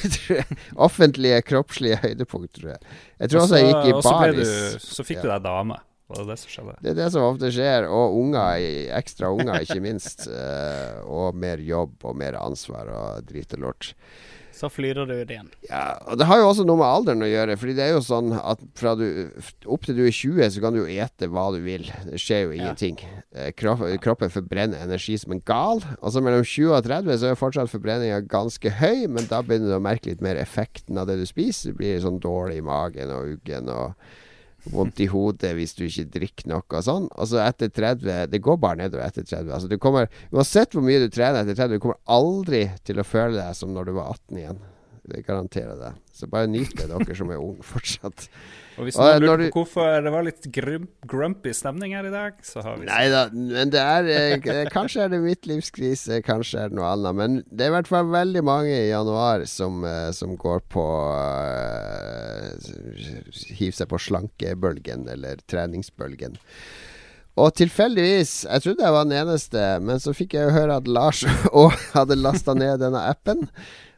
Offentlige 0.76 1.40
kroppslige 1.47 1.98
høydepunkt, 2.05 2.52
tror 2.59 2.74
jeg. 2.76 2.94
Jeg 3.18 3.32
tror 3.32 3.43
også 3.47 3.60
jeg 3.62 3.72
gikk 3.72 3.88
i 3.90 3.97
baris. 4.06 4.55
du- 4.76 4.86
Så 4.86 5.06
fikk 5.09 5.22
du 5.24 5.28
deg 5.32 5.43
dame. 5.47 5.80
Var 6.06 6.20
det 6.22 6.28
det 6.30 6.36
som 6.38 6.51
skjedde? 6.52 6.74
Det 6.84 6.90
er 6.93 6.98
det 7.01 7.06
som 7.16 7.24
ofte 7.26 7.48
skjer. 7.51 7.88
Og 7.90 8.14
unger, 8.20 8.62
ekstra 8.94 9.32
unger, 9.34 9.64
ikke 9.66 9.80
minst. 9.82 10.28
Eh, 10.30 11.01
og 11.02 11.34
mer 11.34 11.59
jobb 11.66 12.06
og 12.06 12.14
mer 12.20 12.38
ansvar 12.38 12.93
og 12.94 13.26
drit 13.26 13.56
og 13.59 13.64
lort. 13.64 13.88
Så 14.56 14.70
flyter 14.72 15.04
du 15.04 15.12
ut 15.12 15.30
igjen. 15.30 15.50
Ja, 15.68 15.98
og 16.08 16.16
Det 16.16 16.26
har 16.30 16.40
jo 16.40 16.48
også 16.48 16.64
noe 16.64 16.80
med 16.80 16.88
alderen 16.88 17.24
å 17.26 17.28
gjøre. 17.28 17.58
Fordi 17.60 17.74
det 17.76 17.84
er 17.84 17.92
jo 17.92 18.02
sånn 18.04 18.32
at 18.36 18.62
fra 18.78 18.94
du 18.96 19.04
opp 19.68 19.84
til 19.84 19.98
du 19.98 20.02
er 20.06 20.14
20, 20.14 20.40
så 20.54 20.62
kan 20.64 20.72
du 20.72 20.80
jo 20.80 20.88
ete 20.88 21.28
hva 21.32 21.46
du 21.52 21.60
vil. 21.64 21.84
Det 22.08 22.20
skjer 22.22 22.46
jo 22.46 22.54
ingenting. 22.56 23.00
Ja. 23.36 23.50
Kropp, 23.56 23.84
kroppen 24.04 24.32
forbrenner 24.32 24.80
energi 24.86 25.18
som 25.20 25.36
en 25.36 25.44
gal. 25.44 25.84
Og 26.00 26.14
så 26.14 26.24
mellom 26.24 26.44
20 26.46 26.72
og 26.72 26.86
30 26.88 27.20
så 27.20 27.32
er 27.32 27.40
fortsatt 27.40 27.72
forbrenninga 27.72 28.22
ganske 28.32 28.72
høy, 28.80 29.04
men 29.12 29.28
da 29.28 29.42
begynner 29.44 29.74
du 29.74 29.78
å 29.78 29.84
merke 29.84 30.12
litt 30.12 30.24
mer 30.24 30.40
effekten 30.40 30.96
av 31.00 31.10
det 31.10 31.20
du 31.20 31.26
spiser. 31.28 31.74
Du 31.74 31.82
blir 31.82 32.00
sånn 32.00 32.22
dårlig 32.22 32.62
i 32.62 32.66
magen 32.66 33.12
og 33.12 33.36
uggen 33.36 33.68
og 33.72 33.92
vondt 34.72 35.01
i 35.05 35.09
hodet 35.10 35.52
hvis 35.56 35.74
du 35.78 35.84
ikke 35.86 36.06
drikker 36.16 36.51
noe 36.51 36.64
og 36.64 36.86
sånn. 36.86 37.09
Altså 37.14 37.36
så 37.36 37.43
etter 37.47 37.72
30 37.72 38.30
Det 38.32 38.43
går 38.44 38.60
bare 38.62 38.80
nedover 38.82 39.06
etter 39.06 39.26
30. 39.26 39.52
Altså 39.52 39.70
du 39.70 39.76
kommer 39.82 40.10
Uansett 40.32 40.74
hvor 40.74 40.84
mye 40.86 41.02
du 41.02 41.10
trener 41.12 41.43
etter 41.43 41.59
30, 41.59 41.76
du 41.76 41.82
kommer 41.82 42.01
aldri 42.10 42.66
til 42.86 43.01
å 43.01 43.06
føle 43.06 43.36
deg 43.38 43.56
som 43.59 43.74
når 43.74 43.90
du 43.90 43.94
var 43.98 44.16
18 44.16 44.43
igjen. 44.43 44.64
Det 45.06 45.22
garanterer 45.26 45.78
jeg. 45.78 45.94
Så 46.16 46.26
bare 46.30 46.48
nyt 46.50 46.72
det, 46.74 46.88
dere 46.90 47.14
som 47.18 47.30
er 47.30 47.38
unge 47.42 47.62
fortsatt. 47.66 48.28
Og 48.76 48.84
hvis 48.84 48.96
noen 49.00 49.22
lurer 49.22 49.38
du- 49.44 49.50
på 49.54 49.62
hvorfor 49.62 50.02
det 50.04 50.12
var 50.12 50.24
litt 50.26 50.48
grum, 50.52 50.88
grumpy 51.06 51.52
stemning 51.56 51.94
her 51.96 52.04
i 52.08 52.10
dag, 52.12 52.32
så 52.44 52.62
har 52.64 52.76
vi 52.76 52.84
Nei 52.88 53.08
da, 53.08 53.22
men 53.32 53.70
det 53.72 53.80
er 53.80 54.08
eh, 54.12 54.66
Kanskje 54.72 55.04
er 55.04 55.12
det 55.14 55.20
midtlivskrise, 55.22 56.18
kanskje 56.26 56.64
er 56.64 56.68
det 56.72 56.76
noe 56.80 56.90
annet. 56.92 57.14
Men 57.14 57.36
det 57.48 57.66
er 57.66 57.70
i 57.70 57.76
hvert 57.78 57.88
fall 57.88 58.10
veldig 58.12 58.42
mange 58.44 58.74
i 58.74 58.90
januar 58.90 59.46
som, 59.46 59.84
eh, 59.84 60.10
som 60.12 60.34
går 60.36 60.60
på 60.68 60.86
uh, 61.14 62.50
Hiver 63.56 63.78
seg 63.78 63.88
på 63.92 64.02
slankebølgen, 64.08 65.06
eller 65.12 65.40
treningsbølgen. 65.48 66.36
Og 67.36 67.52
tilfeldigvis, 67.52 68.46
jeg 68.48 68.62
trodde 68.64 68.84
jeg 68.84 68.94
var 68.94 69.04
den 69.04 69.18
eneste, 69.20 69.64
men 69.84 70.00
så 70.00 70.14
fikk 70.16 70.38
jeg 70.38 70.48
jo 70.48 70.54
høre 70.56 70.78
at 70.80 70.86
Lars 70.88 71.20
òg 71.64 71.74
hadde 71.92 72.16
lasta 72.16 72.54
ned 72.56 72.80
denne 72.80 73.02
appen. 73.10 73.44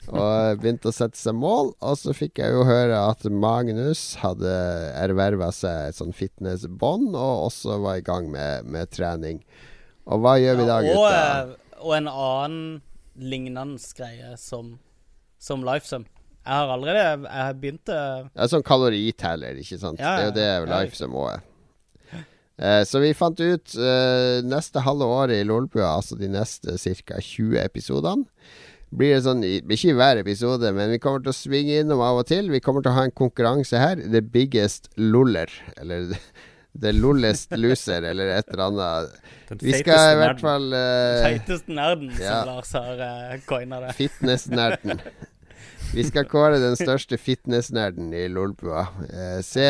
Og 0.08 0.60
begynte 0.62 0.88
å 0.88 0.94
sette 0.94 1.18
seg 1.20 1.36
mål. 1.36 1.74
Og 1.84 1.96
så 2.00 2.14
fikk 2.16 2.40
jeg 2.40 2.54
jo 2.54 2.62
høre 2.68 2.96
at 3.10 3.26
Magnus 3.28 4.14
hadde 4.22 4.52
erverva 4.96 5.50
seg 5.52 5.90
et 5.90 5.98
sånn 5.98 6.14
fitnessbånd, 6.16 7.10
og 7.12 7.46
også 7.50 7.76
var 7.84 8.00
i 8.00 8.04
gang 8.06 8.30
med, 8.32 8.64
med 8.64 8.88
trening. 8.94 9.42
Og 10.08 10.22
hva 10.24 10.38
gjør 10.40 10.62
vi 10.62 10.68
da, 10.68 10.78
Ja, 10.86 10.94
og, 10.94 11.08
gutta? 11.08 11.24
eh, 11.42 11.80
og 11.84 11.96
en 11.98 12.08
annen 12.12 12.62
lignende 13.18 13.76
greie 13.98 14.32
som, 14.40 14.78
som 15.42 15.66
Lifesum. 15.66 16.06
Jeg 16.48 16.54
har 16.56 16.70
allerede 16.72 17.26
Jeg 17.28 17.44
har 17.44 17.56
begynt 17.60 17.90
eh, 17.92 18.22
Det 18.32 18.40
er 18.46 18.50
sånn 18.54 18.64
kaloriteller, 18.64 19.58
ikke 19.60 19.76
sant? 19.82 20.00
Ja, 20.00 20.14
det 20.32 20.46
er 20.46 20.62
jo 20.62 20.68
det 20.70 20.72
Lifesum 20.72 21.12
må 21.12 21.26
er. 21.28 21.42
Eh, 22.58 22.80
så 22.88 22.98
vi 23.02 23.12
fant 23.14 23.38
ut 23.38 23.74
eh, 23.78 24.40
neste 24.42 24.80
halve 24.82 25.06
året 25.06 25.42
i 25.42 25.44
Lolbua, 25.46 25.92
altså 25.98 26.16
de 26.18 26.30
neste 26.32 26.74
ca. 27.06 27.20
20 27.20 27.60
episodene 27.60 28.24
blir 28.90 29.14
det 29.16 29.22
sånn, 29.26 29.42
ikke 29.44 29.90
i 29.90 29.96
hver 29.98 30.20
episode, 30.22 30.70
men 30.76 30.90
vi 30.94 30.98
kommer 31.02 31.20
til 31.24 31.32
å 31.34 31.36
svinge 31.36 31.80
innom 31.82 32.00
av 32.04 32.22
og 32.22 32.28
til. 32.30 32.48
Vi 32.52 32.60
kommer 32.64 32.84
til 32.84 32.92
å 32.94 32.98
ha 32.98 33.04
en 33.08 33.12
konkurranse 33.16 33.76
her. 33.80 34.00
The 34.00 34.22
biggest 34.24 34.88
loller. 34.96 35.52
Eller 35.76 36.14
The 36.78 36.92
lollest 36.94 37.50
loser, 37.58 38.04
eller 38.06 38.28
et 38.36 38.48
eller 38.52 38.64
annet. 38.68 39.14
Den 39.48 39.58
Vi 39.64 39.72
skal 39.80 39.96
i 39.98 40.02
nerden. 40.12 40.20
hvert 40.22 40.42
fall 40.44 40.66
uh, 40.76 41.22
Feiteste 41.24 41.74
nerden, 41.74 42.12
Ja. 42.20 42.36
som 42.44 42.52
Lars 42.52 42.72
har 42.76 43.00
uh, 43.02 43.38
coina 43.48 43.80
det. 43.82 43.94
Fitnessnerden. 43.98 45.00
Vi 45.94 46.04
skal 46.04 46.28
kåre 46.28 46.60
den 46.60 46.76
største 46.76 47.16
fitnessnerden 47.18 48.12
i 48.14 48.26
Lolbua. 48.28 48.82
Eh, 49.08 49.38
se 49.46 49.64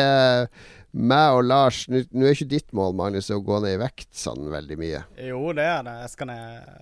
meg 0.91 1.35
og 1.37 1.45
Lars 1.47 1.85
nå 1.87 2.01
er 2.27 2.33
ikke 2.35 2.49
ditt 2.51 2.73
mål, 2.75 2.91
Magnus, 2.99 3.29
å 3.31 3.37
gå 3.45 3.61
ned 3.63 3.77
i 3.77 3.79
vekt 3.79 4.09
sånn 4.19 4.49
veldig 4.51 4.77
mye. 4.81 5.03
Jo, 5.29 5.39
det 5.55 5.63
er 5.69 5.85
det. 5.87 5.93
Jeg 6.03 6.11
skal 6.17 6.29
ned 6.33 6.73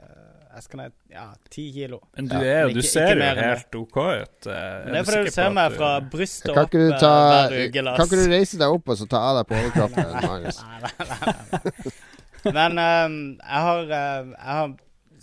Jeg 0.57 0.63
skal 0.65 0.79
ned 0.81 0.93
ja, 1.13 1.25
ti 1.53 1.67
kilo. 1.75 1.99
Men 2.17 2.27
du, 2.31 2.35
er, 2.39 2.63
Men 2.65 2.73
du 2.73 2.79
ikke- 2.81 2.89
ser 2.89 3.11
ikke 3.13 3.27
jo 3.29 3.43
helt 3.45 3.75
OK 3.77 3.97
ut. 3.97 4.47
eh, 4.47 4.55
er 4.57 4.85
det 4.89 4.97
er 5.01 5.03
fordi 5.11 5.23
du 5.27 5.31
ser 5.35 5.49
meg 5.53 5.75
fra 5.77 5.91
brystet 6.01 6.49
Kan 6.55 6.63
opp 6.65 6.71
ikke 6.73 6.81
du 6.87 6.97
ta 6.97 7.11
hver 7.27 7.55
uke, 7.67 7.83
Kan 7.99 8.07
ikke 8.09 8.19
du 8.23 8.31
reise 8.33 8.57
deg 8.63 8.75
opp 8.79 8.89
og 8.89 8.97
så 8.97 9.07
ta 9.11 9.21
av 9.29 9.37
deg 9.37 9.47
på 9.51 9.59
overkroppen, 9.61 10.11
Magnus? 10.25 10.59
Nei, 10.65 10.79
nei, 10.81 10.91
nei, 11.11 11.31
nei. 11.53 12.51
Men 12.57 12.79
um, 12.79 13.17
jeg 13.37 13.61
har, 13.67 13.83
eh, 14.01 14.33
jeg 14.33 14.57
har 14.57 14.75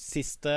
siste 0.05 0.55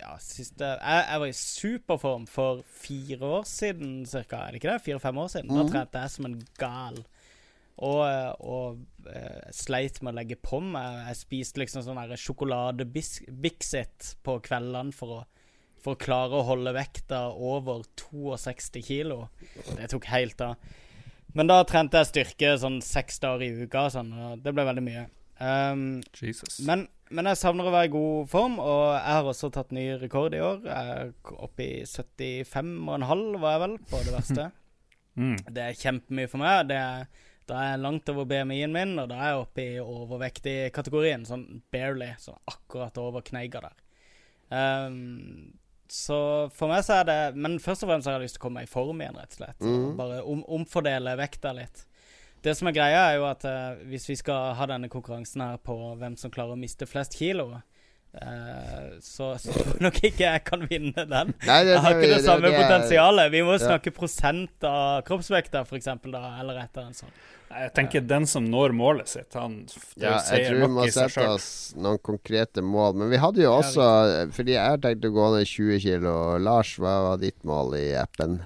Ja, 0.00 0.14
siste 0.24 0.64
jeg, 0.64 1.04
jeg 1.10 1.20
var 1.20 1.26
i 1.26 1.36
superform 1.36 2.26
for 2.28 2.62
fire 2.80 3.18
år 3.40 3.44
siden 3.48 4.04
cirka, 4.08 4.36
er 4.46 4.52
det 4.52 4.60
ikke 4.62 4.72
det? 4.74 4.82
Fire-fem 4.88 5.18
år 5.24 5.28
siden. 5.32 5.48
Da 5.52 5.62
Mhm. 5.62 5.72
trente 5.72 6.00
jeg 6.04 6.10
som 6.10 6.26
en 6.30 6.38
gal. 6.58 7.00
Og, 7.80 8.04
og 8.44 8.80
uh, 9.08 9.46
sleit 9.56 10.02
med 10.04 10.12
å 10.12 10.18
legge 10.18 10.36
på 10.36 10.60
meg. 10.60 10.98
Jeg 11.08 11.20
spiste 11.22 11.62
liksom 11.62 11.82
sånn 11.86 12.16
sjokolade-Bixit 12.20 14.10
på 14.26 14.36
kveldene 14.44 14.92
for 14.92 15.08
å, 15.14 15.20
for 15.80 15.96
å 15.96 16.00
klare 16.00 16.36
å 16.36 16.46
holde 16.50 16.76
vekta 16.76 17.28
over 17.32 17.86
62 17.96 18.84
kilo. 18.84 19.18
Det 19.72 19.88
tok 19.94 20.04
helt 20.12 20.44
av. 20.44 20.60
Men 21.32 21.48
da 21.50 21.60
trente 21.64 22.00
jeg 22.00 22.10
styrke 22.10 22.52
sånn 22.58 22.80
seks 22.82 23.20
dager 23.22 23.46
i 23.46 23.64
uka, 23.64 23.86
sånn, 23.94 24.10
og 24.12 24.44
det 24.44 24.52
ble 24.54 24.66
veldig 24.66 24.84
mye. 24.84 25.06
Um, 25.40 26.02
Jesus. 26.12 26.58
men, 26.68 26.82
men 27.08 27.30
jeg 27.30 27.38
savner 27.40 27.64
å 27.64 27.72
være 27.72 27.88
i 27.88 27.92
god 27.94 28.26
form, 28.28 28.58
og 28.60 28.82
jeg 28.92 29.14
har 29.16 29.28
også 29.30 29.48
tatt 29.54 29.70
ny 29.72 29.86
rekord 30.02 30.36
i 30.36 30.42
år. 30.44 30.58
Jeg 30.66 30.96
er 30.96 31.12
oppe 31.46 31.64
i 31.64 31.84
75,5 31.88 33.38
var 33.40 33.54
jeg 33.54 33.62
vel, 33.64 33.78
på 33.92 34.06
det 34.06 34.16
verste. 34.18 34.50
Mm. 35.18 35.34
Det 35.52 35.58
er 35.60 35.74
kjempemye 35.76 36.28
for 36.30 36.40
meg. 36.40 36.68
Det 36.70 36.76
er, 36.78 37.24
da 37.50 37.60
er 37.60 37.72
jeg 37.74 37.82
langt 37.84 38.10
over 38.12 38.26
BMI-en 38.30 38.74
min, 38.74 38.96
og 39.02 39.10
da 39.10 39.18
er 39.20 39.32
jeg 39.32 39.44
oppe 39.44 39.64
i 39.64 39.80
overvektig 39.82 40.56
kategorien. 40.76 41.26
Sånn 41.28 41.46
barely. 41.72 42.12
Sånn 42.22 42.38
akkurat 42.50 42.96
over 43.02 43.24
kneiga 43.26 43.64
der. 43.66 43.78
Um, 44.50 45.50
så 45.90 46.16
for 46.54 46.70
meg 46.70 46.82
så 46.82 46.96
er 47.00 47.04
det 47.06 47.16
Men 47.38 47.60
først 47.62 47.84
og 47.84 47.90
fremst 47.90 48.08
har 48.08 48.16
jeg 48.16 48.24
lyst 48.24 48.34
til 48.36 48.40
å 48.40 48.44
komme 48.46 48.60
meg 48.60 48.66
i 48.66 48.70
form 48.70 49.02
igjen, 49.02 49.18
rett 49.18 49.34
og 49.34 49.40
slett. 49.40 49.60
Mhm. 49.62 49.96
bare 49.98 50.20
om, 50.22 50.44
omfordele 50.58 51.16
vekta 51.18 51.54
litt. 51.56 51.84
Det 52.40 52.54
som 52.56 52.70
er 52.70 52.76
greia, 52.76 53.00
er 53.10 53.18
jo 53.18 53.26
at 53.28 53.44
uh, 53.44 53.82
hvis 53.90 54.08
vi 54.08 54.16
skal 54.16 54.54
ha 54.56 54.66
denne 54.70 54.88
konkurransen 54.88 55.42
her 55.44 55.58
på 55.60 55.76
hvem 56.00 56.16
som 56.16 56.32
klarer 56.32 56.56
å 56.56 56.60
miste 56.60 56.88
flest 56.88 57.18
kilo, 57.18 57.50
eh, 58.14 58.98
så, 59.00 59.32
så 59.42 59.52
tror 59.54 59.72
jeg 59.74 59.82
nok 59.86 59.98
ikke 60.02 60.24
jeg 60.26 60.44
kan 60.44 60.64
vinne 60.70 61.04
den. 61.06 61.34
Nei, 61.46 61.58
det, 61.64 61.74
Jeg 61.76 61.82
har 61.84 61.98
ikke 61.98 62.14
det 62.14 62.22
samme 62.24 62.48
det- 62.50 62.62
potensialet. 62.62 63.30
Vi 63.32 63.42
må 63.46 63.58
Ja. 63.58 63.66
snakke 63.68 63.92
prosent 63.94 64.64
av 64.64 65.02
kroppsvekta, 65.04 65.64
da, 66.10 66.24
eller 66.40 66.58
etter 66.64 66.86
en 66.88 66.96
sånn. 66.96 67.12
Jeg 67.50 67.72
tenker 67.74 68.00
den 68.06 68.26
som 68.30 68.44
når 68.46 68.70
målet 68.78 69.08
sitt, 69.10 69.34
han 69.34 69.64
det 69.66 70.04
Ja, 70.06 70.20
jeg 70.22 70.46
tror 70.46 70.60
vi 70.60 70.66
må 70.70 70.84
sette 70.94 71.24
oss 71.32 71.74
noen 71.74 71.98
konkrete 71.98 72.62
mål. 72.62 72.94
Men 72.94 73.10
vi 73.10 73.16
hadde 73.18 73.42
jo 73.42 73.50
også 73.56 74.30
Fordi 74.30 74.52
jeg 74.54 74.62
har 74.70 74.78
tenkt 74.78 75.02
å 75.04 75.10
gå 75.10 75.36
ned 75.36 75.46
20 75.50 75.80
kilo. 75.82 76.38
Lars, 76.38 76.76
hva 76.78 76.94
var 77.08 77.16
ditt 77.18 77.42
mål 77.42 77.74
i 77.74 77.88
appen? 77.98 78.38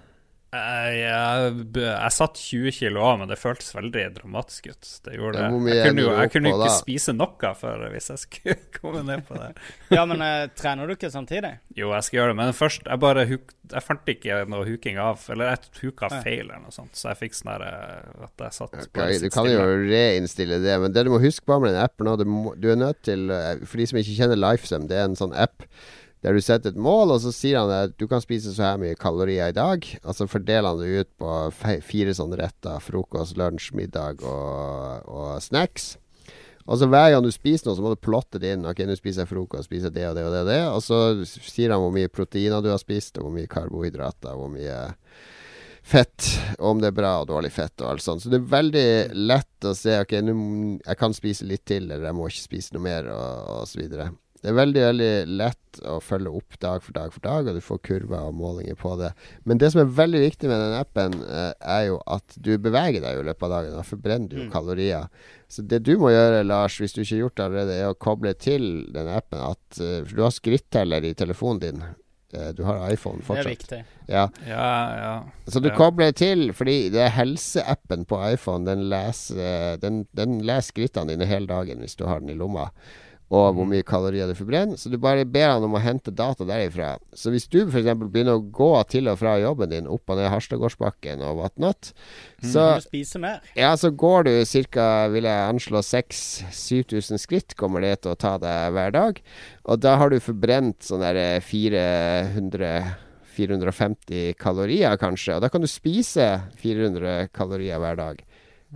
Jeg, 0.54 0.98
jeg, 1.00 1.64
jeg 1.82 2.14
satt 2.16 2.40
20 2.40 2.76
kilo 2.78 3.04
av, 3.04 3.20
men 3.20 3.30
det 3.30 3.38
føltes 3.40 3.74
veldig 3.74 4.04
dramatisk 4.18 4.70
ut. 4.72 4.90
Det 5.06 5.16
gjorde 5.16 5.42
det. 5.42 5.74
Jeg 5.74 5.88
kunne 5.88 6.04
jo 6.04 6.14
jeg 6.14 6.32
kunne 6.34 6.54
ikke 6.54 6.72
spise 6.78 7.14
noe 7.16 7.52
før 7.58 7.86
hvis 7.94 8.10
jeg 8.12 8.22
skulle 8.24 8.58
komme 8.78 9.04
ned 9.06 9.24
på 9.28 9.38
det. 9.38 9.50
Ja, 9.94 10.04
men 10.08 10.22
uh, 10.24 10.46
trener 10.56 10.88
du 10.88 10.96
ikke 10.96 11.12
samtidig? 11.12 11.56
Jo, 11.76 11.92
jeg 11.96 12.08
skal 12.08 12.20
gjøre 12.20 12.34
det, 12.34 12.38
men 12.42 12.54
først 12.56 12.86
Jeg 12.90 13.00
bare 13.02 13.24
huk, 13.28 13.54
Jeg 13.72 13.82
fant 13.84 14.10
ikke 14.14 14.40
noe 14.50 14.66
huking 14.68 14.98
av, 15.02 15.22
eller 15.32 15.54
jeg 15.54 15.72
huka 15.84 16.10
feil 16.20 16.44
eller 16.44 16.62
noe 16.64 16.74
sånt, 16.74 16.94
så 16.98 17.10
jeg 17.12 17.22
fikk 17.24 17.38
sånn 17.38 17.52
eh, 17.54 18.26
at 18.26 18.44
jeg 18.46 18.56
satt 18.58 18.74
på 18.74 19.00
bare 19.00 19.18
du 19.18 19.28
kan 19.32 19.44
kan 19.44 19.52
jo 19.52 19.64
reinstille 19.88 20.24
reinnstille 20.24 20.60
det, 20.62 20.78
men 20.80 20.94
det 20.94 21.04
du 21.04 21.12
må 21.12 21.20
huske 21.22 21.46
på 21.46 21.58
med 21.60 21.74
den 21.74 21.82
appen 21.82 22.08
nå, 22.08 22.16
du, 22.16 22.24
må, 22.28 22.54
du 22.56 22.70
er 22.72 22.80
nødt 22.80 23.02
til 23.06 23.30
eh, 23.30 23.60
For 23.64 23.80
de 23.80 23.86
som 23.90 24.00
ikke 24.00 24.16
kjenner 24.18 24.40
Lifesum, 24.40 24.88
det 24.90 24.98
er 24.98 25.08
en 25.08 25.18
sånn 25.18 25.34
app 25.36 25.66
der 26.24 26.32
du 26.32 26.40
setter 26.40 26.72
et 26.72 26.80
mål, 26.80 27.12
og 27.12 27.20
så 27.20 27.30
sier 27.36 27.60
han 27.60 27.72
at 27.74 27.98
du 28.00 28.06
kan 28.08 28.22
spise 28.24 28.54
så 28.54 28.70
her 28.70 28.78
mye 28.80 28.96
kalorier 28.96 29.52
i 29.52 29.56
dag. 29.56 29.84
Og 30.04 30.16
så 30.16 30.24
fordeler 30.30 30.70
han 30.70 30.80
det 30.80 31.02
ut 31.04 31.10
på 31.20 31.32
fire 31.84 32.14
sånne 32.16 32.38
retter. 32.40 32.80
Frokost, 32.80 33.36
lunsj, 33.36 33.74
middag 33.76 34.24
og, 34.24 35.04
og 35.04 35.42
snacks. 35.44 35.98
Og 36.64 36.80
så 36.80 36.88
hver 36.88 37.10
gang 37.12 37.26
du 37.26 37.28
spiser 37.28 37.68
noe, 37.68 37.76
så 37.76 37.84
må 37.84 37.92
du 37.92 38.00
plotte 38.00 38.40
det 38.40 38.54
inn. 38.54 38.64
Ok, 38.64 38.80
nå 38.88 38.96
spiser 38.96 39.26
jeg 39.26 39.34
frokost, 39.34 39.68
spiser 39.68 39.92
det 39.92 40.08
og 40.08 40.16
det 40.16 40.24
og 40.24 40.32
det. 40.32 40.40
Og 40.40 40.48
det 40.48 40.58
Og 40.72 40.80
så 40.86 41.00
sier 41.28 41.76
han 41.76 41.84
hvor 41.84 41.92
mye 41.92 42.08
proteiner 42.08 42.64
du 42.64 42.72
har 42.72 42.80
spist, 42.80 43.20
og 43.20 43.28
hvor 43.28 43.36
mye 43.36 43.50
karbohydrater, 43.50 44.32
hvor 44.40 44.48
mye 44.48 44.80
fett, 45.84 46.30
om 46.64 46.80
det 46.80 46.88
er 46.88 46.96
bra 46.96 47.18
og 47.20 47.28
dårlig 47.28 47.52
fett 47.52 47.84
og 47.84 47.90
alt 47.90 48.08
sånt. 48.08 48.24
Så 48.24 48.32
det 48.32 48.40
er 48.40 48.52
veldig 48.56 48.88
lett 49.28 49.68
å 49.68 49.76
se 49.76 49.98
Ok, 50.00 50.16
nå 50.24 50.34
jeg 50.78 50.96
kan 50.96 51.12
spise 51.12 51.44
litt 51.44 51.68
til, 51.68 51.90
eller 51.90 52.08
jeg 52.08 52.16
må 52.16 52.32
ikke 52.32 52.48
spise 52.48 52.72
noe 52.72 52.88
mer, 52.88 53.12
og, 53.12 53.58
og 53.58 53.66
så 53.68 53.84
videre. 53.84 54.08
Det 54.44 54.50
er 54.52 54.56
veldig 54.58 54.80
veldig 54.84 55.12
lett 55.40 55.78
å 55.88 55.94
følge 56.04 56.28
opp 56.36 56.58
dag 56.60 56.82
for 56.84 56.92
dag 56.92 57.12
for 57.14 57.24
dag, 57.24 57.46
og 57.48 57.56
du 57.56 57.62
får 57.64 57.78
kurver 57.88 58.26
og 58.28 58.34
målinger 58.36 58.76
på 58.76 58.90
det. 59.00 59.08
Men 59.48 59.56
det 59.62 59.70
som 59.72 59.80
er 59.80 59.88
veldig 59.96 60.20
viktig 60.20 60.50
med 60.50 60.60
den 60.60 60.74
appen, 60.76 61.14
eh, 61.24 61.54
er 61.64 61.86
jo 61.88 61.96
at 62.12 62.36
du 62.36 62.52
beveger 62.60 63.00
deg 63.00 63.22
i 63.22 63.24
løpet 63.24 63.46
av 63.48 63.54
dagen. 63.54 63.72
Da 63.78 63.82
forbrenner 63.88 64.28
du 64.28 64.36
jo 64.36 64.44
Mm. 64.44 64.52
kalorier. 64.52 65.08
Så 65.48 65.64
det 65.66 65.82
du 65.88 65.96
må 65.96 66.12
gjøre, 66.12 66.44
Lars, 66.46 66.76
hvis 66.78 66.92
du 66.92 67.00
ikke 67.00 67.14
har 67.16 67.22
gjort 67.24 67.34
det 67.40 67.44
allerede, 67.46 67.80
er 67.80 67.88
å 67.88 67.96
koble 67.98 68.34
til 68.36 68.68
den 68.92 69.08
appen 69.08 69.40
at 69.40 69.80
eh, 69.80 70.04
For 70.04 70.14
du 70.14 70.22
har 70.22 70.30
skritteller 70.36 71.02
i 71.08 71.14
telefonen 71.14 71.60
din. 71.60 71.82
Eh, 72.34 72.52
du 72.52 72.64
har 72.64 72.84
iPhone 72.92 73.22
fortsatt. 73.22 73.44
Det 73.44 73.46
er 73.46 73.56
viktig. 73.56 73.84
Ja. 74.08 74.28
Ja, 74.46 74.96
ja. 75.00 75.22
Så 75.48 75.62
du 75.62 75.70
Ja. 75.70 75.76
kobler 75.76 76.12
til, 76.12 76.52
fordi 76.52 76.90
det 76.92 77.00
er 77.00 77.16
helseappen 77.16 78.04
på 78.04 78.20
iPhone. 78.32 78.66
Den 78.66 78.90
leser, 78.90 79.78
den, 79.80 80.06
den 80.14 80.40
leser 80.42 80.72
skrittene 80.74 81.16
dine 81.16 81.24
hele 81.26 81.46
dagen 81.46 81.78
hvis 81.80 81.96
du 81.96 82.04
har 82.04 82.20
den 82.20 82.28
i 82.28 82.34
lomma. 82.34 82.68
Og 83.34 83.56
hvor 83.56 83.66
mye 83.68 83.84
kalorier 83.86 84.30
du 84.30 84.36
forbrenner. 84.38 84.78
Så 84.78 84.92
du 84.92 84.98
bare 85.00 85.26
ber 85.26 85.48
han 85.56 85.64
om 85.66 85.74
å 85.74 85.82
hente 85.82 86.12
data 86.14 86.46
derifra. 86.46 86.94
Så 87.16 87.32
hvis 87.34 87.48
du 87.50 87.64
f.eks. 87.64 87.88
begynner 88.04 88.38
å 88.38 88.44
gå 88.54 88.70
til 88.92 89.10
og 89.10 89.18
fra 89.22 89.36
jobben 89.42 89.72
din 89.72 89.88
opp 89.90 90.12
og 90.12 90.20
ned 90.20 90.30
Harstadgårdsbakken 90.30 91.24
og 91.26 91.40
whatnot, 91.40 91.90
så, 92.44 92.76
mm, 92.78 93.24
ja, 93.58 93.72
så 93.80 93.90
går 93.90 94.28
du 94.28 94.32
ca. 94.70 94.88
vil 95.10 95.26
jeg 95.26 95.48
anslå 95.54 95.82
6000-7000 95.82 97.22
skritt 97.22 97.56
kommer 97.58 97.82
det 97.82 97.96
til 98.04 98.14
å 98.14 98.20
ta 98.20 98.36
deg 98.38 98.76
hver 98.76 98.94
dag. 98.94 99.18
Og 99.64 99.82
da 99.82 99.96
har 99.98 100.12
du 100.12 100.20
forbrent 100.22 100.84
sånn 100.86 101.02
der 101.02 101.40
400 101.42 102.76
450 103.34 104.36
kalorier, 104.38 104.96
kanskje. 105.00 105.36
Og 105.36 105.44
da 105.44 105.50
kan 105.50 105.64
du 105.64 105.70
spise 105.70 106.28
400 106.60 107.28
kalorier 107.34 107.80
hver 107.82 107.98
dag. 107.98 108.22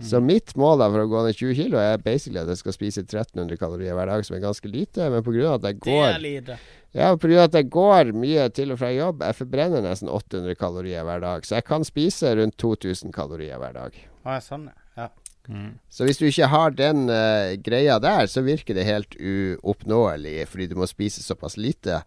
Så 0.05 0.19
mitt 0.23 0.55
mål 0.55 0.79
da 0.79 0.87
for 0.91 1.03
å 1.03 1.09
gå 1.11 1.21
ned 1.25 1.35
20 1.35 1.55
kilo 1.57 1.79
er 1.81 2.01
basically 2.03 2.39
at 2.41 2.51
jeg 2.51 2.61
skal 2.61 2.75
spise 2.75 3.03
1300 3.03 3.59
kalorier 3.59 3.97
hver 3.97 4.07
dag, 4.11 4.25
som 4.25 4.37
er 4.37 4.43
ganske 4.43 4.71
lite. 4.71 5.09
Men 5.11 5.25
pga. 5.25 5.55
at 5.55 5.65
jeg 5.67 5.79
Det 5.79 5.87
går 5.87 6.05
er 6.07 6.21
lite. 6.23 6.57
ja, 6.95 7.09
på 7.15 7.27
grunn 7.27 7.41
av 7.41 7.49
at 7.49 7.57
jeg 7.59 7.69
går 7.69 8.13
mye 8.15 8.49
til 8.55 8.71
og 8.71 8.79
fra 8.79 8.91
jobb, 8.93 9.23
jeg 9.27 9.39
forbrenner 9.41 9.83
nesten 9.83 10.09
800 10.09 10.55
kalorier 10.55 11.03
hver 11.03 11.19
dag. 11.25 11.45
Så 11.45 11.59
jeg 11.59 11.67
kan 11.67 11.83
spise 11.83 12.35
rundt 12.39 12.57
2000 12.57 13.11
kalorier 13.11 13.59
hver 13.59 13.75
dag. 13.75 13.99
Å, 14.23 14.37
ja, 14.37 14.39
sånn, 14.43 14.69
ja. 14.95 15.09
Mm. 15.49 15.79
Så 15.89 16.05
hvis 16.05 16.19
du 16.21 16.27
ikke 16.27 16.47
har 16.51 16.71
den 16.77 17.09
uh, 17.09 17.57
greia 17.57 17.97
der, 17.99 18.27
så 18.29 18.45
virker 18.45 18.77
det 18.77 18.85
helt 18.85 19.15
uoppnåelig, 19.17 20.45
fordi 20.47 20.69
du 20.69 20.75
må 20.77 20.87
spise 20.87 21.23
såpass 21.25 21.57
lite. 21.57 22.03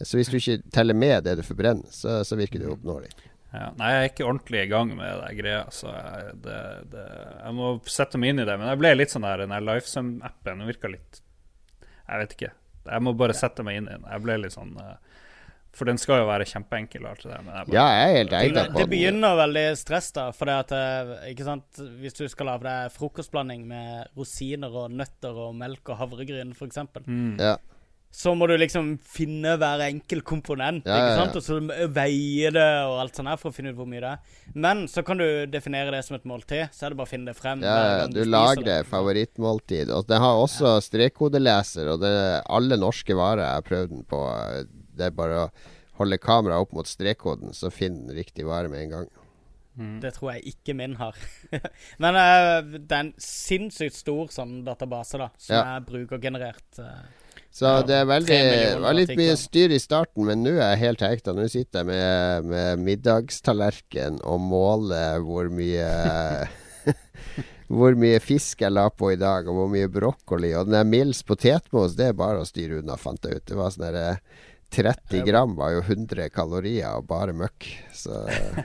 Så 0.00 0.16
hvis 0.18 0.30
du 0.30 0.38
ikke 0.38 0.62
teller 0.74 0.94
med 0.94 1.26
det 1.26 1.36
du 1.38 1.44
forbrenner, 1.46 1.86
så, 1.90 2.22
så 2.26 2.38
virker 2.38 2.62
det 2.62 2.70
uoppnåelig. 2.70 3.10
Ja, 3.54 3.68
nei, 3.78 3.90
jeg 3.92 4.00
er 4.00 4.10
ikke 4.10 4.26
ordentlig 4.26 4.64
i 4.64 4.70
gang 4.70 4.90
med 4.98 5.20
det 5.20 5.30
greia, 5.38 5.62
så 5.74 5.92
jeg, 5.92 6.34
det, 6.42 6.60
det, 6.90 7.04
jeg 7.38 7.54
må 7.54 7.70
sette 7.86 8.18
meg 8.18 8.32
inn 8.32 8.42
i 8.42 8.46
det. 8.48 8.56
Men 8.58 8.72
jeg 8.72 8.80
ble 8.80 8.94
litt 8.96 9.14
sånn 9.14 9.26
der, 9.26 9.44
den 9.44 9.54
Lifesum-appen 9.68 10.64
virka 10.66 10.90
litt 10.90 11.20
Jeg 11.84 12.22
vet 12.22 12.34
ikke. 12.34 12.50
Jeg 12.84 13.04
må 13.04 13.14
bare 13.16 13.36
sette 13.36 13.64
meg 13.66 13.78
inn 13.78 13.86
i 13.88 13.94
den. 13.94 14.08
Jeg 14.10 14.24
ble 14.24 14.36
litt 14.42 14.56
sånn 14.56 14.72
eh, 14.80 15.20
For 15.74 15.88
den 15.88 16.00
skal 16.00 16.20
jo 16.22 16.26
være 16.28 16.48
kjempeenkel 16.50 17.06
og 17.06 17.12
alt 17.12 17.22
det 17.22 17.30
der, 17.30 17.44
men 17.46 17.54
jeg 17.54 17.68
bare 17.68 17.78
Ja, 17.78 17.84
jeg 17.94 18.08
er 18.08 18.18
helt 18.18 18.34
Det, 18.34 18.40
eid 18.40 18.58
på 18.74 18.80
det 18.82 18.88
begynner 18.90 19.38
veldig 19.38 19.64
stress, 19.80 20.10
da. 20.18 20.26
For 20.36 20.50
det 20.50 20.58
at 20.64 20.74
eh, 20.76 21.14
Ikke 21.30 21.46
sant 21.46 21.80
Hvis 22.02 22.18
du 22.18 22.24
skal 22.32 22.50
lage 22.50 22.66
deg 22.66 22.96
frokostblanding 22.96 23.64
med 23.70 24.10
rosiner 24.18 24.80
og 24.82 24.98
nøtter 24.98 25.40
og 25.46 25.54
melk 25.62 25.94
og 25.94 26.02
havregryn, 26.02 26.52
f.eks., 26.58 26.82
mm. 27.06 27.38
Ja. 27.38 27.54
Så 28.14 28.30
må 28.38 28.46
du 28.46 28.52
liksom 28.60 28.92
finne 29.10 29.56
hver 29.58 29.80
enkel 29.88 30.20
komponent, 30.22 30.84
Ja, 30.86 30.94
ikke 31.00 31.08
ja. 31.10 31.16
sant? 31.18 31.38
Og 31.40 31.42
så 31.42 31.56
veie 31.96 32.52
det 32.54 32.66
og 32.86 33.00
alt 33.02 33.16
sånt 33.18 33.26
her 33.32 33.40
for 33.40 33.50
å 33.50 33.56
finne 33.56 33.72
ut 33.74 33.78
hvor 33.80 33.88
mye 33.90 34.02
det 34.04 34.12
er. 34.12 34.36
Men 34.54 34.84
så 34.92 35.02
kan 35.06 35.18
du 35.18 35.24
definere 35.50 35.90
det 35.96 36.04
som 36.06 36.14
et 36.14 36.28
måltid. 36.30 36.68
Så 36.70 36.86
er 36.86 36.94
det 36.94 37.00
bare 37.00 37.08
å 37.08 37.12
finne 37.14 37.32
det 37.32 37.36
frem. 37.40 37.64
Ja, 37.66 37.74
ja, 38.04 38.06
du 38.06 38.20
lager 38.24 38.62
det. 38.68 38.76
favorittmåltid. 38.92 39.90
Og 39.90 40.06
det 40.06 40.20
har 40.22 40.38
også 40.44 40.76
strekkodeleser, 40.86 41.90
og 41.94 42.00
det 42.04 42.12
alle 42.46 42.78
norske 42.78 43.16
varer 43.18 43.42
jeg 43.48 43.58
har 43.58 43.66
prøvd 43.66 43.90
den 43.96 44.06
på. 44.14 44.22
Det 44.94 45.08
er 45.10 45.18
bare 45.18 45.42
å 45.46 45.50
holde 45.98 46.18
kameraet 46.22 46.64
opp 46.68 46.72
mot 46.78 46.86
strekkoden, 46.90 47.50
så 47.54 47.70
finn 47.74 48.04
den 48.06 48.16
riktige 48.16 48.46
vare 48.46 48.70
med 48.70 48.84
en 48.86 48.94
gang. 48.94 49.10
Mm. 49.74 49.96
Det 50.02 50.12
tror 50.14 50.36
jeg 50.36 50.54
ikke 50.54 50.74
min 50.78 50.94
har. 51.00 51.18
Men 52.02 52.14
uh, 52.14 52.62
det 52.78 52.94
er 52.94 53.00
en 53.08 53.12
sinnssykt 53.18 53.96
stor 53.98 54.30
sånn 54.30 54.60
database, 54.66 55.18
da, 55.18 55.32
som 55.34 55.56
Ja. 55.58 55.64
er 55.76 55.84
brukergenerert. 55.90 56.78
eh. 56.78 57.23
Så 57.54 57.68
Ja, 57.68 57.82
det 57.86 58.00
veldig 58.10 58.38
var 58.82 58.96
litt 58.98 59.12
mye 59.14 59.36
styr 59.38 59.70
i 59.76 59.78
starten, 59.78 60.24
men 60.26 60.42
nå 60.42 60.56
er 60.56 60.72
jeg 60.72 60.80
helt 60.80 61.04
hekta. 61.06 61.34
Nå 61.36 61.46
sitter 61.46 61.84
jeg 61.84 61.90
med, 61.92 62.48
med 62.50 62.82
middagstallerken 62.82 64.18
og 64.26 64.40
måler 64.42 65.22
hvor 65.22 65.50
mye 65.54 65.86
Hvor 67.74 67.94
mye 67.96 68.18
fisk 68.20 68.60
jeg 68.60 68.74
la 68.74 68.88
på 68.92 69.08
i 69.14 69.18
dag, 69.18 69.46
og 69.48 69.56
hvor 69.56 69.70
mye 69.72 69.88
brokkoli. 69.90 70.50
Og 70.58 70.66
den 70.66 70.76
der 70.76 70.84
Mills 70.86 71.22
potetmos, 71.26 71.94
det 71.96 72.10
er 72.10 72.18
bare 72.18 72.42
å 72.42 72.46
styre 72.46 72.82
unna, 72.82 72.98
fant 73.00 73.24
jeg 73.24 73.38
ut. 73.40 73.46
Det 73.48 73.56
var 73.56 73.72
sånn 73.72 73.86
derre 73.86 74.18
30 74.74 75.22
gram 75.24 75.54
var 75.56 75.72
jo 75.76 75.80
100 75.86 76.28
kalorier 76.34 76.98
og 76.98 77.06
bare 77.08 77.34
møkk. 77.36 77.70
Så 77.94 78.18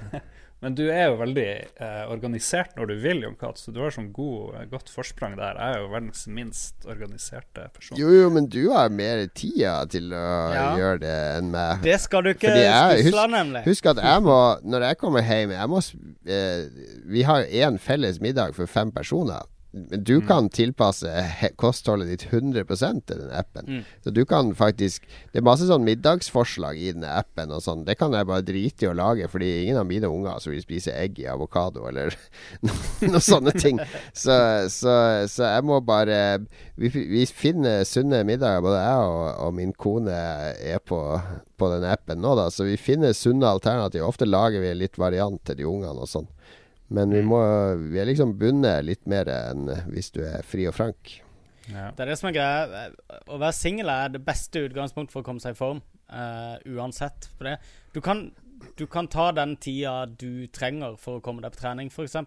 Men 0.61 0.73
du 0.76 0.81
er 0.91 1.06
jo 1.07 1.15
veldig 1.22 1.45
eh, 1.80 2.02
organisert 2.11 2.73
når 2.76 2.90
du 2.91 2.95
vil, 2.99 3.22
Jon 3.23 3.36
Cato, 3.40 3.61
så 3.61 3.72
du 3.72 3.77
har 3.80 3.94
sånn 3.95 4.10
god, 4.11 4.57
eh, 4.60 4.65
godt 4.68 4.90
forsprang 4.91 5.38
der. 5.40 5.56
Jeg 5.56 5.77
er 5.77 5.84
jo 5.86 5.91
verdens 5.94 6.26
minst 6.27 6.84
organiserte 6.90 7.69
person. 7.77 7.95
Jo, 7.99 8.10
jo, 8.11 8.26
men 8.36 8.49
du 8.52 8.65
har 8.73 8.90
mer 8.91 9.23
tida 9.31 9.77
til 9.88 10.11
å 10.11 10.26
Ja. 10.53 10.65
gjøre 10.76 10.99
det 11.06 11.14
enn 11.38 11.52
meg. 11.53 11.81
Det 11.86 11.95
skal 12.03 12.23
du 12.27 12.34
ikke 12.34 12.52
skusle 12.52 13.27
nemlig. 13.31 13.64
Husk 13.69 13.86
at 13.94 14.03
jeg 14.03 14.26
må, 14.27 14.40
når 14.68 14.88
jeg 14.90 14.98
kommer 14.98 15.23
hjem 15.23 15.56
jeg 15.56 15.69
må, 15.72 15.80
eh, 16.27 16.68
Vi 17.07 17.23
har 17.23 17.44
én 17.48 17.80
felles 17.80 18.19
middag 18.19 18.53
for 18.53 18.68
fem 18.68 18.91
personer. 18.91 19.48
Men 19.72 20.04
du 20.04 20.16
kan 20.26 20.48
tilpasse 20.50 21.12
kostholdet 21.62 22.10
ditt 22.10 22.24
100% 22.32 23.04
til 23.06 23.20
den 23.22 23.34
appen. 23.38 23.68
Mm. 23.68 23.84
Så 24.02 24.14
du 24.16 24.24
kan 24.26 24.50
faktisk 24.58 25.06
Det 25.30 25.41
er 25.41 25.46
masse 25.46 25.68
sånn 25.70 25.86
middagsforslag 25.86 26.80
i 26.80 26.90
den 26.96 27.06
appen 27.06 27.54
og 27.54 27.62
sånn. 27.62 27.84
Det 27.86 28.00
kan 28.00 28.16
jeg 28.18 28.26
bare 28.30 28.46
drite 28.46 28.88
i 28.88 28.90
å 28.90 28.96
lage, 28.98 29.30
fordi 29.30 29.52
ingen 29.62 29.78
av 29.78 29.86
mine 29.90 30.10
unger 30.10 30.41
som 30.41 30.56
vil 30.56 30.64
spise 30.64 30.96
egg 30.98 31.22
i 31.22 31.28
avokado 31.30 31.86
eller 31.90 32.18
noen 32.66 33.22
sånne 33.22 33.54
ting. 33.60 33.78
Så, 34.10 34.34
så, 34.74 34.96
så 35.30 35.54
jeg 35.54 35.68
må 35.70 35.80
bare 35.86 36.40
Vi, 36.80 36.90
vi 36.90 37.26
finner 37.30 37.86
sunne 37.86 38.24
middager, 38.26 38.64
både 38.66 38.82
jeg 38.82 39.06
og, 39.14 39.24
og 39.46 39.56
min 39.60 39.76
kone 39.78 40.16
er 40.16 40.82
på, 40.82 41.00
på 41.60 41.72
den 41.76 41.86
appen 41.86 42.24
nå, 42.24 42.34
da. 42.40 42.50
Så 42.50 42.66
vi 42.66 42.80
finner 42.80 43.14
sunne 43.14 43.54
alternativer. 43.54 44.08
Ofte 44.08 44.26
lager 44.26 44.64
vi 44.66 44.74
litt 44.80 44.98
variant 44.98 45.44
til 45.46 45.62
de 45.62 45.70
ungene 45.70 46.08
og 46.08 46.10
sånn. 46.10 46.30
Men 46.90 47.14
vi 47.14 47.22
må 47.22 47.40
Vi 47.91 47.99
er 48.02 48.07
liksom 48.10 48.36
bundet 48.40 48.86
litt 48.88 49.06
mer 49.10 49.30
enn 49.30 49.68
hvis 49.91 50.10
du 50.16 50.24
er 50.26 50.45
fri 50.45 50.66
og 50.70 50.76
frank. 50.78 51.20
Ja. 51.70 51.90
Det 51.94 52.03
er 52.03 52.11
det 52.11 52.18
som 52.20 52.30
er 52.30 52.36
greia. 52.36 52.84
Å 53.30 53.38
være 53.38 53.56
singel 53.56 53.91
er 53.94 54.14
det 54.14 54.24
beste 54.26 54.64
utgangspunkt 54.66 55.14
for 55.14 55.22
å 55.22 55.28
komme 55.28 55.44
seg 55.44 55.56
i 55.56 55.60
form. 55.60 55.82
Uh, 56.10 56.57
uansett. 56.74 57.30
For 57.38 57.45
det. 57.45 57.60
Du 57.94 58.02
kan, 58.02 58.30
du 58.80 58.86
kan 58.90 59.10
ta 59.11 59.30
den 59.36 59.56
tida 59.61 60.03
du 60.10 60.48
trenger 60.53 60.98
for 61.02 61.20
å 61.20 61.24
komme 61.26 61.45
deg 61.45 61.53
på 61.53 61.61
trening, 61.61 61.91
f.eks. 61.94 62.18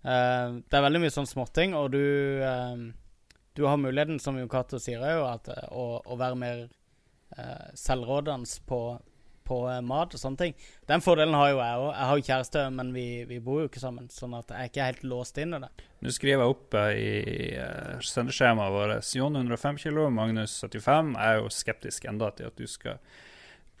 Uh, 0.00 0.60
det 0.64 0.78
er 0.78 0.86
veldig 0.86 1.02
mye 1.04 1.12
sånn 1.12 1.28
småting, 1.28 1.76
og 1.76 1.92
du 1.92 2.00
uh, 2.40 2.88
Du 3.56 3.66
har 3.66 3.80
muligheten, 3.80 4.20
som 4.22 4.38
Jo 4.38 4.48
Cato 4.48 4.78
sier, 4.80 5.02
jo, 5.02 5.24
at, 5.28 5.50
eh, 5.52 5.66
å, 5.74 6.00
å 6.00 6.16
være 6.16 6.38
mer 6.38 6.60
uh, 7.36 7.68
selvrådende 7.76 8.62
på, 8.64 8.78
på 9.50 9.60
eh, 9.70 9.80
mat 9.84 10.14
og 10.14 10.22
sånne 10.22 10.40
ting. 10.40 10.56
Den 10.90 11.02
fordelen 11.04 11.36
har 11.36 11.50
jo 11.52 11.60
jeg 11.60 11.80
òg. 11.82 11.88
Jeg 11.90 12.08
har 12.10 12.20
jo 12.20 12.26
kjæreste, 12.28 12.64
men 12.76 12.92
vi, 12.94 13.06
vi 13.28 13.40
bor 13.44 13.62
jo 13.62 13.70
ikke 13.70 13.82
sammen. 13.82 14.10
Sånn 14.14 14.36
at 14.38 14.52
jeg 14.54 14.60
er 14.60 14.72
ikke 14.72 14.90
helt 14.90 15.08
låst 15.12 15.40
inn 15.42 15.56
i 15.56 15.62
det. 15.64 15.70
Nå 16.00 16.14
skriver 16.16 16.44
jeg 16.44 16.54
opp 16.54 16.78
eh, 16.80 16.92
i 17.00 17.48
uh, 17.60 18.04
sendeskjemaet 18.12 18.76
vårt 18.76 19.10
Jon 19.18 19.40
105 19.42 19.82
kilo, 19.82 20.06
Magnus 20.14 20.60
75. 20.62 21.12
Jeg 21.16 21.34
er 21.34 21.42
jo 21.42 21.52
skeptisk 21.54 22.08
enda 22.10 22.30
til 22.36 22.50
at 22.50 22.60
du 22.60 22.70
skal 22.70 23.02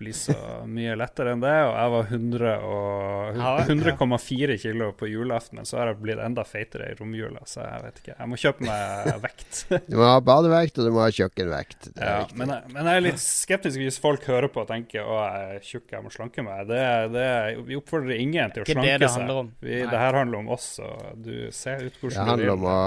bli 0.00 0.12
så 0.16 0.34
mye 0.66 0.94
lettere 0.98 1.34
enn 1.36 1.42
det. 1.44 1.52
Og 1.68 1.74
jeg 1.76 1.92
var 1.94 2.06
100 2.10 2.54
og- 2.64 3.36
Ja, 3.36 3.50
ja. 3.60 3.64
100,4 3.68 4.56
kilo 4.62 4.90
på 4.96 5.06
julaften, 5.10 5.60
men 5.60 5.68
så 5.68 5.78
har 5.78 5.90
jeg 5.92 6.00
blitt 6.02 6.18
enda 6.24 6.42
feitere 6.48 6.88
i 6.90 6.96
romjula, 6.98 7.42
så 7.46 7.62
jeg 7.66 7.82
vet 7.84 8.00
ikke. 8.02 8.14
Jeg 8.18 8.28
må 8.32 8.38
kjøpe 8.40 8.66
meg 8.66 9.20
vekt. 9.22 9.60
Du 9.90 9.96
må 10.00 10.06
ha 10.08 10.20
badevekt, 10.24 10.78
og 10.80 10.88
du 10.88 10.92
må 10.94 11.02
ha 11.04 11.10
kjøkkenvekt. 11.14 11.90
Det 11.94 12.02
er 12.02 12.10
Ja, 12.24 12.26
men, 12.34 12.48
jeg, 12.56 12.72
men 12.74 12.88
jeg 12.90 12.96
er 13.02 13.06
litt 13.06 13.22
skeptisk 13.22 13.80
hvis 13.84 14.00
folk 14.02 14.24
hører 14.30 14.48
på 14.52 14.64
og 14.64 14.68
tenker 14.72 15.04
å, 15.04 15.20
jeg 15.20 15.56
er 15.60 15.64
tjukk, 15.68 15.86
jeg 15.94 16.04
må 16.06 16.12
slanke 16.14 16.44
meg. 16.46 16.66
Det, 16.70 16.82
det, 17.14 17.28
vi 17.68 17.78
oppfordrer 17.78 18.18
ingen 18.20 18.50
til 18.56 18.64
å 18.64 18.68
slanke 18.70 18.88
det 18.96 18.98
det 19.04 19.12
seg. 19.14 19.52
Vi, 19.60 19.76
det 19.90 20.00
her 20.04 20.18
handler 20.22 20.42
om 20.42 20.50
oss, 20.56 20.72
og 20.82 21.20
du 21.22 21.34
ser 21.54 21.84
ut 21.86 21.92
Det 21.92 22.00
hvordan 22.02 22.24
du 22.26 22.30
handler 22.32 22.54
om 22.56 22.66
å 22.70 22.78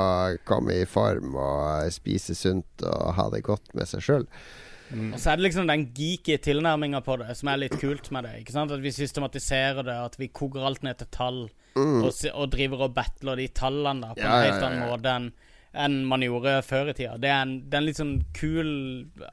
komme 0.49 0.81
i 0.81 0.85
form 0.89 1.37
og 1.39 1.91
spise 1.93 2.35
sunt 2.37 2.83
og 2.89 3.13
ha 3.17 3.29
det 3.33 3.43
godt 3.45 3.73
med 3.77 3.87
seg 3.89 4.03
sjøl. 4.05 4.27
Mm. 4.93 5.13
Og 5.13 5.21
så 5.21 5.31
er 5.31 5.39
det 5.39 5.47
liksom 5.47 5.69
den 5.69 5.87
geeky 5.97 6.37
tilnærminga 6.43 7.01
på 7.05 7.17
det 7.21 7.33
som 7.39 7.51
er 7.51 7.63
litt 7.65 7.77
kult 7.81 8.11
med 8.13 8.27
det. 8.27 8.35
ikke 8.41 8.55
sant? 8.55 8.73
At 8.73 8.83
vi 8.83 8.93
systematiserer 8.93 9.85
det, 9.85 9.97
at 10.09 10.19
vi 10.21 10.29
koker 10.29 10.67
alt 10.69 10.85
ned 10.85 11.01
til 11.01 11.09
tall, 11.13 11.41
og, 11.73 12.11
og 12.11 12.51
driver 12.53 12.85
og 12.87 12.93
battler 12.93 13.41
de 13.41 13.49
tallene 13.49 14.05
da, 14.05 14.13
på 14.13 14.21
Mm. 14.23 14.29
Ja, 14.29 14.35
en 14.35 14.45
ja, 14.45 14.51
helt 14.51 14.61
ja, 14.61 14.67
annen 14.69 14.85
ja. 14.85 14.91
måte 14.93 15.17
enn 15.17 15.33
en 15.73 16.03
man 16.05 16.21
gjorde 16.21 16.59
før 16.65 16.91
i 16.91 16.93
tida. 16.93 17.15
Det 17.17 17.29
er 17.29 17.39
en, 17.41 17.53
det 17.65 17.77
er 17.77 17.81
en 17.81 17.87
litt 17.87 17.99
sånn 17.99 18.13
cool 18.37 18.69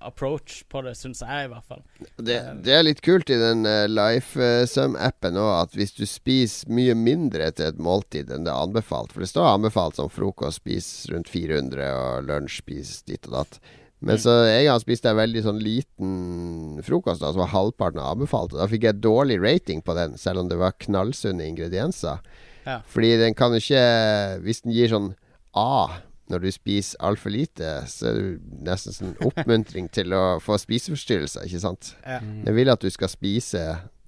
approach 0.01 0.63
på 0.73 0.81
det, 0.87 0.95
syns 0.97 1.21
jeg 1.21 1.47
i 1.47 1.51
hvert 1.53 1.67
fall. 1.69 1.83
Det, 2.17 2.39
det 2.65 2.77
er 2.77 2.87
litt 2.87 3.03
kult 3.05 3.29
i 3.33 3.37
den 3.41 3.67
uh, 3.69 3.85
LifeSum-appen 3.91 5.37
òg, 5.41 5.51
at 5.67 5.77
hvis 5.77 5.93
du 5.99 6.07
spiser 6.09 6.73
mye 6.73 6.97
mindre 6.97 7.51
til 7.53 7.69
et 7.69 7.83
måltid 7.83 8.33
enn 8.33 8.49
det 8.49 8.55
er 8.55 8.65
anbefalt 8.65 9.13
For 9.13 9.25
det 9.25 9.31
står 9.33 9.51
anbefalt 9.51 10.01
som 10.01 10.09
frokost 10.13 10.63
spis 10.63 10.89
rundt 11.13 11.29
400, 11.29 11.91
og 11.93 12.31
lunsj 12.31 12.63
spis 12.65 12.97
ditt 13.05 13.29
og 13.29 13.37
datt. 13.43 13.61
Men 14.01 14.17
Mm. 14.17 14.21
så 14.23 14.35
en 14.49 14.65
gang 14.65 14.81
spiste 14.81 15.09
jeg 15.11 15.17
veldig 15.17 15.43
sånn 15.45 15.59
liten 15.61 16.83
frokost, 16.83 17.21
da, 17.21 17.33
som 17.33 17.43
var 17.43 17.51
halvparten 17.53 18.01
av 18.01 18.15
anbefalt. 18.17 18.55
Da 18.57 18.67
fikk 18.67 18.83
jeg 18.89 19.01
dårlig 19.01 19.41
rating 19.43 19.83
på 19.83 19.95
den, 19.95 20.17
selv 20.17 20.41
om 20.41 20.49
det 20.49 20.57
var 20.59 20.73
knallsunne 20.81 21.45
ingredienser. 21.45 22.21
Ja. 22.67 22.81
Fordi 22.89 23.17
den 23.19 23.35
kan 23.35 23.53
jo 23.53 23.57
ikke 23.57 24.41
Hvis 24.45 24.63
den 24.63 24.73
gir 24.73 24.89
sånn 24.89 25.15
A 25.57 26.01
når 26.31 26.41
du 26.45 26.51
spiser 26.53 27.01
altfor 27.01 27.33
lite, 27.35 27.83
så 27.91 28.07
er 28.07 28.15
det 28.15 28.41
nesten 28.63 28.93
sånn 28.95 29.17
oppmuntring 29.27 29.89
til 29.91 30.13
å 30.15 30.39
få 30.41 30.55
spiseforstyrrelser, 30.63 31.43
ikke 31.49 31.61
sant? 31.61 31.95
Ja. 32.07 32.21
Jeg 32.47 32.55
vil 32.55 32.71
at 32.71 32.81
du 32.81 32.89
skal 32.91 33.09
spise 33.11 33.65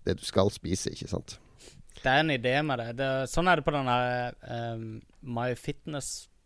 det 0.07 0.19
du 0.21 0.25
skal 0.25 0.49
spise, 0.55 0.93
ikke 0.95 1.09
sant? 1.11 1.39
Det 2.03 2.07
er 2.07 2.21
en 2.23 2.31
idé 2.31 2.55
med 2.63 2.79
det. 2.79 2.97
det 3.01 3.11
sånn 3.31 3.49
er 3.51 3.57
det 3.59 3.65
på 3.67 3.75
den 3.75 3.91
her 3.91 4.33
um, 4.75 5.03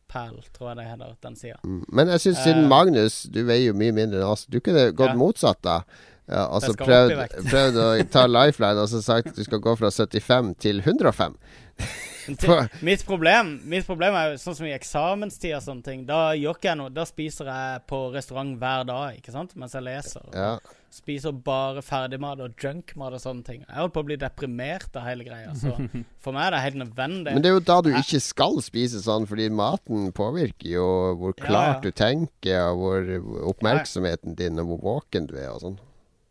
MyFitnessPal, 0.06 0.44
tror 0.52 0.68
jeg 0.70 0.76
det 0.76 0.84
heter, 0.88 1.14
den 1.22 1.36
sida. 1.36 1.58
Mm. 1.64 1.84
Men 1.92 2.08
jeg 2.08 2.20
syns 2.20 2.42
siden 2.44 2.64
uh, 2.64 2.68
Magnus, 2.68 3.22
du 3.32 3.42
veier 3.44 3.70
jo 3.70 3.74
mye 3.74 3.92
mindre 3.92 4.20
enn 4.20 4.28
oss, 4.28 4.46
du 4.46 4.60
kunne 4.60 4.92
gått 4.92 5.10
Ja. 5.10 5.16
motsatt, 5.16 5.62
da. 5.62 5.82
Ja, 6.28 6.48
altså 6.50 6.74
prøvd, 6.74 7.12
prøvd 7.50 7.76
å 7.78 7.88
ta 8.10 8.26
lifeline 8.26 8.82
og 8.82 8.88
så 8.90 9.00
sagt 9.02 9.36
du 9.36 9.44
skal 9.44 9.60
gå 9.62 9.76
fra 9.78 9.90
75 9.90 10.54
til 10.58 10.80
105. 10.80 11.36
Mitt 12.82 13.04
problem 13.06 13.60
Mitt 13.70 13.86
problem 13.86 14.16
er 14.18 14.32
jo 14.32 14.38
sånn 14.40 14.56
som 14.58 14.66
i 14.66 14.72
eksamenstid 14.74 15.54
og 15.54 15.62
sånne 15.62 15.86
ting. 15.86 16.00
Da 16.08 16.32
gjør 16.34 16.56
ikke 16.56 16.72
jeg 16.72 16.78
noe. 16.80 16.90
Da 16.90 17.04
spiser 17.06 17.46
jeg 17.46 17.84
på 17.86 18.00
restaurant 18.10 18.56
hver 18.58 18.82
dag, 18.88 19.20
ikke 19.20 19.30
sant? 19.30 19.54
Mens 19.54 19.76
jeg 19.76 19.86
leser. 19.86 20.24
Ja. 20.34 20.56
Spiser 20.94 21.34
bare 21.44 21.82
ferdigmat 21.84 22.40
og 22.44 22.54
junkmat 22.62 23.16
og 23.16 23.20
sånne 23.22 23.44
ting. 23.46 23.64
Jeg 23.64 23.76
holder 23.76 23.94
på 23.94 24.04
å 24.04 24.08
bli 24.08 24.18
deprimert 24.20 24.96
av 24.96 25.08
hele 25.08 25.26
greia. 25.26 25.52
Så 25.58 25.74
for 26.24 26.36
meg 26.36 26.46
er 26.46 26.56
det 26.56 26.62
helt 26.64 26.80
nødvendig. 26.84 27.34
Men 27.34 27.44
det 27.44 27.50
er 27.50 27.58
jo 27.58 27.64
da 27.68 27.80
du 27.84 27.90
ikke 27.92 28.22
skal 28.24 28.60
spise 28.64 29.02
sånn, 29.04 29.26
fordi 29.28 29.50
maten 29.52 30.12
påvirker 30.16 30.70
jo 30.76 30.86
hvor 31.20 31.36
klart 31.38 31.82
ja. 31.82 31.90
du 31.90 31.98
tenker, 31.98 32.70
og 32.70 32.80
hvor 32.80 33.50
oppmerksomheten 33.52 34.38
din, 34.38 34.62
og 34.62 34.72
hvor 34.72 34.82
våken 34.86 35.28
du 35.30 35.36
er 35.36 35.50
og 35.52 35.62
sånn. 35.64 35.78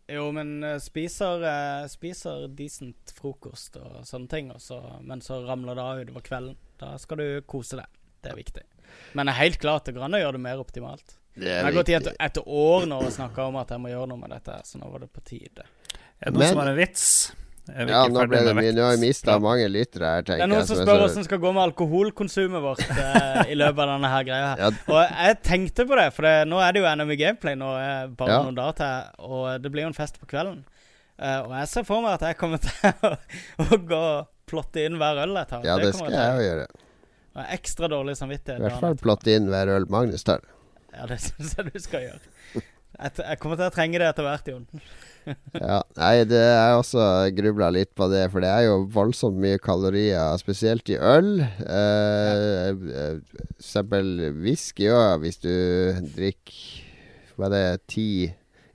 Jo, 0.07 0.27
men 0.35 0.59
eh, 0.63 0.77
spiser, 0.81 1.41
eh, 1.49 1.87
spiser 1.89 2.45
decent 2.53 3.13
frokost 3.17 3.79
og 3.81 4.03
sånne 4.05 4.29
ting, 4.29 4.51
og 4.53 4.61
så, 4.61 4.77
men 5.01 5.23
så 5.25 5.39
ramler 5.47 5.77
det 5.77 5.85
av 5.85 6.01
utover 6.03 6.25
kvelden. 6.25 6.57
Da 6.81 6.93
skal 7.01 7.21
du 7.21 7.27
kose 7.49 7.79
deg. 7.79 8.01
Det 8.21 8.33
er 8.33 8.37
viktig. 8.37 8.65
Men 9.17 9.25
det 9.25 9.33
er 9.33 9.41
helt 9.41 9.61
klart 9.61 9.87
det 9.87 9.95
går 9.95 10.05
an 10.07 10.17
å 10.17 10.21
gjøre 10.21 10.37
det 10.37 10.45
mer 10.45 10.61
optimalt. 10.61 11.17
Det 11.35 11.47
Jeg 11.51 11.63
har 11.63 11.71
gått 11.75 11.89
i 11.89 11.93
et, 11.97 12.07
et 12.19 12.37
år 12.45 12.85
nå 12.87 12.99
og 13.03 13.11
snakka 13.11 13.47
om 13.49 13.55
at 13.59 13.69
jeg 13.75 13.81
må 13.83 13.89
gjøre 13.91 14.07
noe 14.07 14.17
med 14.21 14.29
dette, 14.31 14.59
så 14.63 14.79
nå 14.79 14.91
var 14.91 14.99
det 15.03 15.09
på 15.11 15.23
tide. 15.27 15.65
Er 16.21 16.31
det 16.31 16.33
noen 16.33 16.39
Men- 16.39 16.53
som 16.53 16.61
har 16.63 16.69
en 16.71 16.77
vits? 16.79 17.07
Ja, 17.65 18.03
nå 18.13 18.27
ble 18.29 18.39
det 18.45 18.51
mye. 18.53 18.71
Nå 18.77 18.83
har 18.85 18.91
vi 18.93 18.97
vekt? 18.99 19.01
mista 19.07 19.39
mange 19.41 19.65
lyttere 19.73 20.05
her, 20.05 20.21
Det 20.21 20.35
er 20.39 20.47
noen 20.47 20.67
som 20.67 20.75
som 20.77 20.85
spør 20.85 20.93
så- 20.93 20.99
hvordan 21.01 21.15
det 21.15 21.25
skal 21.25 21.39
gå 21.39 21.53
med 21.55 21.63
alkoholkonsumet 21.73 22.61
vårt 22.61 22.83
eh, 22.91 23.51
i 23.51 23.55
løpet 23.57 23.79
av 23.79 23.89
denne 23.95 24.11
her 24.11 24.23
greia 24.23 24.47
her. 24.51 24.57
Ja. 24.59 24.69
Og 24.93 25.01
jeg 25.25 25.41
tenkte 25.41 25.85
på 25.89 25.97
det, 25.97 26.13
for 26.13 26.21
det, 26.21 26.33
nå 26.47 26.59
er 26.61 26.71
det 26.71 26.83
jo 26.83 26.87
NM 26.95 27.15
Gameplay 27.17 27.55
nå, 27.55 27.71
eh, 27.81 28.07
bare 28.07 28.29
Ja. 28.29 28.43
noen 28.43 28.55
dager 28.55 28.77
til, 28.79 29.25
og 29.25 29.61
det 29.63 29.71
blir 29.73 29.81
jo 29.81 29.87
en 29.87 29.97
fest 29.97 30.19
på 30.21 30.27
kvelden. 30.29 30.63
Uh, 31.17 31.41
og 31.47 31.51
jeg 31.55 31.67
ser 31.71 31.83
for 31.87 32.01
meg 32.03 32.13
at 32.21 32.21
jeg 32.27 32.37
kommer 32.37 32.57
til 32.65 32.91
å, 33.01 33.17
å 33.65 33.77
gå 33.87 33.99
og 34.19 34.27
plotte 34.45 34.85
inn 34.85 34.97
hver 34.99 35.23
øl 35.23 35.33
jeg 35.39 35.47
tar. 35.47 35.63
Ja, 35.65 35.77
det 35.77 35.85
det 35.89 35.95
skal 35.95 36.11
jeg 36.11 36.35
jo 36.37 36.43
gjøre. 36.45 36.65
Og 37.35 37.45
ekstra 37.55 37.89
dårlig 37.89 38.15
samvittighet. 38.19 38.59
I 38.59 38.67
hvert 38.69 38.79
fall 38.83 38.95
plotte 38.95 39.31
inn 39.33 39.47
hver 39.49 39.67
øl 39.73 39.85
Magnus 39.89 40.23
tar. 40.23 40.41
Ja, 40.95 41.09
det 41.09 41.19
syns 41.23 41.57
jeg 41.57 41.73
du 41.73 41.81
skal 41.83 42.07
gjøre. 42.07 42.63
Jeg, 42.95 43.39
kommer 43.41 43.59
til 43.59 43.67
å 43.67 43.73
trenge 43.75 43.99
det 43.99 44.07
etter 44.07 44.25
hvert, 44.27 44.53
Jon. 44.53 44.65
Ja, 45.57 45.79
nei, 45.97 46.19
det 46.29 46.37
er 46.37 46.75
også 46.77 47.01
grubla 47.33 47.71
litt 47.73 47.89
på 47.97 48.05
det, 48.11 48.27
for 48.29 48.45
det 48.45 48.51
er 48.51 48.67
jo 48.67 48.75
voldsomt 48.93 49.39
mye 49.41 49.57
kalorier, 49.57 50.35
spesielt 50.37 50.91
i 50.93 50.99
øl. 51.01 51.39
Eh, 51.41 52.67
ja. 52.69 53.07
eksempel 53.55 54.11
whisky 54.37 54.85
òg, 54.93 55.23
hvis 55.23 55.41
du 55.41 55.49
drikker 56.13 57.33
Hva 57.39 57.49
er 57.49 57.55
det, 57.55 57.65
ti 57.89 58.09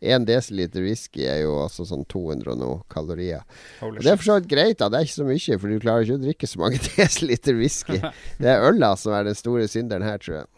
Én 0.01 0.25
desiliter 0.25 0.81
whisky 0.81 1.27
er 1.29 1.43
jo 1.43 1.59
også 1.61 1.85
sånn 1.91 2.07
200 2.09 2.55
og 2.55 2.59
noe 2.59 2.77
kalorier. 2.93 3.43
Og 3.85 3.99
det 4.01 4.09
er 4.09 4.17
for 4.17 4.31
så 4.31 4.37
vidt 4.39 4.49
greit, 4.49 4.79
da. 4.81 4.89
Det 4.89 4.97
er 4.97 5.07
ikke 5.07 5.19
så 5.19 5.27
mye, 5.29 5.59
for 5.61 5.69
du 5.69 5.83
klarer 5.83 6.07
ikke 6.07 6.17
å 6.17 6.23
drikke 6.23 6.49
så 6.49 6.63
mange 6.63 6.81
desiliter 6.97 7.59
whisky. 7.59 7.99
Det 8.41 8.49
er 8.49 8.65
øla 8.65 8.95
som 8.97 9.13
er 9.13 9.29
den 9.29 9.37
store 9.37 9.69
synderen 9.69 10.07
her, 10.09 10.17
tror 10.23 10.39
jeg. 10.39 10.50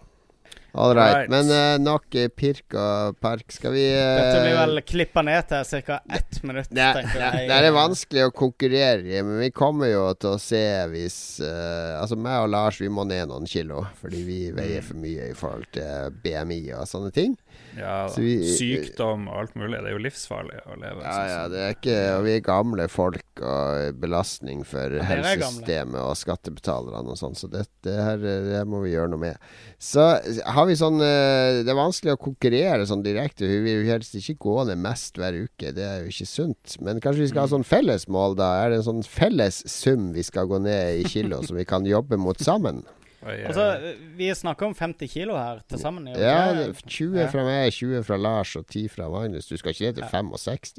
All 0.74 0.94
right. 0.96 1.28
Men 1.28 1.50
uh, 1.52 1.76
nok 1.82 2.06
pirk 2.36 2.72
og 2.80 3.18
park. 3.20 3.44
Skal 3.52 3.74
vi 3.74 3.82
uh, 3.92 3.98
Dette 4.16 4.38
blir 4.40 4.54
vel 4.56 4.80
klippa 4.88 5.20
ned 5.26 5.44
til 5.50 5.82
ca. 5.84 5.98
ett 6.16 6.38
minutt, 6.42 6.70
er- 6.72 6.96
tenker 6.96 7.20
er- 7.26 7.36
jeg. 7.42 7.48
det 7.50 7.58
er 7.68 7.74
vanskelig 7.76 8.24
å 8.24 8.32
konkurrere 8.32 9.04
i, 9.04 9.20
men 9.20 9.36
vi 9.42 9.50
kommer 9.52 9.90
jo 9.92 10.06
til 10.16 10.32
å 10.32 10.40
se 10.40 10.62
hvis 10.94 11.18
uh, 11.44 12.00
Altså, 12.00 12.16
meg 12.16 12.46
og 12.46 12.48
Lars, 12.54 12.80
vi 12.80 12.88
må 12.88 13.04
ned 13.04 13.28
noen 13.28 13.44
kilo, 13.46 13.84
fordi 14.00 14.22
vi 14.24 14.38
veier 14.56 14.80
for 14.86 14.96
mye 15.02 15.28
i 15.28 15.36
forhold 15.36 15.68
til 15.76 16.16
BMI 16.24 16.62
og 16.80 16.88
sånne 16.88 17.12
ting. 17.12 17.36
Ja, 17.72 18.06
vi- 18.12 18.52
sykdom 18.52 19.28
og 19.30 19.38
alt 19.40 19.54
mulig. 19.56 19.78
Det 19.80 19.88
er 19.88 19.94
jo 19.96 20.02
livsfarlig 20.04 20.58
å 20.68 20.74
leve. 20.76 21.00
Ja, 21.00 21.12
sånn 21.12 21.30
ja, 21.30 21.42
det 21.48 21.60
er 21.64 21.70
ikke 21.72 21.94
Og 22.18 22.24
vi 22.26 22.34
er 22.36 22.42
gamle 22.44 22.88
folk, 22.92 23.24
og 23.40 23.96
belastning 24.02 24.60
for 24.68 24.92
Ja, 24.98 25.06
helsesystemet 25.08 25.96
og 25.96 26.12
skattebetalerne 26.20 27.14
og 27.14 27.16
sånn. 27.16 27.34
Så 27.34 27.48
det, 27.48 27.64
det 27.82 27.96
her 27.96 28.18
det 28.20 28.60
må 28.68 28.82
vi 28.84 28.92
gjøre 28.92 29.08
noe 29.14 29.22
med. 29.24 29.38
Så 29.80 30.04
har 30.44 30.66
vi 30.68 30.76
sånn 30.76 31.00
eh, 31.00 31.62
Det 31.64 31.72
er 31.72 31.80
vanskelig 31.80 32.12
å 32.12 32.20
konkurrere 32.28 32.84
sånn 32.86 33.02
direkte. 33.02 33.48
Vi 33.48 33.62
vil 33.64 33.88
helst 33.88 34.14
ikke 34.20 34.36
gå 34.44 34.66
ned 34.68 34.76
mest 34.84 35.16
hver 35.16 35.32
uke. 35.46 35.72
Det 35.72 35.82
er 35.88 36.02
jo 36.04 36.12
ikke 36.12 36.28
sunt. 36.28 36.76
Men 36.84 37.00
kanskje 37.00 37.24
vi 37.24 37.28
skal 37.32 37.46
ha 37.46 37.52
sånn 37.56 37.64
felles 37.64 38.04
mål, 38.06 38.36
da? 38.36 38.52
Er 38.66 38.70
det 38.74 38.82
en 38.82 38.88
sånn 38.90 39.06
felles 39.08 39.62
sum 39.66 40.12
vi 40.12 40.22
skal 40.28 40.44
gå 40.46 40.60
ned 40.60 41.00
i 41.00 41.08
kilo, 41.08 41.40
som 41.46 41.56
vi 41.56 41.64
kan 41.64 41.88
jobbe 41.88 42.20
mot 42.20 42.36
sammen? 42.38 42.84
Altså, 43.22 43.94
vi 44.18 44.30
snakker 44.34 44.66
om 44.66 44.74
50 44.74 45.12
kilo 45.12 45.36
her 45.38 45.60
til 45.70 45.78
sammen. 45.78 46.08
Ja, 46.18 46.72
20 46.74 47.28
fra 47.30 47.44
meg, 47.46 47.72
20 47.72 48.02
fra 48.04 48.16
Lars 48.18 48.56
og 48.58 48.66
10 48.66 48.88
fra 48.88 49.08
Magnus. 49.12 49.46
Du 49.46 49.56
skal 49.56 49.70
ikke 49.70 49.84
ned 49.86 50.00
til 50.00 50.08
65? 50.10 50.74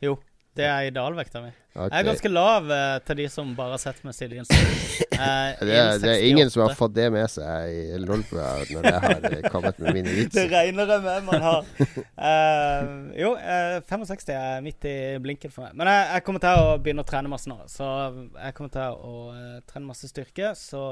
Jo, 0.00 0.16
det 0.60 0.68
er 0.68 0.86
idealvekta 0.90 1.42
mi. 1.42 1.50
Okay. 1.70 1.86
Jeg 1.86 2.02
er 2.02 2.06
ganske 2.08 2.30
lav 2.32 2.70
eh, 2.74 2.96
til 3.06 3.18
de 3.20 3.26
som 3.30 3.50
bare 3.54 3.76
har 3.76 3.80
sett 3.80 4.00
meg 4.02 4.14
siden 4.16 4.42
uh, 4.42 4.56
det, 5.14 5.68
er, 5.70 6.00
det 6.02 6.08
er 6.10 6.24
ingen 6.26 6.48
som 6.50 6.64
har 6.64 6.74
fått 6.74 6.96
det 6.96 7.04
med 7.14 7.30
seg 7.30 7.70
i 7.70 8.00
Lolbua 8.02 8.48
når 8.72 8.88
jeg 8.88 9.02
har 9.04 9.28
eh, 9.28 9.44
kommet 9.54 9.78
med 9.78 10.00
mine 10.00 10.24
Det 10.34 10.48
regner 10.50 10.90
jeg 10.90 11.04
med 11.04 11.28
man 11.28 11.46
har. 11.46 11.70
Eh, 11.86 12.90
jo, 13.22 13.30
eh, 13.38 13.76
65 13.86 14.34
er 14.34 14.66
midt 14.66 14.88
i 14.90 14.96
blinken 15.22 15.54
for 15.54 15.68
meg. 15.68 15.78
Men 15.78 15.92
jeg, 15.92 16.08
jeg 16.16 16.26
kommer 16.26 16.42
til 16.42 16.64
å 16.66 16.74
begynne 16.82 17.06
å 17.06 17.08
trene 17.12 17.30
masse 17.30 17.52
nå. 17.52 17.60
Så 17.70 17.86
jeg 18.34 18.58
kommer 18.58 18.74
til 18.74 19.06
å 19.12 19.14
eh, 19.36 19.56
trene 19.70 19.92
masse 19.92 20.10
styrke. 20.10 20.52
Så 20.58 20.84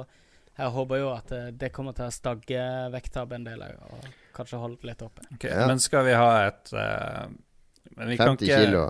jeg 0.59 0.73
håper 0.75 1.03
jo 1.03 1.11
at 1.17 1.35
eh, 1.35 1.51
det 1.59 1.73
kommer 1.75 1.95
til 1.99 2.07
å 2.07 2.15
stagge 2.15 2.63
vekttap 2.95 3.35
en 3.35 3.45
del 3.47 3.67
òg, 3.67 3.83
og 3.91 4.09
kanskje 4.39 4.63
holde 4.63 4.89
litt 4.93 5.05
oppe. 5.07 5.27
Okay, 5.35 5.53
Ja. 5.53 5.67
Men 5.71 5.83
skal 5.83 6.07
vi 6.07 6.17
ha 6.19 6.31
et 6.47 6.73
eh, 6.75 7.29
men 7.99 8.09
vi 8.13 8.17
kan 8.19 8.37
50 8.37 8.45
ikke- 8.47 8.65
kilo. 8.65 8.83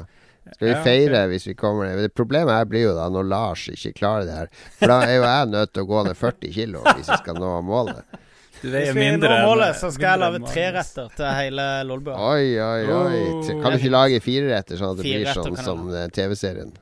Skal 0.54 0.68
vi 0.70 0.76
feire 0.84 1.24
hvis 1.32 1.46
vi 1.48 1.54
kommer 1.58 1.88
ned? 1.88 2.00
Det 2.06 2.14
Problemet 2.16 2.54
her 2.54 2.64
blir 2.70 2.88
jo 2.88 2.94
da 2.96 3.08
når 3.12 3.28
Lars 3.28 3.66
ikke 3.72 3.92
klarer 3.98 4.28
det 4.28 4.38
her. 4.38 4.48
For 4.78 4.92
da 4.92 5.02
er 5.06 5.18
jo 5.18 5.26
jeg 5.26 5.52
nødt 5.52 5.74
til 5.74 5.84
å 5.84 5.90
gå 5.90 6.06
ned 6.08 6.18
40 6.18 6.54
kilo 6.54 6.82
hvis 6.88 7.12
jeg 7.12 7.22
skal 7.24 7.38
nå 7.42 7.52
målet. 7.66 8.18
Du 8.58 8.64
Hvis 8.66 8.72
veier 8.74 8.94
vi 8.96 9.04
mindre 9.04 9.28
når 9.28 9.36
enn- 9.36 9.46
målet, 9.46 9.76
så 9.78 9.90
skal 9.94 10.08
jeg 10.08 10.20
lage 10.24 10.38
treretter 10.42 10.54
tre 10.54 10.64
retter 10.74 11.12
til 11.20 11.28
hele 11.36 11.66
Lolbua. 11.86 12.16
Oi, 12.32 12.46
oi, 12.58 12.80
oi. 12.90 13.20
Oh. 13.36 13.50
Kan 13.62 13.70
du 13.70 13.78
ikke 13.78 13.92
lage 13.94 14.22
fireretter, 14.24 14.80
sånn 14.80 14.96
at 14.96 14.98
det 14.98 15.06
Fire 15.06 15.20
blir 15.22 15.38
sånn 15.38 15.60
som 15.62 15.84
eh, 15.94 16.08
TV-serien? 16.10 16.72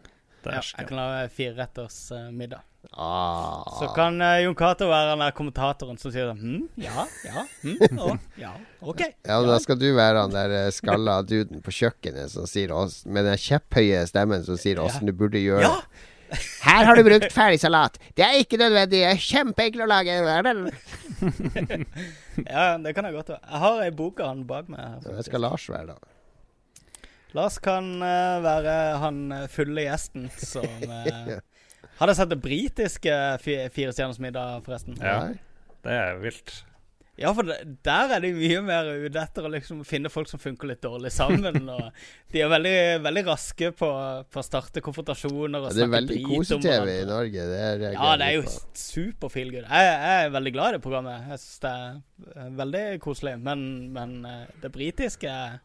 Ja, 0.46 0.62
jeg 0.62 0.88
kan 0.88 0.96
lage 0.96 1.28
fireretters 1.36 1.98
uh, 2.14 2.30
middag. 2.32 2.64
Ah. 2.92 3.78
Så 3.78 3.88
kan 3.96 4.20
uh, 4.22 4.38
Jon 4.40 4.54
Cato 4.54 4.88
være 4.88 5.10
den 5.12 5.22
der 5.24 5.34
kommentatoren 5.36 5.98
som 6.00 6.12
sier 6.14 6.30
hm, 6.32 6.64
ja, 6.80 7.06
ja, 7.26 7.44
hm, 7.62 7.98
å, 8.00 8.12
ja, 8.40 8.52
OK. 8.80 9.02
Ja, 9.26 9.40
Da 9.44 9.58
skal 9.62 9.78
du 9.80 9.88
være 9.96 10.22
han 10.24 10.34
der 10.34 10.54
eh, 10.56 10.68
skalla 10.74 11.18
duden 11.26 11.62
på 11.64 11.74
kjøkkenet 11.74 12.32
som 12.32 12.46
sier 12.48 12.72
oss, 12.72 13.02
med 13.04 13.26
den 13.28 13.40
kjepphøye 13.40 14.04
stemmen 14.08 14.44
som 14.46 14.58
sier 14.60 14.80
åssen 14.82 15.08
du 15.08 15.14
burde 15.16 15.42
gjøre 15.42 15.66
Ja! 15.66 15.78
Her 16.66 16.88
har 16.88 16.98
du 16.98 17.04
brukt 17.06 17.30
ferdig 17.30 17.60
salat. 17.62 18.00
Det 18.18 18.24
er 18.26 18.40
ikke 18.42 18.58
nødvendig. 18.58 18.98
Det 18.98 19.12
er 19.12 19.20
kjempeenkelt 19.22 19.84
å 19.84 19.86
lage. 19.86 20.16
Ja, 22.42 22.64
det 22.82 22.92
kan 22.96 23.06
jeg 23.06 23.14
godt 23.14 23.30
være. 23.30 23.40
Jeg 23.46 23.60
har 23.62 23.78
ei 23.84 23.92
bok 23.94 24.18
av 24.20 24.32
han 24.32 24.42
bak 24.48 24.66
meg. 24.68 25.06
Hvem 25.06 25.22
skal 25.24 25.44
Lars 25.46 25.68
være, 25.70 25.94
da. 25.94 27.06
Lars 27.38 27.56
kan 27.62 27.88
uh, 28.02 28.42
være 28.44 28.74
han 29.00 29.22
fulle 29.52 29.86
gjesten 29.86 30.26
som 30.34 30.66
uh, 30.90 31.38
Har 31.98 32.06
dere 32.10 32.18
sett 32.18 32.32
det 32.32 32.40
britiske 32.44 33.18
fi- 33.44 33.68
Fire 33.72 33.92
stjerners 33.96 34.18
middag, 34.22 34.62
forresten? 34.66 34.96
Ja. 35.00 35.18
Nei? 35.28 35.38
Det 35.86 35.92
er 35.94 36.16
vilt. 36.22 36.56
Ja, 37.16 37.30
for 37.32 37.46
der 37.48 38.10
er 38.12 38.20
de 38.20 38.28
mye 38.36 38.58
mer 38.60 38.88
ute 39.06 39.16
etter 39.22 39.46
å 39.46 39.50
liksom 39.54 39.78
finne 39.88 40.10
folk 40.12 40.28
som 40.28 40.36
funker 40.42 40.68
litt 40.68 40.82
dårlig 40.84 41.08
sammen. 41.14 41.62
og 41.72 41.86
De 42.34 42.42
er 42.44 42.50
veldig, 42.52 42.74
veldig 43.06 43.22
raske 43.30 43.70
på, 43.72 43.88
på 44.28 44.42
å 44.42 44.44
starte 44.44 44.82
konfrontasjoner 44.84 45.64
og 45.64 45.72
Det 45.72 45.86
er 45.86 45.94
veldig 45.94 46.18
kose-TV 46.26 46.90
i. 46.98 47.06
Norge. 47.08 47.46
Det 47.54 47.62
er 47.70 47.86
Ja, 47.94 48.10
det 48.20 48.26
er 48.28 48.34
jo 48.36 48.44
super 48.76 49.32
feel 49.32 49.48
good. 49.54 49.64
Jeg, 49.64 49.94
jeg 49.96 50.26
er 50.26 50.34
veldig 50.36 50.52
glad 50.58 50.68
i 50.68 50.76
det 50.76 50.82
programmet. 50.84 51.30
Jeg 51.32 51.40
synes 51.46 51.64
det 51.64 51.72
er 51.72 52.36
eh, 52.44 52.52
veldig 52.60 52.84
koselig. 53.06 53.34
Men, 53.48 53.64
men 53.96 54.14
eh, 54.28 54.44
det 54.66 54.72
britiske 54.76 55.32
er 55.32 55.56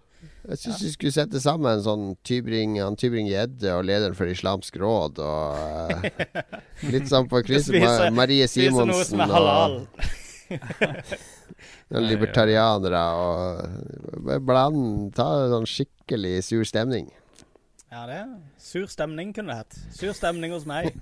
Jeg 0.50 0.58
syns 0.58 0.82
vi 0.84 0.90
skulle 0.94 1.12
sette 1.14 1.40
sammen 1.42 1.82
sånn 1.86 2.16
Tybring 2.26 2.80
han 2.82 2.96
Tybring-Gjedde 3.00 3.70
og 3.78 3.86
lederen 3.86 4.16
for 4.18 4.26
Islamsk 4.32 4.78
råd 4.82 5.20
og 5.22 6.02
uh, 6.02 6.06
Litt 6.90 7.08
sånn 7.12 7.28
på 7.32 7.38
kryss. 7.46 7.68
Spise- 7.70 8.10
Ma 8.10 8.16
Marie 8.24 8.48
Simonsen 8.50 9.22
og 9.28 9.32
noen 11.92 12.08
libertarianere 12.10 13.04
og 13.22 13.56
Bland 14.48 15.12
Ta 15.16 15.28
sånn 15.52 15.68
skikkelig 15.70 16.36
sur 16.50 16.64
stemning. 16.68 17.08
Ja, 17.92 18.06
det 18.08 18.16
er 18.24 18.28
sur 18.62 18.86
stemning, 18.88 19.34
kunne 19.36 19.52
det 19.52 19.58
hett. 19.66 19.74
Sur 19.96 20.14
stemning 20.16 20.52
hos 20.56 20.66
meg. 20.70 20.84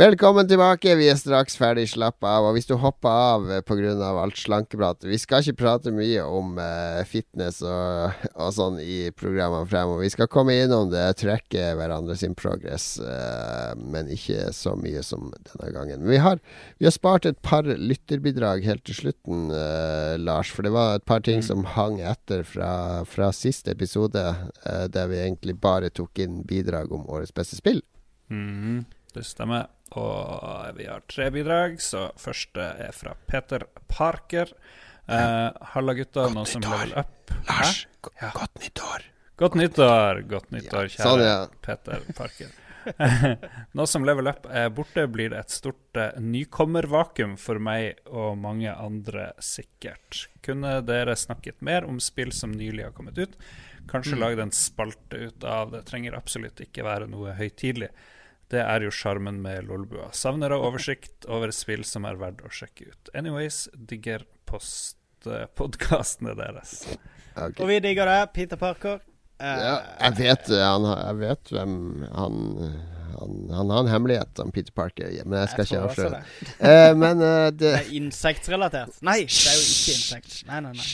Velkommen 0.00 0.46
tilbake. 0.48 0.94
Vi 0.96 1.10
er 1.12 1.16
straks 1.20 1.58
ferdig. 1.60 1.82
Slapp 1.92 2.24
av. 2.24 2.46
Og 2.48 2.54
hvis 2.56 2.64
du 2.64 2.72
hopper 2.80 3.10
av 3.10 3.42
pga. 3.68 3.90
alt 4.22 4.38
slankeprat 4.40 5.04
Vi 5.04 5.18
skal 5.20 5.42
ikke 5.42 5.58
prate 5.60 5.90
mye 5.92 6.22
om 6.24 6.54
uh, 6.56 7.02
fitness 7.04 7.58
og, 7.60 8.22
og 8.32 8.54
sånn 8.56 8.78
i 8.80 9.10
programmene 9.12 9.68
fremover. 9.68 10.06
Vi 10.06 10.12
skal 10.14 10.30
komme 10.32 10.54
innom 10.56 10.88
det, 10.88 11.02
trekke 11.20 11.74
hverandre 11.76 12.16
sin 12.16 12.32
progress, 12.32 12.94
uh, 12.96 13.76
men 13.76 14.08
ikke 14.08 14.46
så 14.56 14.72
mye 14.78 15.02
som 15.04 15.26
denne 15.34 15.68
gangen. 15.74 16.06
Vi 16.08 16.20
har, 16.24 16.40
vi 16.80 16.88
har 16.88 16.94
spart 16.96 17.28
et 17.28 17.42
par 17.44 17.68
lytterbidrag 17.68 18.64
helt 18.64 18.86
til 18.88 18.96
slutten, 19.02 19.50
uh, 19.52 20.16
Lars. 20.16 20.48
For 20.48 20.64
det 20.64 20.72
var 20.72 20.94
et 20.94 21.04
par 21.04 21.20
ting 21.28 21.44
som 21.44 21.66
hang 21.74 21.98
etter 22.00 22.46
fra, 22.48 22.70
fra 23.04 23.28
siste 23.36 23.76
episode, 23.76 24.24
der 24.64 25.12
vi 25.12 25.20
egentlig 25.26 25.58
bare 25.60 25.92
tok 25.92 26.24
inn 26.24 26.40
bidrag 26.48 26.88
om 26.88 27.04
årets 27.04 27.36
beste 27.36 27.60
spill. 27.60 27.84
Mm, 28.32 28.86
det 29.12 29.26
stemmer. 29.28 29.68
Og 29.98 30.76
vi 30.76 30.86
har 30.86 31.02
tre 31.10 31.30
bidrag. 31.34 31.80
Så 31.82 32.10
første 32.20 32.68
er 32.86 32.92
fra 32.94 33.14
Peter 33.26 33.64
Parker. 33.90 34.52
Uh, 35.10 35.50
Halla, 35.72 35.94
gutta. 35.98 36.28
Noe 36.30 36.46
som 36.46 36.62
nyttår. 36.62 36.78
level 36.86 36.98
up. 37.02 37.32
Lars, 37.48 37.86
godt 38.02 38.14
Ja. 38.22 38.30
godt 38.34 38.60
nyttår. 38.62 39.06
Godt 39.40 39.54
nyttår, 39.56 40.20
godt 40.28 40.50
nyttår, 40.52 40.82
Ja, 40.82 40.88
kjære 40.88 41.02
Sorry, 41.02 41.24
ja. 41.24 41.46
Peter 41.62 42.00
Parker. 42.14 42.50
Nå 43.76 43.86
som 43.88 44.04
Level 44.04 44.28
Up 44.28 44.46
er 44.50 44.70
borte, 44.72 45.06
blir 45.12 45.30
det 45.30 45.38
et 45.38 45.50
stort 45.52 45.96
eh, 46.00 46.14
nykommervakuum 46.20 47.34
for 47.40 47.58
meg 47.60 47.98
og 48.08 48.38
mange 48.40 48.72
andre, 48.72 49.30
sikkert. 49.44 50.26
Kunne 50.44 50.78
dere 50.88 51.16
snakket 51.16 51.60
mer 51.66 51.84
om 51.88 51.98
spill 52.00 52.32
som 52.32 52.52
nylig 52.56 52.84
har 52.86 52.92
kommet 52.96 53.18
ut? 53.20 53.36
Kanskje 53.90 54.14
Mm. 54.16 54.20
lagd 54.22 54.40
en 54.40 54.50
spalte 54.54 55.16
ut 55.26 55.44
av 55.44 55.72
det. 55.72 55.84
Trenger 55.86 56.16
absolutt 56.16 56.60
ikke 56.60 56.84
være 56.84 57.08
noe 57.08 57.32
høytidelig. 57.36 57.90
Det 58.50 58.62
er 58.64 58.82
jo 58.82 58.90
sjarmen 58.90 59.38
med 59.44 59.68
Lolbua. 59.68 60.08
Savner 60.16 60.50
av 60.56 60.64
oversikt 60.66 61.26
over 61.30 61.52
spill 61.54 61.84
som 61.86 62.06
er 62.08 62.18
verdt 62.18 62.42
å 62.42 62.50
sjekke 62.50 62.88
ut. 62.90 63.10
Anyways, 63.14 63.68
digger 63.74 64.24
postpodkastene 64.50 66.34
deres. 66.38 66.80
Okay. 67.36 67.60
Og 67.62 67.68
vi 67.70 67.78
digger 67.84 68.10
det. 68.10 68.20
Peter 68.34 68.58
Parker. 68.58 68.98
Uh, 69.40 69.46
Ja, 69.46 69.76
jeg 70.02 70.16
vet, 70.18 70.50
eh, 70.52 70.64
han, 70.66 70.88
jeg 70.90 71.20
vet 71.22 71.52
hvem 71.54 71.76
han 72.12 72.40
han, 73.20 73.50
han 73.52 73.70
har 73.70 73.80
en 73.84 73.88
hemmelighet 73.90 74.38
om 74.38 74.50
Peter 74.54 74.72
Parker, 74.72 75.10
men 75.24 75.38
jeg 75.42 75.48
skal 75.52 75.64
jeg 75.64 75.70
ikke 75.70 75.88
avsløre 75.88 76.20
det. 76.20 76.52
uh, 76.62 76.92
men 76.96 77.20
uh, 77.20 77.48
det 77.52 77.58
Det 77.60 77.72
er 77.78 77.90
insektrelatert. 78.00 79.00
Nei, 79.04 79.18
det 79.26 79.50
er 79.50 79.56
jo 79.58 79.64
ikke 79.66 79.96
insekt. 79.96 80.36
Nei, 80.48 80.60
nei, 80.64 80.72
nei. 80.78 80.86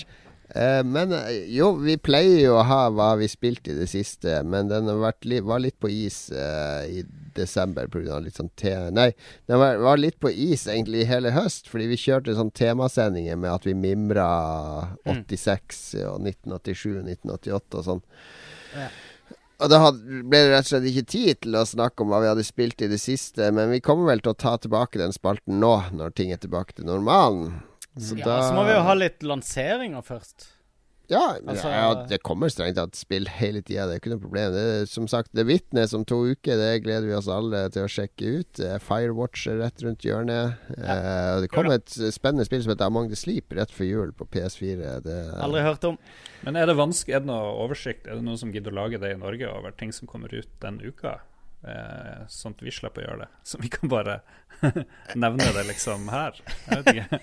Eh, 0.48 0.85
men 0.85 1.12
eh, 1.12 1.44
jo, 1.51 1.73
vi 1.82 1.97
pleier 1.98 2.39
jo 2.44 2.56
å 2.60 2.66
ha 2.66 2.82
hva 2.94 3.09
vi 3.18 3.27
spilte 3.31 3.73
i 3.73 3.78
det 3.81 3.89
siste, 3.90 4.39
men 4.47 4.70
den 4.70 4.86
har 4.90 5.01
vært 5.02 5.27
li 5.27 5.40
var 5.43 5.62
litt 5.64 5.78
på 5.82 5.90
is 5.90 6.28
uh, 6.31 6.86
i 6.86 7.02
desember 7.36 7.90
pga. 7.90 8.20
litt 8.23 8.39
sånn 8.39 8.52
te... 8.55 8.74
Nei, 8.94 9.10
den 9.51 9.60
var, 9.60 9.81
var 9.82 9.98
litt 9.98 10.20
på 10.23 10.31
is 10.31 10.68
egentlig 10.70 11.02
i 11.02 11.10
hele 11.10 11.35
høst, 11.35 11.66
fordi 11.73 11.90
vi 11.90 11.98
kjørte 12.01 12.36
sånn 12.39 12.55
temasendinger 12.55 13.40
med 13.40 13.56
at 13.56 13.66
vi 13.66 13.74
mimra 13.74 14.28
86 15.05 15.82
og 16.06 16.23
1987 16.23 17.02
1988 17.02 17.82
og 17.82 17.86
sånn. 17.90 18.06
Ja. 18.77 18.89
Og 19.56 19.70
da 19.73 19.78
ble 19.89 20.40
det 20.44 20.51
rett 20.52 20.66
og 20.66 20.68
slett 20.68 20.90
ikke 20.90 21.09
tid 21.09 21.39
til 21.47 21.56
å 21.56 21.64
snakke 21.66 22.05
om 22.05 22.10
hva 22.12 22.20
vi 22.20 22.28
hadde 22.28 22.44
spilt 22.44 22.82
i 22.85 22.90
det 22.93 23.01
siste, 23.01 23.48
men 23.56 23.73
vi 23.73 23.81
kommer 23.85 24.12
vel 24.12 24.20
til 24.23 24.35
å 24.35 24.39
ta 24.39 24.52
tilbake 24.60 25.01
den 25.01 25.16
spalten 25.16 25.59
nå, 25.62 25.74
når 25.97 26.12
ting 26.14 26.32
er 26.35 26.43
tilbake 26.43 26.77
til 26.77 26.86
normalen. 26.89 27.55
Så 27.97 28.18
Ja, 28.18 28.43
så 28.48 28.52
må 28.55 28.66
vi 28.68 28.73
jo 28.77 28.82
ha 28.85 28.94
litt 28.94 29.23
lanseringer 29.24 30.02
først. 30.05 30.48
ja, 31.09 31.36
Altså- 31.47 31.70
ja, 31.70 32.05
det 32.10 32.18
kommer 32.23 32.48
strengt 32.51 32.74
tatt 32.77 32.94
spill 32.98 33.27
hele 33.28 33.62
tida. 33.62 33.86
Det 33.86 33.94
er 33.94 34.01
ikke 34.01 34.10
noe 34.10 34.20
problem. 34.20 34.52
Det 34.52 34.64
er, 34.82 34.86
som 34.90 35.06
sagt, 35.09 35.31
det 35.32 35.47
Vitnet 35.47 35.94
om 35.94 36.05
to 36.05 36.16
uker, 36.27 36.56
det 36.59 36.82
gleder 36.85 37.06
vi 37.06 37.14
oss 37.14 37.28
alle 37.28 37.70
til 37.70 37.85
å 37.85 37.89
sjekke 37.89 38.40
ut. 38.40 38.60
Eh, 38.60 38.78
Firewatch 38.78 39.47
er 39.47 39.60
rett 39.62 39.81
rundt 39.86 40.02
hjørnet. 40.02 40.59
Eh, 40.77 41.40
det 41.40 41.51
kommer 41.51 41.74
et 41.78 41.86
spennende 42.12 42.44
spill 42.44 42.62
som 42.62 42.73
heter 42.74 42.85
Among 42.90 43.09
the 43.09 43.16
Sleep 43.16 43.48
rett 43.55 43.70
før 43.70 43.86
jul 43.89 44.12
på 44.12 44.27
PS4. 44.28 45.01
Det, 45.02 45.16
Aldri 45.40 45.62
hørt 45.62 45.85
om. 45.85 45.97
Men 46.43 46.56
er 46.56 46.66
det 46.66 46.77
vanskelig, 46.77 47.14
er 47.14 47.20
det 47.20 47.27
noe 47.31 47.55
oversikt? 47.64 48.06
Er 48.09 48.16
det 48.16 48.24
noen 48.24 48.36
som 48.39 48.52
gidder 48.52 48.73
å 48.73 48.81
lage 48.82 49.01
det 49.01 49.14
i 49.14 49.16
Norge 49.18 49.47
over 49.48 49.70
ting 49.70 49.93
som 49.93 50.06
kommer 50.09 50.28
ut 50.35 50.48
den 50.60 50.81
uka? 50.82 51.20
Eh, 51.64 52.27
sånn 52.28 52.52
at 52.55 52.60
vi 52.62 52.70
slipper 52.70 53.02
å 53.02 53.09
gjøre 53.09 53.18
det. 53.24 53.28
Så 53.43 53.59
vi 53.62 53.68
kan 53.73 53.89
bare 53.89 54.20
nevne 55.16 55.52
det 55.55 55.64
liksom 55.66 56.09
her. 56.10 56.32
Jeg 56.68 56.82
vet 56.85 56.94
ikke. 56.94 57.20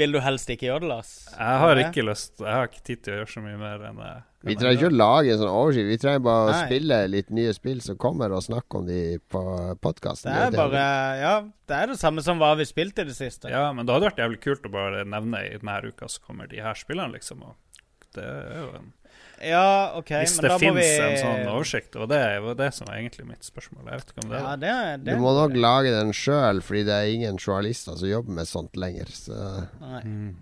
Vil 0.00 0.14
du 0.16 0.20
helst 0.24 0.48
ikke 0.48 0.70
gjøre 0.70 0.84
det, 0.84 0.88
Lars? 0.94 1.10
Jeg 1.34 1.58
har 1.60 1.80
ikke 1.82 2.06
lyst 2.06 2.40
Jeg 2.40 2.48
har 2.54 2.70
ikke 2.70 2.86
tid 2.86 3.02
til 3.04 3.12
å 3.12 3.18
gjøre 3.18 3.32
så 3.34 3.42
mye 3.44 3.58
mer 3.60 3.82
enn 3.90 4.00
jeg 4.00 4.22
vi 4.44 4.54
trenger 4.60 4.76
ikke 4.76 4.88
å 4.90 4.96
lage 4.96 5.32
en 5.32 5.38
sånn 5.40 5.52
oversikt. 5.56 5.86
Vi 5.88 5.98
trenger 6.02 6.22
bare 6.24 6.40
å 6.44 6.48
Nei. 6.52 6.64
spille 6.66 6.98
litt 7.08 7.30
nye 7.32 7.52
spill 7.56 7.78
som 7.84 7.96
kommer, 8.00 8.32
og 8.36 8.44
snakke 8.44 8.80
om 8.80 8.88
de 8.88 8.98
på 9.32 9.42
podkasten. 9.80 10.34
Det 10.34 10.50
er 10.50 10.58
bare 10.58 10.82
Ja, 11.20 11.34
det 11.70 11.78
er 11.78 11.92
det 11.94 11.96
samme 12.00 12.24
som 12.24 12.42
hva 12.42 12.52
vi 12.58 12.66
spilte 12.68 13.06
i 13.06 13.08
det 13.08 13.16
siste. 13.16 13.48
Ja, 13.52 13.70
men 13.72 13.86
det 13.88 13.94
hadde 13.96 14.10
vært 14.10 14.20
jævlig 14.20 14.42
kult 14.44 14.68
å 14.68 14.74
bare 14.74 15.06
nevne 15.08 15.40
i 15.48 15.54
denne 15.56 15.78
uka 15.88 16.10
så 16.12 16.20
kommer 16.26 16.50
de 16.50 16.60
her 16.60 16.76
spillene, 16.76 17.16
liksom. 17.16 17.40
Og 17.48 17.56
det 18.18 18.26
er 18.26 18.60
jo 18.60 18.68
en 18.82 18.92
Ja, 19.42 19.92
OK, 19.98 20.08
Hvis 20.22 20.36
men 20.40 20.50
det 20.50 20.58
fins 20.60 20.76
vi 20.76 20.86
en 21.02 21.16
sånn 21.18 21.48
oversikt, 21.52 21.96
og 21.96 22.08
det 22.08 22.18
er 22.22 22.36
jo 22.40 22.54
det 22.54 22.68
som 22.74 22.86
er 22.88 23.00
egentlig 23.02 23.26
mitt 23.26 23.44
spørsmål. 23.44 23.84
Jeg 23.90 24.00
vet 24.00 24.12
ikke 24.14 24.24
om 24.24 24.30
det 24.30 24.40
Ja, 24.40 24.52
er 24.52 24.56
det. 24.56 25.04
det, 25.04 25.14
Du 25.14 25.20
må 25.22 25.32
nok 25.34 25.56
lage 25.56 25.90
den 25.90 26.12
sjøl, 26.12 26.60
fordi 26.62 26.84
det 26.84 26.94
er 26.94 27.12
ingen 27.14 27.36
journalister 27.38 27.96
som 27.96 28.08
jobber 28.08 28.30
med 28.32 28.46
sånt 28.46 28.76
lenger. 28.76 29.06
Så 29.10 29.68
Nei, 29.80 30.02
Mm. 30.04 30.36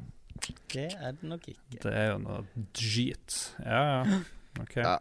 det 0.73 0.93
er 1.01 1.13
det 1.13 1.23
nok 1.23 1.41
ikke. 1.49 1.81
Det 1.83 1.93
er 1.95 2.11
jo 2.13 2.19
noe 2.19 2.45
jeet. 2.75 3.39
Ja, 3.65 4.05
ja. 4.05 4.21
Ok. 4.61 4.77
Ja. 4.77 4.99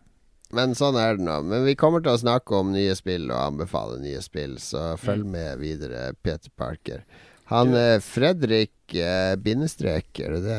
Men 0.53 0.73
sånn 0.75 0.97
er 0.99 1.15
det 1.15 1.23
nå. 1.23 1.43
Men 1.47 1.63
vi 1.65 1.75
kommer 1.75 2.01
til 2.03 2.11
å 2.11 2.19
snakke 2.19 2.51
om 2.59 2.73
nye 2.73 2.93
spill 2.95 3.29
og 3.31 3.37
anbefale 3.53 3.99
nye 4.01 4.19
spill, 4.21 4.57
så 4.59 4.97
følg 4.99 5.25
med 5.25 5.59
videre, 5.59 6.13
Peter 6.23 6.49
Parker. 6.57 7.03
Han 7.51 7.73
er 7.77 7.99
Fredrik 8.05 8.95
eh, 8.95 9.35
bindestrek, 9.43 10.07
er 10.23 10.35
det 10.37 10.41
det? 10.47 10.57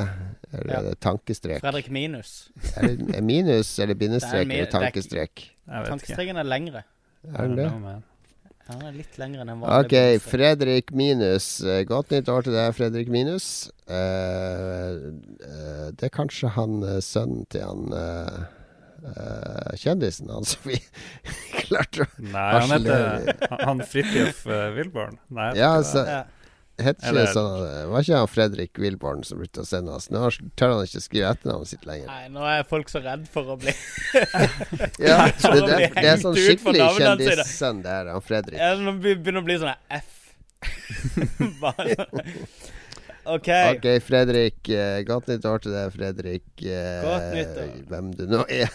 Er 0.52 0.62
det, 0.68 0.72
Ja. 0.72 0.80
det 0.84 0.94
tankestrek? 1.00 1.60
Fredrik 1.64 1.90
Minus. 1.90 2.50
Er 2.76 2.88
det 2.92 3.22
minus 3.24 3.70
eller 3.80 3.96
bindestrek 3.96 4.44
eller 4.46 4.66
er 4.66 4.72
tankestrek? 4.72 5.46
Tankestreken 5.88 6.36
er 6.36 6.44
lengre. 6.48 6.82
Er 7.32 7.48
det 7.48 7.56
det? 7.64 7.70
Den 8.72 8.82
er 8.86 8.92
litt 8.94 9.16
lengre 9.18 9.42
enn 9.42 9.50
en 9.54 9.60
vanlig 9.62 9.86
Ok, 9.86 9.90
bindestrek. 9.96 10.26
Fredrik 10.30 10.92
Minus. 10.94 11.46
Eh, 11.64 11.82
Godt 11.88 12.12
nytt 12.14 12.28
år 12.30 12.44
til 12.46 12.54
deg, 12.54 12.74
Fredrik 12.76 13.08
Minus. 13.12 13.46
Eh, 13.88 14.92
eh, 15.48 15.86
det 15.96 16.08
er 16.08 16.12
kanskje 16.14 16.52
han 16.58 16.82
eh, 16.86 17.00
sønnen 17.04 17.46
til 17.52 17.64
han 17.68 17.88
Uh, 19.02 19.08
eh, 19.18 19.72
kjendisen, 19.82 20.28
han 20.30 20.44
som 20.46 20.62
vi 20.68 20.76
klarte 21.66 22.04
å 22.04 22.06
Nei, 22.22 22.42
han 22.54 22.70
heter 22.70 23.32
han- 23.50 23.64
han 23.66 23.80
Fridtjof 23.90 24.44
uh, 24.46 24.68
Wilborn. 24.76 25.16
Nei, 25.34 25.48
Ja, 25.58 25.72
tror 25.80 25.88
så- 25.90 26.04
Ja. 26.06 26.20
Het 26.80 26.96
ikke 26.98 27.08
Eller- 27.10 27.26
sånn 27.34 27.58
Det 27.62 27.88
var 27.90 28.00
ikke 28.06 28.16
han 28.18 28.28
Fredrik 28.32 28.78
Wilborn 28.80 29.22
som 29.28 29.38
brukte 29.42 29.60
å 29.60 29.66
sende 29.68 29.92
oss. 29.92 30.08
Nå 30.10 30.22
tør 30.56 30.72
han 30.72 30.86
ikke 30.86 31.02
skrive 31.04 31.28
etternavnet 31.34 31.68
sitt 31.68 31.84
lenger. 31.86 32.06
Nei, 32.08 32.28
nå 32.32 32.46
er 32.48 32.64
folk 32.64 32.88
så 32.88 33.02
redd 33.04 33.26
for 33.30 33.52
å 33.52 33.58
bli 33.60 33.74
Ja, 35.02 35.26
det, 35.28 35.60
det, 35.68 35.90
det 35.98 36.08
er 36.14 36.22
sånn 36.22 36.34
skikkelig 36.38 36.88
kjendissønn, 36.96 37.82
det 37.84 37.92
her, 37.92 38.10
han 38.14 38.24
Fredrik. 38.24 38.58
Ja, 38.58 38.72
Nå 38.80 38.96
begynner 39.04 39.42
å 39.42 39.46
bli 39.46 39.58
sånn 39.60 39.74
F. 39.90 40.18
Bare 41.62 42.06
OK. 43.24 43.48
Ok, 43.76 43.86
Fredrik. 44.02 44.68
eh, 44.74 45.02
godt 45.06 45.28
nytt 45.30 45.44
år 45.46 45.60
til 45.62 45.70
deg, 45.76 45.92
Fredrik. 45.94 46.42
eh, 46.66 47.02
Godt 47.04 47.28
nyttår. 47.36 47.68
Hvem 47.92 48.08
du 48.18 48.24
nå 48.26 48.40
er. 48.50 48.72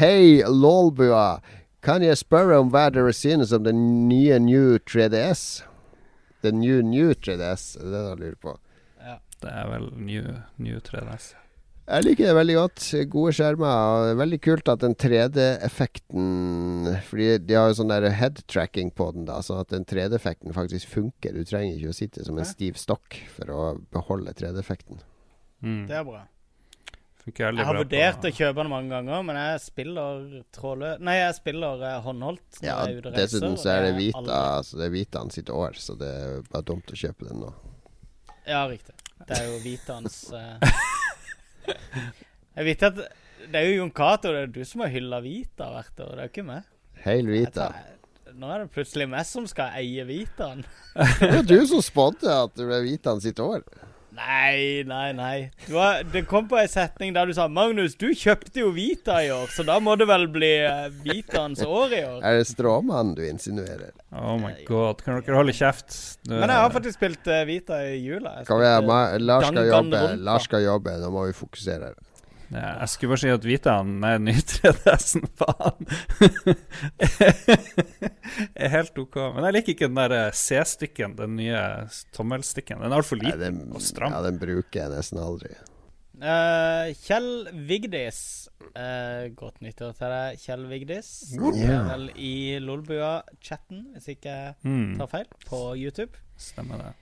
Hei, 0.00 0.40
Lolbua. 0.50 1.38
Kan 1.84 2.02
jeg 2.02 2.16
spørre 2.18 2.58
om 2.58 2.72
hva 2.72 2.88
dere 2.90 3.12
synes 3.14 3.52
om 3.54 3.62
den 3.62 4.08
nye 4.08 4.40
New 4.42 4.78
3DS? 4.82 5.62
Den 6.44 6.60
new 6.60 6.82
New 6.84 7.14
3DS, 7.16 7.70
er 7.80 7.88
det 7.88 7.94
det 7.94 8.04
jeg 8.04 8.20
lurer 8.20 8.42
på. 8.42 8.58
Ja. 9.04 9.16
Det 9.40 9.50
er 9.52 9.72
vel 9.72 9.88
New, 10.00 10.28
new 10.60 10.78
3DS. 10.84 11.32
Jeg 11.84 12.04
liker 12.06 12.30
det 12.30 12.36
veldig 12.38 12.54
godt. 12.56 12.82
Gode 13.12 13.32
skjermer. 13.36 13.68
Og 13.68 14.06
det 14.08 14.14
veldig 14.22 14.38
kult 14.46 14.70
at 14.72 14.80
den 14.80 14.94
3D-effekten 14.96 16.94
Fordi 17.10 17.26
de 17.44 17.58
har 17.58 17.68
jo 17.68 17.76
sånn 17.76 17.92
der 17.92 18.06
head 18.16 18.40
tracking 18.48 18.88
på 18.96 19.10
den, 19.12 19.26
da 19.28 19.42
sånn 19.44 19.60
at 19.60 19.72
den 19.74 19.84
3D-effekten 19.88 20.56
faktisk 20.56 20.88
funker. 20.94 21.36
Du 21.36 21.44
trenger 21.44 21.76
ikke 21.76 21.92
å 21.92 21.98
sitte 21.98 22.24
som 22.24 22.40
en 22.40 22.48
stiv 22.48 22.80
stokk 22.80 23.18
for 23.36 23.52
å 23.52 23.66
beholde 23.92 24.32
3D-effekten. 24.32 25.02
Mm. 25.64 25.84
Det 25.90 25.98
er 26.00 26.08
bra. 26.08 26.22
Funker 27.24 27.54
Jeg 27.56 27.64
har 27.64 27.78
vurdert 27.78 28.26
å 28.28 28.30
kjøpe 28.36 28.58
den 28.60 28.68
mange 28.68 28.90
ganger, 28.92 29.22
men 29.24 29.38
jeg 29.40 29.60
spiller 29.64 30.24
trådlø... 30.52 30.90
Nei, 31.00 31.14
jeg 31.22 31.36
spiller 31.38 31.84
eh, 31.88 31.94
håndholdt 32.04 32.58
når 32.60 32.68
Ja, 32.68 32.74
er 32.84 33.14
dessuten 33.16 33.56
så 33.60 33.70
er 33.72 33.86
det 33.86 33.92
er 33.94 33.96
Vita 33.96 34.40
Så 34.66 34.76
det 34.80 34.88
er 34.90 34.92
Vitaen 34.92 35.32
sitt 35.32 35.52
år, 35.54 35.78
så 35.80 35.96
det 36.00 36.10
er 36.20 36.42
bare 36.50 36.66
dumt 36.68 36.92
å 36.92 36.98
kjøpe 37.00 37.30
den 37.30 37.40
nå. 37.46 37.48
Ja, 38.44 38.66
riktig. 38.68 38.92
Det 39.24 39.38
er 39.40 39.48
jo 39.48 39.56
Vitaens 39.64 40.18
uh... 40.36 40.60
Jeg 42.54 42.66
vet 42.68 42.84
at 42.90 43.00
Det 43.00 43.56
er 43.56 43.70
jo 43.70 43.78
Jon 43.80 43.94
Cato, 43.96 44.30
det 44.34 44.44
er 44.44 44.52
du 44.52 44.60
som 44.68 44.84
har 44.84 44.92
hylla 44.92 45.22
Vita 45.24 45.70
hvert 45.72 46.04
år, 46.04 46.12
det 46.12 46.20
er 46.20 46.28
jo 46.28 46.32
ikke 46.34 46.46
meg. 46.52 46.68
Heil 47.06 47.24
Jeg 47.32 47.46
Vita. 47.48 47.70
tar- 47.72 47.90
Nå 48.34 48.48
er 48.50 48.64
det 48.64 48.72
plutselig 48.74 49.04
meg 49.06 49.22
som 49.28 49.44
skal 49.46 49.76
eie 49.78 50.02
Vitaen. 50.08 50.64
Det 51.20 51.28
var 51.36 51.44
du 51.46 51.60
som 51.70 51.80
spådde 51.86 52.32
at 52.34 52.56
det 52.58 52.64
ble 52.66 52.80
Vitaen 52.82 53.20
sitt 53.22 53.38
år. 53.38 53.62
Nei, 54.14 54.84
nei, 54.86 55.12
nei. 55.16 55.50
Du 55.66 55.74
har, 55.74 56.04
det 56.12 56.22
kom 56.30 56.46
på 56.50 56.58
ei 56.60 56.68
setning 56.70 57.14
der 57.16 57.26
du 57.26 57.32
sa 57.34 57.48
'Magnus, 57.50 57.96
du 57.98 58.12
kjøpte 58.14 58.60
jo 58.62 58.68
Vita 58.74 59.16
i 59.24 59.30
år, 59.34 59.48
så 59.50 59.64
da 59.66 59.80
må 59.82 59.96
det 59.98 60.06
vel 60.06 60.28
bli 60.30 60.52
eh, 60.62 60.86
Vitaens 61.02 61.62
år 61.66 61.92
i 61.98 62.02
år'. 62.06 62.20
Er 62.22 62.38
det 62.38 62.46
stråmannen 62.46 63.14
du 63.18 63.24
insinuerer? 63.26 63.90
Oh 64.14 64.36
my 64.38 64.52
god, 64.68 65.02
kan 65.02 65.18
dere 65.20 65.34
holde 65.40 65.52
kjeft? 65.52 66.18
Du- 66.22 66.36
Men 66.38 66.48
jeg 66.48 66.56
har 66.62 66.70
faktisk 66.70 66.98
spilt 67.00 67.26
eh, 67.26 67.44
Vita 67.44 67.80
i 67.82 67.98
jula. 68.06 68.36
Jeg 68.38 68.46
Kan 68.46 68.60
vi, 68.62 69.18
Lars 69.24 69.46
skal 69.50 69.66
jobbe. 69.66 70.04
Lars 70.22 70.42
skal 70.44 70.62
jobbe. 70.62 70.98
Nå 71.02 71.10
må 71.10 71.26
vi 71.26 71.32
fokusere. 71.32 71.94
Ja, 72.54 72.68
jeg 72.84 72.88
skulle 72.92 73.10
bare 73.14 73.22
si 73.24 73.30
at 73.34 73.44
Vitaen 73.48 73.94
er 74.06 74.20
ny 74.22 74.34
3DS-en, 74.54 75.24
faen. 75.40 75.86
er 78.54 78.72
helt 78.72 78.98
OK. 79.02 79.16
Men 79.34 79.46
jeg 79.48 79.56
liker 79.58 79.74
ikke 79.74 79.88
den 79.90 79.98
der 80.00 80.14
eh, 80.18 80.32
C-stikken, 80.38 81.16
den 81.18 81.36
nye 81.40 81.60
tommelstikken. 82.14 82.80
Den 82.82 82.92
er 82.92 83.00
altfor 83.02 83.18
Nei, 83.20 83.30
liten 83.32 83.42
den, 83.62 83.72
og 83.74 83.82
stram. 83.84 84.14
ja, 84.14 84.22
den 84.28 84.38
bruker 84.42 84.80
jeg 84.84 84.92
nesten 84.94 85.22
aldri. 85.22 85.54
Uh, 86.14 86.92
Kjell 87.02 87.30
Vigdis. 87.66 88.20
Uh, 88.70 89.26
godt 89.36 89.58
nyttår 89.64 89.96
til 89.98 90.12
deg, 90.14 90.38
Kjell 90.44 90.62
Vigdis. 90.70 91.08
Du 91.34 91.48
er 91.50 91.88
vel 91.90 92.04
i 92.14 92.34
Lolbua-chatten, 92.62 93.88
hvis 93.96 94.12
ikke 94.14 94.30
jeg 94.30 94.54
Mm, 94.62 94.94
tar 95.00 95.10
feil, 95.10 95.26
på 95.48 95.64
YouTube. 95.76 96.14
stemmer 96.40 96.78
det. 96.84 96.92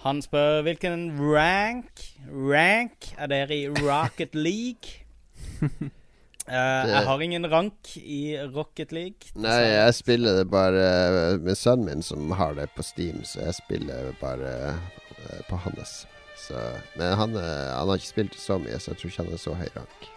Han 0.00 0.22
spør 0.24 0.62
hvilken 0.64 1.10
rank 1.20 2.04
Rank 2.30 3.10
er 3.20 3.28
dere 3.28 3.56
i 3.56 3.66
Rocket 3.68 4.32
League? 4.34 5.02
uh, 5.60 6.84
jeg 6.88 7.02
har 7.04 7.24
ingen 7.24 7.44
rank 7.52 7.90
i 8.00 8.38
Rocket 8.54 8.94
League. 8.96 9.32
Nei, 9.34 9.58
jeg 9.74 9.96
spiller 9.98 10.40
det 10.40 10.46
bare 10.52 10.86
med 11.42 11.58
sønnen 11.58 11.90
min 11.90 12.06
som 12.06 12.32
har 12.38 12.56
det 12.56 12.70
på 12.76 12.84
Steam, 12.86 13.20
så 13.28 13.42
jeg 13.44 13.58
spiller 13.58 14.14
bare 14.22 14.54
eh, 14.70 15.42
på 15.50 15.58
hans. 15.66 16.06
Så, 16.40 16.56
men 16.94 17.12
han, 17.20 17.36
eh, 17.36 17.68
han 17.76 17.90
har 17.90 18.00
ikke 18.00 18.08
spilt 18.14 18.38
så 18.40 18.56
mye, 18.62 18.80
så 18.80 18.94
jeg 18.94 19.02
tror 19.02 19.12
ikke 19.12 19.24
han 19.26 19.36
er 19.36 19.42
så 19.42 19.58
høy 19.58 19.68
rank. 19.74 20.08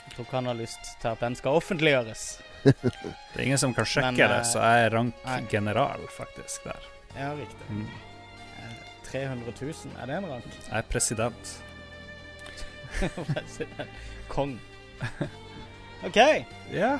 Jeg 0.00 0.16
tror 0.16 0.26
ikke 0.26 0.38
han 0.40 0.50
har 0.50 0.58
lyst 0.58 0.90
til 1.02 1.12
at 1.12 1.22
den 1.22 1.38
skal 1.38 1.60
offentliggjøres. 1.60 2.26
Det 2.66 3.38
er 3.38 3.44
ingen 3.44 3.62
som 3.62 3.76
kan 3.76 3.86
sjekke 3.86 4.10
Men, 4.16 4.32
det, 4.32 4.42
så 4.50 4.64
jeg 4.64 4.88
er 4.88 4.98
rank 4.98 5.50
general, 5.52 6.02
faktisk, 6.10 6.66
der. 6.66 6.90
Ja, 7.14 7.30
riktig. 7.38 7.70
Mm. 7.70 7.86
Eh, 9.06 9.12
300 9.12 9.52
000, 9.60 9.72
er 10.02 10.06
det 10.06 10.14
en 10.18 10.26
rank? 10.30 10.44
Jeg 10.70 10.78
er 10.78 10.82
president. 10.90 11.62
Kong. 14.28 14.58
OK, 16.06 16.16
Ja. 16.72 16.98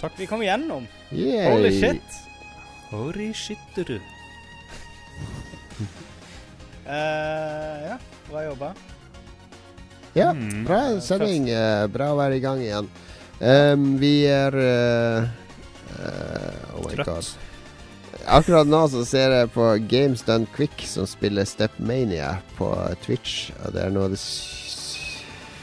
Takk. 0.00 0.12
vi 0.18 0.26
kom 0.26 0.40
igjennom. 0.42 0.86
Yay. 1.12 1.50
Holy 1.50 1.70
shit. 1.80 2.02
Holy 2.90 3.32
shitteru. 3.36 3.98
uh, 6.86 7.76
ja, 7.86 7.98
bra 8.30 8.44
jobba. 8.46 8.70
Ja, 10.14 10.32
Mm. 10.32 10.64
bra 10.66 11.00
sending. 11.00 11.48
eh, 11.50 11.86
Bra 11.86 12.08
å 12.12 12.16
være 12.18 12.36
i 12.36 12.40
gang 12.42 12.58
igjen. 12.64 12.88
Um, 13.40 13.96
vi 14.00 14.24
er 14.26 14.52
uh, 14.56 15.28
uh, 15.94 16.74
Oh 16.76 16.82
my 16.88 16.96
god. 17.04 17.24
Akkurat 18.26 18.66
nå 18.68 18.88
så 18.92 19.04
ser 19.08 19.30
jeg 19.34 19.50
på 19.54 19.66
Games 19.90 20.22
Done 20.26 20.46
Quick 20.56 20.84
som 20.86 21.06
spiller 21.08 21.44
Stepmania 21.48 22.38
på 22.58 22.68
Twitch. 23.04 23.50
Og 23.64 23.72
det 23.74 23.84
er 23.84 23.90
noe 23.94 24.04
av 24.08 24.14
det 24.14 24.20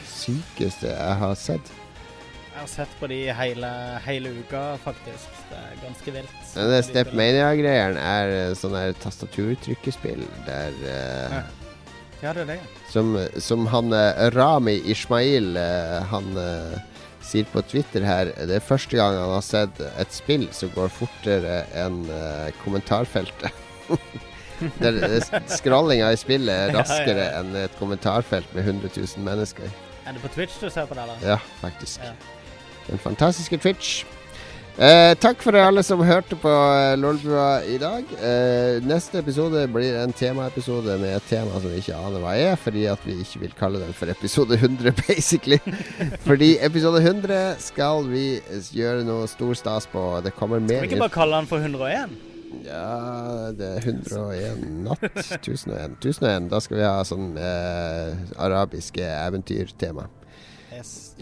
sykeste 0.08 0.90
jeg 0.90 1.14
har 1.22 1.34
sett. 1.38 1.74
Jeg 2.48 2.64
har 2.64 2.70
sett 2.72 2.94
på 2.98 3.06
de 3.06 3.20
hele, 3.38 3.70
hele 4.02 4.32
uka, 4.40 4.62
faktisk. 4.82 5.30
Det 5.50 5.58
er 5.60 5.78
ganske 5.84 6.14
vilt. 6.16 6.34
Men 6.56 6.72
det 6.72 6.80
Stepmania-greien 6.88 8.00
er 8.02 8.34
eh, 8.34 8.56
sånn 8.58 8.74
der 8.74 8.98
tastaturtrykkespill 9.04 10.26
der 10.48 10.74
uh, 10.82 11.38
Ja. 11.38 11.46
Ja, 12.18 12.32
det 12.34 12.40
er 12.40 12.46
det. 12.46 12.60
som, 12.90 13.12
som 13.38 13.66
han 13.70 13.92
uh, 13.94 14.30
Rami 14.34 14.80
Ishmail 14.90 15.52
uh, 15.54 16.02
Han 16.10 16.32
eh, 16.34 16.80
sier 17.28 17.48
på 17.52 17.62
Twitter 17.68 18.04
her 18.06 18.32
Det 18.48 18.56
er 18.56 18.64
første 18.64 18.96
gang 18.96 19.16
han 19.18 19.34
har 19.34 19.44
sett 19.44 19.80
et 19.88 20.14
spill 20.14 20.48
som 20.56 20.72
går 20.74 20.90
fortere 20.92 21.62
enn 21.76 22.02
uh, 22.08 22.48
kommentarfeltet. 22.64 23.64
Der 24.82 24.96
eh, 25.06 25.36
Scrollinga 25.54 26.10
i 26.10 26.18
spillet 26.18 26.50
er 26.50 26.72
Ja, 26.72 26.72
ja, 26.72 26.80
raskere 26.80 27.26
ja. 27.28 27.40
enn 27.40 27.54
et 27.60 27.76
kommentarfelt 27.78 28.50
med 28.56 28.66
100 28.66 28.90
000 28.96 29.24
mennesker. 29.26 29.70
Er 30.08 30.16
det 30.16 30.24
på 30.24 30.32
Twitch 30.34 30.58
du 30.58 30.66
ser 30.72 30.88
på 30.88 30.96
det, 30.98 31.04
eller? 31.04 31.22
Ja, 31.22 31.38
faktisk. 31.60 32.02
Ja. 32.02 32.16
Den 32.88 32.98
fantastiske 32.98 33.60
Twitch. 33.60 34.04
Eh, 34.78 35.12
takk 35.18 35.40
for 35.42 35.56
alle 35.58 35.82
som 35.82 35.98
hørte 36.06 36.36
på 36.38 36.50
eh, 36.54 36.92
Lolbua 37.02 37.64
i 37.66 37.80
dag. 37.82 38.06
Eh, 38.22 38.76
neste 38.86 39.18
episode 39.18 39.64
blir 39.74 39.96
en 39.98 40.12
temaepisode 40.14 40.94
med 41.02 41.16
et 41.16 41.24
tema 41.26 41.58
som 41.58 41.72
vi 41.72 41.80
ikke 41.80 41.96
aner 41.98 42.22
hva 42.22 42.36
er, 42.38 42.54
fordi 42.62 42.84
at 42.86 43.02
vi 43.02 43.16
ikke 43.24 43.40
vil 43.42 43.56
kalle 43.58 43.80
den 43.82 43.90
for 43.98 44.12
episode 44.12 44.54
100, 44.54 44.92
basically. 45.08 45.58
fordi 46.22 46.52
episode 46.62 47.02
100 47.02 47.58
skal 47.64 48.06
vi 48.06 48.28
gjøre 48.78 49.02
noe 49.08 49.26
stor 49.26 49.58
stas 49.58 49.90
på. 49.90 50.04
Det 50.22 50.36
kommer 50.38 50.62
Skal 50.62 50.86
vi 50.86 50.92
ikke 50.92 51.02
bare 51.08 51.16
kalle 51.16 51.40
den 51.42 51.50
for 51.50 51.66
101? 51.66 52.14
Ja, 52.68 53.50
det 53.58 53.72
er 53.80 53.82
101 53.82 54.62
natt. 54.86 55.02
1001. 55.42 55.98
1001. 56.06 56.46
Da 56.54 56.62
skal 56.62 56.78
vi 56.78 56.86
ha 56.86 57.02
sånn 57.02 57.32
eh, 57.34 58.14
arabiske 58.46 59.02
eventyrtema. 59.02 60.06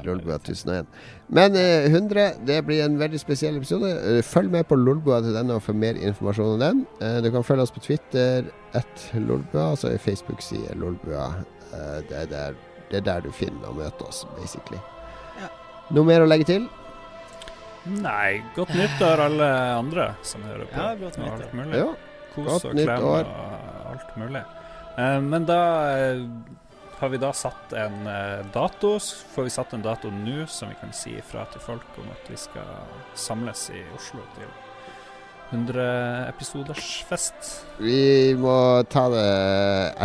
Lolbua 0.04 0.36
1001. 0.38 0.86
Men 1.28 1.56
eh, 1.56 1.86
100 1.88 2.26
det 2.46 2.60
blir 2.66 2.84
en 2.84 2.98
veldig 3.00 3.20
spesiell 3.20 3.56
episode. 3.56 3.90
Eh, 3.90 4.22
følg 4.26 4.50
med 4.52 4.66
på 4.68 4.78
Lolbua 4.78 5.20
til 5.24 5.36
denne 5.36 5.56
og 5.56 5.64
få 5.64 5.74
mer 5.76 5.98
informasjon 5.98 6.56
om 6.56 6.62
den. 6.62 6.86
Eh, 7.00 7.18
du 7.24 7.30
kan 7.34 7.46
følge 7.46 7.66
oss 7.66 7.74
på 7.74 7.84
Twitter 7.84 8.50
at 8.76 9.06
Lolbua, 9.14 9.70
altså 9.72 9.92
i 9.94 10.00
Facebook-side 10.02 10.74
Lolbua. 10.80 11.28
Eh, 11.72 12.00
det, 12.08 12.24
er 12.24 12.32
der, 12.32 12.58
det 12.90 13.00
er 13.00 13.06
der 13.10 13.24
du 13.26 13.30
finner 13.32 13.70
og 13.70 13.80
møter 13.80 14.08
oss, 14.08 14.24
basically. 14.40 14.80
Ja. 15.40 15.52
Noe 15.96 16.04
mer 16.08 16.26
å 16.26 16.28
legge 16.28 16.48
til? 16.50 16.68
Nei, 17.86 18.42
godt 18.56 18.74
nyttår 18.74 19.20
alle 19.28 19.48
andre 19.76 20.10
som 20.26 20.42
hører 20.42 20.66
på. 20.66 20.74
Ja, 20.82 20.94
godt 20.98 21.18
Og 21.18 21.24
nyttår. 21.24 21.42
Alt 21.46 21.54
mulig. 21.54 21.78
Ja. 21.78 21.88
Kos 22.34 22.46
Godt 22.50 22.64
og 22.68 22.76
klem 22.76 23.04
og 23.06 23.92
alt 23.92 24.16
mulig. 24.20 24.42
Eh, 24.98 25.20
men 25.24 25.46
da 25.48 25.60
eh, 25.96 26.24
har 26.98 27.10
vi 27.12 27.20
da 27.20 27.32
satt 27.36 27.72
en 27.76 28.06
eh, 28.08 28.44
dato. 28.54 28.94
Får 29.34 29.48
vi 29.48 29.52
satt 29.52 29.74
en 29.76 29.84
dato 29.84 30.10
nå 30.12 30.46
som 30.48 30.70
vi 30.72 30.78
kan 30.80 30.94
si 30.96 31.16
ifra 31.18 31.44
til 31.52 31.60
folk 31.64 31.98
om 32.00 32.08
at 32.14 32.30
vi 32.30 32.38
skal 32.40 32.70
samles 33.14 33.68
i 33.74 33.82
Oslo 33.96 34.24
til 34.36 34.48
100-episoders-fest. 35.52 37.66
Vi 37.78 38.34
må 38.38 38.82
ta 38.90 39.08
det 39.12 39.26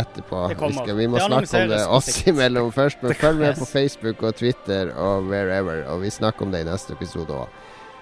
etterpå. 0.04 0.48
Det. 0.48 0.56
Vi, 0.60 0.72
skal, 0.76 0.96
vi 0.96 1.06
må 1.10 1.16
Det 1.18 1.24
snakke 1.26 1.62
om 1.64 1.68
det 1.72 1.82
oss 1.98 2.26
imellom 2.30 2.68
først. 2.74 2.98
Men 3.02 3.14
følg 3.18 3.38
med 3.42 3.52
på 3.58 3.66
Facebook 3.66 4.22
og 4.22 4.34
Twitter 4.38 4.84
og 4.94 5.22
wherever. 5.30 5.76
Og 5.90 5.96
vi 6.04 6.10
snakker 6.14 6.42
om 6.46 6.50
det 6.54 6.60
i 6.62 6.66
neste 6.70 6.92
episode 6.94 7.32
òg. 7.34 7.48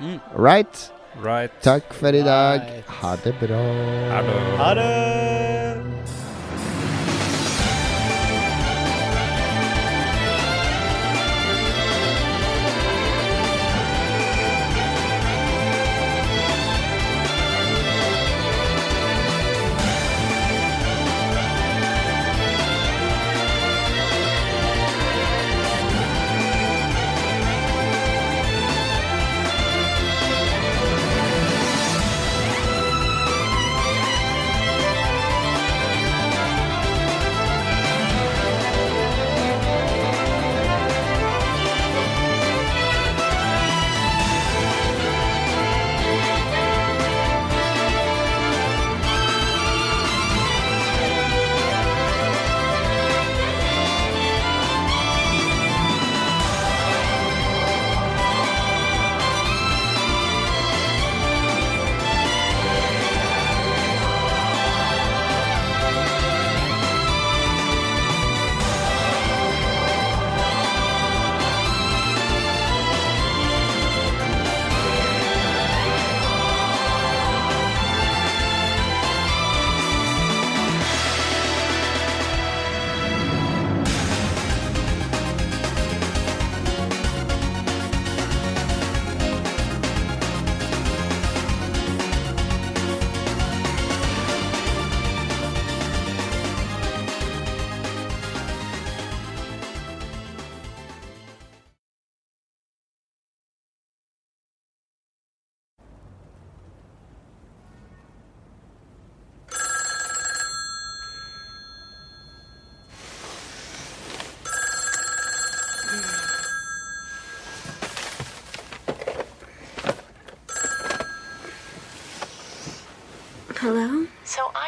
Mm. 0.01 0.21
Right? 0.37 0.93
Right. 1.21 1.53
Takk 1.65 1.95
for 1.97 2.09
i 2.15 2.23
dag. 2.23 2.61
Right. 2.61 2.85
Ha 3.01 3.17
det 3.25 3.35
bra. 3.41 3.63
Ha 4.61 4.71
det. 4.79 6.00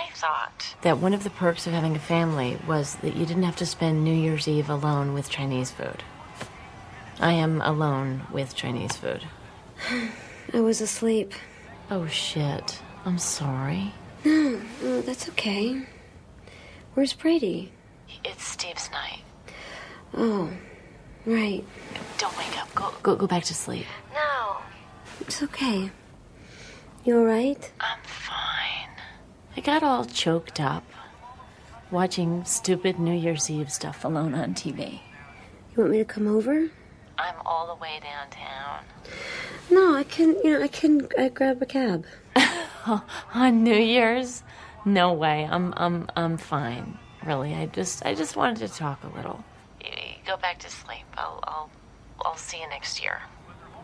I 0.02 0.10
thought 0.14 0.74
that 0.82 0.98
one 0.98 1.14
of 1.14 1.22
the 1.22 1.30
perks 1.30 1.66
of 1.66 1.72
having 1.72 1.94
a 1.94 2.00
family 2.00 2.58
was 2.66 2.96
that 2.96 3.14
you 3.14 3.24
didn't 3.24 3.44
have 3.44 3.56
to 3.56 3.66
spend 3.66 4.02
New 4.02 4.14
Year's 4.14 4.48
Eve 4.48 4.68
alone 4.68 5.14
with 5.14 5.30
Chinese 5.30 5.70
food. 5.70 6.02
I 7.20 7.32
am 7.32 7.60
alone 7.60 8.22
with 8.32 8.56
Chinese 8.56 8.96
food. 8.96 9.22
I 10.52 10.60
was 10.60 10.80
asleep. 10.80 11.32
Oh 11.90 12.06
shit. 12.08 12.80
I'm 13.04 13.18
sorry. 13.18 13.92
No, 14.24 14.60
no, 14.82 15.00
that's 15.02 15.28
okay. 15.30 15.82
Where's 16.94 17.12
Brady? 17.12 17.72
It's 18.24 18.44
Steve's 18.44 18.90
night. 18.90 19.20
Oh, 20.14 20.50
right. 21.26 21.64
Don't 22.18 22.36
wake 22.38 22.60
up. 22.60 22.74
Go 22.74 22.92
go 23.02 23.16
go 23.16 23.26
back 23.26 23.44
to 23.44 23.54
sleep. 23.54 23.86
No. 24.12 24.56
It's 25.20 25.42
okay. 25.44 25.90
You 27.04 27.18
alright? 27.18 27.70
I'm 27.80 27.98
fine. 28.02 28.81
I 29.56 29.60
got 29.60 29.82
all 29.82 30.04
choked 30.04 30.60
up 30.60 30.84
watching 31.90 32.44
stupid 32.44 32.98
New 32.98 33.14
Year's 33.14 33.50
Eve 33.50 33.70
stuff 33.70 34.04
alone 34.04 34.34
on 34.34 34.54
TV. 34.54 35.00
You 35.72 35.78
want 35.78 35.90
me 35.90 35.98
to 35.98 36.04
come 36.04 36.26
over? 36.26 36.70
I'm 37.18 37.34
all 37.44 37.66
the 37.66 37.74
way 37.74 38.00
downtown. 38.02 38.84
No, 39.70 39.94
I 39.94 40.04
can, 40.04 40.36
you 40.42 40.58
know, 40.58 40.62
I 40.62 40.68
can 40.68 41.08
I 41.18 41.28
grab 41.28 41.60
a 41.60 41.66
cab. 41.66 42.04
on 43.34 43.62
New 43.62 43.76
Year's? 43.76 44.42
No 44.84 45.12
way. 45.12 45.46
I'm 45.50 45.72
I'm 45.76 46.08
I'm 46.16 46.36
fine. 46.38 46.98
Really. 47.24 47.54
I 47.54 47.66
just 47.66 48.04
I 48.04 48.14
just 48.14 48.36
wanted 48.36 48.66
to 48.66 48.68
talk 48.68 49.04
a 49.04 49.16
little. 49.16 49.44
You, 49.80 49.90
you 49.90 50.16
go 50.26 50.36
back 50.38 50.58
to 50.60 50.70
sleep. 50.70 51.04
I'll 51.16 51.40
I'll 51.44 51.70
I'll 52.24 52.36
see 52.36 52.60
you 52.60 52.68
next 52.68 53.02
year. 53.02 53.20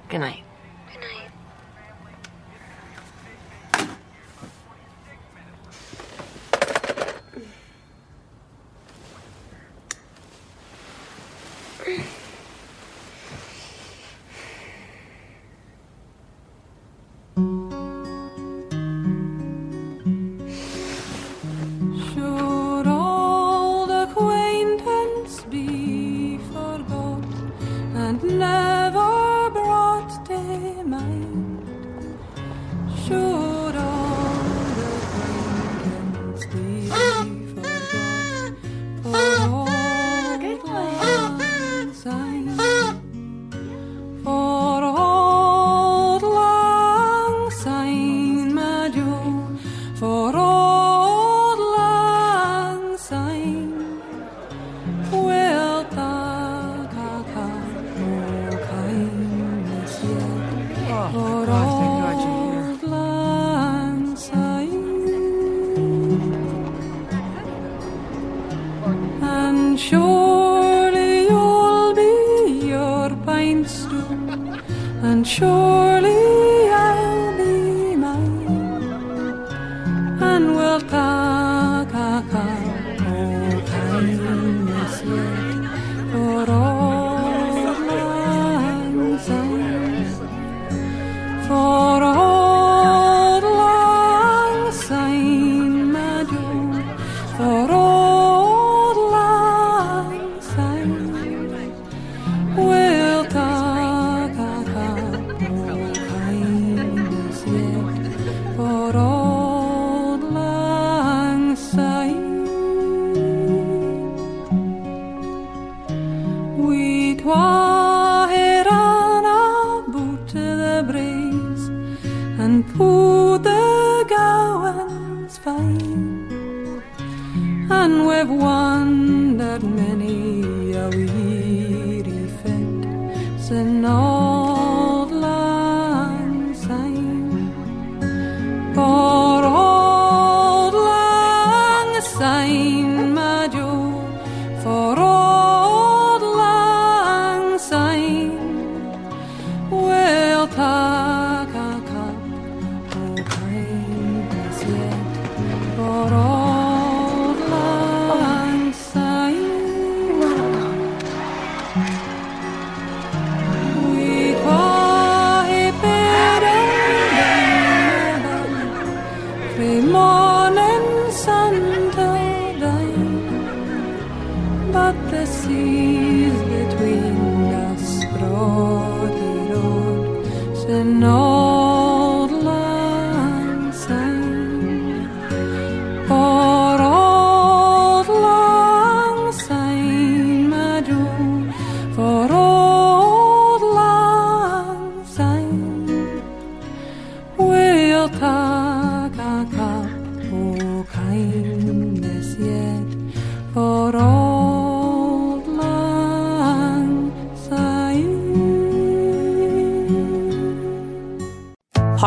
Good 0.08 0.18
night. 0.20 0.42
Good 0.92 1.00
night. 1.00 1.30
Sorry. 11.88 12.04